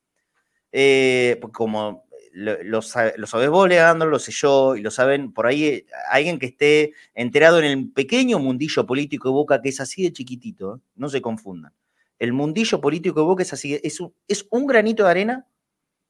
Eh, 0.72 1.40
como 1.52 2.06
lo, 2.32 2.60
lo, 2.64 2.82
sabés 2.82 3.48
vos, 3.48 3.68
Leandro, 3.68 4.10
lo 4.10 4.18
sé 4.18 4.32
yo, 4.32 4.74
y 4.74 4.80
lo 4.80 4.90
saben 4.90 5.32
por 5.32 5.46
ahí 5.46 5.66
eh, 5.66 5.86
alguien 6.10 6.40
que 6.40 6.46
esté 6.46 6.94
enterado 7.14 7.60
en 7.60 7.64
el 7.66 7.92
pequeño 7.92 8.40
mundillo 8.40 8.84
político 8.86 9.28
de 9.28 9.34
Boca, 9.34 9.62
que 9.62 9.68
es 9.68 9.78
así 9.78 10.02
de 10.02 10.12
chiquitito, 10.12 10.74
¿eh? 10.74 10.80
no 10.96 11.08
se 11.08 11.22
confundan. 11.22 11.72
El 12.20 12.34
mundillo 12.34 12.80
político 12.80 13.20
de 13.20 13.26
Boca 13.26 13.42
es 13.42 13.52
así, 13.52 13.80
es 13.82 13.98
un, 13.98 14.14
es 14.28 14.46
un 14.50 14.66
granito 14.66 15.04
de 15.04 15.10
arena 15.10 15.48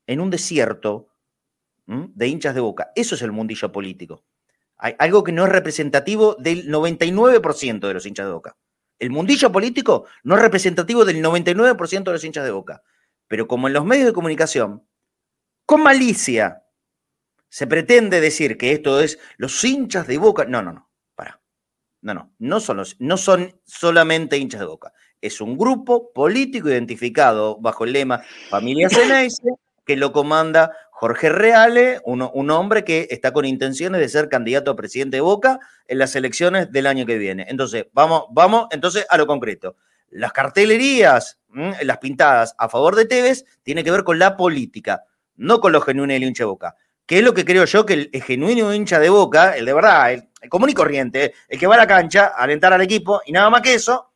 en 0.07 0.21
un 0.21 0.29
desierto 0.29 1.09
de 1.87 2.29
hinchas 2.29 2.55
de 2.55 2.61
Boca. 2.61 2.93
Eso 2.95 3.15
es 3.15 3.23
el 3.23 3.33
mundillo 3.33 3.73
político. 3.73 4.25
Hay 4.77 4.95
algo 4.99 5.25
que 5.25 5.33
no 5.33 5.45
es 5.45 5.51
representativo 5.51 6.37
del 6.39 6.69
99% 6.69 7.81
de 7.81 7.95
los 7.95 8.07
hinchas 8.07 8.27
de 8.27 8.33
Boca. 8.33 8.57
El 8.99 9.11
mundillo 9.11 9.51
político 9.51 10.07
no 10.23 10.37
es 10.37 10.43
representativo 10.43 11.05
del 11.05 11.23
99% 11.23 12.05
de 12.05 12.13
los 12.13 12.25
hinchas 12.25 12.45
de 12.45 12.51
Boca. 12.51 12.83
Pero 13.29 13.47
como 13.47 13.69
en 13.69 13.75
los 13.75 13.85
medios 13.85 14.07
de 14.07 14.13
comunicación 14.13 14.85
con 15.65 15.83
malicia 15.83 16.65
se 17.49 17.67
pretende 17.67 18.21
decir 18.21 18.57
que 18.57 18.73
esto 18.73 19.01
es 19.01 19.19
los 19.37 19.63
hinchas 19.65 20.07
de 20.07 20.19
Boca. 20.19 20.45
No, 20.45 20.63
no, 20.63 20.73
no, 20.73 20.91
para. 21.15 21.41
No, 22.03 22.15
no, 22.15 22.35
no 22.39 22.61
son, 22.61 22.83
no 22.99 23.17
son 23.17 23.61
solamente 23.65 24.39
hinchas 24.39 24.61
de 24.61 24.67
Boca. 24.67 24.93
Es 25.21 25.41
un 25.41 25.57
grupo 25.57 26.13
político 26.13 26.69
identificado 26.69 27.59
bajo 27.61 27.85
el 27.85 27.93
lema 27.93 28.23
Familia 28.49 28.89
Ceneice 28.89 29.43
que 29.85 29.97
lo 29.97 30.13
comanda 30.13 30.73
Jorge 30.91 31.31
Reale, 31.31 32.01
un 32.05 32.51
hombre 32.51 32.85
que 32.85 33.09
está 33.11 33.33
con 33.33 33.45
intenciones 33.45 34.01
de 34.01 34.09
ser 34.09 34.29
candidato 34.29 34.71
a 34.71 34.77
presidente 34.77 35.17
de 35.17 35.23
Boca 35.23 35.59
en 35.89 35.99
las 35.99 36.15
elecciones 36.15 36.71
del 36.71 36.87
año 36.87 37.07
que 37.07 37.19
viene. 37.19 37.47
Entonces, 37.49 37.87
vamos, 37.93 38.25
vamos 38.31 38.67
entonces 38.71 39.07
a 39.09 39.17
lo 39.17 39.27
concreto. 39.27 39.77
Las 40.11 40.33
cartelerías, 40.33 41.39
las 41.83 41.99
pintadas 41.99 42.55
a 42.59 42.69
favor 42.69 42.97
de 42.97 43.07
Tevez, 43.07 43.45
tiene 43.63 43.83
que 43.83 43.91
ver 43.91 44.05
con 44.05 44.19
la 44.19 44.37
política 44.37 45.05
no 45.41 45.61
con 45.61 45.73
los 45.73 45.85
genuinos 45.85 46.15
del 46.15 46.25
hincha 46.25 46.45
de 46.45 46.49
boca. 46.49 46.77
¿Qué 47.07 47.19
es 47.19 47.25
lo 47.25 47.35
que 47.35 47.45
creo 47.45 47.65
yo? 47.65 47.87
Que 47.87 48.11
el, 48.13 48.23
genuino 48.23 48.73
hincha 48.73 49.01
de 49.01 49.09
boca, 49.09 49.57
el 49.57 49.65
de 49.65 49.73
verdad, 49.73 50.13
el, 50.13 50.29
común 50.49 50.69
y 50.69 50.75
corriente, 50.75 51.35
el 51.49 51.59
que 51.59 51.67
va 51.67 51.75
a 51.75 51.79
la 51.79 51.87
cancha 51.87 52.27
a 52.27 52.43
alentar 52.43 52.73
al 52.73 52.83
equipo 52.83 53.21
y 53.27 53.33
nada 53.33 53.51
más 53.51 53.63
que 53.63 53.75
eso, 53.75 54.10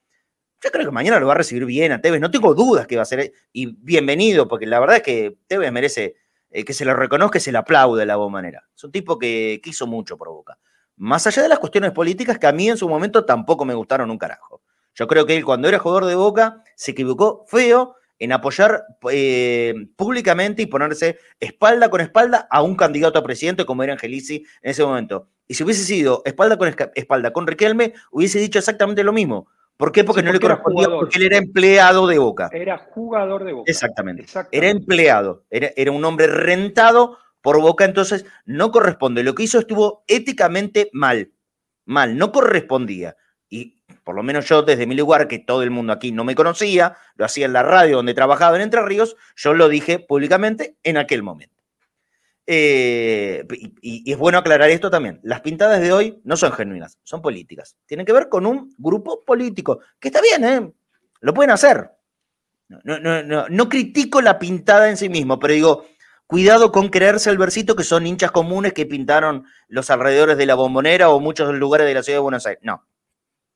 yo 0.64 0.70
creo 0.70 0.86
que 0.86 0.90
mañana 0.90 1.20
lo 1.20 1.26
va 1.26 1.34
a 1.34 1.36
recibir 1.36 1.66
bien 1.66 1.92
a 1.92 2.00
Tevez. 2.00 2.20
No 2.20 2.30
tengo 2.30 2.54
dudas 2.54 2.86
que 2.86 2.96
va 2.96 3.02
a 3.02 3.04
ser. 3.04 3.32
Y 3.52 3.66
bienvenido, 3.66 4.48
porque 4.48 4.64
la 4.64 4.80
verdad 4.80 4.96
es 4.96 5.02
que 5.02 5.36
Tevez 5.46 5.70
merece 5.70 6.16
eh, 6.50 6.64
que 6.64 6.72
se 6.72 6.86
lo 6.86 6.94
reconozca 6.94 7.36
y 7.36 7.40
se 7.42 7.52
le 7.52 7.58
aplaude 7.58 8.00
de 8.00 8.06
la 8.06 8.16
buena 8.16 8.32
manera. 8.32 8.64
Es 8.74 8.82
un 8.82 8.90
tipo 8.90 9.18
que 9.18 9.60
quiso 9.62 9.86
mucho 9.86 10.16
por 10.16 10.28
Boca. 10.28 10.58
Más 10.96 11.26
allá 11.26 11.42
de 11.42 11.50
las 11.50 11.58
cuestiones 11.58 11.92
políticas 11.92 12.38
que 12.38 12.46
a 12.46 12.52
mí 12.52 12.70
en 12.70 12.78
su 12.78 12.88
momento 12.88 13.26
tampoco 13.26 13.66
me 13.66 13.74
gustaron 13.74 14.10
un 14.10 14.16
carajo. 14.16 14.62
Yo 14.94 15.06
creo 15.06 15.26
que 15.26 15.36
él 15.36 15.44
cuando 15.44 15.68
era 15.68 15.78
jugador 15.78 16.06
de 16.06 16.14
Boca 16.14 16.62
se 16.76 16.92
equivocó 16.92 17.44
feo 17.46 17.96
en 18.18 18.32
apoyar 18.32 18.84
eh, 19.10 19.74
públicamente 19.96 20.62
y 20.62 20.66
ponerse 20.66 21.18
espalda 21.40 21.90
con 21.90 22.00
espalda 22.00 22.46
a 22.50 22.62
un 22.62 22.74
candidato 22.74 23.18
a 23.18 23.22
presidente 23.22 23.66
como 23.66 23.82
era 23.82 23.92
Angelici 23.92 24.46
en 24.62 24.70
ese 24.70 24.82
momento. 24.82 25.28
Y 25.46 25.54
si 25.54 25.64
hubiese 25.64 25.84
sido 25.84 26.22
espalda 26.24 26.56
con 26.56 26.74
espalda 26.94 27.32
con 27.34 27.46
Riquelme, 27.46 27.92
hubiese 28.10 28.38
dicho 28.38 28.58
exactamente 28.58 29.04
lo 29.04 29.12
mismo. 29.12 29.48
¿Por 29.76 29.90
qué? 29.90 30.04
Porque, 30.04 30.22
no 30.22 30.32
le 30.32 30.38
correspondía, 30.38 30.88
porque 30.88 31.18
él 31.18 31.24
era 31.24 31.36
empleado 31.36 32.06
de 32.06 32.18
Boca. 32.18 32.48
Era 32.52 32.78
jugador 32.78 33.44
de 33.44 33.52
Boca. 33.52 33.70
Exactamente. 33.70 34.26
Era 34.52 34.68
empleado, 34.68 35.44
era, 35.50 35.70
era 35.76 35.90
un 35.90 36.04
hombre 36.04 36.28
rentado 36.28 37.18
por 37.42 37.60
Boca, 37.60 37.84
entonces 37.84 38.24
no 38.44 38.70
corresponde. 38.70 39.24
Lo 39.24 39.34
que 39.34 39.42
hizo 39.42 39.58
estuvo 39.58 40.04
éticamente 40.06 40.90
mal, 40.92 41.32
mal, 41.84 42.16
no 42.16 42.30
correspondía. 42.30 43.16
Y 43.48 43.82
por 44.04 44.14
lo 44.14 44.22
menos 44.22 44.48
yo 44.48 44.62
desde 44.62 44.86
mi 44.86 44.94
lugar, 44.94 45.28
que 45.28 45.40
todo 45.40 45.62
el 45.62 45.70
mundo 45.70 45.92
aquí 45.92 46.12
no 46.12 46.24
me 46.24 46.34
conocía, 46.34 46.96
lo 47.16 47.24
hacía 47.24 47.46
en 47.46 47.52
la 47.52 47.62
radio 47.62 47.96
donde 47.96 48.14
trabajaba 48.14 48.56
en 48.56 48.62
Entre 48.62 48.82
Ríos, 48.82 49.16
yo 49.36 49.54
lo 49.54 49.68
dije 49.68 49.98
públicamente 49.98 50.76
en 50.82 50.96
aquel 50.96 51.22
momento. 51.22 51.53
Eh, 52.46 53.46
y, 53.80 54.10
es 54.10 54.18
bueno 54.18 54.38
aclarar 54.38 54.70
esto 54.70 54.90
también. 54.90 55.20
Las 55.22 55.40
pintadas 55.40 55.80
de 55.80 55.92
hoy 55.92 56.20
no 56.24 56.36
son 56.36 56.52
genuinas, 56.52 56.98
son 57.02 57.22
políticas. 57.22 57.76
Tienen 57.86 58.04
que 58.04 58.12
ver 58.12 58.28
con 58.28 58.46
un 58.46 58.74
grupo 58.78 59.24
político, 59.24 59.80
que 59.98 60.08
está 60.08 60.20
bien, 60.20 60.44
¿eh? 60.44 60.72
Lo 61.20 61.32
pueden 61.32 61.50
hacer. 61.50 61.90
No, 62.68 63.48
no, 63.48 63.68
critico 63.68 64.20
la 64.20 64.38
pintada 64.38 64.90
en 64.90 64.96
sí 64.96 65.08
mismo, 65.08 65.38
pero 65.38 65.54
digo, 65.54 65.86
cuidado 66.26 66.72
con 66.72 66.88
creerse 66.88 67.30
el 67.30 67.38
versito 67.38 67.76
que 67.76 67.84
son 67.84 68.06
hinchas 68.06 68.30
comunes 68.30 68.72
que 68.72 68.86
pintaron 68.86 69.44
los 69.68 69.90
alrededores 69.90 70.36
de 70.36 70.46
la 70.46 70.54
bombonera 70.54 71.10
o 71.10 71.20
muchos 71.20 71.54
lugares 71.54 71.86
de 71.86 71.94
la 71.94 72.02
ciudad 72.02 72.18
de 72.18 72.22
Buenos 72.22 72.46
Aires. 72.46 72.62
No, 72.64 72.84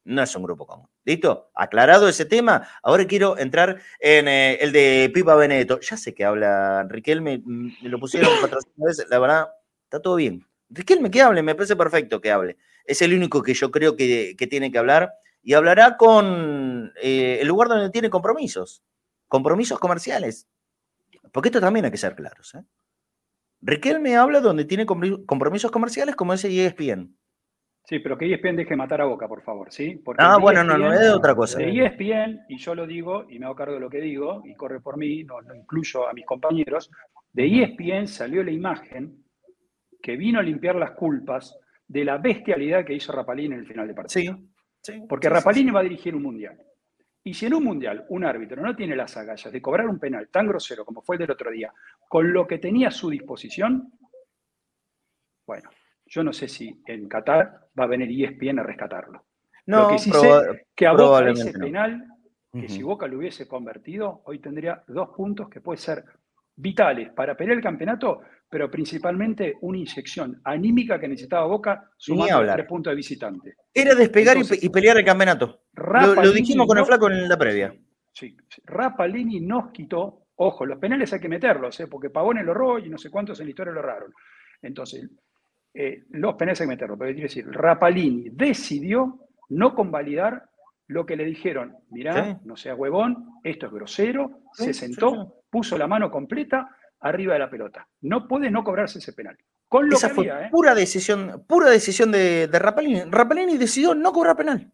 no 0.08 0.22
es 0.22 0.34
un 0.34 0.42
grupo 0.42 0.66
común. 0.66 0.88
¿Listo? 1.04 1.50
Aclarado 1.54 2.08
ese 2.08 2.24
tema, 2.24 2.66
ahora 2.82 3.06
quiero 3.06 3.38
entrar 3.38 3.80
en 4.00 4.26
eh, 4.26 4.54
el 4.54 4.72
de 4.72 5.10
Pipa 5.12 5.34
Benedetto. 5.34 5.78
Ya 5.80 5.96
sé 5.96 6.14
que 6.14 6.24
habla 6.24 6.84
Riquelme, 6.88 7.38
mm, 7.44 7.72
me 7.82 7.88
lo 7.88 8.00
pusieron 8.00 8.30
400 8.40 8.72
veces, 8.76 9.06
la 9.10 9.18
verdad, 9.18 9.48
está 9.84 10.00
todo 10.00 10.16
bien. 10.16 10.46
Riquelme, 10.70 11.10
que 11.10 11.20
hable, 11.20 11.42
me 11.42 11.54
parece 11.54 11.76
perfecto 11.76 12.20
que 12.20 12.30
hable. 12.30 12.56
Es 12.84 13.02
el 13.02 13.14
único 13.14 13.42
que 13.42 13.52
yo 13.52 13.70
creo 13.70 13.96
que, 13.96 14.34
tiene 14.48 14.72
que 14.72 14.78
hablar 14.78 15.12
y 15.42 15.52
hablará 15.52 15.98
con 15.98 16.92
eh, 17.02 17.38
el 17.40 17.48
lugar 17.48 17.68
donde 17.68 17.90
tiene 17.90 18.08
compromisos, 18.08 18.82
compromisos 19.28 19.78
comerciales. 19.78 20.48
Porque 21.32 21.48
esto 21.50 21.60
también 21.60 21.84
hay 21.84 21.90
que 21.90 21.98
ser 21.98 22.14
claros. 22.14 22.54
¿eh? 22.54 22.64
Riquelme 23.60 24.16
habla 24.16 24.40
donde 24.40 24.64
tiene 24.64 24.86
compromisos 24.86 25.70
comerciales 25.70 26.16
como 26.16 26.32
ese 26.32 26.64
ESPN. 26.64 27.14
Sí, 27.88 28.00
pero 28.00 28.18
que 28.18 28.30
ESPN 28.30 28.54
deje 28.54 28.76
matar 28.76 29.00
a 29.00 29.06
Boca, 29.06 29.26
por 29.26 29.40
favor, 29.40 29.72
¿sí? 29.72 29.98
Porque 30.04 30.22
ah, 30.22 30.36
bueno, 30.36 30.62
no, 30.62 30.76
no 30.76 30.92
es 30.92 31.00
de 31.00 31.08
otra 31.08 31.34
cosa. 31.34 31.58
De 31.58 31.70
ESPN, 31.70 32.44
y 32.46 32.58
yo 32.58 32.74
lo 32.74 32.86
digo, 32.86 33.24
y 33.30 33.38
me 33.38 33.46
hago 33.46 33.54
cargo 33.54 33.72
de 33.72 33.80
lo 33.80 33.88
que 33.88 34.02
digo, 34.02 34.42
y 34.44 34.54
corre 34.54 34.80
por 34.80 34.98
mí, 34.98 35.24
no, 35.24 35.40
no 35.40 35.54
incluyo 35.54 36.06
a 36.06 36.12
mis 36.12 36.26
compañeros, 36.26 36.90
de 37.32 37.46
ESPN 37.46 38.06
salió 38.06 38.44
la 38.44 38.50
imagen 38.50 39.24
que 40.02 40.16
vino 40.16 40.38
a 40.38 40.42
limpiar 40.42 40.76
las 40.76 40.90
culpas 40.90 41.58
de 41.86 42.04
la 42.04 42.18
bestialidad 42.18 42.84
que 42.84 42.92
hizo 42.92 43.10
Rapalini 43.10 43.54
en 43.54 43.60
el 43.60 43.66
final 43.66 43.88
de 43.88 43.94
partido. 43.94 44.36
Sí, 44.36 44.92
sí. 44.92 45.02
Porque 45.08 45.30
Rapalini 45.30 45.70
va 45.70 45.80
a 45.80 45.84
dirigir 45.84 46.14
un 46.14 46.24
mundial. 46.24 46.60
Y 47.24 47.32
si 47.32 47.46
en 47.46 47.54
un 47.54 47.64
mundial 47.64 48.04
un 48.10 48.22
árbitro 48.22 48.60
no 48.60 48.76
tiene 48.76 48.96
las 48.96 49.16
agallas 49.16 49.50
de 49.50 49.62
cobrar 49.62 49.88
un 49.88 49.98
penal 49.98 50.28
tan 50.28 50.46
grosero 50.46 50.84
como 50.84 51.00
fue 51.00 51.16
el 51.16 51.20
del 51.20 51.30
otro 51.30 51.50
día, 51.50 51.72
con 52.06 52.34
lo 52.34 52.46
que 52.46 52.58
tenía 52.58 52.88
a 52.88 52.90
su 52.90 53.08
disposición, 53.08 53.90
bueno, 55.46 55.70
yo 56.08 56.24
no 56.24 56.32
sé 56.32 56.48
si 56.48 56.82
en 56.86 57.08
Qatar 57.08 57.68
va 57.78 57.84
a 57.84 57.86
venir 57.86 58.24
ESPN 58.24 58.60
a 58.60 58.62
rescatarlo. 58.62 59.24
No, 59.66 59.82
lo 59.82 59.88
que 59.88 59.98
sí 59.98 60.10
sé 60.10 60.66
que 60.74 60.86
a 60.86 60.92
Boca 60.92 61.30
ese 61.30 61.52
penal, 61.52 62.04
que 62.52 62.68
si 62.68 62.82
Boca 62.82 63.06
lo 63.06 63.18
hubiese 63.18 63.46
convertido, 63.46 64.22
hoy 64.24 64.38
tendría 64.38 64.82
dos 64.88 65.10
puntos 65.14 65.48
que 65.50 65.60
pueden 65.60 65.80
ser 65.80 66.04
vitales 66.56 67.10
para 67.10 67.36
pelear 67.36 67.58
el 67.58 67.62
campeonato, 67.62 68.22
pero 68.48 68.70
principalmente 68.70 69.56
una 69.60 69.78
inyección 69.78 70.40
anímica 70.42 70.98
que 70.98 71.06
necesitaba 71.06 71.46
Boca 71.46 71.90
sumando 71.96 72.50
tres 72.52 72.66
puntos 72.66 72.90
de 72.90 72.96
visitante. 72.96 73.56
Era 73.72 73.94
despegar 73.94 74.38
y, 74.38 74.68
pelear 74.70 74.96
el 74.96 75.04
campeonato. 75.04 75.60
Lo, 75.74 76.32
dijimos 76.32 76.66
con 76.66 76.78
el 76.78 76.86
flaco 76.86 77.10
en 77.10 77.28
la 77.28 77.36
previa. 77.36 77.74
Sí, 78.10 78.36
Rapalini 78.64 79.40
nos 79.40 79.70
quitó, 79.70 80.28
ojo, 80.36 80.64
los 80.64 80.78
penales 80.78 81.12
hay 81.12 81.20
que 81.20 81.28
meterlos, 81.28 81.78
¿eh? 81.78 81.86
porque 81.86 82.10
Pavone 82.10 82.42
lo 82.42 82.54
robó 82.54 82.78
y 82.78 82.88
no 82.88 82.96
sé 82.98 83.10
cuántos 83.10 83.38
en 83.38 83.46
la 83.46 83.50
historia 83.50 83.72
lo 83.74 83.80
erraron. 83.80 84.12
Entonces, 84.62 85.08
eh, 85.74 86.04
los 86.10 86.34
penales 86.34 86.60
hay 86.60 86.66
que 86.66 86.72
meterlo, 86.72 86.98
pero 86.98 87.12
quiero 87.12 87.28
decir, 87.28 87.46
Rapalini 87.50 88.30
decidió 88.30 89.28
no 89.50 89.74
convalidar 89.74 90.48
lo 90.88 91.04
que 91.04 91.16
le 91.16 91.24
dijeron, 91.24 91.76
mirá, 91.90 92.40
no 92.44 92.56
sea 92.56 92.74
huevón, 92.74 93.40
esto 93.44 93.66
es 93.66 93.72
grosero, 93.72 94.40
se 94.54 94.72
sentó, 94.72 95.42
puso 95.50 95.76
la 95.76 95.86
mano 95.86 96.10
completa 96.10 96.74
arriba 97.00 97.34
de 97.34 97.40
la 97.40 97.50
pelota. 97.50 97.86
No 98.00 98.26
puede 98.26 98.50
no 98.50 98.64
cobrarse 98.64 98.98
ese 98.98 99.12
penal. 99.12 99.36
Con 99.68 99.88
lo 99.88 99.96
Esa 99.96 100.08
fue 100.08 100.26
¿eh? 100.26 100.48
pura 100.50 100.74
decisión, 100.74 101.44
pura 101.46 101.68
decisión 101.68 102.10
de, 102.10 102.48
de 102.48 102.58
Rapalini. 102.58 103.02
Rapalini 103.02 103.58
decidió 103.58 103.94
no 103.94 104.12
cobrar 104.12 104.34
penal. 104.34 104.72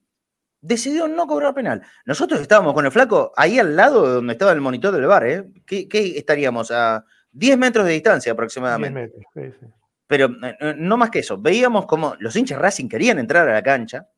Decidió 0.61 1.09
no 1.09 1.27
cobrar 1.27 1.53
penal. 1.53 1.83
Nosotros 2.07 2.41
estábamos 2.41 2.75
con 2.75 2.87
el 2.87 2.93
flaco 2.93 3.33
ahí 3.37 3.59
al 3.59 3.75
lado 3.75 4.15
donde 4.15 4.33
estaba 4.35 4.53
el 4.53 4.61
monitor 4.61 4.95
del 4.95 5.07
bar, 5.07 5.27
¿eh? 5.27 5.45
¿Qué, 5.67 5.89
estaríamos? 6.17 6.71
A 6.71 7.05
10 7.33 7.59
metros 7.59 7.87
de 7.87 7.93
distancia 7.93 8.33
aproximadamente. 8.33 9.01
10 9.01 9.11
metros, 9.11 9.25
sí, 9.35 9.67
sí. 9.67 9.73
Pero 10.15 10.31
eh, 10.61 10.77
no 10.77 10.97
más 10.97 11.11
que 11.11 11.19
eso, 11.19 11.37
veíamos 11.39 11.87
como 11.87 12.15
los 12.21 12.37
hinchas 12.37 12.57
Racing 12.57 12.89
querían 12.89 13.19
entrar 13.19 13.49
a 13.49 13.53
la 13.53 13.65
cancha, 13.65 14.09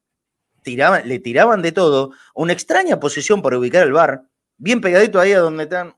tiraban, 0.63 1.09
le 1.09 1.21
tiraban 1.21 1.63
de 1.63 1.73
todo, 1.73 2.11
una 2.35 2.53
extraña 2.53 3.01
posición 3.01 3.41
para 3.41 3.59
ubicar 3.59 3.83
el 3.83 3.95
bar, 3.95 4.25
bien 4.59 4.83
pegadito 4.83 5.19
ahí 5.19 5.33
a 5.33 5.39
donde 5.39 5.63
están. 5.63 5.97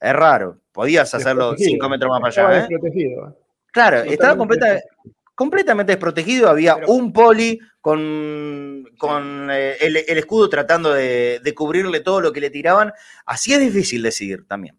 Es 0.00 0.12
raro, 0.14 0.62
podías 0.72 1.12
hacerlo 1.12 1.54
cinco 1.58 1.86
metros 1.90 2.18
más 2.18 2.34
para 2.34 2.48
allá. 2.48 2.64
¿eh? 2.64 3.34
Claro, 3.70 3.98
estaba 4.04 4.38
completamente, 4.38 4.88
completamente 5.34 5.92
desprotegido. 5.92 6.48
Había 6.48 6.76
un 6.86 7.12
poli 7.12 7.58
con, 7.82 8.88
con 8.96 9.50
eh, 9.50 9.76
el, 9.82 9.96
escudo 10.16 10.48
tratando 10.48 10.94
de, 10.94 11.52
cubrirle 11.54 12.00
todo 12.00 12.22
lo 12.22 12.32
que 12.32 12.40
le 12.40 12.48
tiraban. 12.48 12.90
Así 13.26 13.52
es 13.52 13.60
difícil 13.60 14.02
decidir 14.02 14.48
también. 14.48 14.78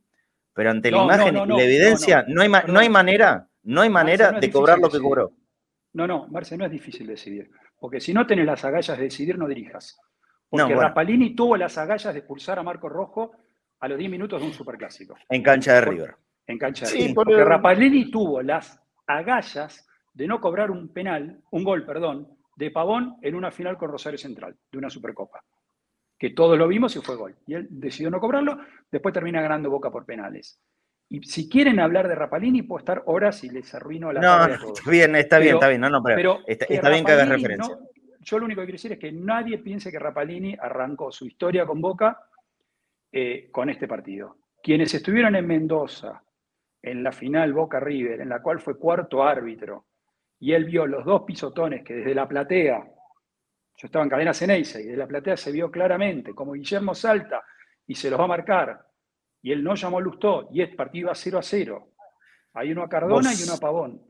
Pero 0.55 0.71
ante 0.71 0.89
la 0.89 1.03
imagen 1.03 1.37
y 1.37 1.45
la 1.45 1.63
evidencia, 1.63 2.25
no, 2.27 2.41
hay, 2.41 2.49
no 2.49 2.79
hay 2.79 2.89
manera, 2.89 3.46
no 3.67 3.81
hay 3.81 3.89
manera 3.89 4.31
de 4.31 4.49
cobrar 4.49 4.79
lo 4.79 4.89
que 4.89 4.99
cobró. 4.99 5.33
No, 5.93 6.07
no, 6.07 6.27
Marce, 6.29 6.57
no 6.57 6.65
es 6.65 6.71
difícil 6.71 7.05
decidir. 7.05 7.51
Porque 7.77 7.99
si 7.99 8.13
no 8.13 8.25
tenés 8.25 8.45
las 8.45 8.63
agallas 8.63 8.97
de 8.97 9.03
decidir, 9.03 9.37
no 9.37 9.47
dirijas. 9.47 9.99
Porque 10.49 10.73
Rapalini 10.73 11.35
tuvo 11.35 11.57
las 11.57 11.77
agallas 11.77 12.13
de 12.13 12.19
expulsar 12.19 12.59
a 12.59 12.63
Marco 12.63 12.87
Rojo 12.87 13.33
a 13.79 13.87
los 13.89 13.97
10 13.97 14.09
minutos 14.09 14.39
de 14.39 14.47
un 14.47 14.53
superclásico. 14.53 15.17
En 15.27 15.43
cancha 15.43 15.73
de 15.73 15.81
River. 15.81 16.15
En 16.45 16.57
cancha 16.57 16.85
de 16.85 16.93
River. 16.93 17.13
Porque 17.13 17.43
Rapalini 17.43 18.09
tuvo 18.09 18.41
las 18.41 18.81
agallas 19.05 19.85
de 20.13 20.27
no 20.27 20.39
cobrar 20.39 20.71
un 20.71 20.93
penal, 20.93 21.41
un 21.51 21.63
gol, 21.65 21.85
perdón, 21.85 22.37
de 22.55 22.71
Pavón 22.71 23.17
en 23.21 23.35
una 23.35 23.51
final 23.51 23.77
con 23.77 23.91
Rosario 23.91 24.17
Central, 24.17 24.55
de 24.71 24.77
una 24.77 24.89
Supercopa. 24.89 25.43
Que 26.17 26.29
todos 26.29 26.57
lo 26.57 26.69
vimos 26.69 26.95
y 26.95 27.01
fue 27.01 27.17
gol. 27.17 27.35
Y 27.45 27.55
él 27.55 27.67
decidió 27.69 28.09
no 28.09 28.21
cobrarlo, 28.21 28.59
después 28.89 29.13
termina 29.13 29.41
ganando 29.41 29.69
Boca 29.69 29.91
por 29.91 30.05
penales. 30.05 30.57
Y 31.09 31.23
si 31.23 31.47
quieren 31.47 31.79
hablar 31.79 32.07
de 32.07 32.15
Rapalini, 32.15 32.63
puedo 32.63 32.79
estar 32.79 33.03
horas 33.05 33.43
y 33.43 33.49
les 33.49 33.73
arruino 33.73 34.11
la 34.11 34.19
No, 34.19 34.45
está 34.45 34.91
bien, 34.91 35.15
está 35.15 35.39
bien, 35.39 35.55
está 35.55 35.69
bien, 35.69 35.81
no, 35.81 35.89
no, 35.89 36.03
pero, 36.03 36.39
está, 36.45 36.89
bien 36.89 37.05
que 37.05 37.11
hagas 37.13 37.29
referencia. 37.29 37.77
yo 38.19 38.39
lo 38.39 38.45
único 38.45 38.61
que 38.61 38.65
quiero 38.65 38.75
decir 38.75 38.91
es 38.91 38.99
que 38.99 39.11
nadie 39.11 39.59
piense 39.59 39.89
que 39.89 39.99
Rapalini 39.99 40.55
arrancó 40.59 41.11
su 41.11 41.25
historia 41.25 41.65
con 41.65 41.79
Boca 41.79 42.19
eh, 43.11 43.47
con 43.51 43.69
este 43.69 43.87
partido. 43.87 44.37
Quienes 44.61 44.93
estuvieron 44.93 45.35
en 45.37 45.47
Mendoza 45.47 46.21
en 46.81 47.03
la 47.03 47.11
final 47.11 47.53
Boca 47.53 47.79
River, 47.79 48.19
en 48.21 48.29
la 48.29 48.41
cual 48.41 48.59
fue 48.59 48.77
cuarto 48.77 49.23
árbitro, 49.23 49.85
y 50.39 50.51
él 50.53 50.65
vio 50.65 50.85
los 50.85 51.05
dos 51.05 51.23
pisotones 51.23 51.83
que 51.83 51.95
desde 51.95 52.13
la 52.13 52.27
platea, 52.27 52.79
yo 52.79 53.85
estaba 53.85 54.03
en 54.03 54.09
cadena 54.09 54.33
Ceneice, 54.33 54.81
y 54.81 54.85
desde 54.85 54.97
la 54.97 55.07
platea 55.07 55.37
se 55.37 55.51
vio 55.51 55.71
claramente 55.71 56.33
como 56.33 56.53
Guillermo 56.53 56.93
salta 56.93 57.43
y 57.85 57.95
se 57.95 58.09
los 58.09 58.19
va 58.19 58.25
a 58.25 58.27
marcar, 58.27 58.86
y 59.41 59.51
él 59.51 59.63
no 59.63 59.75
llamó 59.75 59.99
a 59.99 60.01
Lustó, 60.01 60.49
y 60.51 60.61
es 60.61 60.75
partido 60.75 61.11
a 61.11 61.15
0 61.15 61.39
a 61.39 61.43
0. 61.43 61.87
Hay 62.53 62.71
uno 62.71 62.83
a 62.83 62.89
Cardona 62.89 63.33
y 63.33 63.43
uno 63.43 63.53
a 63.53 63.57
Pavón. 63.57 64.01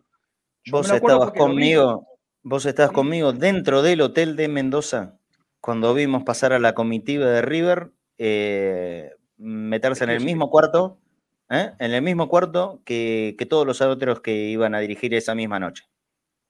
vos 0.71 0.89
estabas 0.89 1.31
conmigo, 1.31 2.07
vos 2.43 2.65
estabas 2.65 2.91
conmigo 2.91 3.33
dentro 3.33 3.81
del 3.81 4.01
hotel 4.01 4.35
de 4.35 4.47
Mendoza, 4.47 5.17
cuando 5.59 5.93
vimos 5.93 6.23
pasar 6.23 6.53
a 6.53 6.59
la 6.59 6.73
comitiva 6.73 7.25
de 7.25 7.41
River, 7.41 7.91
eh, 8.17 9.11
meterse 9.37 10.03
en 10.03 10.11
el 10.11 10.23
mismo 10.23 10.49
cuarto, 10.49 10.97
¿eh? 11.49 11.71
en 11.79 11.93
el 11.93 12.01
mismo 12.01 12.29
cuarto 12.29 12.81
que, 12.85 13.35
todos 13.49 13.65
los 13.65 13.81
otros 13.81 14.21
que 14.21 14.33
iban 14.49 14.75
a 14.75 14.79
dirigir 14.79 15.13
esa 15.13 15.35
misma 15.35 15.59
noche. 15.59 15.83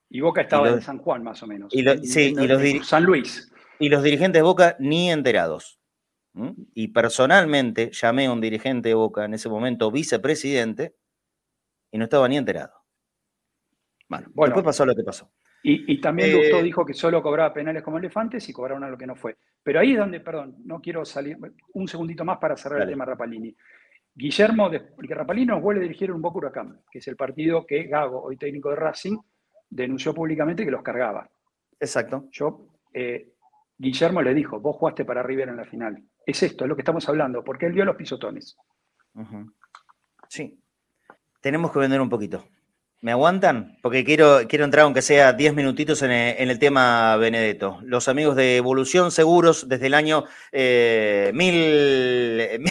Y 0.10 0.22
Boca 0.22 0.42
estaba 0.42 0.70
en 0.70 0.82
San 0.82 1.00
Juan, 1.00 1.24
más 1.24 1.44
o 1.44 1.48
menos. 1.48 1.74
Y 1.74 1.84
sí, 2.08 2.34
y 2.40 2.48
los 2.48 2.88
San 2.88 3.04
Luis. 3.04 3.52
Y 3.80 3.90
los 3.90 4.04
dirigentes 4.04 4.40
de 4.40 4.44
Boca 4.44 4.76
ni 4.80 5.12
enterados. 5.12 5.80
Y 6.74 6.90
personalmente 6.90 7.92
llamé 7.92 8.28
a 8.28 8.32
un 8.32 8.42
dirigente 8.42 8.90
de 8.90 8.96
Boca, 8.96 9.26
en 9.26 9.34
ese 9.34 9.50
momento 9.50 9.92
vicepresidente, 9.92 10.96
y 11.92 11.98
no 11.98 12.04
estaba 12.06 12.28
ni 12.28 12.38
enterado. 12.38 12.74
Bueno, 14.08 14.28
después 14.36 14.64
pasó 14.64 14.86
lo 14.86 14.96
que 14.96 15.04
pasó. 15.04 15.32
Y, 15.64 16.00
también 16.00 16.30
eh, 16.32 16.64
dijo 16.64 16.86
que 16.86 16.94
solo 16.94 17.22
cobraba 17.22 17.54
penales 17.54 17.84
como 17.84 17.98
elefantes 17.98 18.48
y 18.48 18.54
cobraron 18.54 18.86
a 18.86 18.90
lo 18.90 18.98
que 18.98 19.08
no 19.08 19.16
fue. 19.16 19.36
Pero 19.62 19.82
ahí 19.82 19.92
es 19.92 19.98
donde, 19.98 20.22
perdón, 20.22 20.56
no 20.64 20.80
quiero 20.80 21.04
salir 21.04 21.38
un 21.74 21.88
segundito 21.90 22.24
más 22.24 22.38
para 22.38 22.56
cerrar 22.56 22.84
el 22.84 22.90
tema 22.90 23.04
Rapalini. 23.04 23.54
Guillermo, 24.14 24.72
porque 24.96 25.14
Rapalini 25.14 25.48
nos 25.48 25.62
vuelve 25.62 25.82
a 25.82 25.84
dirigir 25.84 26.12
un 26.12 26.22
Boca 26.22 26.38
Huracán, 26.38 26.82
que 26.90 27.00
es 27.00 27.08
el 27.08 27.18
partido 27.18 27.66
que 27.66 27.84
Gago, 27.84 28.24
hoy 28.24 28.38
técnico 28.38 28.70
de 28.70 28.78
Racing, 28.78 29.18
denunció 29.70 30.14
públicamente 30.14 30.64
que 30.64 30.72
los 30.72 30.84
cargaba. 30.84 31.30
Exacto. 31.80 32.30
Yo, 32.32 32.68
eh, 32.94 33.34
Guillermo 33.78 34.22
le 34.22 34.34
dijo, 34.34 34.60
vos 34.62 34.78
jugaste 34.78 35.04
para 35.04 35.22
River 35.22 35.50
en 35.50 35.58
la 35.58 35.66
final. 35.66 36.02
Es 36.28 36.44
esto, 36.44 36.66
es 36.66 36.68
lo 36.68 36.76
que 36.76 36.82
estamos 36.82 37.08
hablando, 37.08 37.42
porque 37.42 37.68
él 37.68 37.72
vio 37.72 37.86
los 37.86 37.96
pisotones. 37.96 38.58
Sí. 40.28 40.60
Tenemos 41.40 41.72
que 41.72 41.80
vender 41.80 42.02
un 42.02 42.10
poquito. 42.10 42.44
¿Me 43.00 43.14
aguantan? 43.14 43.78
Porque 43.82 44.04
quiero, 44.04 44.42
quiero 44.50 44.66
entrar, 44.66 44.84
aunque 44.84 45.02
sea 45.02 45.32
10 45.32 45.54
minutitos, 45.54 46.02
en 46.02 46.12
el, 46.12 46.60
tema 46.60 47.16
Benedetto. 47.16 47.80
Los 47.82 48.10
amigos 48.10 48.36
de 48.36 48.58
Evolución 48.58 49.12
Seguros, 49.12 49.70
desde 49.70 49.88
el 49.88 49.94
año 49.94 50.26
eh, 50.52 51.32
mil, 51.34 52.62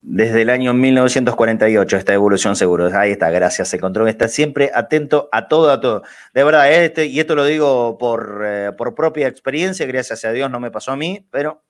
desde 0.02 0.42
el 0.42 0.50
año 0.50 0.72
1948 0.72 1.98
esta 1.98 2.14
evolución 2.14 2.56
seguro. 2.56 2.90
Ahí 2.98 3.10
está, 3.12 3.30
gracias. 3.30 3.68
Se 3.68 3.76
encontró 3.76 4.08
está 4.08 4.28
siempre 4.28 4.70
atento 4.74 5.28
a 5.30 5.46
todo, 5.46 5.70
a 5.70 5.80
todo. 5.80 6.02
De 6.32 6.42
verdad, 6.42 6.72
este, 6.72 7.04
y 7.06 7.20
esto 7.20 7.34
lo 7.34 7.44
digo 7.44 7.98
por, 7.98 8.42
eh, 8.44 8.72
por 8.76 8.94
propia 8.94 9.28
experiencia, 9.28 9.86
gracias 9.86 10.24
a 10.24 10.32
Dios 10.32 10.50
no 10.50 10.58
me 10.58 10.70
pasó 10.70 10.92
a 10.92 10.96
mí, 10.96 11.26
pero 11.30 11.62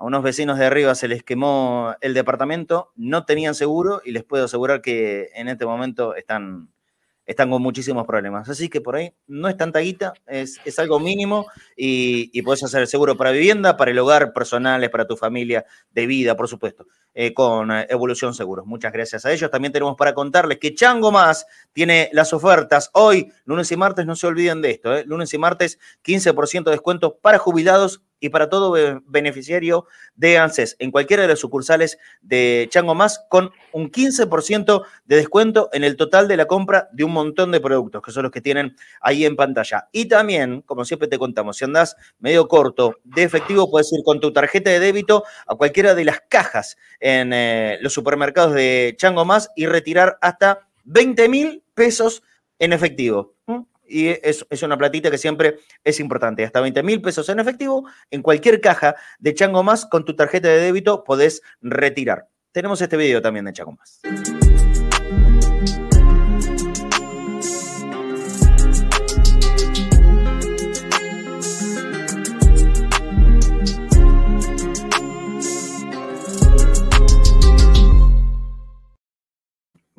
a 0.00 0.04
unos 0.04 0.22
vecinos 0.22 0.58
de 0.58 0.64
arriba 0.64 0.94
se 0.94 1.08
les 1.08 1.22
quemó 1.22 1.94
el 2.00 2.14
departamento, 2.14 2.90
no 2.96 3.26
tenían 3.26 3.54
seguro 3.54 4.00
y 4.02 4.12
les 4.12 4.24
puedo 4.24 4.46
asegurar 4.46 4.80
que 4.80 5.28
en 5.34 5.48
este 5.48 5.66
momento 5.66 6.14
están, 6.14 6.70
están 7.26 7.50
con 7.50 7.60
muchísimos 7.60 8.06
problemas. 8.06 8.48
Así 8.48 8.70
que 8.70 8.80
por 8.80 8.96
ahí 8.96 9.12
no 9.26 9.46
es 9.46 9.58
tanta 9.58 9.80
guita, 9.80 10.14
es, 10.26 10.58
es 10.64 10.78
algo 10.78 11.00
mínimo 11.00 11.48
y, 11.76 12.30
y, 12.32 12.40
puedes 12.40 12.62
hacer 12.62 12.80
el 12.80 12.86
seguro 12.86 13.14
para 13.18 13.30
vivienda, 13.30 13.76
para 13.76 13.90
el 13.90 13.98
hogar, 13.98 14.32
personales, 14.32 14.88
para 14.88 15.06
tu 15.06 15.18
familia, 15.18 15.66
de 15.90 16.06
vida, 16.06 16.34
por 16.34 16.48
supuesto, 16.48 16.86
eh, 17.12 17.34
con 17.34 17.70
Evolución 17.70 18.32
Seguros. 18.32 18.64
Muchas 18.64 18.94
gracias 18.94 19.26
a 19.26 19.32
ellos. 19.32 19.50
También 19.50 19.70
tenemos 19.70 19.96
para 19.96 20.14
contarles 20.14 20.56
que 20.56 20.74
Chango 20.74 21.12
Más 21.12 21.44
tiene 21.74 22.08
las 22.14 22.32
ofertas 22.32 22.88
hoy, 22.94 23.30
lunes 23.44 23.70
y 23.70 23.76
martes, 23.76 24.06
no 24.06 24.16
se 24.16 24.26
olviden 24.26 24.62
de 24.62 24.70
esto, 24.70 24.96
¿eh? 24.96 25.04
lunes 25.04 25.34
y 25.34 25.36
martes, 25.36 25.78
15% 26.02 26.64
de 26.64 26.70
descuento 26.70 27.18
para 27.18 27.36
jubilados 27.36 28.00
y 28.20 28.28
para 28.28 28.48
todo 28.48 29.00
beneficiario 29.06 29.86
de 30.14 30.38
ANSES 30.38 30.76
en 30.78 30.90
cualquiera 30.90 31.22
de 31.22 31.28
las 31.28 31.38
sucursales 31.38 31.98
de 32.20 32.68
Chango 32.70 32.94
Más 32.94 33.24
con 33.28 33.50
un 33.72 33.90
15% 33.90 34.84
de 35.06 35.16
descuento 35.16 35.70
en 35.72 35.84
el 35.84 35.96
total 35.96 36.28
de 36.28 36.36
la 36.36 36.46
compra 36.46 36.88
de 36.92 37.04
un 37.04 37.12
montón 37.12 37.50
de 37.50 37.60
productos, 37.60 38.02
que 38.02 38.12
son 38.12 38.24
los 38.24 38.32
que 38.32 38.40
tienen 38.40 38.76
ahí 39.00 39.24
en 39.24 39.36
pantalla. 39.36 39.88
Y 39.92 40.06
también, 40.06 40.62
como 40.62 40.84
siempre 40.84 41.08
te 41.08 41.18
contamos, 41.18 41.56
si 41.56 41.64
andás 41.64 41.96
medio 42.18 42.46
corto 42.46 42.98
de 43.04 43.22
efectivo, 43.22 43.70
puedes 43.70 43.92
ir 43.92 44.00
con 44.04 44.20
tu 44.20 44.32
tarjeta 44.32 44.70
de 44.70 44.80
débito 44.80 45.24
a 45.46 45.54
cualquiera 45.54 45.94
de 45.94 46.04
las 46.04 46.20
cajas 46.28 46.76
en 47.00 47.32
eh, 47.32 47.78
los 47.80 47.92
supermercados 47.92 48.54
de 48.54 48.94
Chango 48.96 49.24
Más 49.24 49.50
y 49.56 49.66
retirar 49.66 50.18
hasta 50.20 50.68
20 50.84 51.28
mil 51.28 51.64
pesos 51.74 52.22
en 52.58 52.72
efectivo 52.72 53.34
y 53.90 54.08
es, 54.08 54.44
una 54.62 54.78
platita 54.78 55.10
que 55.10 55.18
siempre 55.18 55.58
es 55.84 56.00
importante. 56.00 56.44
Hasta 56.44 56.60
20 56.60 56.82
mil 56.82 57.02
pesos 57.02 57.28
en 57.28 57.40
efectivo, 57.40 57.86
en 58.10 58.22
cualquier 58.22 58.60
caja 58.60 58.94
de 59.18 59.34
Chango 59.34 59.62
Más 59.62 59.86
con 59.86 60.04
tu 60.04 60.14
tarjeta 60.14 60.48
de 60.48 60.60
débito 60.60 61.04
podés 61.04 61.42
retirar. 61.60 62.28
tenemos 62.52 62.80
este 62.80 62.96
video 62.96 63.20
también 63.20 63.44
de 63.44 63.52
Chaco 63.52 63.72
Más. 63.72 64.00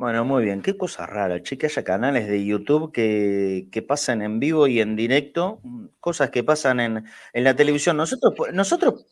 Bueno, 0.01 0.25
muy 0.25 0.43
bien. 0.43 0.63
Qué 0.63 0.75
cosa 0.75 1.05
rara, 1.05 1.43
che, 1.43 1.59
que 1.59 1.67
haya 1.67 1.83
canales 1.83 2.27
de 2.27 2.43
YouTube 2.43 2.91
que, 2.91 3.85
pasan 3.87 4.23
en 4.23 4.39
vivo 4.39 4.65
y 4.65 4.81
en 4.81 4.95
directo, 4.95 5.61
cosas 5.99 6.31
que 6.31 6.43
pasan 6.43 6.79
en, 6.79 7.05
la 7.35 7.55
televisión. 7.55 7.97
Nosotros, 7.97 8.33
nosotros 8.51 9.05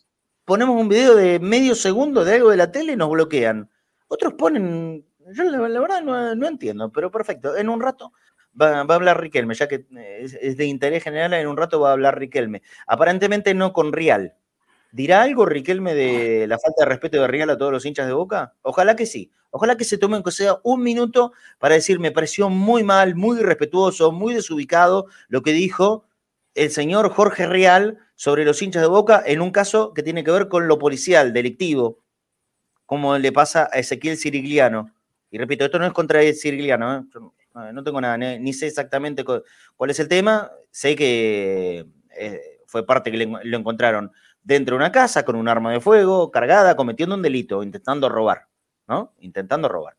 ponemos 0.45 0.81
un 0.81 0.89
video 0.89 1.15
de 1.15 1.39
medio 1.39 1.75
segundo 1.75 2.25
de 2.25 2.33
algo 2.33 2.49
de 2.49 2.57
la 2.57 2.71
tele 2.71 2.93
y 2.93 2.95
nos 2.95 3.11
bloquean. 3.11 3.69
Otros 4.07 4.33
ponen, 4.33 5.05
yo 5.31 5.43
la, 5.43 5.59
verdad 5.79 6.01
no, 6.01 6.47
entiendo, 6.47 6.91
pero 6.91 7.11
perfecto. 7.11 7.55
En 7.55 7.69
un 7.69 7.81
rato 7.81 8.11
va, 8.59 8.83
va, 8.83 8.95
a 8.95 8.97
hablar 8.97 9.21
Riquelme, 9.21 9.53
ya 9.53 9.67
que 9.67 9.85
es, 10.17 10.57
de 10.57 10.65
interés 10.65 11.03
general, 11.03 11.35
en 11.35 11.47
un 11.47 11.57
rato 11.57 11.79
va 11.79 11.89
a 11.89 11.93
hablar 11.93 12.17
Riquelme. 12.17 12.63
Aparentemente 12.87 13.53
no 13.53 13.73
con 13.73 13.93
Rial. 13.93 14.33
¿Dirá 14.91 15.21
algo 15.21 15.45
Riquelme 15.45 15.93
de 15.93 16.47
la 16.47 16.57
falta 16.57 16.83
de 16.83 16.89
respeto 16.89 17.21
de 17.21 17.27
Rial 17.27 17.51
a 17.51 17.59
todos 17.59 17.71
los 17.71 17.85
hinchas 17.85 18.07
de 18.07 18.13
Boca? 18.13 18.55
Ojalá 18.63 18.95
que 18.95 19.05
sí. 19.05 19.31
Ojalá 19.51 19.77
que 19.77 19.83
se 19.83 19.97
tomen 19.97 20.23
que 20.23 20.31
sea 20.31 20.59
un 20.63 20.83
minuto 20.83 21.33
para 21.57 21.75
decir, 21.75 21.99
me 21.99 22.11
pareció 22.11 22.49
muy 22.49 22.83
mal, 22.83 23.15
muy 23.15 23.39
irrespetuoso, 23.39 24.11
muy 24.11 24.33
desubicado 24.33 25.07
lo 25.27 25.41
que 25.41 25.51
dijo 25.51 26.05
el 26.55 26.71
señor 26.71 27.09
Jorge 27.09 27.47
Real 27.47 27.97
sobre 28.15 28.45
los 28.45 28.61
hinchas 28.61 28.81
de 28.81 28.87
Boca 28.87 29.23
en 29.25 29.41
un 29.41 29.51
caso 29.51 29.93
que 29.93 30.03
tiene 30.03 30.23
que 30.23 30.31
ver 30.31 30.49
con 30.49 30.67
lo 30.67 30.77
policial, 30.77 31.33
delictivo, 31.33 31.99
como 32.85 33.17
le 33.17 33.31
pasa 33.31 33.69
a 33.71 33.79
Ezequiel 33.79 34.17
Cirigliano. 34.17 34.93
Y 35.31 35.37
repito, 35.37 35.65
esto 35.65 35.79
no 35.79 35.85
es 35.85 35.93
contra 35.93 36.21
Cirigliano, 36.33 36.97
¿eh? 36.97 37.03
no 37.73 37.83
tengo 37.83 38.01
nada, 38.01 38.17
ni 38.17 38.53
sé 38.53 38.67
exactamente 38.67 39.23
cuál 39.23 39.89
es 39.89 39.99
el 39.99 40.07
tema, 40.07 40.51
sé 40.71 40.95
que 40.95 41.85
eh, 42.17 42.41
fue 42.65 42.85
parte 42.85 43.11
que 43.11 43.25
lo 43.25 43.57
encontraron 43.57 44.11
dentro 44.43 44.75
de 44.75 44.77
una 44.77 44.91
casa 44.91 45.23
con 45.23 45.35
un 45.35 45.47
arma 45.47 45.71
de 45.71 45.79
fuego 45.79 46.31
cargada, 46.31 46.75
cometiendo 46.75 47.15
un 47.15 47.21
delito, 47.21 47.63
intentando 47.63 48.09
robar. 48.09 48.48
¿No? 48.89 49.13
Intentando 49.19 49.69
robar. 49.69 49.95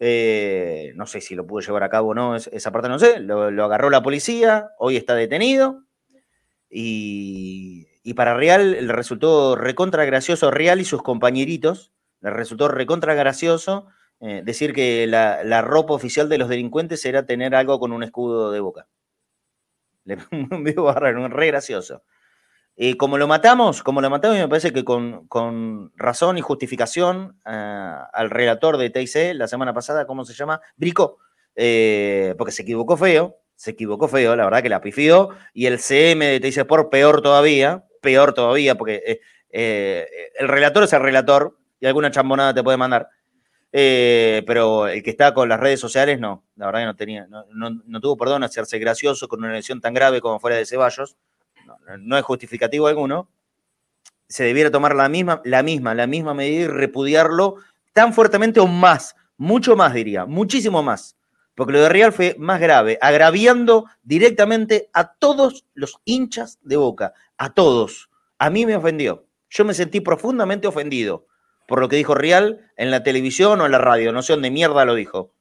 Eh, 0.00 0.92
no 0.96 1.06
sé 1.06 1.20
si 1.20 1.36
lo 1.36 1.46
pudo 1.46 1.60
llevar 1.60 1.84
a 1.84 1.88
cabo 1.88 2.08
o 2.08 2.14
no, 2.14 2.34
esa 2.34 2.72
parte 2.72 2.88
no 2.88 2.98
sé. 2.98 3.20
Lo, 3.20 3.44
agarró 3.64 3.90
la 3.90 4.02
policía, 4.02 4.70
hoy 4.78 4.96
está 4.96 5.14
detenido. 5.14 5.84
Y, 6.68 7.86
para 8.16 8.34
Real 8.34 8.72
le 8.72 8.92
resultó 8.92 9.54
recontra 9.54 10.04
gracioso, 10.04 10.50
Real 10.50 10.80
y 10.80 10.84
sus 10.84 11.02
compañeritos, 11.02 11.92
le 12.20 12.30
resultó 12.30 12.68
recontra 12.68 13.14
gracioso 13.14 13.86
eh, 14.20 14.42
decir 14.44 14.72
que 14.72 15.06
la, 15.06 15.62
ropa 15.62 15.94
oficial 15.94 16.28
de 16.28 16.38
los 16.38 16.48
delincuentes 16.48 17.04
era 17.04 17.26
tener 17.26 17.54
algo 17.54 17.78
con 17.78 17.92
un 17.92 18.02
escudo 18.02 18.50
de 18.50 18.60
boca. 18.60 18.88
Le 20.04 20.18
un 20.32 20.64
video 20.64 20.92
re 20.92 21.46
gracioso. 21.46 22.02
Eh, 22.76 22.96
como 22.96 23.18
lo 23.18 23.28
matamos, 23.28 23.82
como 23.82 24.00
lo 24.00 24.08
matamos, 24.08 24.38
me 24.38 24.48
parece 24.48 24.72
que 24.72 24.84
con, 24.84 25.92
razón 25.94 26.38
y 26.38 26.40
justificación 26.40 27.38
eh, 27.44 27.94
al 28.12 28.30
relator 28.30 28.78
de 28.78 28.88
TIC 28.88 29.34
la 29.34 29.46
semana 29.46 29.74
pasada, 29.74 30.06
¿cómo 30.06 30.24
se 30.24 30.32
llama? 30.32 30.60
Brico, 30.76 31.18
eh, 31.54 32.34
porque 32.38 32.52
se 32.52 32.62
equivocó 32.62 32.96
feo, 32.96 33.36
se 33.54 33.72
equivocó 33.72 34.08
feo, 34.08 34.34
la 34.36 34.44
verdad 34.44 34.62
que 34.62 34.70
la 34.70 34.80
pifió, 34.80 35.30
y 35.52 35.66
el 35.66 35.78
CM 35.78 36.24
de 36.26 36.40
TIC 36.40 36.58
Sport 36.58 36.90
peor 36.90 37.20
todavía, 37.20 37.84
peor 38.00 38.32
todavía, 38.32 38.74
porque 38.76 39.20
el 39.50 40.48
relator 40.48 40.84
es 40.84 40.92
el 40.94 41.02
relator 41.02 41.58
y 41.78 41.86
alguna 41.86 42.10
chambonada 42.10 42.54
te 42.54 42.62
puede 42.62 42.78
mandar. 42.78 43.08
pero 43.70 44.88
el 44.88 45.02
que 45.02 45.10
está 45.10 45.34
con 45.34 45.48
las 45.50 45.60
redes 45.60 45.78
sociales, 45.78 46.18
no, 46.18 46.46
la 46.56 46.66
verdad 46.66 46.80
que 46.80 46.86
no 46.86 46.96
tenía, 46.96 47.26
no, 47.28 47.44
no 47.84 48.00
tuvo 48.00 48.16
perdón 48.16 48.44
hacerse 48.44 48.78
gracioso 48.78 49.28
con 49.28 49.40
una 49.40 49.52
lesión 49.52 49.80
tan 49.82 49.92
grave 49.92 50.22
como 50.22 50.40
fuera 50.40 50.56
de 50.56 50.64
Ceballos 50.64 51.18
no, 52.00 52.16
es 52.16 52.24
justificativo 52.24 52.86
alguno, 52.86 53.28
se 54.28 54.44
debiera 54.44 54.70
tomar 54.70 54.94
la 54.94 55.08
misma, 55.08 55.42
la 55.44 55.62
misma, 55.62 55.94
la 55.94 56.06
misma 56.06 56.34
medida 56.34 56.62
y 56.62 56.66
repudiarlo 56.66 57.56
tan 57.92 58.14
fuertemente 58.14 58.60
o 58.60 58.66
más, 58.66 59.14
mucho 59.36 59.76
más 59.76 59.92
diría, 59.94 60.24
muchísimo 60.24 60.82
más. 60.82 61.16
Porque 61.54 61.74
lo 61.74 61.82
de 61.82 61.90
Real 61.90 62.12
fue 62.12 62.34
más 62.38 62.60
grave, 62.60 62.98
agraviando 63.02 63.84
directamente 64.02 64.88
a 64.94 65.12
todos 65.12 65.66
los 65.74 66.00
hinchas 66.06 66.58
de 66.62 66.76
Boca, 66.76 67.12
a 67.36 67.52
todos. 67.52 68.08
A 68.38 68.48
mí 68.48 68.64
me 68.64 68.74
ofendió. 68.74 69.26
Yo 69.50 69.66
me 69.66 69.74
sentí 69.74 70.00
profundamente 70.00 70.66
ofendido 70.66 71.26
por 71.72 71.80
lo 71.80 71.88
que 71.88 71.96
dijo 71.96 72.14
Real 72.14 72.70
en 72.76 72.90
la 72.90 73.02
televisión 73.02 73.60
o 73.60 73.66
en 73.66 73.72
la 73.72 73.78
radio, 73.78 74.12
no 74.12 74.22
sé 74.22 74.34
dónde 74.34 74.50
mierda 74.50 74.84
lo 74.84 74.94
dijo. 74.94 75.32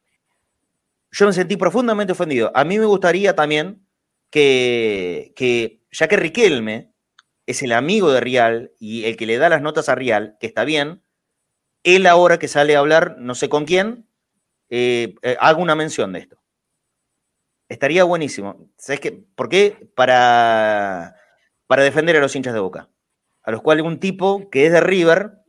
Yo 1.11 1.25
me 1.25 1.33
sentí 1.33 1.57
profundamente 1.57 2.13
ofendido. 2.13 2.51
A 2.55 2.63
mí 2.63 2.79
me 2.79 2.85
gustaría 2.85 3.35
también 3.35 3.85
que, 4.29 5.33
que 5.35 5.80
ya 5.91 6.07
que 6.07 6.17
Riquelme 6.17 6.93
es 7.45 7.61
el 7.63 7.73
amigo 7.73 8.11
de 8.11 8.21
Rial 8.21 8.71
y 8.79 9.05
el 9.05 9.17
que 9.17 9.25
le 9.25 9.37
da 9.37 9.49
las 9.49 9.61
notas 9.61 9.89
a 9.89 9.95
Rial, 9.95 10.37
que 10.39 10.47
está 10.47 10.63
bien, 10.63 11.03
él 11.83 12.07
ahora 12.07 12.39
que 12.39 12.47
sale 12.47 12.75
a 12.75 12.79
hablar, 12.79 13.15
no 13.17 13.35
sé 13.35 13.49
con 13.49 13.65
quién, 13.65 14.07
eh, 14.69 15.15
eh, 15.21 15.37
haga 15.39 15.59
una 15.59 15.75
mención 15.75 16.13
de 16.13 16.19
esto. 16.19 16.41
Estaría 17.67 18.03
buenísimo. 18.03 18.69
¿Sabes 18.77 18.99
qué? 18.99 19.11
¿Por 19.11 19.49
qué? 19.49 19.91
Para, 19.95 21.15
para 21.67 21.83
defender 21.83 22.17
a 22.17 22.19
los 22.19 22.35
hinchas 22.35 22.53
de 22.53 22.59
Boca. 22.59 22.89
A 23.43 23.51
los 23.51 23.61
cuales 23.61 23.85
un 23.85 23.99
tipo 23.99 24.49
que 24.49 24.65
es 24.65 24.71
de 24.71 24.81
River, 24.81 25.39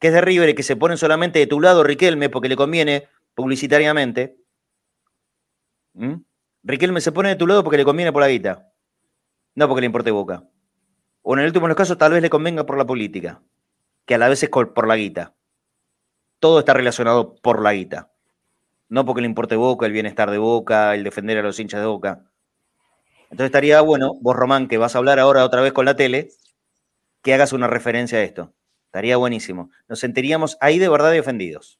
que 0.00 0.08
es 0.08 0.12
de 0.12 0.20
River 0.20 0.50
y 0.50 0.54
que 0.54 0.62
se 0.62 0.76
pone 0.76 0.96
solamente 0.96 1.38
de 1.38 1.46
tu 1.46 1.60
lado 1.60 1.82
Riquelme 1.82 2.28
porque 2.28 2.48
le 2.48 2.56
conviene 2.56 3.08
publicitariamente. 3.34 4.38
Riquelme 6.62 7.00
se 7.00 7.12
pone 7.12 7.30
de 7.30 7.36
tu 7.36 7.46
lado 7.46 7.64
porque 7.64 7.78
le 7.78 7.84
conviene 7.84 8.12
por 8.12 8.22
la 8.22 8.28
guita. 8.28 8.69
No 9.60 9.68
porque 9.68 9.82
le 9.82 9.86
importe 9.88 10.10
Boca. 10.10 10.48
O 11.20 11.34
en 11.34 11.40
el 11.40 11.46
último 11.48 11.66
de 11.66 11.68
los 11.68 11.76
casos 11.76 11.98
tal 11.98 12.12
vez 12.12 12.22
le 12.22 12.30
convenga 12.30 12.64
por 12.64 12.78
la 12.78 12.86
política, 12.86 13.42
que 14.06 14.14
a 14.14 14.18
la 14.18 14.26
vez 14.26 14.42
es 14.42 14.48
por 14.48 14.88
la 14.88 14.96
guita. 14.96 15.34
Todo 16.38 16.60
está 16.60 16.72
relacionado 16.72 17.34
por 17.42 17.60
la 17.60 17.74
guita. 17.74 18.10
No 18.88 19.04
porque 19.04 19.20
le 19.20 19.26
importe 19.26 19.56
Boca, 19.56 19.84
el 19.84 19.92
bienestar 19.92 20.30
de 20.30 20.38
Boca, 20.38 20.94
el 20.94 21.04
defender 21.04 21.36
a 21.36 21.42
los 21.42 21.60
hinchas 21.60 21.82
de 21.82 21.86
Boca. 21.86 22.24
Entonces 23.24 23.48
estaría 23.48 23.82
bueno, 23.82 24.14
vos 24.22 24.34
Román, 24.34 24.66
que 24.66 24.78
vas 24.78 24.94
a 24.94 24.98
hablar 24.98 25.18
ahora 25.18 25.44
otra 25.44 25.60
vez 25.60 25.74
con 25.74 25.84
la 25.84 25.94
tele, 25.94 26.30
que 27.20 27.34
hagas 27.34 27.52
una 27.52 27.66
referencia 27.66 28.16
a 28.16 28.22
esto. 28.22 28.54
Estaría 28.86 29.18
buenísimo. 29.18 29.68
Nos 29.88 30.00
sentiríamos 30.00 30.56
ahí 30.62 30.78
de 30.78 30.88
verdad 30.88 31.10
de 31.10 31.20
ofendidos. 31.20 31.78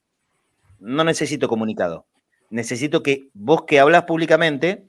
No 0.80 1.02
necesito 1.02 1.48
comunicado. 1.48 2.06
Necesito 2.50 3.02
que 3.02 3.30
vos 3.32 3.62
que 3.62 3.80
hablas 3.80 4.02
públicamente 4.02 4.86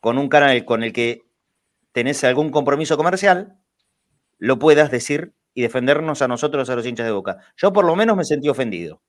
con 0.00 0.16
un 0.16 0.30
canal 0.30 0.64
con 0.64 0.82
el 0.82 0.94
que 0.94 1.23
tenés 1.94 2.24
algún 2.24 2.50
compromiso 2.50 2.96
comercial, 2.96 3.56
lo 4.38 4.58
puedas 4.58 4.90
decir 4.90 5.32
y 5.54 5.62
defendernos 5.62 6.22
a 6.22 6.28
nosotros, 6.28 6.68
a 6.68 6.74
los 6.74 6.84
hinchas 6.84 7.06
de 7.06 7.12
Boca. 7.12 7.38
Yo 7.56 7.72
por 7.72 7.84
lo 7.84 7.94
menos 7.94 8.16
me 8.16 8.24
sentí 8.24 8.48
ofendido. 8.48 9.00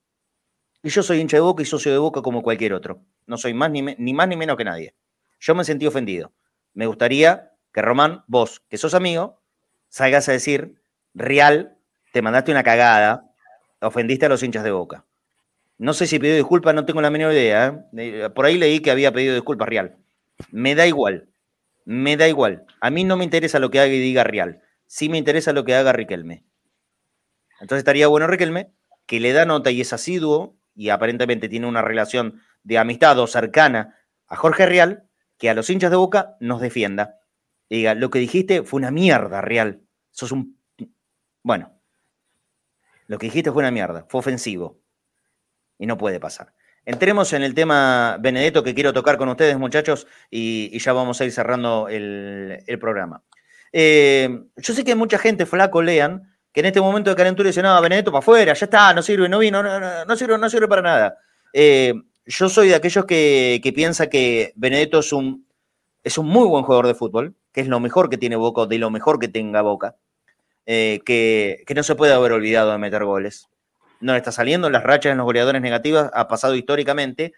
Y 0.83 0.89
yo 0.89 1.01
soy 1.01 1.19
hincha 1.19 1.37
de 1.37 1.41
Boca 1.41 1.63
y 1.63 1.65
socio 1.65 1.91
de 1.91 1.97
Boca 1.97 2.21
como 2.21 2.43
cualquier 2.43 2.73
otro. 2.73 3.01
No 3.25 3.37
soy 3.37 3.55
más 3.55 3.71
ni, 3.71 3.81
ni 3.81 4.13
más 4.13 4.27
ni 4.27 4.37
menos 4.37 4.55
que 4.55 4.63
nadie. 4.63 4.93
Yo 5.39 5.55
me 5.55 5.63
sentí 5.63 5.87
ofendido. 5.87 6.31
Me 6.75 6.85
gustaría 6.85 7.53
que 7.73 7.81
Román, 7.81 8.23
vos, 8.27 8.61
que 8.69 8.77
sos 8.77 8.93
amigo, 8.93 9.41
salgas 9.89 10.29
a 10.29 10.33
decir, 10.33 10.79
Real, 11.15 11.79
te 12.13 12.21
mandaste 12.21 12.51
una 12.51 12.61
cagada, 12.61 13.31
ofendiste 13.81 14.27
a 14.27 14.29
los 14.29 14.43
hinchas 14.43 14.63
de 14.63 14.71
Boca. 14.71 15.05
No 15.79 15.93
sé 15.93 16.05
si 16.05 16.19
pidió 16.19 16.35
disculpas, 16.35 16.75
no 16.75 16.85
tengo 16.85 17.01
la 17.01 17.09
menor 17.09 17.33
idea. 17.33 17.83
¿eh? 17.97 18.29
Por 18.29 18.45
ahí 18.45 18.59
leí 18.59 18.79
que 18.79 18.91
había 18.91 19.11
pedido 19.11 19.33
disculpas 19.33 19.67
Real. 19.67 19.97
Me 20.51 20.75
da 20.75 20.85
igual 20.85 21.29
me 21.85 22.17
da 22.17 22.27
igual. 22.27 22.65
A 22.81 22.89
mí 22.89 23.03
no 23.03 23.15
me 23.15 23.23
interesa 23.23 23.59
lo 23.59 23.69
que 23.69 23.79
haga 23.79 23.93
y 23.93 23.99
diga 23.99 24.23
Real. 24.23 24.61
Sí 24.87 25.07
me 25.07 25.17
interesa 25.17 25.53
lo 25.53 25.63
que 25.63 25.75
haga 25.75 25.93
Riquelme. 25.93 26.43
Entonces 27.61 27.79
estaría 27.79 28.07
bueno 28.07 28.27
Riquelme, 28.27 28.71
que 29.05 29.19
le 29.19 29.31
da 29.31 29.45
nota 29.45 29.71
y 29.71 29.81
es 29.81 29.93
asiduo 29.93 30.57
y 30.75 30.89
aparentemente 30.89 31.47
tiene 31.47 31.67
una 31.67 31.81
relación 31.81 32.41
de 32.63 32.77
amistad 32.77 33.17
o 33.19 33.27
cercana 33.27 33.95
a 34.27 34.35
Jorge 34.35 34.65
Real, 34.65 35.07
que 35.37 35.49
a 35.49 35.53
los 35.53 35.69
hinchas 35.69 35.91
de 35.91 35.97
Boca 35.97 36.35
nos 36.39 36.59
defienda. 36.59 37.19
diga, 37.69 37.93
lo 37.93 38.09
que 38.09 38.19
dijiste 38.19 38.63
fue 38.63 38.79
una 38.79 38.91
mierda, 38.91 39.41
Real. 39.41 39.81
Sos 40.11 40.31
un... 40.31 40.57
Bueno, 41.43 41.79
lo 43.07 43.19
que 43.19 43.27
dijiste 43.27 43.51
fue 43.51 43.61
una 43.61 43.71
mierda, 43.71 44.05
fue 44.09 44.19
ofensivo. 44.19 44.79
Y 45.77 45.85
no 45.85 45.97
puede 45.97 46.19
pasar. 46.19 46.53
Entremos 46.85 47.33
en 47.33 47.41
el 47.41 47.55
tema 47.55 48.17
Benedetto 48.19 48.63
que 48.63 48.75
quiero 48.75 48.93
tocar 48.93 49.17
con 49.17 49.27
ustedes, 49.29 49.57
muchachos, 49.57 50.05
y, 50.29 50.77
ya 50.77 50.93
vamos 50.93 51.19
a 51.19 51.25
ir 51.25 51.31
cerrando 51.31 51.87
el, 51.89 52.77
programa. 52.79 53.23
Eh, 53.73 54.29
yo 54.55 54.73
sé 54.73 54.83
que 54.83 54.91
hay 54.91 54.97
mucha 54.97 55.17
gente, 55.17 55.47
flaco, 55.47 55.81
lean, 55.81 56.31
que 56.51 56.59
en 56.59 56.67
este 56.67 56.79
momento 56.79 57.09
de 57.09 57.15
calentura 57.15 57.47
dice, 57.47 57.63
no, 57.63 57.81
Benedetto 57.81 58.11
para 58.11 58.19
afuera, 58.19 58.53
ya 58.53 58.65
está, 58.65 58.93
no 58.93 59.01
sirve, 59.01 59.27
no 59.27 59.39
vino, 59.39 59.63
no, 59.63 60.05
no, 60.05 60.15
sirve, 60.15 60.37
no 60.37 60.47
sirve 60.47 60.67
para 60.67 60.83
nada. 60.83 61.17
Eh, 61.53 61.93
yo 62.27 62.49
soy 62.49 62.69
de 62.69 62.75
aquellos 62.75 63.05
que, 63.05 63.59
que 63.63 63.73
piensa 63.73 64.07
que 64.07 64.53
Benedetto 64.55 64.99
es 64.99 65.11
un, 65.11 65.47
es 66.03 66.19
un 66.19 66.27
muy 66.27 66.47
buen 66.47 66.63
jugador 66.63 66.85
de 66.85 66.93
fútbol, 66.93 67.35
que 67.51 67.61
es 67.61 67.67
lo 67.67 67.79
mejor 67.79 68.11
que 68.11 68.17
tiene 68.17 68.35
Boca, 68.35 68.67
de 68.67 68.77
lo 68.77 68.91
mejor 68.91 69.19
que 69.19 69.27
tenga 69.27 69.63
Boca, 69.63 69.95
eh, 70.67 71.01
que, 71.03 71.63
que 71.65 71.73
no 71.73 71.81
se 71.81 71.95
puede 71.95 72.13
haber 72.13 72.31
olvidado 72.31 72.71
de 72.71 72.77
meter 72.77 73.03
goles 73.05 73.49
no 73.99 74.13
le 74.13 74.17
está 74.17 74.31
saliendo, 74.31 74.69
las 74.69 74.83
rachas 74.83 75.11
en 75.11 75.17
los 75.17 75.25
goleadores 75.25 75.61
negativas 75.61 76.09
ha 76.13 76.27
pasado 76.27 76.55
históricamente, 76.55 77.33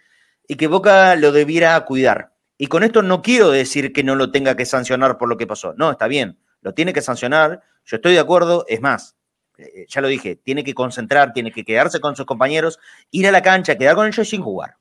y 0.47 0.55
que 0.55 0.67
Boca 0.67 1.15
lo 1.15 1.31
debiera 1.31 1.79
cuidar. 1.85 2.33
Y 2.57 2.67
con 2.67 2.83
esto 2.83 3.01
no 3.01 3.21
quiero 3.21 3.51
decir 3.51 3.93
que 3.93 4.03
no 4.03 4.15
lo 4.15 4.31
tenga 4.31 4.55
que 4.55 4.65
sancionar 4.65 5.17
por 5.17 5.29
lo 5.29 5.37
que 5.37 5.45
pasó. 5.45 5.73
No, 5.77 5.91
está 5.91 6.07
bien, 6.07 6.39
lo 6.61 6.73
tiene 6.73 6.93
que 6.93 7.01
sancionar. 7.01 7.61
Yo 7.85 7.97
estoy 7.97 8.13
de 8.13 8.19
acuerdo, 8.19 8.65
es 8.67 8.81
más, 8.81 9.15
eh, 9.57 9.85
ya 9.87 10.01
lo 10.01 10.07
dije, 10.07 10.35
tiene 10.35 10.63
que 10.63 10.73
concentrar, 10.73 11.33
tiene 11.33 11.51
que 11.51 11.63
quedarse 11.63 11.99
con 11.99 12.15
sus 12.15 12.25
compañeros, 12.25 12.79
ir 13.11 13.27
a 13.27 13.31
la 13.31 13.41
cancha, 13.41 13.77
quedar 13.77 13.95
con 13.95 14.07
ellos 14.07 14.27
sin 14.27 14.41
jugar. 14.41 14.75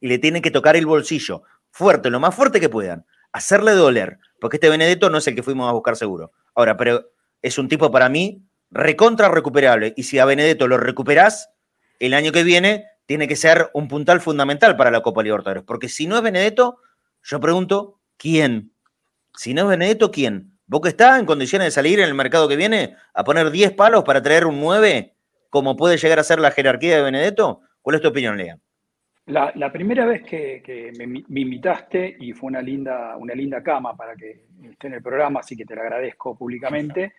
Y 0.00 0.08
le 0.08 0.18
tienen 0.18 0.42
que 0.42 0.50
tocar 0.50 0.76
el 0.76 0.86
bolsillo 0.86 1.42
fuerte, 1.70 2.10
lo 2.10 2.20
más 2.20 2.34
fuerte 2.34 2.60
que 2.60 2.68
puedan, 2.68 3.04
hacerle 3.32 3.72
doler, 3.72 4.18
porque 4.40 4.56
este 4.56 4.68
Benedetto 4.68 5.10
no 5.10 5.18
es 5.18 5.26
el 5.26 5.34
que 5.34 5.42
fuimos 5.42 5.68
a 5.68 5.72
buscar 5.72 5.96
seguro. 5.96 6.32
Ahora, 6.54 6.76
pero 6.76 7.10
es 7.42 7.58
un 7.58 7.68
tipo 7.68 7.90
para 7.90 8.08
mí 8.08 8.42
recontra 8.70 9.28
recuperable. 9.28 9.94
Y 9.96 10.04
si 10.04 10.18
a 10.18 10.24
Benedetto 10.24 10.66
lo 10.68 10.76
recuperás, 10.78 11.50
el 11.98 12.14
año 12.14 12.32
que 12.32 12.44
viene 12.44 12.86
tiene 13.06 13.26
que 13.26 13.36
ser 13.36 13.70
un 13.72 13.88
puntal 13.88 14.20
fundamental 14.20 14.76
para 14.76 14.90
la 14.90 15.00
Copa 15.00 15.22
Libertadores. 15.22 15.64
Porque 15.64 15.88
si 15.88 16.06
no 16.06 16.16
es 16.16 16.22
Benedetto, 16.22 16.80
yo 17.22 17.40
pregunto, 17.40 17.98
¿quién? 18.16 18.72
Si 19.34 19.54
no 19.54 19.62
es 19.62 19.68
Benedetto, 19.68 20.10
¿quién? 20.10 20.52
¿Boca 20.66 20.90
está 20.90 21.18
en 21.18 21.24
condiciones 21.24 21.68
de 21.68 21.70
salir 21.70 21.98
en 22.00 22.06
el 22.06 22.14
mercado 22.14 22.46
que 22.46 22.56
viene 22.56 22.96
a 23.14 23.24
poner 23.24 23.50
10 23.50 23.72
palos 23.72 24.04
para 24.04 24.22
traer 24.22 24.44
un 24.44 24.60
9, 24.60 25.14
como 25.48 25.76
puede 25.76 25.96
llegar 25.96 26.18
a 26.18 26.24
ser 26.24 26.38
la 26.38 26.50
jerarquía 26.50 26.96
de 26.96 27.02
Benedetto? 27.02 27.62
¿Cuál 27.80 27.96
es 27.96 28.02
tu 28.02 28.08
opinión, 28.08 28.36
Lea? 28.36 28.58
La, 29.28 29.70
primera 29.70 30.06
vez 30.06 30.22
que, 30.22 30.92
me, 30.96 31.40
invitaste, 31.40 32.16
y 32.18 32.32
fue 32.32 32.48
una 32.48 32.62
linda, 32.62 33.14
una 33.16 33.34
linda 33.34 33.62
cama 33.62 33.94
para 33.94 34.16
que 34.16 34.46
esté 34.62 34.86
en 34.86 34.94
el 34.94 35.02
programa, 35.02 35.40
así 35.40 35.54
que 35.54 35.66
te 35.66 35.74
lo 35.74 35.82
agradezco 35.82 36.36
públicamente, 36.36 37.12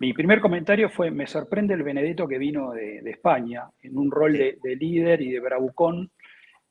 mi 0.00 0.14
primer 0.14 0.40
comentario 0.40 0.88
fue, 0.88 1.10
me 1.10 1.26
sorprende 1.26 1.74
el 1.74 1.82
Benedetto 1.82 2.26
que 2.26 2.38
vino 2.38 2.72
de, 2.72 3.02
España, 3.04 3.68
en 3.82 3.98
un 3.98 4.10
rol 4.10 4.32
de, 4.32 4.76
líder 4.76 5.20
y 5.20 5.30
de 5.30 5.40
bravucón. 5.40 6.10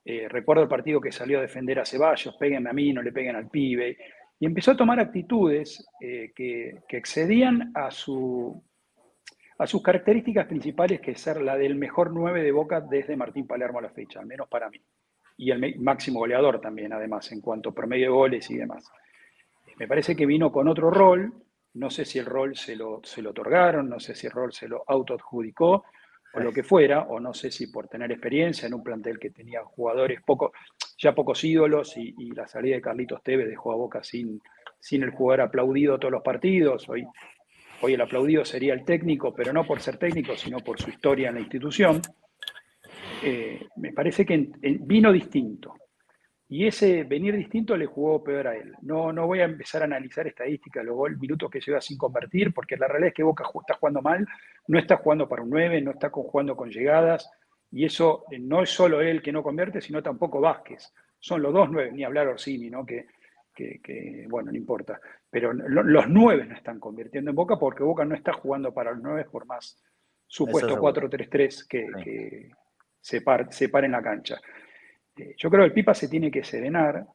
Eh, 0.03 0.27
recuerdo 0.27 0.63
el 0.63 0.69
partido 0.69 0.99
que 0.99 1.11
salió 1.11 1.37
a 1.37 1.43
defender 1.43 1.79
a 1.79 1.85
Ceballos, 1.85 2.35
péguenme 2.37 2.71
a 2.71 2.73
mí, 2.73 2.91
no 2.91 3.03
le 3.03 3.11
peguen 3.11 3.35
al 3.35 3.47
pibe, 3.47 3.97
y 4.39 4.47
empezó 4.47 4.71
a 4.71 4.77
tomar 4.77 4.99
actitudes 4.99 5.87
eh, 6.01 6.31
que, 6.35 6.79
excedían 6.89 7.71
a, 7.75 7.91
su, 7.91 8.63
a 9.59 9.67
sus 9.67 9.83
características 9.83 10.47
principales, 10.47 10.99
que 10.99 11.11
es 11.11 11.21
ser 11.21 11.39
la 11.39 11.55
del 11.55 11.75
mejor 11.75 12.11
9 12.11 12.41
de 12.41 12.51
Boca 12.51 12.81
desde 12.81 13.15
Martín 13.15 13.45
Palermo 13.45 13.77
a 13.77 13.83
la 13.83 13.91
fecha, 13.91 14.21
al 14.21 14.25
menos 14.25 14.47
para 14.47 14.71
mí. 14.71 14.81
Y 15.37 15.51
el 15.51 15.79
máximo 15.79 16.17
goleador 16.17 16.59
también, 16.59 16.93
además, 16.93 17.31
en 17.31 17.41
cuanto 17.41 17.69
a 17.69 17.75
promedio 17.75 18.07
de 18.07 18.11
goles 18.11 18.49
y 18.49 18.57
demás. 18.57 18.91
Me 19.77 19.87
parece 19.87 20.15
que 20.15 20.25
vino 20.25 20.51
con 20.51 20.67
otro 20.67 20.89
rol, 20.89 21.31
no 21.73 21.89
sé 21.89 22.05
si 22.05 22.19
el 22.19 22.25
rol 22.25 22.55
se 22.55 22.75
lo, 22.75 23.01
se 23.03 23.21
lo 23.21 23.31
otorgaron, 23.31 23.89
no 23.89 23.99
sé 23.99 24.15
si 24.15 24.27
el 24.27 24.33
rol 24.33 24.53
se 24.53 24.67
lo 24.67 24.83
autoadjudicó 24.87 25.85
o 26.33 26.39
lo 26.39 26.51
que 26.51 26.63
fuera, 26.63 27.01
o 27.03 27.19
no 27.19 27.33
sé 27.33 27.49
si 27.51 27.67
por 27.67 27.87
tener 27.87 28.11
experiencia 28.11 28.67
en 28.67 28.73
un 28.75 28.83
plantel 28.83 29.17
que 29.17 29.31
tenía 29.31 29.63
jugadores 29.63 30.21
poco, 30.23 30.53
ya 30.97 31.15
pocos 31.15 31.43
ídolos 31.43 31.97
y, 31.97 32.13
la 32.33 32.47
salida 32.47 32.75
de 32.75 32.81
Carlitos 32.81 33.23
Tevez 33.23 33.47
dejó 33.47 33.71
a 33.71 33.75
Boca 33.75 34.03
sin, 34.03 34.39
sin 34.79 35.03
el 35.03 35.09
jugador 35.11 35.41
aplaudido 35.41 35.97
todos 35.97 36.11
los 36.11 36.21
partidos. 36.21 36.87
Hoy, 36.87 37.05
hoy 37.81 37.93
el 37.93 38.01
aplaudido 38.01 38.45
sería 38.45 38.73
el 38.73 38.85
técnico, 38.85 39.33
pero 39.33 39.51
no 39.53 39.65
por 39.65 39.81
ser 39.81 39.97
técnico, 39.97 40.35
sino 40.35 40.59
por 40.59 40.79
su 40.79 40.89
historia 40.89 41.29
en 41.29 41.35
la 41.35 41.41
institución. 41.41 42.01
Eh, 43.23 43.67
me 43.77 43.91
parece 43.91 44.25
que 44.25 44.49
vino 44.61 45.11
distinto. 45.11 45.73
Y 46.51 46.65
ese 46.65 47.03
venir 47.03 47.35
distinto 47.35 47.77
le 47.77 47.85
jugó 47.85 48.23
peor 48.23 48.47
a 48.47 48.55
él. 48.55 48.73
No, 48.81 49.13
no 49.13 49.27
voy 49.27 49.39
a 49.39 49.45
empezar 49.45 49.83
a 49.83 49.85
analizar 49.85 50.25
estadísticas, 50.25 50.83
los 50.83 50.97
minutos 51.19 51.47
que 51.47 51.61
lleva 51.61 51.79
sin 51.79 51.95
convertir, 51.95 52.51
porque 52.55 52.75
la 52.75 52.87
realidad 52.87 53.09
es 53.09 53.13
que 53.13 53.21
Boca 53.21 53.43
está 53.61 53.75
jugando 53.75 54.01
mal, 54.01 54.27
no 54.67 54.79
está 54.79 54.97
jugando 54.97 55.29
para 55.29 55.43
un 55.43 55.51
9, 55.51 55.79
no 55.81 55.91
está 55.91 56.09
jugando 56.09 56.55
con 56.55 56.71
llegadas, 56.71 57.29
y 57.71 57.85
eso 57.85 58.25
eh, 58.31 58.39
no 58.39 58.63
es 58.63 58.71
solo 58.71 58.99
él 58.99 59.21
que 59.21 59.31
no 59.31 59.43
convierte, 59.43 59.79
sino 59.79 60.01
tampoco 60.01 60.41
Vázquez. 60.41 60.91
Son 61.19 61.39
los 61.39 61.53
dos 61.53 61.69
9, 61.69 61.91
ni 61.91 62.03
hablar 62.03 62.27
Orsini, 62.27 62.71
¿no? 62.71 62.83
Que, 62.83 63.05
que, 63.53 64.25
bueno, 64.27 64.51
no 64.51 64.57
importa. 64.57 64.99
Pero 65.29 65.53
los 65.53 66.09
9 66.09 66.45
no 66.45 66.55
están 66.55 66.79
convirtiendo 66.79 67.29
en 67.29 67.35
Boca 67.35 67.59
porque 67.59 67.83
Boca 67.83 68.05
no 68.05 68.15
está 68.15 68.33
jugando 68.33 68.73
para 68.73 68.91
los 68.91 69.03
9 69.03 69.27
por 69.31 69.45
más 69.45 69.83
supuesto 70.25 70.79
4-3-3 70.79 71.67
que, 71.67 71.87
que 72.03 72.51
se, 72.99 73.21
se 73.51 73.69
pare 73.69 73.85
en 73.85 73.91
la 73.91 74.01
cancha. 74.01 74.39
Este, 75.19 75.35
yo 75.37 75.49
creo 75.49 75.63
que 75.63 75.67
el 75.67 75.73
Pipa 75.73 75.93
se 75.93 76.07
tiene 76.07 76.31
que 76.31 76.43
serenar. 76.43 77.05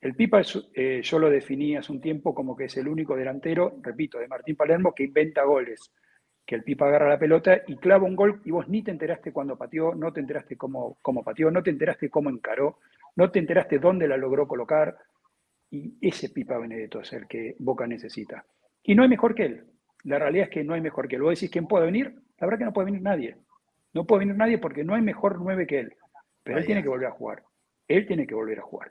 El 0.00 0.14
Pipa, 0.14 0.40
eh, 0.74 1.00
yo 1.02 1.18
lo 1.18 1.28
definí 1.28 1.76
hace 1.76 1.92
un 1.92 2.00
tiempo 2.00 2.34
como 2.34 2.56
que 2.56 2.64
es 2.64 2.76
el 2.76 2.88
único 2.88 3.16
delantero, 3.16 3.78
repito, 3.82 4.18
de 4.18 4.28
Martín 4.28 4.56
Palermo 4.56 4.94
que 4.94 5.04
inventa 5.04 5.42
goles. 5.42 5.92
Que 6.46 6.54
el 6.54 6.62
Pipa 6.62 6.86
agarra 6.86 7.08
la 7.10 7.18
pelota 7.18 7.62
y 7.66 7.76
clava 7.76 8.04
un 8.04 8.16
gol 8.16 8.40
y 8.44 8.50
vos 8.50 8.68
ni 8.68 8.82
te 8.82 8.90
enteraste 8.90 9.32
cuando 9.32 9.58
pateó, 9.58 9.94
no 9.94 10.12
te 10.12 10.20
enteraste 10.20 10.56
cómo, 10.56 10.96
cómo 11.02 11.22
pateó, 11.22 11.50
no 11.50 11.62
te 11.62 11.70
enteraste 11.70 12.08
cómo 12.08 12.30
encaró, 12.30 12.78
no 13.16 13.30
te 13.30 13.38
enteraste 13.38 13.78
dónde 13.78 14.08
la 14.08 14.16
logró 14.16 14.48
colocar. 14.48 14.96
Y 15.70 15.94
ese 16.00 16.30
Pipa 16.30 16.56
Benedetto 16.56 17.00
es 17.00 17.12
el 17.12 17.26
que 17.26 17.56
Boca 17.58 17.86
necesita. 17.86 18.44
Y 18.82 18.94
no 18.94 19.02
hay 19.02 19.08
mejor 19.10 19.34
que 19.34 19.44
él. 19.44 19.64
La 20.04 20.18
realidad 20.18 20.44
es 20.44 20.50
que 20.50 20.64
no 20.64 20.72
hay 20.72 20.80
mejor 20.80 21.08
que 21.08 21.16
él. 21.16 21.22
Vos 21.22 21.34
decís, 21.34 21.50
¿quién 21.50 21.66
puede 21.66 21.84
venir? 21.84 22.14
La 22.38 22.46
verdad 22.46 22.60
que 22.60 22.64
no 22.64 22.72
puede 22.72 22.86
venir 22.86 23.02
nadie. 23.02 23.36
No 23.92 24.06
puede 24.06 24.20
venir 24.20 24.36
nadie 24.36 24.58
porque 24.58 24.84
no 24.84 24.94
hay 24.94 25.02
mejor 25.02 25.38
nueve 25.38 25.66
que 25.66 25.80
él. 25.80 25.94
Pero 26.48 26.60
él 26.60 26.64
tiene 26.66 26.82
que 26.82 26.88
volver 26.88 27.08
a 27.08 27.10
jugar. 27.10 27.42
Él 27.88 28.06
tiene 28.06 28.26
que 28.26 28.34
volver 28.34 28.58
a 28.58 28.62
jugar. 28.62 28.90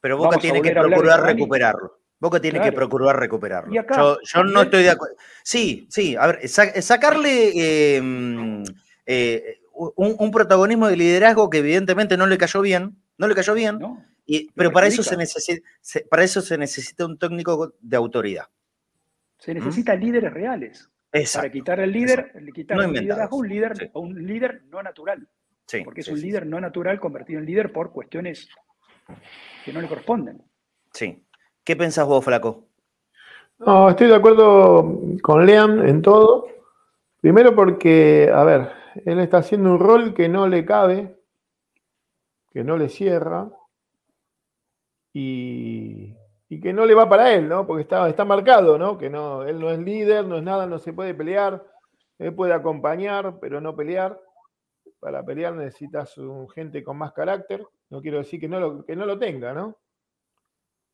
Pero 0.00 0.16
Boca 0.16 0.38
tiene 0.38 0.62
que 0.62 0.70
procurar 0.70 1.22
recuperarlo. 1.24 1.98
Boca 2.20 2.40
tiene 2.40 2.60
que 2.60 2.70
procurar 2.70 3.18
recuperarlo. 3.18 3.74
yo, 3.74 4.44
no 4.44 4.62
estoy 4.62 4.84
de 4.84 4.90
acuerdo. 4.90 5.16
Sí, 5.42 5.88
sí, 5.90 6.14
a 6.14 6.28
ver, 6.28 6.48
sacarle 6.48 7.96
em, 7.96 8.62
eh, 9.06 9.58
un, 9.72 10.30
protagonismo 10.30 10.86
de 10.86 10.96
liderazgo 10.96 11.50
que 11.50 11.58
evidentemente 11.58 12.16
no 12.16 12.28
le 12.28 12.38
cayó 12.38 12.60
bien, 12.60 12.96
no 13.18 13.26
le 13.26 13.34
cayó 13.34 13.54
bien, 13.54 13.80
pero 14.54 14.70
para 14.70 14.86
eso, 14.86 15.02
se 15.02 15.16
necesita, 15.16 15.66
para 16.08 16.22
eso 16.22 16.42
se 16.42 16.56
necesita 16.56 17.06
un 17.06 17.18
técnico 17.18 17.74
de 17.80 17.96
autoridad. 17.96 18.44
Se 19.38 19.52
¿Mm? 19.52 19.58
necesitan 19.58 19.98
líderes 19.98 20.32
reales. 20.32 20.88
Para 21.34 21.50
quitar 21.50 21.80
el 21.80 21.90
líder, 21.90 22.32
quitar 22.54 22.80
el 22.80 22.92
liderazgo 22.92 23.38
un 23.38 23.48
líder, 23.48 23.90
un 23.94 24.26
líder 24.26 24.62
no 24.70 24.80
natural 24.80 25.28
porque 25.84 26.02
es 26.02 26.08
un 26.08 26.20
líder 26.20 26.46
no 26.46 26.60
natural 26.60 27.00
convertido 27.00 27.40
en 27.40 27.46
líder 27.46 27.72
por 27.72 27.90
cuestiones 27.90 28.48
que 29.64 29.72
no 29.72 29.80
le 29.80 29.88
corresponden. 29.88 30.42
Sí. 30.92 31.24
¿Qué 31.64 31.76
pensás 31.76 32.06
vos, 32.06 32.24
Flaco? 32.24 32.68
No, 33.58 33.88
estoy 33.88 34.08
de 34.08 34.14
acuerdo 34.14 35.00
con 35.22 35.46
Lean 35.46 35.86
en 35.88 36.02
todo. 36.02 36.46
Primero 37.20 37.54
porque, 37.54 38.30
a 38.32 38.44
ver, 38.44 38.70
él 39.04 39.18
está 39.20 39.38
haciendo 39.38 39.72
un 39.72 39.78
rol 39.78 40.14
que 40.14 40.28
no 40.28 40.46
le 40.46 40.64
cabe, 40.64 41.16
que 42.52 42.62
no 42.62 42.76
le 42.76 42.88
cierra 42.88 43.48
y, 45.12 46.14
que 46.62 46.72
no 46.72 46.86
le 46.86 46.94
va 46.94 47.08
para 47.08 47.32
él, 47.32 47.48
¿no? 47.48 47.66
Porque 47.66 47.82
está, 47.82 48.08
está 48.08 48.24
marcado, 48.24 48.78
¿no? 48.78 48.96
Que 48.96 49.10
no, 49.10 49.42
él 49.42 49.58
no 49.58 49.70
es 49.70 49.78
líder, 49.78 50.24
no 50.24 50.36
es 50.36 50.42
nada, 50.42 50.66
no 50.66 50.78
se 50.78 50.92
puede 50.92 51.14
pelear, 51.14 51.64
él 52.18 52.32
puede 52.32 52.52
acompañar, 52.52 53.38
pero 53.40 53.60
no 53.60 53.74
pelear 53.74 54.20
para 55.04 55.22
pelear 55.22 55.54
necesitas 55.54 56.16
un 56.16 56.48
gente 56.48 56.82
con 56.82 56.96
más 56.96 57.12
carácter. 57.12 57.62
No 57.90 58.00
quiero 58.00 58.16
decir 58.16 58.40
que 58.40 58.48
no 58.48 58.58
lo, 58.58 58.86
que 58.86 58.96
no 58.96 59.04
lo 59.04 59.18
tenga, 59.18 59.52
¿no? 59.52 59.76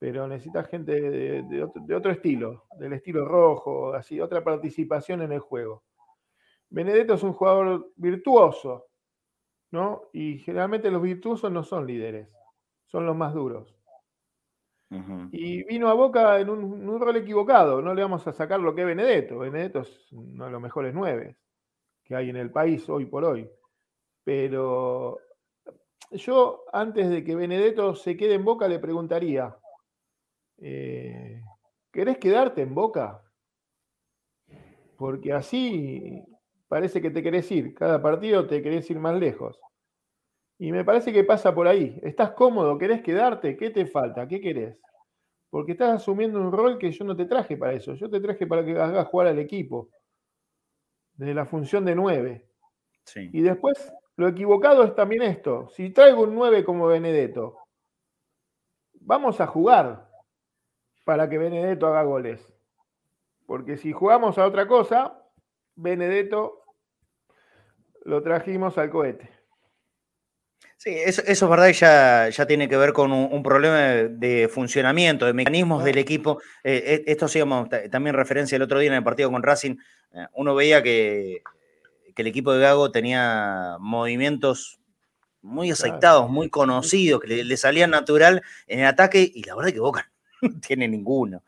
Pero 0.01 0.27
necesitas 0.27 0.66
gente 0.66 1.01
de, 1.01 1.95
otro, 1.95 2.11
estilo, 2.11 2.65
del 2.77 2.95
estilo 2.95 3.24
rojo, 3.24 3.95
así, 3.95 4.20
otra 4.20 4.43
participación 4.43 5.23
en 5.23 5.31
el 5.31 5.39
juego. 5.39 5.85
Benedetto 6.70 7.15
es 7.15 7.23
un 7.23 7.35
jugador 7.35 7.93
virtuoso, 7.95 8.89
¿no? 9.70 10.09
Y 10.12 10.39
generalmente 10.39 10.91
los 10.91 11.03
virtuosos 11.03 11.53
no 11.53 11.62
son 11.62 11.87
líderes, 11.87 12.28
son 12.87 13.07
los 13.07 13.15
más 13.15 13.32
duros. 13.32 13.77
Y 15.31 15.62
vino 15.69 15.89
a 15.89 15.95
Boca 15.95 16.41
en 16.41 16.51
un, 16.51 17.01
rol 17.01 17.16
equivocado, 17.16 17.81
no 17.81 17.95
le 17.95 18.03
vamos 18.03 18.27
a 18.27 18.32
sacar 18.32 18.59
lo 18.59 18.74
que 18.74 18.81
es 18.81 18.89
Benedetto. 18.89 19.39
Benedetto 19.39 19.82
es 19.82 20.11
uno 20.11 20.47
de 20.47 20.51
los 20.51 20.61
mejores 20.61 20.93
nueve 20.93 21.37
que 22.03 22.16
hay 22.16 22.31
en 22.31 22.37
el 22.37 22.51
país 22.51 22.89
hoy 22.89 23.07
por 23.07 23.24
hoy. 23.24 23.49
Pero 24.25 25.19
yo, 26.13 26.65
antes 26.73 27.09
de 27.09 27.23
que 27.23 27.37
Benedetto 27.37 27.95
se 27.95 28.17
quede 28.17 28.35
en 28.35 28.45
Boca, 28.45 28.67
le 28.67 28.79
preguntaría, 28.79 29.57
eh, 30.59 31.43
¿querés 31.93 32.19
quedarte 32.19 32.63
en 32.63 32.75
Boca? 32.75 33.23
Porque 34.97 35.33
así 35.33 36.23
parece 36.69 37.01
que 37.01 37.11
te 37.11 37.23
querés 37.23 37.51
ir. 37.53 37.75
Cada 37.75 38.03
partido 38.03 38.47
te 38.47 38.63
querés 38.63 38.91
ir 38.91 38.99
más 38.99 39.19
lejos. 39.19 39.59
Y 40.59 40.73
me 40.73 40.85
parece 40.85 41.13
que 41.13 41.25
pasa 41.25 41.55
por 41.55 41.67
ahí. 41.67 41.99
¿Estás 42.03 42.33
cómodo? 42.33 42.77
¿Querés 42.77 43.03
quedarte? 43.03 43.57
¿Qué 43.57 43.71
te 43.71 43.87
falta? 43.87 44.29
¿Qué 44.29 44.41
querés? 44.41 44.79
Porque 45.49 45.73
estás 45.73 45.95
asumiendo 45.95 46.41
un 46.41 46.53
rol 46.53 46.79
que 46.79 46.93
yo 46.93 47.05
no 47.05 47.17
te 47.17 47.25
traje 47.25 47.57
para 47.57 47.73
eso. 47.73 47.95
Yo 47.95 48.11
te 48.11 48.21
traje 48.21 48.47
para 48.47 48.65
que 48.65 48.73
hagas 48.73 49.07
jugar 49.09 49.29
al 49.29 49.39
equipo. 49.39 49.89
Desde 51.15 51.35
la 51.35 51.47
función 51.47 51.85
de 51.85 51.95
nueve. 51.95 52.51
Y 53.15 53.41
después 53.41 53.93
lo 54.16 54.28
equivocado 54.28 54.85
es 54.85 54.95
también 54.95 55.23
esto. 55.23 55.69
Si 55.70 55.91
traigo 55.91 56.23
un 56.23 56.35
9 56.35 56.65
como 56.65 56.87
Benedetto, 56.87 57.59
vamos 58.95 59.41
a 59.41 59.47
jugar 59.47 60.09
para 61.05 61.28
que 61.28 61.39
Benedetto 61.39 61.87
haga 61.87 62.03
goles. 62.03 62.41
Porque 63.47 63.77
si 63.77 63.93
jugamos 63.93 64.39
a 64.39 64.47
otra 64.47 64.66
cosa, 64.69 65.24
Benedetto 65.74 66.62
lo 68.05 68.23
trajimos 68.23 68.78
al 68.78 68.91
cohete. 68.91 69.41
Sí, 70.77 70.97
eso, 70.97 71.23
es 71.27 71.41
verdad 71.47 71.69
y 71.69 71.74
ya, 71.74 72.31
ya 72.31 72.47
tiene 72.47 72.66
que 72.66 72.77
ver 72.78 72.95
con 72.95 73.12
un, 73.12 73.43
problema 73.43 73.81
de, 73.81 74.49
funcionamiento, 74.49 75.27
de 75.27 75.35
mecanismos 75.35 75.85
del 75.85 75.99
equipo. 75.99 76.41
Eh, 76.65 76.82
eh, 76.87 77.05
esto 77.07 77.27
hacíamos 77.27 77.69
también 77.91 78.16
referencia 78.16 78.57
el 78.57 78.62
otro 78.62 78.78
día 78.78 78.89
en 78.89 78.97
el 78.97 79.05
partido 79.05 79.31
con 79.31 79.43
Racing. 79.43 79.77
Eh, 80.15 80.27
uno 80.32 80.55
veía 80.55 80.82
que, 80.82 81.43
el 82.16 82.27
equipo 82.27 82.53
de 82.53 82.61
Gago 82.61 82.91
tenía 82.91 83.77
movimientos 83.81 84.81
muy 85.43 85.70
aceitados, 85.70 86.31
muy 86.31 86.51
conocidos, 86.51 87.20
que 87.20 87.45
le, 87.45 87.57
salían 87.57 87.91
natural 87.91 88.43
en 88.66 88.81
el 88.81 88.87
ataque 88.87 89.31
y 89.35 89.43
la 89.45 89.55
verdad 89.55 89.73
que 89.73 89.81
Boca 89.81 90.11
no 90.43 90.61
tiene 90.61 90.89
ninguno. 90.89 91.43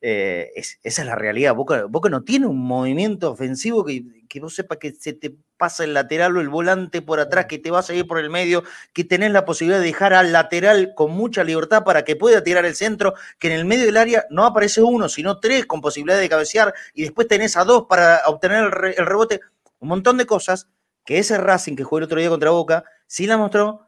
esa 0.00 0.78
es 0.82 1.06
la 1.06 1.14
realidad. 1.14 1.54
Boca, 1.54 1.84
Boca, 1.84 2.08
no 2.08 2.22
tiene 2.22 2.46
un 2.46 2.58
movimiento 2.58 3.30
ofensivo 3.30 3.84
que, 3.84 4.04
que 4.28 4.40
vos 4.40 4.54
sepas 4.54 4.78
que 4.78 4.92
se 4.92 5.12
te 5.12 5.36
pasa 5.56 5.84
el 5.84 5.94
lateral 5.94 6.36
o 6.36 6.40
el 6.40 6.48
volante 6.48 7.02
por 7.02 7.20
atrás, 7.20 7.46
que 7.46 7.58
te 7.58 7.70
va 7.70 7.80
a 7.80 7.82
seguir 7.82 8.06
por 8.06 8.18
el 8.18 8.30
medio, 8.30 8.62
que 8.92 9.04
tenés 9.04 9.30
la 9.32 9.44
posibilidad 9.44 9.80
de 9.80 9.86
dejar 9.86 10.12
al 10.12 10.32
lateral 10.32 10.92
con 10.94 11.12
mucha 11.12 11.44
libertad 11.44 11.84
para 11.84 12.04
que 12.04 12.16
pueda 12.16 12.42
tirar 12.42 12.64
el 12.64 12.74
centro, 12.74 13.14
que 13.38 13.48
en 13.48 13.54
el 13.54 13.64
medio 13.64 13.86
del 13.86 13.96
área 13.96 14.26
no 14.30 14.44
aparece 14.44 14.82
uno, 14.82 15.08
sino 15.08 15.38
tres 15.38 15.66
con 15.66 15.80
posibilidad 15.80 16.20
de 16.20 16.28
cabecear 16.28 16.74
y 16.94 17.02
después 17.02 17.28
tenés 17.28 17.56
a 17.56 17.64
dos 17.64 17.86
para 17.88 18.20
obtener 18.26 18.64
el, 18.96 19.06
rebote. 19.06 19.40
Un 19.86 19.90
montón 19.90 20.16
de 20.16 20.26
cosas 20.26 20.68
que 21.04 21.18
ese 21.18 21.38
Racing 21.38 21.76
que 21.76 21.84
jugó 21.84 21.98
el 21.98 22.04
otro 22.04 22.18
día 22.18 22.28
contra 22.28 22.50
Boca 22.50 22.82
sí 23.06 23.24
la 23.28 23.36
mostró 23.36 23.86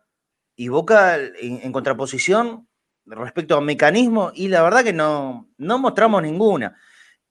y 0.54 0.68
Boca 0.68 1.16
en, 1.16 1.72
contraposición 1.72 2.68
respecto 3.04 3.56
a 3.56 3.60
mecanismo 3.60 4.30
y 4.32 4.46
la 4.46 4.62
verdad 4.62 4.84
que 4.84 4.92
no, 4.92 5.48
no 5.56 5.78
mostramos 5.80 6.22
ninguna. 6.22 6.76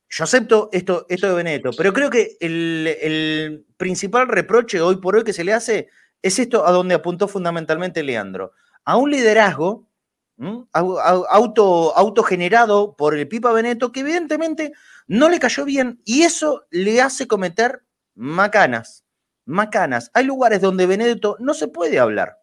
Yo 0.10 0.26
acepto 0.26 0.68
esto, 0.74 1.06
esto 1.08 1.30
de 1.30 1.36
Benedetto, 1.36 1.70
pero 1.78 1.94
creo 1.94 2.10
que 2.10 2.36
el, 2.42 3.66
principal 3.78 4.28
reproche 4.28 4.82
hoy 4.82 4.98
por 4.98 5.16
hoy 5.16 5.24
que 5.24 5.32
se 5.32 5.46
le 5.46 5.54
hace 5.54 5.88
es 6.22 6.38
esto 6.38 6.68
a 6.68 6.72
donde 6.74 6.96
apuntó 6.96 7.30
fundamentalmente 7.30 8.04
Leandro. 8.04 8.52
A 8.84 8.98
un 8.98 9.12
liderazgo 9.12 9.88
auto, 10.74 11.96
autogenerado 11.96 12.98
por 12.98 13.16
el 13.16 13.30
Pipa 13.30 13.54
Benedetto 13.54 13.94
que 13.94 14.02
evidentemente 14.02 14.74
no 15.08 15.30
le 15.30 15.40
cayó 15.40 15.64
bien 15.64 16.02
y 16.04 16.24
eso 16.24 16.66
le 16.70 17.02
hace 17.02 17.28
cometer 17.28 17.87
macanas. 18.18 19.06
Macanas. 19.46 20.12
Hay 20.14 20.26
lugares 20.26 20.60
donde 20.60 20.86
Benedetto 20.86 21.38
no 21.40 21.54
se 21.54 21.70
puede 21.70 22.00
hablar. 22.00 22.40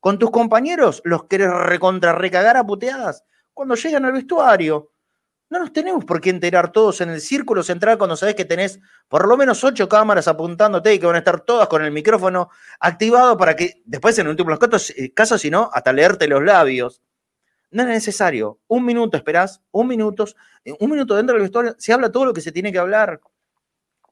Con 0.00 0.18
tus 0.18 0.30
compañeros 0.30 1.02
los 1.04 1.24
querés 1.24 1.52
recontra 1.52 2.12
recagar 2.12 2.56
a 2.56 2.64
puteadas 2.64 3.24
cuando 3.52 3.74
llegan 3.74 4.04
al 4.04 4.12
vestuario 4.12 4.92
no 5.48 5.60
nos 5.60 5.72
tenemos 5.72 6.04
por 6.04 6.20
qué 6.20 6.30
enterar 6.30 6.72
todos 6.72 7.00
en 7.00 7.10
el 7.10 7.20
círculo 7.20 7.62
central 7.62 7.98
cuando 7.98 8.16
sabes 8.16 8.34
que 8.34 8.44
tenés 8.44 8.80
por 9.08 9.28
lo 9.28 9.36
menos 9.36 9.62
ocho 9.62 9.88
cámaras 9.88 10.26
apuntándote 10.26 10.92
y 10.92 10.98
que 10.98 11.06
van 11.06 11.14
a 11.14 11.18
estar 11.18 11.40
todas 11.40 11.68
con 11.68 11.84
el 11.84 11.92
micrófono 11.92 12.50
activado 12.80 13.36
para 13.36 13.54
que 13.54 13.80
después 13.84 14.18
en 14.18 14.26
últimos 14.26 14.58
casos, 14.58 14.90
eh, 14.90 15.12
casos 15.14 15.40
si 15.40 15.50
no, 15.50 15.70
hasta 15.72 15.92
leerte 15.92 16.26
los 16.26 16.42
labios. 16.42 17.00
No 17.70 17.82
es 17.82 17.88
necesario. 17.88 18.58
Un 18.66 18.84
minuto 18.84 19.16
esperás, 19.16 19.60
un 19.70 19.86
minuto, 19.86 20.24
eh, 20.64 20.72
un 20.80 20.90
minuto 20.90 21.14
dentro 21.14 21.34
del 21.34 21.42
vestuario, 21.42 21.76
se 21.78 21.92
habla 21.92 22.10
todo 22.10 22.24
lo 22.24 22.32
que 22.32 22.40
se 22.40 22.50
tiene 22.50 22.72
que 22.72 22.78
hablar. 22.78 23.20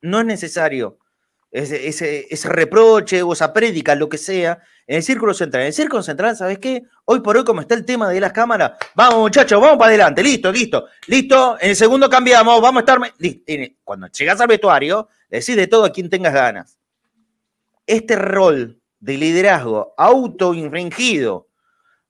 No 0.02 0.20
es 0.20 0.26
necesario 0.26 0.98
ese, 1.54 2.48
reproche 2.48 3.22
o 3.22 3.32
esa 3.32 3.52
prédica, 3.52 3.94
lo 3.94 4.08
que 4.08 4.18
sea, 4.18 4.60
en 4.86 4.96
el 4.96 5.02
círculo 5.04 5.32
central. 5.32 5.62
En 5.62 5.66
el 5.68 5.72
círculo 5.72 6.02
central, 6.02 6.36
¿sabes 6.36 6.58
qué? 6.58 6.82
Hoy 7.04 7.20
por 7.20 7.36
hoy, 7.36 7.44
como 7.44 7.60
está 7.60 7.76
el 7.76 7.84
tema 7.84 8.10
de 8.10 8.20
las 8.20 8.32
cámaras, 8.32 8.72
vamos 8.94 9.20
muchachos, 9.20 9.60
vamos 9.60 9.78
para 9.78 9.90
adelante, 9.90 10.22
listo, 10.22 10.50
listo, 10.50 10.86
listo, 11.06 11.56
en 11.60 11.70
el 11.70 11.76
segundo 11.76 12.10
cambiamos, 12.10 12.60
vamos 12.60 12.82
a 12.82 12.92
estar... 12.92 12.98
Cuando 13.84 14.08
llegas 14.08 14.40
al 14.40 14.48
vestuario, 14.48 15.08
decís 15.30 15.54
de 15.54 15.68
todo 15.68 15.84
a 15.84 15.92
quien 15.92 16.10
tengas 16.10 16.34
ganas. 16.34 16.76
Este 17.86 18.16
rol 18.16 18.80
de 18.98 19.16
liderazgo 19.16 19.94
autoinfringido 19.96 21.46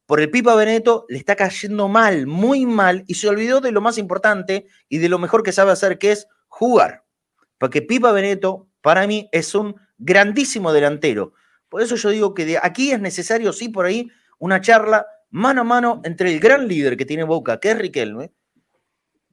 por 0.06 0.20
el 0.20 0.30
Pipa 0.30 0.54
Beneto 0.54 1.04
le 1.08 1.18
está 1.18 1.36
cayendo 1.36 1.88
mal, 1.88 2.26
muy 2.26 2.64
mal, 2.64 3.04
y 3.06 3.14
se 3.14 3.28
olvidó 3.28 3.60
de 3.60 3.72
lo 3.72 3.82
más 3.82 3.98
importante 3.98 4.66
y 4.88 4.98
de 4.98 5.10
lo 5.10 5.18
mejor 5.18 5.42
que 5.42 5.52
sabe 5.52 5.72
hacer, 5.72 5.98
que 5.98 6.12
es 6.12 6.28
jugar. 6.48 7.04
Porque 7.58 7.82
Pipa 7.82 8.12
Beneto 8.12 8.68
para 8.84 9.06
mí 9.06 9.30
es 9.32 9.54
un 9.54 9.76
grandísimo 9.96 10.70
delantero. 10.70 11.32
Por 11.70 11.80
eso 11.80 11.96
yo 11.96 12.10
digo 12.10 12.34
que 12.34 12.44
de 12.44 12.58
aquí 12.62 12.90
es 12.92 13.00
necesario, 13.00 13.50
sí, 13.54 13.70
por 13.70 13.86
ahí, 13.86 14.10
una 14.38 14.60
charla 14.60 15.06
mano 15.30 15.62
a 15.62 15.64
mano 15.64 16.02
entre 16.04 16.30
el 16.30 16.38
gran 16.38 16.68
líder 16.68 16.98
que 16.98 17.06
tiene 17.06 17.24
Boca, 17.24 17.58
que 17.58 17.70
es 17.70 17.78
Riquelme. 17.78 18.34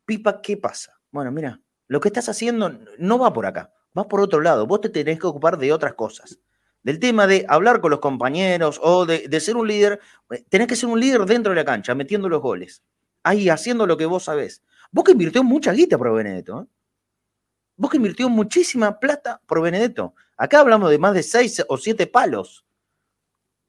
Pipa, 0.06 0.42
¿qué 0.42 0.56
pasa? 0.56 0.98
Bueno, 1.12 1.34
mira, 1.34 1.60
lo 1.90 2.00
que 2.00 2.08
estás 2.08 2.30
haciendo 2.30 2.80
no 2.98 3.20
va 3.20 3.34
por 3.34 3.46
acá, 3.46 3.74
va 3.96 4.08
por 4.08 4.22
otro 4.22 4.40
lado. 4.40 4.66
Vos 4.66 4.80
te 4.80 4.88
tenés 4.88 5.20
que 5.20 5.28
ocupar 5.28 5.58
de 5.58 5.74
otras 5.74 5.96
cosas. 5.96 6.40
Del 6.82 7.00
tema 7.00 7.28
de 7.28 7.46
hablar 7.50 7.82
con 7.82 7.92
los 7.92 8.00
compañeros 8.00 8.80
o 8.82 9.06
de, 9.06 9.38
ser 9.42 9.58
un 9.58 9.68
líder, 9.68 10.00
eh, 10.30 10.46
tenés 10.48 10.68
que 10.68 10.78
ser 10.78 10.88
un 10.88 10.98
líder 10.98 11.26
dentro 11.26 11.52
de 11.52 11.58
la 11.58 11.66
cancha, 11.66 11.94
metiendo 11.94 12.30
los 12.30 12.42
goles. 12.42 12.84
Ahí, 13.22 13.50
haciendo 13.50 13.86
lo 13.86 13.98
que 13.98 14.06
vos 14.06 14.24
sabés. 14.24 14.64
Boca 14.94 15.12
invirtió 15.12 15.44
mucha 15.44 15.74
guita 15.74 15.98
por 15.98 16.16
Benedetto. 16.16 16.62
¿eh? 16.62 16.81
Boca 17.76 17.98
invirtió 17.98 18.30
muchísima 18.30 19.00
plata 19.00 19.42
por 19.46 19.62
Benedetto. 19.62 20.14
Acá 20.38 20.60
hablamos 20.60 20.90
de 20.90 20.98
más 20.98 21.14
de 21.14 21.24
seis 21.24 21.64
o 21.68 21.78
siete 21.78 22.08
palos. 22.08 22.66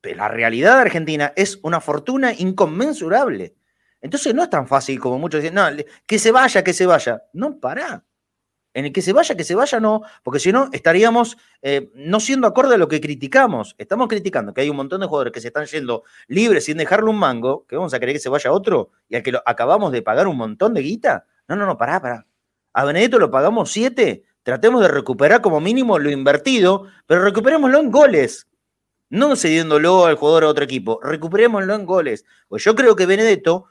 Pero 0.01 0.17
la 0.17 0.29
realidad 0.29 0.77
de 0.77 0.83
Argentina 0.83 1.33
es 1.37 1.59
una 1.63 1.81
fortuna 1.81 2.33
inconmensurable. 2.33 3.55
Entonces 4.01 4.35
no 4.35 4.43
es 4.43 4.51
tan 4.51 4.67
fácil 4.67 4.99
como 4.99 5.19
muchos 5.19 5.41
dicen, 5.41 5.55
no, 5.55 5.67
que 6.07 6.19
se 6.19 6.33
vaya, 6.33 6.65
que 6.65 6.73
se 6.73 6.87
vaya. 6.87 7.23
No, 7.33 7.59
para. 7.61 8.05
En 8.75 8.87
el 8.87 8.93
que 8.93 9.03
se 9.03 9.13
vaya, 9.13 9.35
que 9.37 9.45
se 9.45 9.55
vaya, 9.55 9.81
no, 9.81 10.03
porque 10.23 10.41
si 10.41 10.51
no 10.51 10.71
estaríamos 10.73 11.37
eh, 11.61 11.91
no 11.95 12.21
siendo 12.21 12.47
acorde 12.47 12.75
a 12.75 12.79
lo 12.79 12.89
que 12.89 13.01
criticamos. 13.01 13.75
Estamos 13.79 14.09
criticando 14.09 14.55
que 14.55 14.63
hay 14.63 14.71
un 14.71 14.77
montón 14.77 15.01
de 15.01 15.07
jugadores 15.07 15.33
que 15.33 15.41
se 15.41 15.49
están 15.49 15.67
yendo 15.67 16.05
libres 16.27 16.65
sin 16.65 16.79
dejarle 16.79 17.11
un 17.11 17.19
mango, 17.19 17.67
que 17.67 17.77
vamos 17.77 17.93
a 17.93 18.01
querer 18.01 18.15
que 18.15 18.21
se 18.21 18.31
vaya 18.31 18.51
otro 18.51 18.91
y 19.09 19.17
al 19.17 19.23
que 19.23 19.33
lo, 19.33 19.43
acabamos 19.45 19.93
de 19.93 20.03
pagar 20.03 20.27
un 20.27 20.39
montón 20.39 20.75
de 20.75 20.81
guita. 20.81 21.27
No, 21.49 21.57
no, 21.57 21.67
no, 21.67 21.77
pará, 21.77 22.01
pará. 22.01 22.27
A 22.73 22.85
Benedetto 22.85 23.19
lo 23.19 23.31
pagamos 23.31 23.71
7. 23.71 24.25
Tratemos 24.43 24.81
de 24.83 24.89
recuperar 24.89 25.41
como 25.43 25.61
mínimo 25.61 25.99
lo 25.99 26.11
invertido, 26.11 26.89
pero 27.07 27.23
recuperémoslo 27.23 27.79
en 27.79 27.91
goles. 27.91 28.49
No 29.11 29.37
cediéndolo 29.37 30.07
al 30.07 30.17
jugador 30.17 30.45
a 30.45 30.49
otro 30.49 30.65
equipo. 30.65 30.99
Recuperémoslo 31.03 31.75
en 31.75 31.85
goles. 31.85 32.25
Pues 32.49 32.65
yo 32.65 32.75
creo 32.75 32.97
que 32.97 33.07
Benedetto, 33.07 33.67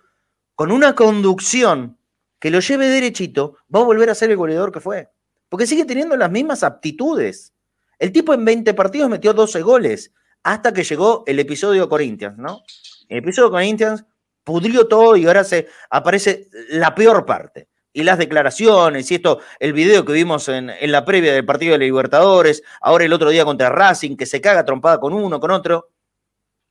con 0.56 0.72
una 0.72 0.94
conducción 0.94 1.98
que 2.40 2.52
lo 2.52 2.60
lleve 2.60 2.88
derechito, 2.88 3.58
va 3.74 3.80
a 3.80 3.86
volver 3.86 4.10
a 4.10 4.16
ser 4.16 4.30
el 4.30 4.38
goleador 4.38 4.72
que 4.72 4.80
fue. 4.80 5.10
Porque 5.50 5.68
sigue 5.68 5.86
teniendo 5.86 6.16
las 6.16 6.32
mismas 6.32 6.64
aptitudes. 6.64 7.54
El 7.98 8.12
tipo 8.12 8.34
en 8.34 8.46
20 8.46 8.74
partidos 8.76 9.10
metió 9.10 9.34
12 9.34 9.62
goles 9.62 10.14
hasta 10.44 10.74
que 10.74 10.84
llegó 10.84 11.24
el 11.26 11.40
episodio 11.40 11.90
Corinthians, 11.90 12.38
¿no? 12.38 12.62
El 13.10 13.20
episodio 13.20 13.52
Corinthians 13.52 14.06
pudrió 14.44 14.88
todo 14.88 15.16
y 15.18 15.26
ahora 15.26 15.44
se 15.44 15.68
aparece 15.90 16.50
la 16.70 16.96
peor 16.96 17.26
parte 17.26 17.71
y 17.94 18.04
las 18.04 18.18
declaraciones, 18.18 19.12
y 19.12 19.16
esto, 19.16 19.40
el 19.60 19.74
video 19.74 20.06
que 20.06 20.14
vimos 20.14 20.48
en, 20.48 20.72
la 20.82 21.04
previa 21.04 21.34
del 21.34 21.46
partido 21.46 21.74
de 21.74 21.80
la 21.80 21.86
Libertadores, 21.86 22.64
ahora 22.80 23.06
el 23.06 23.14
otro 23.14 23.30
día 23.30 23.44
contra 23.44 23.70
Racing, 23.70 24.16
que 24.16 24.26
se 24.26 24.40
caga 24.40 24.66
trompada 24.66 25.00
con 25.00 25.14
uno, 25.14 25.40
con 25.40 25.52
otro. 25.52 25.90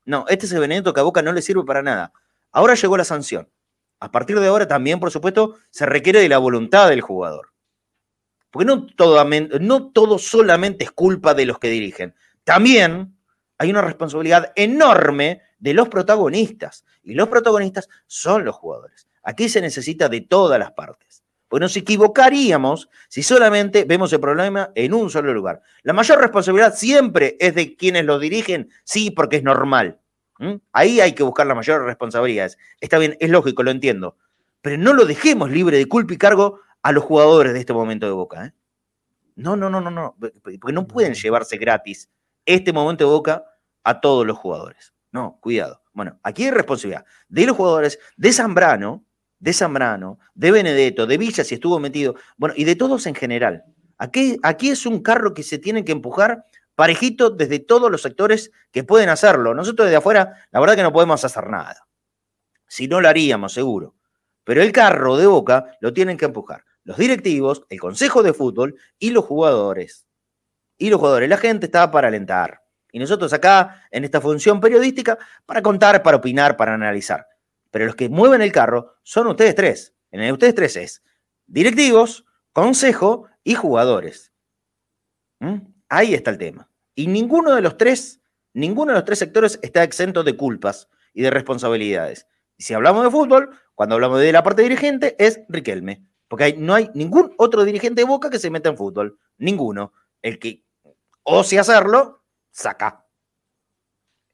No, 0.07 0.25
este 0.29 0.47
es 0.47 0.53
el 0.53 0.61
Benedetto 0.61 0.95
que 0.95 1.01
a 1.01 1.05
Boca 1.05 1.23
no 1.23 1.33
le 1.33 1.43
sirve 1.43 1.65
para 1.65 1.83
nada. 1.83 2.13
Ahora 2.53 2.75
llegó 2.75 2.97
la 2.97 3.05
sanción. 3.05 3.49
A 4.01 4.11
partir 4.11 4.41
de 4.41 4.47
ahora 4.47 4.67
también, 4.67 4.99
por 4.99 5.11
supuesto, 5.11 5.57
se 5.71 5.85
requiere 5.85 6.21
de 6.21 6.29
la 6.29 6.39
voluntad 6.39 6.89
del 6.89 7.03
jugador. 7.03 7.53
Porque 8.51 8.65
no 8.65 8.87
todo, 8.87 9.23
no 9.61 9.93
todo 9.93 10.19
solamente 10.19 10.85
es 10.85 10.91
culpa 10.91 11.35
de 11.35 11.45
los 11.45 11.59
que 11.59 11.69
dirigen. 11.69 12.15
También 12.45 13.15
hay 13.59 13.71
una 13.71 13.83
responsabilidad 13.83 14.53
enorme 14.57 15.43
de 15.59 15.75
los 15.75 15.89
protagonistas. 15.91 16.85
Y 17.03 17.15
los 17.15 17.29
protagonistas 17.29 17.89
son 18.07 18.45
los 18.45 18.57
jugadores. 18.57 19.10
Aquí 19.31 19.49
se 19.49 19.61
necesita 19.61 20.09
de 20.09 20.23
todas 20.23 20.59
las 20.59 20.73
partes. 20.73 21.23
Pues 21.47 21.61
nos 21.61 21.77
equivocaríamos 21.77 22.89
si 23.09 23.23
solamente 23.23 23.85
vemos 23.85 24.13
el 24.13 24.19
problema 24.19 24.73
en 24.75 24.93
un 24.93 25.09
solo 25.09 25.33
lugar. 25.33 25.63
La 25.83 25.93
mayor 25.93 26.21
responsabilidad 26.21 26.75
siempre 26.75 27.37
es 27.39 27.55
de 27.55 27.77
quienes 27.77 28.05
lo 28.07 28.19
dirigen, 28.19 28.71
sí, 28.83 29.13
porque 29.13 29.37
es 29.37 29.45
normal. 29.45 30.01
Ahí 30.73 31.01
hay 31.01 31.13
que 31.13 31.23
buscar 31.23 31.47
las 31.47 31.55
mayores 31.55 31.85
responsabilidades. 31.85 32.59
Está 32.81 32.99
bien, 32.99 33.17
es 33.21 33.31
lógico, 33.31 33.63
lo 33.63 33.71
entiendo. 33.71 34.17
Pero 34.63 34.79
no 34.79 34.95
lo 34.95 35.05
dejemos 35.05 35.49
libre 35.49 35.79
de 35.79 35.87
culpa 35.87 36.15
y 36.15 36.19
cargo 36.19 36.59
a 36.83 36.91
los 36.91 37.05
jugadores 37.05 37.53
de 37.53 37.61
este 37.61 37.73
momento 37.73 38.07
de 38.07 38.13
Boca. 38.13 38.47
¿eh? 38.47 38.53
No, 39.37 39.55
no, 39.55 39.71
no, 39.71 39.81
no, 39.81 39.93
no. 39.93 40.17
Porque 40.19 40.73
no 40.73 40.89
pueden 40.89 41.15
llevarse 41.15 41.57
gratis 41.57 42.11
este 42.47 42.73
momento 42.73 43.05
de 43.05 43.11
Boca 43.11 43.45
a 43.85 44.01
todos 44.01 44.27
los 44.27 44.37
jugadores. 44.37 44.93
No, 45.13 45.39
cuidado. 45.41 45.83
Bueno, 45.93 46.19
aquí 46.25 46.47
hay 46.47 46.51
responsabilidad 46.51 47.05
de 47.29 47.47
los 47.47 47.57
jugadores, 47.57 48.01
de 48.17 48.33
Zambrano, 48.33 49.05
de 49.41 49.53
Zambrano, 49.53 50.21
de 50.35 50.53
Benedetto, 50.53 51.07
de 51.07 51.19
Villa 51.19 51.43
si 51.43 51.57
estuvo 51.57 51.81
metido, 51.81 52.15
bueno, 52.37 52.55
y 52.57 52.65
de 52.65 52.77
todos 52.77 53.07
en 53.07 53.15
general. 53.15 53.65
Aquí, 53.99 54.39
aquí 54.43 54.71
es 54.71 54.87
un 54.87 55.03
carro 55.03 55.35
que 55.35 55.43
se 55.43 55.59
tiene 55.59 55.85
que 55.85 55.93
empujar 55.93 56.45
parejito 56.77 57.31
desde 57.31 57.59
todos 57.59 57.91
los 57.91 58.03
sectores 58.03 58.53
que 58.71 58.85
pueden 58.85 59.09
hacerlo. 59.09 59.55
Nosotros 59.55 59.87
desde 59.87 59.97
afuera, 59.97 60.47
la 60.53 60.61
verdad 60.61 60.77
que 60.77 60.83
no 60.83 60.93
podemos 60.93 61.25
hacer 61.25 61.49
nada. 61.49 61.87
Si 62.69 62.87
no 62.87 63.01
lo 63.01 63.09
haríamos, 63.09 63.53
seguro. 63.53 63.97
Pero 64.45 64.63
el 64.63 64.71
carro 64.71 65.17
de 65.17 65.27
boca 65.27 65.77
lo 65.81 65.93
tienen 65.93 66.17
que 66.17 66.27
empujar 66.27 66.65
los 66.85 66.97
directivos, 66.97 67.65
el 67.69 67.79
consejo 67.79 68.23
de 68.23 68.33
fútbol 68.33 68.77
y 68.99 69.11
los 69.11 69.25
jugadores. 69.25 70.07
y 70.79 70.89
los 70.89 70.99
jugadores. 70.99 71.29
La 71.29 71.37
gente 71.37 71.67
estaba 71.67 71.93
para 71.93 72.09
alentar. 72.09 72.63
Y 72.91 72.99
nosotros 72.99 73.33
acá, 73.35 73.85
en 73.91 74.05
esta 74.05 74.21
función 74.21 74.61
periodística, 74.61 75.19
para 75.45 75.61
contar, 75.61 76.03
para 76.03 76.17
opinar, 76.17 76.57
para 76.57 76.73
analizar. 76.73 77.27
Pero 77.71 77.87
los 77.87 77.95
que 77.95 78.09
mueven 78.09 78.43
el 78.43 78.53
carro 78.53 78.95
son 79.03 79.27
ustedes 79.29 79.55
tres. 79.55 79.95
En 80.11 80.21
el 80.21 80.33
ustedes 80.33 80.55
tres 80.55 80.77
es 80.77 81.03
directivos, 81.51 82.25
consejo 82.53 83.27
y 83.45 83.55
jugadores. 83.55 84.33
¿Mm? 85.41 85.59
Ahí 85.89 86.15
está 86.15 86.31
el 86.31 86.39
tema. 86.39 86.71
Y 86.95 87.09
ninguno 87.09 87.55
de 87.55 87.61
los 87.61 87.77
tres, 87.77 88.21
ninguno 88.55 88.93
de 88.93 88.99
los 88.99 89.05
tres 89.05 89.19
sectores 89.19 89.59
está 89.63 89.83
exento 89.83 90.23
de 90.23 90.37
culpas 90.37 90.89
y 91.13 91.23
de 91.23 91.31
responsabilidades. 91.31 92.27
Y 92.57 92.63
si 92.63 92.75
hablamos 92.75 93.05
de 93.05 93.11
fútbol, 93.11 93.59
cuando 93.75 93.97
hablamos 93.97 94.21
de 94.21 94.33
la 94.33 94.43
parte 94.43 94.63
dirigente, 94.63 95.17
es 95.19 95.41
Riquelme. 95.49 96.07
Porque 96.29 96.55
no 96.57 96.75
hay 96.75 96.91
ningún 96.95 97.35
otro 97.39 97.65
dirigente 97.65 98.03
de 98.03 98.07
Boca 98.07 98.31
que 98.31 98.39
se 98.39 98.51
meta 98.51 98.69
en 98.69 98.77
fútbol. 98.77 99.19
Ninguno. 99.39 99.93
El 100.23 100.39
que 100.39 100.65
ose 101.25 101.59
hacerlo, 101.59 102.23
saca. 102.51 103.07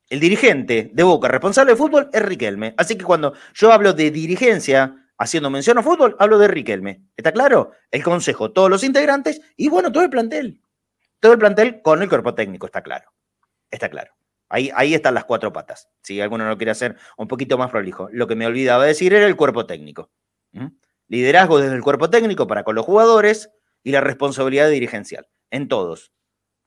El 0.08 0.20
dirigente 0.20 0.90
de 0.92 1.02
Boca 1.02 1.26
responsable 1.28 1.72
de 1.72 1.76
fútbol 1.76 2.08
es 2.12 2.22
Riquelme. 2.22 2.74
Así 2.76 2.96
que 2.96 3.04
cuando 3.04 3.34
yo 3.54 3.72
hablo 3.72 3.92
de 3.92 4.10
dirigencia, 4.10 4.94
haciendo 5.18 5.50
mención 5.50 5.78
a 5.78 5.82
fútbol, 5.82 6.16
hablo 6.20 6.38
de 6.38 6.46
Riquelme. 6.46 7.02
¿Está 7.16 7.32
claro? 7.32 7.72
El 7.90 8.04
consejo, 8.04 8.52
todos 8.52 8.70
los 8.70 8.84
integrantes 8.84 9.40
y 9.56 9.68
bueno, 9.68 9.90
todo 9.90 10.04
el 10.04 10.10
plantel. 10.10 10.62
Todo 11.18 11.32
el 11.32 11.38
plantel 11.38 11.82
con 11.82 12.02
el 12.02 12.08
cuerpo 12.08 12.34
técnico, 12.34 12.66
está 12.66 12.82
claro. 12.82 13.10
Está 13.70 13.88
claro. 13.88 14.12
Ahí, 14.48 14.70
ahí 14.76 14.94
están 14.94 15.14
las 15.14 15.24
cuatro 15.24 15.52
patas. 15.52 15.88
Si 16.02 16.20
alguno 16.20 16.48
lo 16.48 16.56
quiere 16.56 16.70
hacer 16.70 16.96
un 17.16 17.26
poquito 17.26 17.58
más 17.58 17.70
prolijo. 17.70 18.08
Lo 18.12 18.28
que 18.28 18.36
me 18.36 18.46
olvidaba 18.46 18.84
decir 18.84 19.12
era 19.12 19.26
el 19.26 19.34
cuerpo 19.34 19.66
técnico. 19.66 20.12
Liderazgo 21.08 21.58
desde 21.58 21.74
el 21.74 21.82
cuerpo 21.82 22.10
técnico 22.10 22.46
para 22.46 22.62
con 22.62 22.76
los 22.76 22.84
jugadores 22.84 23.50
y 23.82 23.90
la 23.90 24.00
responsabilidad 24.00 24.70
dirigencial. 24.70 25.26
En 25.50 25.66
todos. 25.66 26.12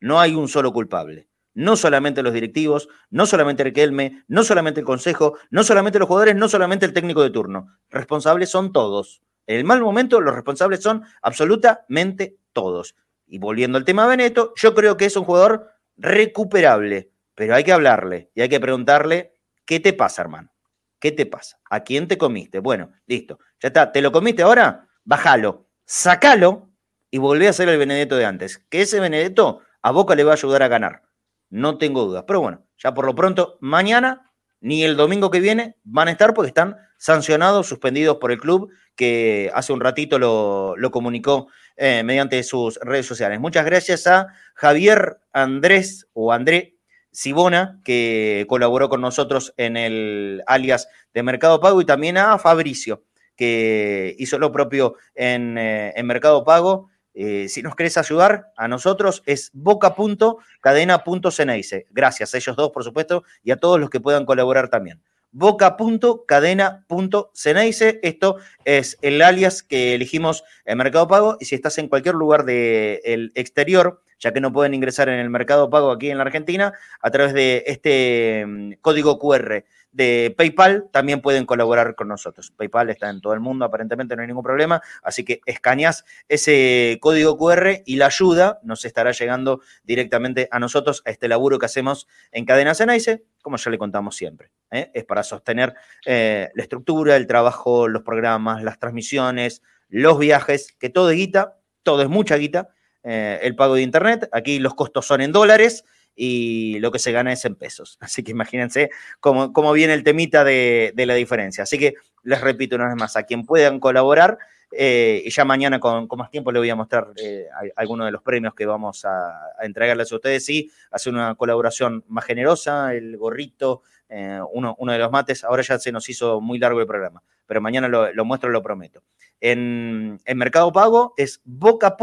No 0.02 0.20
hay 0.20 0.36
un 0.36 0.50
solo 0.50 0.74
culpable. 0.74 1.29
No 1.60 1.76
solamente 1.76 2.24
los 2.24 2.32
directivos, 2.34 2.88
no 3.10 3.26
solamente 3.26 3.66
Riquelme, 3.66 4.24
no 4.30 4.46
solamente 4.46 4.80
el 4.80 4.86
consejo, 4.86 5.38
no 5.50 5.66
solamente 5.66 6.00
los 6.00 6.08
jugadores, 6.08 6.34
no 6.38 6.48
solamente 6.48 6.86
el 6.86 6.94
técnico 6.94 7.22
de 7.22 7.32
turno. 7.32 7.76
Responsables 7.90 8.50
son 8.50 8.72
todos. 8.72 9.22
En 9.46 9.58
el 9.58 9.66
mal 9.66 9.82
momento, 9.82 10.22
los 10.22 10.34
responsables 10.34 10.82
son 10.82 11.04
absolutamente 11.22 12.38
todos. 12.54 12.96
Y 13.28 13.40
volviendo 13.40 13.78
al 13.78 13.84
tema 13.84 14.04
de 14.04 14.16
Beneto, 14.16 14.54
yo 14.56 14.74
creo 14.74 14.96
que 14.96 15.04
es 15.04 15.18
un 15.18 15.26
jugador 15.26 15.70
recuperable, 15.98 17.12
pero 17.36 17.56
hay 17.56 17.66
que 17.66 17.74
hablarle 17.74 18.32
y 18.34 18.40
hay 18.40 18.48
que 18.48 18.62
preguntarle, 18.62 19.36
¿qué 19.66 19.82
te 19.82 19.92
pasa, 19.92 20.22
hermano? 20.22 20.54
¿Qué 20.98 21.12
te 21.12 21.26
pasa? 21.26 21.60
¿A 21.70 21.84
quién 21.84 22.08
te 22.08 22.18
comiste? 22.18 22.60
Bueno, 22.60 22.94
listo. 23.06 23.38
Ya 23.60 23.68
está. 23.68 23.92
¿Te 23.92 24.02
lo 24.02 24.14
comiste 24.14 24.44
ahora? 24.44 24.88
Bájalo, 25.04 25.68
sacalo 25.84 26.70
y 27.12 27.18
volvé 27.18 27.48
a 27.48 27.50
hacer 27.50 27.68
el 27.68 27.80
Benedetto 27.80 28.16
de 28.16 28.24
antes. 28.24 28.60
Que 28.70 28.84
ese 28.84 29.02
Benedetto 29.02 29.60
a 29.82 29.92
Boca 29.92 30.16
le 30.16 30.24
va 30.24 30.32
a 30.32 30.36
ayudar 30.36 30.64
a 30.64 30.70
ganar. 30.70 31.09
No 31.50 31.78
tengo 31.78 32.06
dudas. 32.06 32.24
Pero 32.28 32.42
bueno, 32.42 32.66
ya 32.78 32.94
por 32.94 33.06
lo 33.06 33.16
pronto, 33.16 33.58
mañana 33.62 34.32
ni 34.62 34.84
el 34.84 34.98
domingo 34.98 35.32
que 35.32 35.40
viene 35.40 35.76
van 35.84 36.10
a 36.10 36.12
estar 36.12 36.34
porque 36.34 36.50
están 36.50 36.76
sancionados, 36.98 37.68
suspendidos 37.68 38.18
por 38.18 38.32
el 38.32 38.40
club 38.40 38.72
que 38.96 39.50
hace 39.54 39.72
un 39.72 39.80
ratito 39.80 40.20
lo, 40.20 40.76
comunicó 40.92 41.48
eh, 41.78 42.04
mediante 42.04 42.44
sus 42.44 42.78
redes 42.82 43.06
sociales. 43.06 43.40
Muchas 43.40 43.66
gracias 43.66 44.06
a 44.08 44.28
Javier 44.56 45.22
Andrés 45.32 46.08
o 46.12 46.34
André 46.34 46.76
Sibona, 47.12 47.80
que 47.86 48.46
colaboró 48.50 48.90
con 48.90 49.02
nosotros 49.02 49.54
en 49.56 49.78
el 49.78 50.44
alias 50.48 50.90
de 51.14 51.24
Mercado 51.24 51.62
Pago, 51.62 51.82
y 51.82 51.86
también 51.86 52.18
a 52.18 52.38
Fabricio, 52.38 53.04
que 53.38 54.16
hizo 54.20 54.38
lo 54.38 54.52
propio 54.52 54.96
en, 55.16 55.58
eh, 55.58 55.94
Mercado 56.04 56.44
Pago. 56.44 56.90
Eh, 57.14 57.48
si 57.50 57.62
nos 57.62 57.76
querés 57.76 57.98
ayudar 57.98 58.52
a 58.56 58.68
nosotros 58.68 59.22
es 59.26 59.52
boca.cadena.ceneice. 59.54 61.88
Gracias 61.92 62.34
a 62.34 62.38
ellos 62.38 62.56
dos, 62.56 62.72
por 62.72 62.84
supuesto, 62.84 63.24
y 63.44 63.52
a 63.52 63.58
todos 63.58 63.80
los 63.80 63.90
que 63.90 64.00
puedan 64.00 64.26
colaborar 64.26 64.70
también 64.70 65.02
boca.cadena.ceneice. 65.32 68.00
Esto 68.04 68.38
es 68.66 68.98
el 69.02 69.22
alias 69.22 69.64
que 69.64 69.96
elegimos 69.96 70.44
en 70.66 70.78
Mercado 70.78 71.08
Pago 71.08 71.38
y 71.40 71.46
si 71.46 71.56
estás 71.56 71.78
en 71.78 71.88
cualquier 71.88 72.16
lugar 72.16 72.44
del 72.46 73.32
exterior, 73.36 74.04
ya 74.20 74.34
que 74.34 74.42
no 74.42 74.52
pueden 74.52 74.74
ingresar 74.74 75.08
en 75.10 75.20
el 75.20 75.30
Mercado 75.30 75.70
Pago 75.70 75.92
aquí 75.92 76.10
en 76.10 76.18
la 76.18 76.24
Argentina, 76.24 76.74
a 77.02 77.12
través 77.12 77.34
de 77.34 77.64
este 77.68 78.44
mm, 78.46 78.74
código 78.82 79.20
QR 79.20 79.64
de 79.92 80.34
PayPal 80.38 80.90
también 80.92 81.22
pueden 81.22 81.46
colaborar 81.46 81.96
con 81.96 82.08
nosotros. 82.08 82.52
PayPal 82.52 82.90
está 82.90 83.10
en 83.10 83.22
todo 83.22 83.34
el 83.34 83.40
mundo, 83.40 83.66
aparentemente 83.66 84.16
no 84.16 84.22
hay 84.22 84.28
ningún 84.28 84.44
problema, 84.44 84.82
así 85.02 85.24
que 85.24 85.42
escaneas 85.46 86.06
ese 86.28 86.98
código 87.02 87.38
QR 87.38 87.82
y 87.86 87.96
la 87.96 88.08
ayuda 88.08 88.60
nos 88.64 88.86
estará 88.86 89.12
llegando 89.12 89.62
directamente 89.84 90.48
a 90.52 90.60
nosotros, 90.60 91.02
a 91.06 91.10
este 91.10 91.28
laburo 91.28 91.60
que 91.60 91.66
hacemos 91.66 92.08
en 92.32 92.46
Cadena 92.46 92.76
Cenaice, 92.76 93.24
como 93.42 93.58
ya 93.58 93.72
le 93.72 93.78
contamos 93.78 94.16
siempre. 94.16 94.52
¿eh? 94.72 94.92
Es 94.94 95.06
para 95.06 95.24
sostener 95.24 95.74
eh, 96.06 96.50
la 96.54 96.64
estructura, 96.64 97.16
el 97.16 97.28
trabajo, 97.28 97.88
los 97.88 98.04
programas, 98.04 98.64
las 98.64 98.80
transmisiones, 98.80 99.62
los 99.88 100.20
viajes, 100.20 100.76
que 100.80 100.90
todo 100.90 101.10
es 101.10 101.18
guita, 101.18 101.58
todo 101.84 102.04
es 102.04 102.10
mucha 102.10 102.36
guita, 102.36 102.70
eh, 103.04 103.40
el 103.42 103.56
pago 103.56 103.76
de 103.76 103.82
Internet, 103.82 104.30
aquí 104.32 104.60
los 104.60 104.76
costos 104.76 105.08
son 105.08 105.22
en 105.22 105.32
dólares 105.32 105.86
y 106.22 106.80
lo 106.80 106.92
que 106.92 107.00
se 107.00 107.14
gana 107.14 107.32
es 107.32 107.46
en 107.46 107.56
pesos. 107.56 107.98
Así 108.02 108.24
que 108.24 108.32
imagínense 108.32 108.92
cómo, 109.22 109.54
cómo 109.54 109.72
viene 109.72 109.94
el 109.94 110.04
temita 110.04 110.44
de, 110.44 110.94
la 110.96 111.14
diferencia. 111.16 111.64
Así 111.64 111.80
que 111.80 111.96
les 112.24 112.42
repito 112.42 112.76
una 112.76 112.90
vez 112.90 112.98
más, 112.98 113.16
a 113.16 113.24
quien 113.24 113.46
puedan 113.46 113.80
colaborar, 113.80 114.38
eh, 114.72 115.24
y 115.26 115.30
ya 115.32 115.46
mañana 115.46 115.80
con, 115.80 116.08
más 116.18 116.30
tiempo 116.30 116.52
le 116.52 116.60
voy 116.60 116.70
a 116.70 116.76
mostrar 116.76 117.08
eh, 117.16 117.48
algunos 117.76 118.06
de 118.06 118.12
los 118.12 118.22
premios 118.22 118.54
que 118.54 118.66
vamos 118.66 119.06
a, 119.06 119.34
entregarles 119.62 120.12
a 120.12 120.16
ustedes. 120.16 120.46
Sí, 120.46 120.70
hace 120.92 121.10
una 121.10 121.36
colaboración 121.36 122.04
más 122.10 122.26
generosa, 122.26 122.94
el 122.94 123.16
gorrito, 123.16 123.82
eh, 124.10 124.42
uno, 124.52 124.76
uno, 124.78 124.92
de 124.92 125.00
los 125.00 125.12
mates. 125.12 125.46
Ahora 125.46 125.64
ya 125.64 125.80
se 125.80 125.94
nos 125.94 126.10
hizo 126.10 126.42
muy 126.42 126.60
largo 126.60 126.82
el 126.82 126.88
programa, 126.88 127.24
pero 127.48 127.62
mañana 127.62 127.88
lo, 127.88 128.12
lo 128.12 128.26
muestro, 128.26 128.50
lo 128.50 128.62
prometo. 128.62 129.04
En, 129.40 130.20
en 130.26 130.38
Mercado 130.38 130.70
Pago 130.74 131.14
es 131.16 131.40
boca 131.46 131.96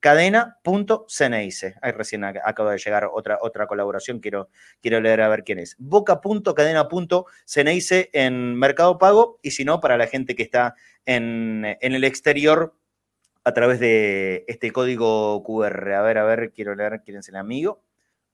cadena.ceneice. 0.00 1.74
Ahí 1.82 1.92
recién 1.92 2.24
acaba 2.24 2.72
de 2.72 2.78
llegar 2.78 3.08
otra, 3.12 3.38
otra 3.40 3.66
colaboración, 3.66 4.20
quiero, 4.20 4.48
quiero 4.80 5.00
leer 5.00 5.20
a 5.22 5.28
ver 5.28 5.44
quién 5.44 5.58
es. 5.58 5.76
Boca.cadena.ceneice 5.78 8.10
en 8.12 8.54
Mercado 8.54 8.98
Pago 8.98 9.38
y 9.42 9.52
si 9.52 9.64
no, 9.64 9.80
para 9.80 9.96
la 9.96 10.06
gente 10.06 10.34
que 10.34 10.42
está 10.42 10.74
en, 11.04 11.64
el 11.80 12.04
exterior 12.04 12.74
a 13.44 13.54
través 13.54 13.80
de 13.80 14.44
este 14.46 14.70
código 14.72 15.42
QR. 15.42 15.94
A 15.94 16.02
ver, 16.02 16.18
a 16.18 16.24
ver, 16.24 16.52
quiero 16.52 16.74
leer 16.74 17.00
quién 17.04 17.16
es 17.18 17.28
el 17.28 17.36
amigo 17.36 17.82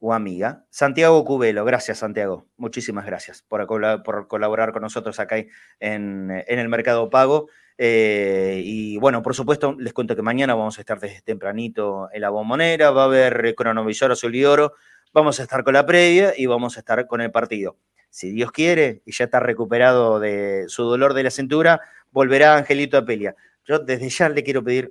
o 0.00 0.12
amiga. 0.12 0.64
Santiago 0.70 1.24
Cubelo, 1.24 1.64
gracias 1.64 1.98
Santiago, 1.98 2.46
muchísimas 2.56 3.06
gracias 3.06 3.42
por, 3.42 3.64
por 4.02 4.26
colaborar 4.28 4.72
con 4.72 4.82
nosotros 4.82 5.20
acá 5.20 5.36
en, 5.38 5.48
en 5.80 6.58
el 6.58 6.68
Mercado 6.68 7.10
Pago. 7.10 7.48
Eh, 7.76 8.62
y 8.64 8.98
bueno, 8.98 9.22
por 9.22 9.34
supuesto, 9.34 9.74
les 9.78 9.92
cuento 9.92 10.14
que 10.14 10.22
mañana 10.22 10.54
vamos 10.54 10.78
a 10.78 10.80
estar 10.80 11.00
desde 11.00 11.22
tempranito 11.22 12.08
en 12.12 12.20
la 12.20 12.30
bombonera, 12.30 12.90
va 12.90 13.02
a 13.02 13.06
haber 13.06 13.54
cronovisor 13.54 14.12
azul 14.12 14.34
y 14.34 14.44
oro, 14.44 14.74
vamos 15.12 15.40
a 15.40 15.42
estar 15.42 15.64
con 15.64 15.74
la 15.74 15.84
previa 15.84 16.34
y 16.36 16.46
vamos 16.46 16.76
a 16.76 16.80
estar 16.80 17.06
con 17.06 17.20
el 17.20 17.30
partido. 17.30 17.76
Si 18.10 18.30
Dios 18.30 18.52
quiere 18.52 19.02
y 19.04 19.12
ya 19.12 19.24
está 19.24 19.40
recuperado 19.40 20.20
de 20.20 20.66
su 20.68 20.84
dolor 20.84 21.14
de 21.14 21.24
la 21.24 21.30
cintura, 21.30 21.80
volverá 22.12 22.56
Angelito 22.56 22.96
Apelia. 22.96 23.34
Yo 23.64 23.80
desde 23.80 24.08
ya 24.08 24.28
le 24.28 24.44
quiero 24.44 24.62
pedir 24.62 24.90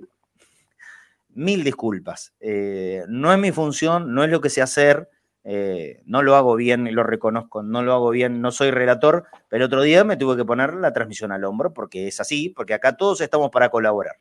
mil 1.30 1.64
disculpas. 1.64 2.34
Eh, 2.40 3.04
no 3.08 3.32
es 3.32 3.38
mi 3.38 3.50
función, 3.50 4.14
no 4.14 4.24
es 4.24 4.30
lo 4.30 4.40
que 4.40 4.50
sé 4.50 4.60
hacer. 4.60 5.08
Eh, 5.46 6.00
no 6.06 6.22
lo 6.22 6.36
hago 6.36 6.56
bien 6.56 6.86
y 6.86 6.90
lo 6.90 7.02
reconozco, 7.02 7.62
no 7.62 7.82
lo 7.82 7.92
hago 7.92 8.10
bien, 8.10 8.40
no 8.40 8.50
soy 8.50 8.70
relator, 8.70 9.24
pero 9.50 9.66
otro 9.66 9.82
día 9.82 10.02
me 10.02 10.16
tuve 10.16 10.36
que 10.36 10.44
poner 10.44 10.72
la 10.72 10.94
transmisión 10.94 11.32
al 11.32 11.44
hombro 11.44 11.74
porque 11.74 12.08
es 12.08 12.18
así, 12.18 12.48
porque 12.48 12.72
acá 12.72 12.96
todos 12.96 13.20
estamos 13.20 13.50
para 13.50 13.68
colaborar. 13.68 14.16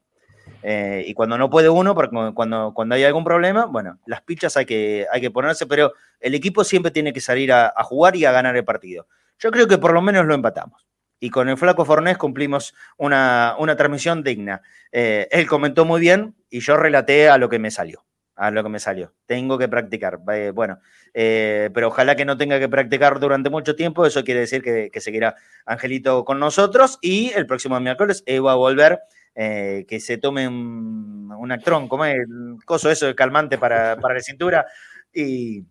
Eh, 0.64 1.06
y 1.08 1.14
cuando 1.14 1.38
no 1.38 1.50
puede 1.50 1.70
uno, 1.70 1.96
cuando, 1.96 2.74
cuando 2.74 2.96
hay 2.96 3.04
algún 3.06 3.24
problema, 3.24 3.66
bueno, 3.66 4.00
las 4.06 4.22
pichas 4.22 4.58
hay 4.58 4.66
que, 4.66 5.08
hay 5.12 5.22
que 5.22 5.32
ponerse, 5.32 5.66
pero 5.66 5.94
el 6.20 6.36
equipo 6.36 6.66
siempre 6.66 6.92
tiene 6.92 7.14
que 7.14 7.22
salir 7.22 7.54
a, 7.54 7.72
jugar 7.84 8.18
y 8.18 8.26
a 8.26 8.32
ganar 8.32 8.56
el 8.58 8.66
partido. 8.66 9.08
Yo 9.40 9.50
creo 9.52 9.68
que 9.68 9.78
por 9.78 9.94
lo 9.94 10.02
menos 10.02 10.26
lo 10.26 10.34
empatamos. 10.34 10.88
Y 11.20 11.30
con 11.30 11.48
el 11.48 11.58
Flaco 11.58 11.86
Fornés 11.86 12.18
cumplimos 12.18 12.74
una, 12.98 13.56
transmisión 13.78 14.24
digna. 14.24 14.62
Eh, 14.92 15.30
él 15.32 15.48
comentó 15.48 15.86
muy 15.86 16.02
bien 16.02 16.36
y 16.50 16.60
yo 16.60 16.76
relaté 16.76 17.30
a 17.30 17.38
lo 17.38 17.48
que 17.48 17.60
me 17.60 17.72
salió 17.72 18.04
a 18.36 18.52
lo 18.52 18.64
que 18.64 18.70
me 18.70 18.80
salió. 18.80 19.14
Tengo 19.26 19.58
que 19.58 19.68
practicar. 19.68 20.20
bueno, 20.54 20.80
eh, 21.14 21.70
pero 21.74 21.88
ojalá 21.88 22.16
que 22.16 22.26
no 22.26 22.38
tenga 22.38 22.60
que 22.60 22.70
practicar 22.70 23.20
durante 23.20 23.50
mucho 23.50 23.76
tiempo. 23.76 24.06
Eso 24.06 24.24
quiere 24.24 24.42
decir 24.42 24.62
que, 24.64 25.02
seguirá 25.02 25.36
Angelito 25.66 26.26
con 26.26 26.40
nosotros. 26.40 27.00
Y 27.02 27.32
el 27.36 27.46
próximo 27.46 27.80
miércoles 27.80 28.24
va 28.28 28.52
a 28.54 28.56
volver. 28.56 29.00
Eh, 29.36 29.86
que 29.88 30.00
se 30.00 30.20
tome 30.20 30.48
un, 30.48 31.34
un 31.36 31.52
actrón, 31.52 31.88
como 31.88 32.06
el 32.06 32.24
coso 32.66 32.92
eso 32.92 33.08
de 33.08 33.16
calmante 33.16 33.58
para, 33.58 33.96
la 33.96 34.20
cintura. 34.20 34.66
Y, 35.12 35.64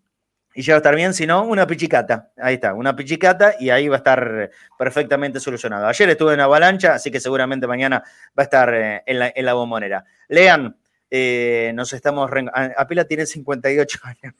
y 0.54 0.62
ya 0.62 0.74
va 0.74 0.76
a 0.76 0.78
estar 0.78 0.96
bien, 0.96 1.14
si 1.14 1.26
no, 1.26 1.44
una 1.44 1.66
pichicata. 1.66 2.30
Ahí 2.36 2.54
está, 2.54 2.74
una 2.74 2.94
pichicata 2.94 3.54
y 3.58 3.70
ahí 3.70 3.88
va 3.88 3.96
a 3.96 3.98
estar 3.98 4.50
perfectamente 4.78 5.40
solucionado. 5.40 5.86
Ayer 5.86 6.10
estuve 6.10 6.34
en 6.34 6.40
Avalancha, 6.40 6.94
así 6.94 7.10
que 7.10 7.20
seguramente 7.20 7.66
mañana 7.66 8.02
va 8.38 8.42
a 8.42 8.42
estar 8.42 8.74
eh, 8.74 9.02
en 9.06 9.18
la, 9.18 9.32
en 9.34 9.46
la 9.46 9.54
bombonera. 9.54 10.04
Lean, 10.28 10.76
Eh, 11.14 11.72
nos 11.74 11.92
estamos. 11.92 12.30
Apila 12.74 13.04
tiene 13.04 13.26
58 13.26 13.98
años. 14.04 14.34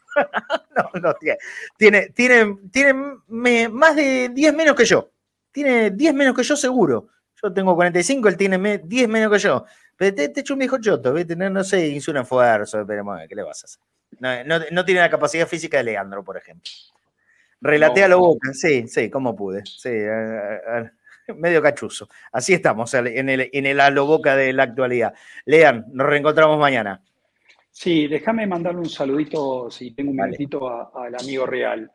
no, 0.75 1.01
no, 1.03 1.15
tiene. 1.17 1.39
Tiene, 1.77 2.09
tiene, 2.09 2.57
tiene 2.71 2.95
más 3.69 3.95
de 3.95 4.31
10 4.31 4.55
menos 4.55 4.75
que 4.75 4.87
yo. 4.87 5.11
Tiene 5.51 5.91
10 5.91 6.15
menos 6.15 6.35
que 6.35 6.43
yo, 6.43 6.57
seguro. 6.57 7.09
Yo 7.43 7.53
tengo 7.53 7.75
45, 7.75 8.27
él 8.27 8.37
tiene 8.39 8.79
10 8.79 9.07
menos 9.07 9.31
que 9.31 9.39
yo. 9.39 9.67
Pero 9.99 10.15
te, 10.15 10.31
te 10.31 10.41
hecho 10.41 10.55
un 10.55 10.61
viejo 10.61 10.79
choto, 10.81 11.13
¿viste? 11.13 11.37
No, 11.37 11.51
no 11.51 11.63
sé, 11.63 11.89
hizo 11.89 12.11
un 12.11 12.17
esfuerzo, 12.17 12.87
pero 12.87 13.05
¿qué 13.29 13.35
le 13.35 13.43
vas 13.43 13.63
a 13.63 13.67
hacer? 13.67 14.47
No, 14.47 14.59
no, 14.71 14.85
tiene 14.87 15.03
la 15.03 15.11
capacidad 15.11 15.47
física 15.47 15.77
de 15.77 15.85
Leandro, 15.85 16.25
por 16.25 16.39
ejemplo. 16.39 16.71
Relaté 17.61 18.03
a 18.03 18.09
lo 18.09 18.19
boca, 18.19 18.55
sí, 18.55 18.89
sí, 18.89 19.11
como 19.11 19.37
pude. 19.37 19.63
Sí, 19.67 19.91
medio 21.37 21.63
cachuzo. 21.63 22.09
Así 22.33 22.53
estamos 22.53 22.93
en 22.95 23.29
el, 23.29 23.51
en 23.53 23.67
el 23.67 23.81
a 23.81 23.91
lo 23.91 24.07
boca 24.07 24.37
de 24.37 24.53
la 24.53 24.65
actualidad. 24.65 25.15
Lean, 25.45 25.87
nos 25.93 26.07
reencontramos 26.07 26.59
mañana. 26.59 27.03
Sí, 27.71 28.07
déjame 28.07 28.47
mandarle 28.47 28.81
un 28.81 28.89
saludito, 28.89 29.71
si 29.71 29.93
tengo 29.93 30.11
un 30.11 30.17
minutito, 30.17 30.95
al 30.97 31.15
amigo 31.15 31.47
Real. 31.47 31.91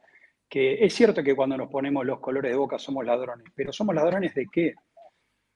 Que 0.49 0.83
es 0.83 0.93
cierto 0.93 1.21
que 1.21 1.35
cuando 1.35 1.57
nos 1.57 1.69
ponemos 1.69 2.05
los 2.05 2.19
colores 2.19 2.51
de 2.51 2.57
boca 2.57 2.79
somos 2.79 3.05
ladrones, 3.05 3.47
pero 3.53 3.71
¿somos 3.71 3.93
ladrones 3.93 4.33
de 4.33 4.47
qué? 4.51 4.73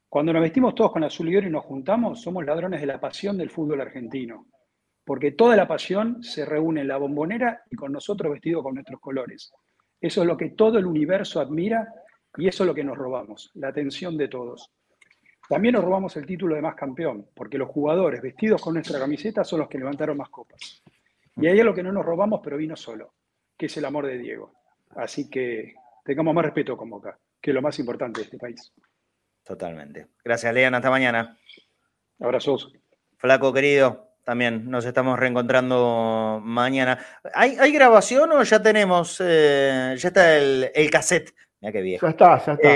Cuando 0.08 0.34
nos 0.34 0.42
vestimos 0.42 0.76
todos 0.76 0.92
con 0.92 1.04
azul 1.04 1.30
y 1.30 1.38
oro 1.38 1.48
y 1.48 1.52
nos 1.52 1.64
juntamos, 1.64 2.22
somos 2.22 2.46
ladrones 2.46 2.82
de 2.82 2.88
la 2.88 3.00
pasión 3.00 3.38
del 3.38 3.50
fútbol 3.50 3.82
argentino. 3.82 4.48
Porque 5.06 5.32
toda 5.32 5.56
la 5.56 5.68
pasión 5.68 6.22
se 6.22 6.46
reúne 6.46 6.82
en 6.82 6.90
la 6.90 6.98
bombonera 6.98 7.64
y 7.72 7.76
con 7.76 7.92
nosotros 7.92 8.32
vestidos 8.34 8.62
con 8.62 8.76
nuestros 8.76 9.00
colores. 9.00 9.52
Eso 10.00 10.22
es 10.22 10.28
lo 10.28 10.36
que 10.36 10.50
todo 10.50 10.78
el 10.78 10.86
universo 10.86 11.40
admira 11.40 11.88
y 12.38 12.48
eso 12.48 12.64
es 12.64 12.68
lo 12.68 12.76
que 12.76 12.84
nos 12.84 12.98
robamos, 12.98 13.52
la 13.56 13.70
atención 13.70 14.18
de 14.18 14.28
todos. 14.28 14.72
También 15.50 15.74
nos 15.74 15.84
robamos 15.84 16.16
el 16.16 16.26
título 16.26 16.56
de 16.56 16.62
más 16.62 16.76
campeón, 16.76 17.28
porque 17.34 17.58
los 17.58 17.70
jugadores 17.70 18.22
vestidos 18.22 18.62
con 18.62 18.74
nuestra 18.74 19.00
camiseta 19.00 19.44
son 19.44 19.60
los 19.60 19.68
que 19.68 19.78
levantaron 19.78 20.18
más 20.18 20.30
copas. 20.30 20.82
Y 21.36 21.48
ahí 21.48 21.60
es 21.60 21.66
lo 21.66 21.74
que 21.74 21.84
no 21.84 21.92
nos 21.92 22.06
robamos, 22.06 22.40
pero 22.44 22.58
vino 22.58 22.76
solo, 22.76 23.14
que 23.58 23.66
es 23.66 23.78
el 23.78 23.86
amor 23.86 24.08
de 24.08 24.18
Diego. 24.18 24.54
Así 24.96 25.30
que 25.30 25.76
tengamos 26.06 26.34
más 26.34 26.46
respeto 26.46 26.78
con 26.78 26.90
Boca, 26.90 27.18
que 27.42 27.52
es 27.52 27.56
lo 27.56 27.62
más 27.62 27.78
importante 27.80 28.22
de 28.22 28.26
este 28.26 28.38
país. 28.38 28.72
Totalmente. 29.44 30.08
Gracias, 30.24 30.54
Lean. 30.54 30.74
Hasta 30.76 30.90
mañana. 30.90 31.38
Abrazos. 32.20 32.72
Flaco 33.18 33.52
querido, 33.52 34.14
también 34.24 34.70
nos 34.70 34.86
estamos 34.86 35.20
reencontrando 35.20 36.40
mañana. 36.44 36.98
¿Hay, 37.34 37.72
grabación 37.72 38.32
o 38.32 38.44
ya 38.44 38.62
tenemos, 38.62 39.18
eh, 39.20 39.96
ya 39.98 40.08
está 40.08 40.38
el, 40.38 40.72
el 40.74 40.90
cassette 40.90 41.34
Mira 41.62 41.72
qué 41.72 41.82
viejo. 41.82 42.06
Ya 42.06 42.10
está, 42.10 42.46
ya 42.46 42.54
está. 42.54 42.76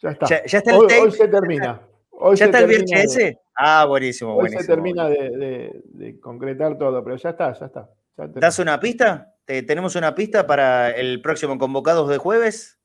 ya 0.00 0.10
está. 0.10 0.26
Ya, 0.26 0.58
está 0.58 0.76
hoy, 0.76 0.86
hoy, 1.02 1.12
se 1.12 1.28
termina. 1.28 1.80
Hoy 2.10 2.36
¿Ya 2.36 2.46
está 2.46 2.60
el 2.60 2.66
VHS? 2.66 3.36
ah, 3.56 3.84
buenísimo, 3.86 4.36
hoy 4.36 4.48
se 4.48 4.64
termina 4.66 5.08
de, 5.08 6.18
concretar 6.20 6.78
todo, 6.78 7.02
pero 7.04 7.16
ya 7.16 7.30
está, 7.30 7.52
ya 7.52 7.66
está. 7.66 7.90
¿Das 8.16 8.58
una 8.58 8.78
pista? 8.80 9.34
¿Tenemos 9.44 9.96
una 9.96 10.14
pista 10.14 10.46
para 10.46 10.90
el 10.90 11.20
próximo 11.20 11.58
Convocados 11.58 12.08
de 12.08 12.18
jueves? 12.18 12.78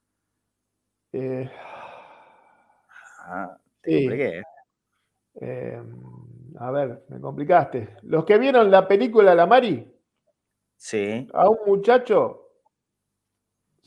Eh, 1.13 1.49
ah, 3.19 3.57
te 3.81 3.99
compliqué. 3.99 4.39
¿eh? 4.39 4.43
Eh, 5.39 5.81
a 6.59 6.71
ver, 6.71 7.03
me 7.09 7.19
complicaste. 7.21 7.97
Los 8.03 8.25
que 8.25 8.37
vieron 8.37 8.71
la 8.71 8.87
película 8.87 9.35
La 9.35 9.45
Mari. 9.45 9.93
Sí. 10.75 11.27
A 11.33 11.49
un 11.49 11.59
muchacho 11.65 12.46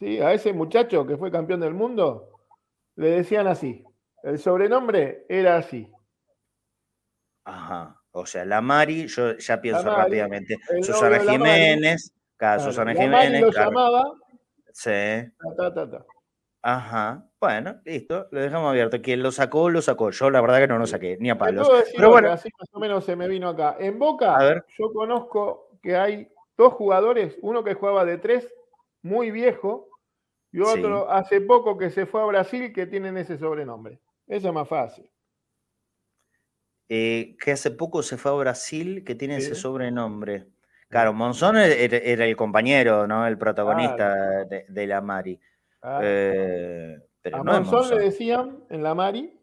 ¿sí? 0.01 0.21
a 0.21 0.33
ese 0.33 0.53
muchacho 0.53 1.07
que 1.07 1.17
fue 1.17 1.31
campeón 1.31 1.61
del 1.61 1.75
mundo, 1.75 2.31
le 2.97 3.11
decían 3.11 3.47
así. 3.47 3.85
El 4.23 4.39
sobrenombre 4.39 5.25
era 5.29 5.57
así. 5.57 5.91
Ajá. 7.45 7.97
O 8.13 8.27
sea, 8.27 8.45
la 8.45 8.61
Mari, 8.61 9.07
yo 9.07 9.37
ya 9.37 9.61
pienso 9.61 9.85
rápidamente. 9.85 10.57
Susana 10.83 11.21
Jiménez. 11.21 12.13
Claro, 12.37 12.63
Susana 12.63 12.93
Jiménez. 12.93 13.41
lo 13.41 13.51
llamaba. 13.51 14.05
Sí. 14.73 14.91
Ajá. 16.63 17.25
Bueno, 17.41 17.81
listo. 17.85 18.27
Lo 18.31 18.41
dejamos 18.41 18.71
abierto. 18.71 19.01
Quien 19.01 19.23
lo 19.23 19.31
sacó, 19.31 19.71
lo 19.71 19.81
sacó. 19.81 20.11
Yo 20.11 20.29
la 20.29 20.41
verdad 20.41 20.59
que 20.59 20.67
no 20.67 20.79
lo 20.79 20.87
saqué, 20.87 21.17
ni 21.21 21.31
a 21.31 21.39
palos. 21.39 21.71
Pero 21.95 22.11
bueno. 22.11 22.33
Así 22.33 22.51
más 22.59 22.69
o 22.73 22.81
menos 22.81 23.05
se 23.05 23.17
me 23.17 23.29
vino 23.29 23.49
acá. 23.49 23.77
En 23.79 23.99
Boca, 23.99 24.65
yo 24.79 24.93
conozco 24.93 25.71
que 25.83 25.97
hay 25.97 26.29
dos 26.57 26.75
jugadores, 26.75 27.39
uno 27.41 27.65
que 27.65 27.75
jugaba 27.75 28.05
de 28.05 28.19
tres, 28.19 28.53
muy 29.03 29.31
viejo, 29.31 29.89
y 30.53 30.61
otro 30.61 31.11
hace 31.11 31.41
poco 31.41 31.79
que 31.79 31.91
se 31.91 32.07
fue 32.07 32.23
a 32.23 32.27
Brasil 32.27 32.73
que 32.73 32.87
tienen 32.87 33.17
ese 33.17 33.39
sobrenombre. 33.39 34.01
Eso 34.27 34.49
es 34.49 34.55
más 34.55 34.69
fácil. 34.69 35.11
Eh, 36.89 37.37
que 37.41 37.53
hace 37.53 37.71
poco 37.71 38.03
se 38.03 38.17
fue 38.17 38.33
a 38.33 38.35
Brasil 38.35 39.05
que 39.05 39.15
tiene 39.15 39.37
ese 39.37 39.55
sobrenombre. 39.55 40.49
Claro, 40.89 41.13
Monzón 41.13 41.57
era, 41.57 42.25
el 42.25 42.37
compañero, 42.37 43.07
¿no? 43.07 43.25
El 43.27 43.39
protagonista 43.39 44.45
de, 44.45 44.87
la 44.89 45.01
Mari. 45.01 45.41
Eh, 46.03 46.99
pero 47.23 47.37
a 47.39 47.43
Monzón, 47.45 47.91
le 47.91 48.05
decían 48.07 48.65
en 48.71 48.83
la 48.83 48.95
Mari 48.97 49.39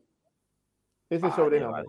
ese 1.10 1.32
sobrenombre. 1.32 1.86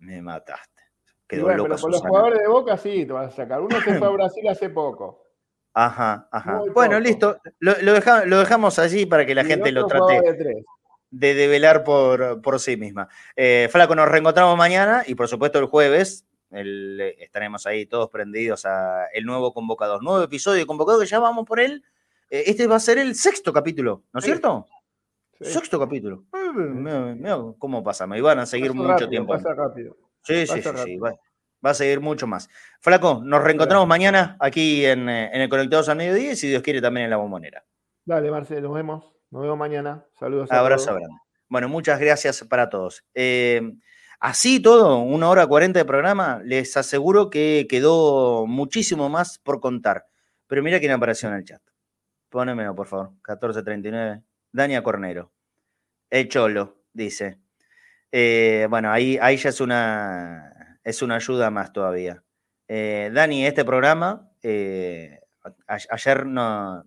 Me, 0.00 0.20
mataste. 0.20 0.82
pero 1.26 1.66
por 1.66 1.90
los 1.90 2.02
jugadores 2.02 2.40
de 2.40 2.48
Boca 2.48 2.76
sí 2.76 3.06
te 3.06 3.12
vas 3.14 3.32
a 3.32 3.36
sacar. 3.36 3.62
Uno 3.62 3.80
se 3.80 3.98
fue 3.98 4.06
a 4.06 4.10
Brasil 4.10 4.46
hace 4.48 4.68
poco. 4.68 5.29
Ajá, 5.72 6.28
ajá. 6.32 6.62
bueno, 6.74 6.98
listo. 6.98 7.40
Lo, 7.58 7.74
dejamos 7.74 8.78
allí 8.78 9.06
para 9.06 9.24
que 9.24 9.34
la 9.34 9.44
gente 9.44 9.70
lo 9.70 9.86
trate 9.86 10.64
de, 11.10 11.34
develar 11.34 11.84
por, 11.84 12.40
por, 12.42 12.58
sí 12.60 12.76
misma. 12.76 13.08
Eh, 13.36 13.68
Flaco, 13.70 13.94
nos 13.94 14.08
reencontramos 14.08 14.56
mañana 14.56 15.04
y 15.06 15.14
por 15.14 15.28
supuesto 15.28 15.58
el 15.58 15.66
jueves 15.66 16.26
eh, 16.52 17.16
estaremos 17.18 17.66
ahí 17.66 17.86
todos 17.86 18.10
prendidos 18.10 18.64
a 18.66 19.06
el 19.12 19.24
nuevo 19.24 19.52
convocador. 19.52 20.02
Nuevo 20.02 20.22
episodio 20.22 20.58
de 20.58 20.66
convocado 20.66 21.00
que 21.00 21.06
ya 21.06 21.18
vamos 21.18 21.46
por 21.46 21.60
él. 21.60 21.84
Eh, 22.30 22.44
este 22.46 22.66
va 22.66 22.76
a 22.76 22.80
ser 22.80 22.98
el 22.98 23.14
sexto 23.14 23.52
capítulo, 23.52 24.02
¿no 24.12 24.18
es 24.18 24.24
cierto? 24.24 24.66
Sexto 25.40 25.78
capítulo. 25.78 26.24
Mira 26.54 27.38
cómo 27.58 27.82
pasa, 27.82 28.06
me 28.06 28.18
iban 28.18 28.38
a 28.40 28.46
seguir 28.46 28.74
mucho 28.74 29.08
tiempo. 29.08 29.32
Pasa 29.32 29.54
rápido. 29.54 29.96
Sí, 30.22 30.46
sí, 30.46 30.60
sí, 30.60 30.70
sí 30.84 30.98
va 31.64 31.70
a 31.70 31.74
seguir 31.74 32.00
mucho 32.00 32.26
más. 32.26 32.48
Flaco, 32.80 33.22
nos 33.24 33.42
reencontramos 33.42 33.86
mañana 33.86 34.36
aquí 34.40 34.84
en, 34.86 35.08
eh, 35.08 35.30
en 35.32 35.40
el 35.42 35.48
Conectados 35.48 35.88
al 35.88 35.96
Mediodía 35.96 36.32
y 36.32 36.36
si 36.36 36.48
Dios 36.48 36.62
quiere 36.62 36.80
también 36.80 37.04
en 37.04 37.10
la 37.10 37.16
bombonera. 37.16 37.64
Dale, 38.04 38.30
Marcelo, 38.30 38.68
nos 38.68 38.74
vemos. 38.74 39.04
Nos 39.30 39.42
vemos 39.42 39.58
mañana. 39.58 40.04
Saludos. 40.18 40.50
A 40.50 40.58
Abrazo 40.58 40.94
grande. 40.94 41.16
Bueno, 41.48 41.68
muchas 41.68 42.00
gracias 42.00 42.44
para 42.44 42.68
todos. 42.68 43.04
Eh, 43.14 43.60
así 44.18 44.60
todo, 44.60 44.98
una 44.98 45.28
hora 45.28 45.46
cuarenta 45.46 45.78
de 45.78 45.84
programa, 45.84 46.40
les 46.44 46.76
aseguro 46.76 47.30
que 47.30 47.66
quedó 47.68 48.46
muchísimo 48.46 49.08
más 49.08 49.38
por 49.38 49.60
contar. 49.60 50.06
Pero 50.46 50.62
mira 50.62 50.80
quién 50.80 50.92
apareció 50.92 51.28
en 51.28 51.36
el 51.36 51.44
chat. 51.44 51.62
Pónemelo, 52.28 52.74
por 52.74 52.86
favor. 52.86 53.10
1439. 53.10 54.22
Dania 54.52 54.82
Cornero. 54.82 55.32
El 56.08 56.28
Cholo, 56.28 56.82
dice. 56.92 57.38
Eh, 58.12 58.66
bueno, 58.68 58.90
ahí, 58.90 59.18
ahí 59.20 59.36
ya 59.36 59.50
es 59.50 59.60
una, 59.60 60.69
es 60.84 61.02
una 61.02 61.16
ayuda 61.16 61.50
más 61.50 61.72
todavía. 61.72 62.22
Eh, 62.68 63.10
Dani, 63.12 63.46
este 63.46 63.64
programa, 63.64 64.30
eh, 64.42 65.20
ayer 65.66 66.24
no, 66.26 66.84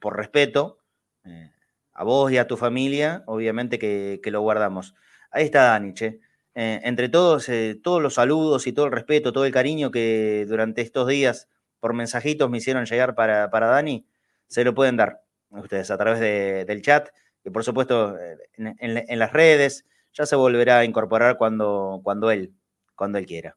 por 0.00 0.16
respeto 0.16 0.78
eh, 1.24 1.52
a 1.92 2.04
vos 2.04 2.32
y 2.32 2.38
a 2.38 2.46
tu 2.46 2.56
familia, 2.56 3.22
obviamente 3.26 3.78
que, 3.78 4.20
lo 4.24 4.40
guardamos. 4.40 4.94
Ahí 5.30 5.44
está 5.44 5.64
Dani, 5.64 5.94
che. 5.94 6.20
entre 6.54 7.08
todos, 7.08 7.48
todos 7.82 8.02
los 8.02 8.14
saludos 8.14 8.66
y 8.66 8.72
todo 8.72 8.86
el 8.86 8.92
respeto, 8.92 9.32
todo 9.32 9.44
el 9.44 9.52
cariño 9.52 9.90
que 9.90 10.44
durante 10.48 10.82
estos 10.82 11.08
días 11.08 11.48
por 11.80 11.94
mensajitos 11.94 12.50
me 12.50 12.58
hicieron 12.58 12.84
llegar 12.86 13.14
para, 13.14 13.50
para 13.50 13.68
Dani, 13.68 14.06
se 14.48 14.64
lo 14.64 14.74
pueden 14.74 14.96
dar 14.96 15.22
ustedes 15.50 15.90
a 15.90 15.98
través 15.98 16.18
del 16.66 16.82
chat 16.82 17.10
y 17.44 17.50
por 17.50 17.62
supuesto 17.62 18.16
en, 18.56 18.76
en, 18.78 19.18
las 19.18 19.32
redes. 19.32 19.86
Ya 20.12 20.26
se 20.26 20.36
volverá 20.36 20.78
a 20.78 20.84
incorporar 20.84 21.36
cuando, 21.36 22.00
cuando 22.02 22.30
él 22.30 22.54
cuando 22.94 23.18
Él 23.18 23.26
quiera, 23.26 23.56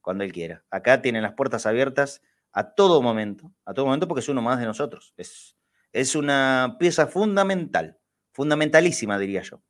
cuando 0.00 0.24
Él 0.24 0.32
quiera. 0.32 0.64
Acá 0.70 1.02
tienen 1.02 1.22
las 1.22 1.34
puertas 1.34 1.66
abiertas 1.66 2.22
a 2.52 2.74
todo 2.74 3.02
momento, 3.02 3.52
a 3.64 3.74
todo 3.74 3.86
momento 3.86 4.08
porque 4.08 4.20
es 4.20 4.28
uno 4.28 4.42
más 4.42 4.58
de 4.58 4.66
nosotros. 4.66 5.14
Es, 5.16 5.56
es 5.92 6.14
una 6.14 6.76
pieza 6.78 7.06
fundamental, 7.06 7.98
fundamentalísima 8.32 9.18
diría 9.18 9.42
yo, 9.42 9.62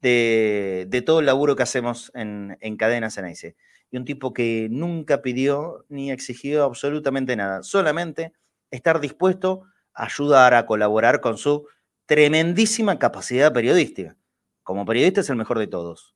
de, 0.00 0.86
de 0.88 1.02
todo 1.02 1.20
el 1.20 1.26
laburo 1.26 1.56
que 1.56 1.62
hacemos 1.62 2.10
en, 2.14 2.56
en 2.60 2.76
Cadenas 2.76 3.18
en 3.18 3.34
Y 3.90 3.96
un 3.96 4.04
tipo 4.04 4.32
que 4.32 4.68
nunca 4.70 5.22
pidió 5.22 5.84
ni 5.88 6.10
exigió 6.10 6.64
absolutamente 6.64 7.36
nada, 7.36 7.62
solamente 7.62 8.32
estar 8.70 9.00
dispuesto 9.00 9.62
a 9.94 10.04
ayudar, 10.04 10.54
a 10.54 10.66
colaborar 10.66 11.20
con 11.20 11.36
su 11.36 11.66
tremendísima 12.06 12.98
capacidad 12.98 13.52
periodística. 13.52 14.16
Como 14.62 14.86
periodista 14.86 15.20
es 15.20 15.30
el 15.30 15.36
mejor 15.36 15.58
de 15.58 15.66
todos. 15.66 16.14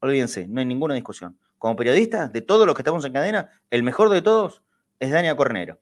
Olvídense, 0.00 0.46
no 0.48 0.60
hay 0.60 0.66
ninguna 0.66 0.94
discusión 0.94 1.38
como 1.60 1.76
periodista, 1.76 2.26
de 2.26 2.40
todos 2.40 2.66
los 2.66 2.74
que 2.74 2.80
estamos 2.80 3.04
en 3.04 3.12
cadena, 3.12 3.50
el 3.70 3.82
mejor 3.82 4.08
de 4.08 4.22
todos 4.22 4.62
es 4.98 5.10
Dania 5.10 5.36
Cornero. 5.36 5.78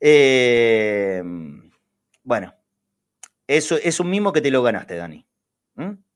Eh, 0.00 1.22
bueno, 2.24 2.54
eso 3.46 3.76
es 3.76 4.00
un 4.00 4.08
mimo 4.08 4.32
que 4.32 4.40
te 4.40 4.50
lo 4.50 4.62
ganaste, 4.62 4.96
Dani. 4.96 5.26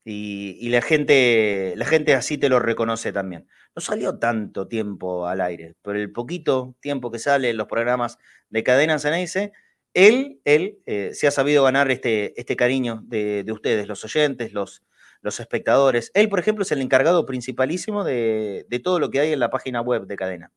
Y, 0.06 0.68
la, 0.70 0.80
gente, 0.80 1.74
la 1.76 1.84
gente 1.84 2.14
así 2.14 2.38
te 2.38 2.48
lo 2.48 2.58
reconoce 2.58 3.12
también. 3.12 3.46
No 3.76 3.82
salió 3.82 4.18
tanto 4.18 4.66
tiempo 4.66 5.26
al 5.26 5.42
aire, 5.42 5.74
pero 5.82 5.98
el 5.98 6.10
poquito 6.10 6.74
tiempo 6.80 7.10
que 7.10 7.18
sale 7.18 7.50
en 7.50 7.58
los 7.58 7.66
programas 7.66 8.18
de 8.48 8.62
Cadena 8.62 8.98
Ceneice, 8.98 9.52
él, 9.92 10.40
él 10.46 10.78
eh, 10.86 11.10
se 11.12 11.26
ha 11.26 11.30
sabido 11.30 11.64
ganar 11.64 11.90
este, 11.90 12.38
este 12.40 12.56
cariño 12.56 13.02
de, 13.04 13.44
ustedes, 13.52 13.86
los 13.88 14.02
oyentes, 14.04 14.54
los, 14.54 14.82
los 15.24 15.40
espectadores. 15.40 16.12
Él, 16.14 16.28
por 16.28 16.38
ejemplo, 16.38 16.62
es 16.62 16.70
el 16.70 16.82
encargado 16.82 17.24
principalísimo 17.24 18.04
de, 18.04 18.66
todo 18.84 19.00
lo 19.00 19.10
que 19.10 19.20
hay 19.20 19.32
en 19.32 19.40
la 19.40 19.48
página 19.48 19.80
web 19.80 20.06
de 20.06 20.16
Cadena. 20.16 20.52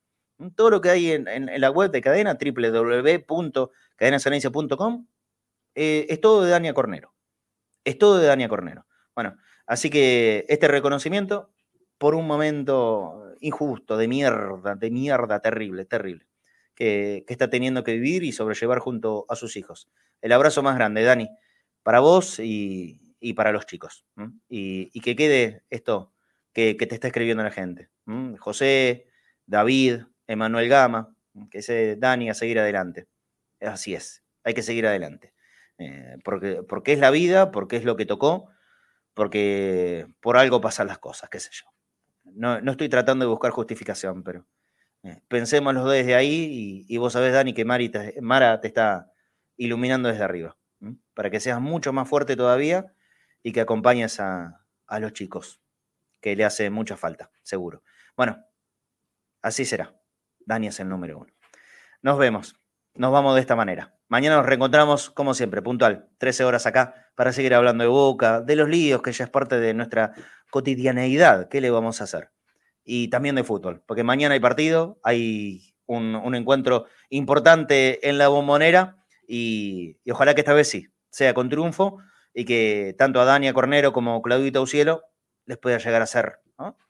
Todo 0.55 0.69
lo 0.69 0.81
que 0.81 0.89
hay 0.89 1.11
en, 1.11 1.49
la 1.59 1.71
web 1.71 1.89
de 1.89 2.01
Cadena, 2.01 2.37
www.cadenaceneice.com, 2.37 5.07
eh, 5.73 6.05
es 6.09 6.19
todo 6.19 6.43
de 6.43 6.51
Dania 6.51 6.73
Cornero. 6.73 7.13
Es 7.85 7.97
todo 7.97 8.17
de 8.17 8.27
Dania 8.27 8.49
Cornero. 8.49 8.85
Bueno, 9.15 9.37
así 9.65 9.89
que 9.89 10.45
este 10.49 10.67
reconocimiento, 10.67 11.49
por 11.97 12.13
un 12.13 12.27
momento 12.27 13.23
injusto, 13.39 13.95
de 13.95 14.09
mierda, 14.09 14.75
de 14.75 14.91
mierda, 14.91 15.39
terrible, 15.39 15.85
terrible, 15.85 16.27
que, 16.75 17.23
está 17.29 17.49
teniendo 17.49 17.85
que 17.85 17.93
vivir 17.93 18.25
y 18.25 18.33
sobrellevar 18.33 18.79
junto 18.79 19.25
a 19.29 19.37
sus 19.37 19.55
hijos. 19.55 19.87
El 20.21 20.33
abrazo 20.33 20.61
más 20.61 20.75
grande, 20.75 21.03
Dani, 21.03 21.29
para 21.83 22.01
vos 22.01 22.39
y, 22.39 23.06
para 23.33 23.51
los 23.51 23.65
chicos. 23.65 24.05
Y, 24.47 24.99
que 25.01 25.15
quede 25.15 25.63
esto 25.69 26.13
que, 26.53 26.75
te 26.75 26.95
está 26.95 27.07
escribiendo 27.07 27.43
la 27.43 27.51
gente. 27.51 27.89
José, 28.39 29.07
David, 29.45 30.01
Emanuel 30.27 30.69
Gama, 30.69 31.15
que 31.51 31.61
se 31.61 31.95
Dani 31.95 32.29
a 32.29 32.33
seguir 32.33 32.59
adelante. 32.59 33.07
Así 33.61 33.93
es, 33.93 34.23
hay 34.43 34.53
que 34.53 34.63
seguir 34.63 34.87
adelante. 34.87 35.33
Eh, 35.79 36.17
porque, 36.23 36.63
porque 36.67 36.93
es 36.93 36.99
la 36.99 37.11
vida, 37.11 37.51
porque 37.51 37.77
es 37.77 37.83
lo 37.83 37.95
que 37.95 38.05
tocó 38.05 38.49
porque 39.17 40.05
por 40.19 40.37
algo 40.37 40.61
pasan 40.61 40.85
las 40.85 40.99
cosas, 40.99 41.27
qué 41.31 41.39
sé 41.39 41.49
yo. 41.51 41.65
No, 42.23 42.59
estoy 42.69 42.87
tratando 42.87 43.25
de 43.25 43.29
buscar 43.29 43.49
justificación, 43.49 44.21
pero 44.21 44.45
eh, 45.01 45.21
pensémoslo 45.27 45.89
desde 45.89 46.13
ahí 46.13 46.85
y, 46.87 46.97
vos 46.97 47.13
sabés, 47.13 47.33
Dani, 47.33 47.55
que 47.55 47.65
Mara 47.65 48.61
te 48.61 48.67
está 48.67 49.11
iluminando 49.55 50.07
desde 50.07 50.23
arriba, 50.23 50.55
para 51.15 51.31
que 51.31 51.39
seas 51.39 51.59
mucho 51.59 51.91
más 51.93 52.07
fuerte 52.07 52.35
todavía 52.35 52.93
y 53.47 53.53
que 53.53 53.61
acompañes 53.61 54.19
a, 54.19 54.59
a 54.87 54.99
los 54.99 55.13
chicos, 55.13 55.61
que 56.19 56.35
le 56.35 56.43
hace 56.43 56.69
mucha 56.69 56.97
falta, 56.97 57.31
seguro. 57.43 57.81
Bueno, 58.17 58.43
así 59.41 59.63
será. 59.63 59.95
Dani 60.39 60.67
es 60.67 60.81
el 60.81 60.89
número 60.89 61.19
uno. 61.19 61.31
Nos 62.01 62.17
vemos. 62.17 62.59
Nos 62.93 63.09
vamos 63.13 63.35
de 63.35 63.39
esta 63.39 63.55
manera. 63.55 63.95
Mañana 64.09 64.35
nos 64.35 64.45
reencontramos, 64.45 65.09
como 65.11 65.33
siempre, 65.33 65.61
puntual, 65.61 66.09
13 66.17 66.43
horas 66.43 66.65
acá, 66.65 67.09
para 67.15 67.31
seguir 67.31 67.53
hablando 67.53 67.85
de 67.85 67.89
Boca, 67.89 68.41
de 68.41 68.57
los 68.57 68.67
líos, 68.67 69.01
que 69.01 69.13
ya 69.13 69.23
es 69.23 69.29
parte 69.29 69.57
de 69.61 69.73
nuestra 69.73 70.11
cotidianeidad. 70.49 71.47
¿Qué 71.47 71.61
le 71.61 71.69
vamos 71.69 72.01
a 72.01 72.03
hacer? 72.03 72.31
Y 72.83 73.07
también 73.07 73.35
de 73.35 73.45
fútbol, 73.45 73.81
porque 73.87 74.03
mañana 74.03 74.33
hay 74.33 74.41
partido, 74.41 74.99
hay 75.03 75.73
un, 75.85 76.35
encuentro 76.35 76.87
importante 77.09 78.09
en 78.09 78.17
la 78.17 78.27
bombonera 78.27 78.97
y, 79.25 79.99
ojalá 80.11 80.35
que 80.35 80.41
esta 80.41 80.53
vez 80.53 80.67
sí, 80.67 80.89
sea 81.09 81.33
con 81.33 81.47
triunfo 81.47 81.99
y 82.37 82.45
que 82.45 82.93
tanto 82.99 83.19
a 83.19 83.25
Dania 83.25 83.51
Cornero 83.51 83.91
como 83.91 84.15
a 84.15 84.21
Claudio 84.21 84.51
Taucielo 84.51 85.05
les 85.47 85.57
pueda 85.57 85.79
llegar 85.79 86.03
a 86.03 86.05
ser 86.05 86.39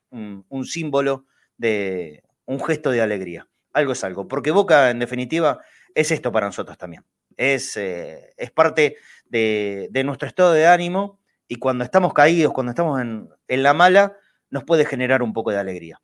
un, 0.10 0.66
símbolo 0.66 1.26
de 1.56 2.22
un 2.44 2.62
gesto 2.62 2.92
de 2.92 3.02
alegría. 3.02 3.48
Algo 3.72 3.94
es 3.94 4.04
algo, 4.04 4.28
porque 4.28 4.52
Boca, 4.52 4.90
en 4.90 5.00
definitiva, 5.00 5.62
es 5.96 6.12
esto 6.12 6.34
para 6.34 6.48
nosotros 6.48 6.78
también. 6.78 7.06
Es, 7.38 7.78
eh, 7.78 8.34
es 8.36 8.52
parte 8.52 8.98
de, 9.30 9.90
nuestro 10.04 10.28
estado 10.28 10.52
de 10.52 10.68
ánimo 10.68 11.22
y 11.48 11.56
cuando 11.56 11.86
estamos 11.86 12.14
caídos, 12.14 12.52
cuando 12.52 12.72
estamos 12.72 13.00
en, 13.00 13.30
la 13.48 13.74
mala, 13.74 14.18
nos 14.50 14.66
puede 14.66 14.84
generar 14.84 15.24
un 15.24 15.32
poco 15.32 15.52
de 15.52 15.60
alegría. 15.60 16.02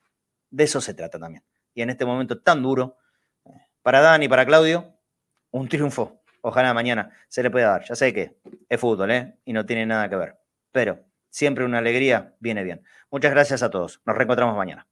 De 0.52 0.64
eso 0.64 0.80
se 0.80 0.94
trata 0.94 1.20
también. 1.20 1.44
Y 1.74 1.82
en 1.82 1.90
este 1.90 2.06
momento 2.06 2.40
tan 2.40 2.64
duro, 2.64 2.96
para 3.82 4.00
Dani, 4.00 4.30
para 4.30 4.46
Claudio, 4.46 4.98
un 5.52 5.68
triunfo. 5.68 6.23
Ojalá 6.46 6.74
mañana 6.74 7.10
se 7.30 7.42
le 7.42 7.50
pueda 7.50 7.70
dar. 7.70 7.86
Ya 7.86 7.96
sé 7.96 8.14
que 8.14 8.36
es 8.68 8.80
fútbol, 8.80 9.12
¿eh? 9.12 9.38
Y 9.46 9.54
no 9.54 9.66
tiene 9.66 9.86
nada 9.86 10.10
que 10.10 10.18
ver. 10.18 10.38
Pero 10.74 11.00
siempre 11.30 11.64
una 11.64 11.78
alegría 11.78 12.36
viene 12.40 12.64
bien. 12.64 12.84
Muchas 13.10 13.32
gracias 13.32 13.64
a 13.64 13.70
todos. 13.70 14.02
Nos 14.06 14.18
reencontramos 14.18 14.58
mañana. 14.58 14.86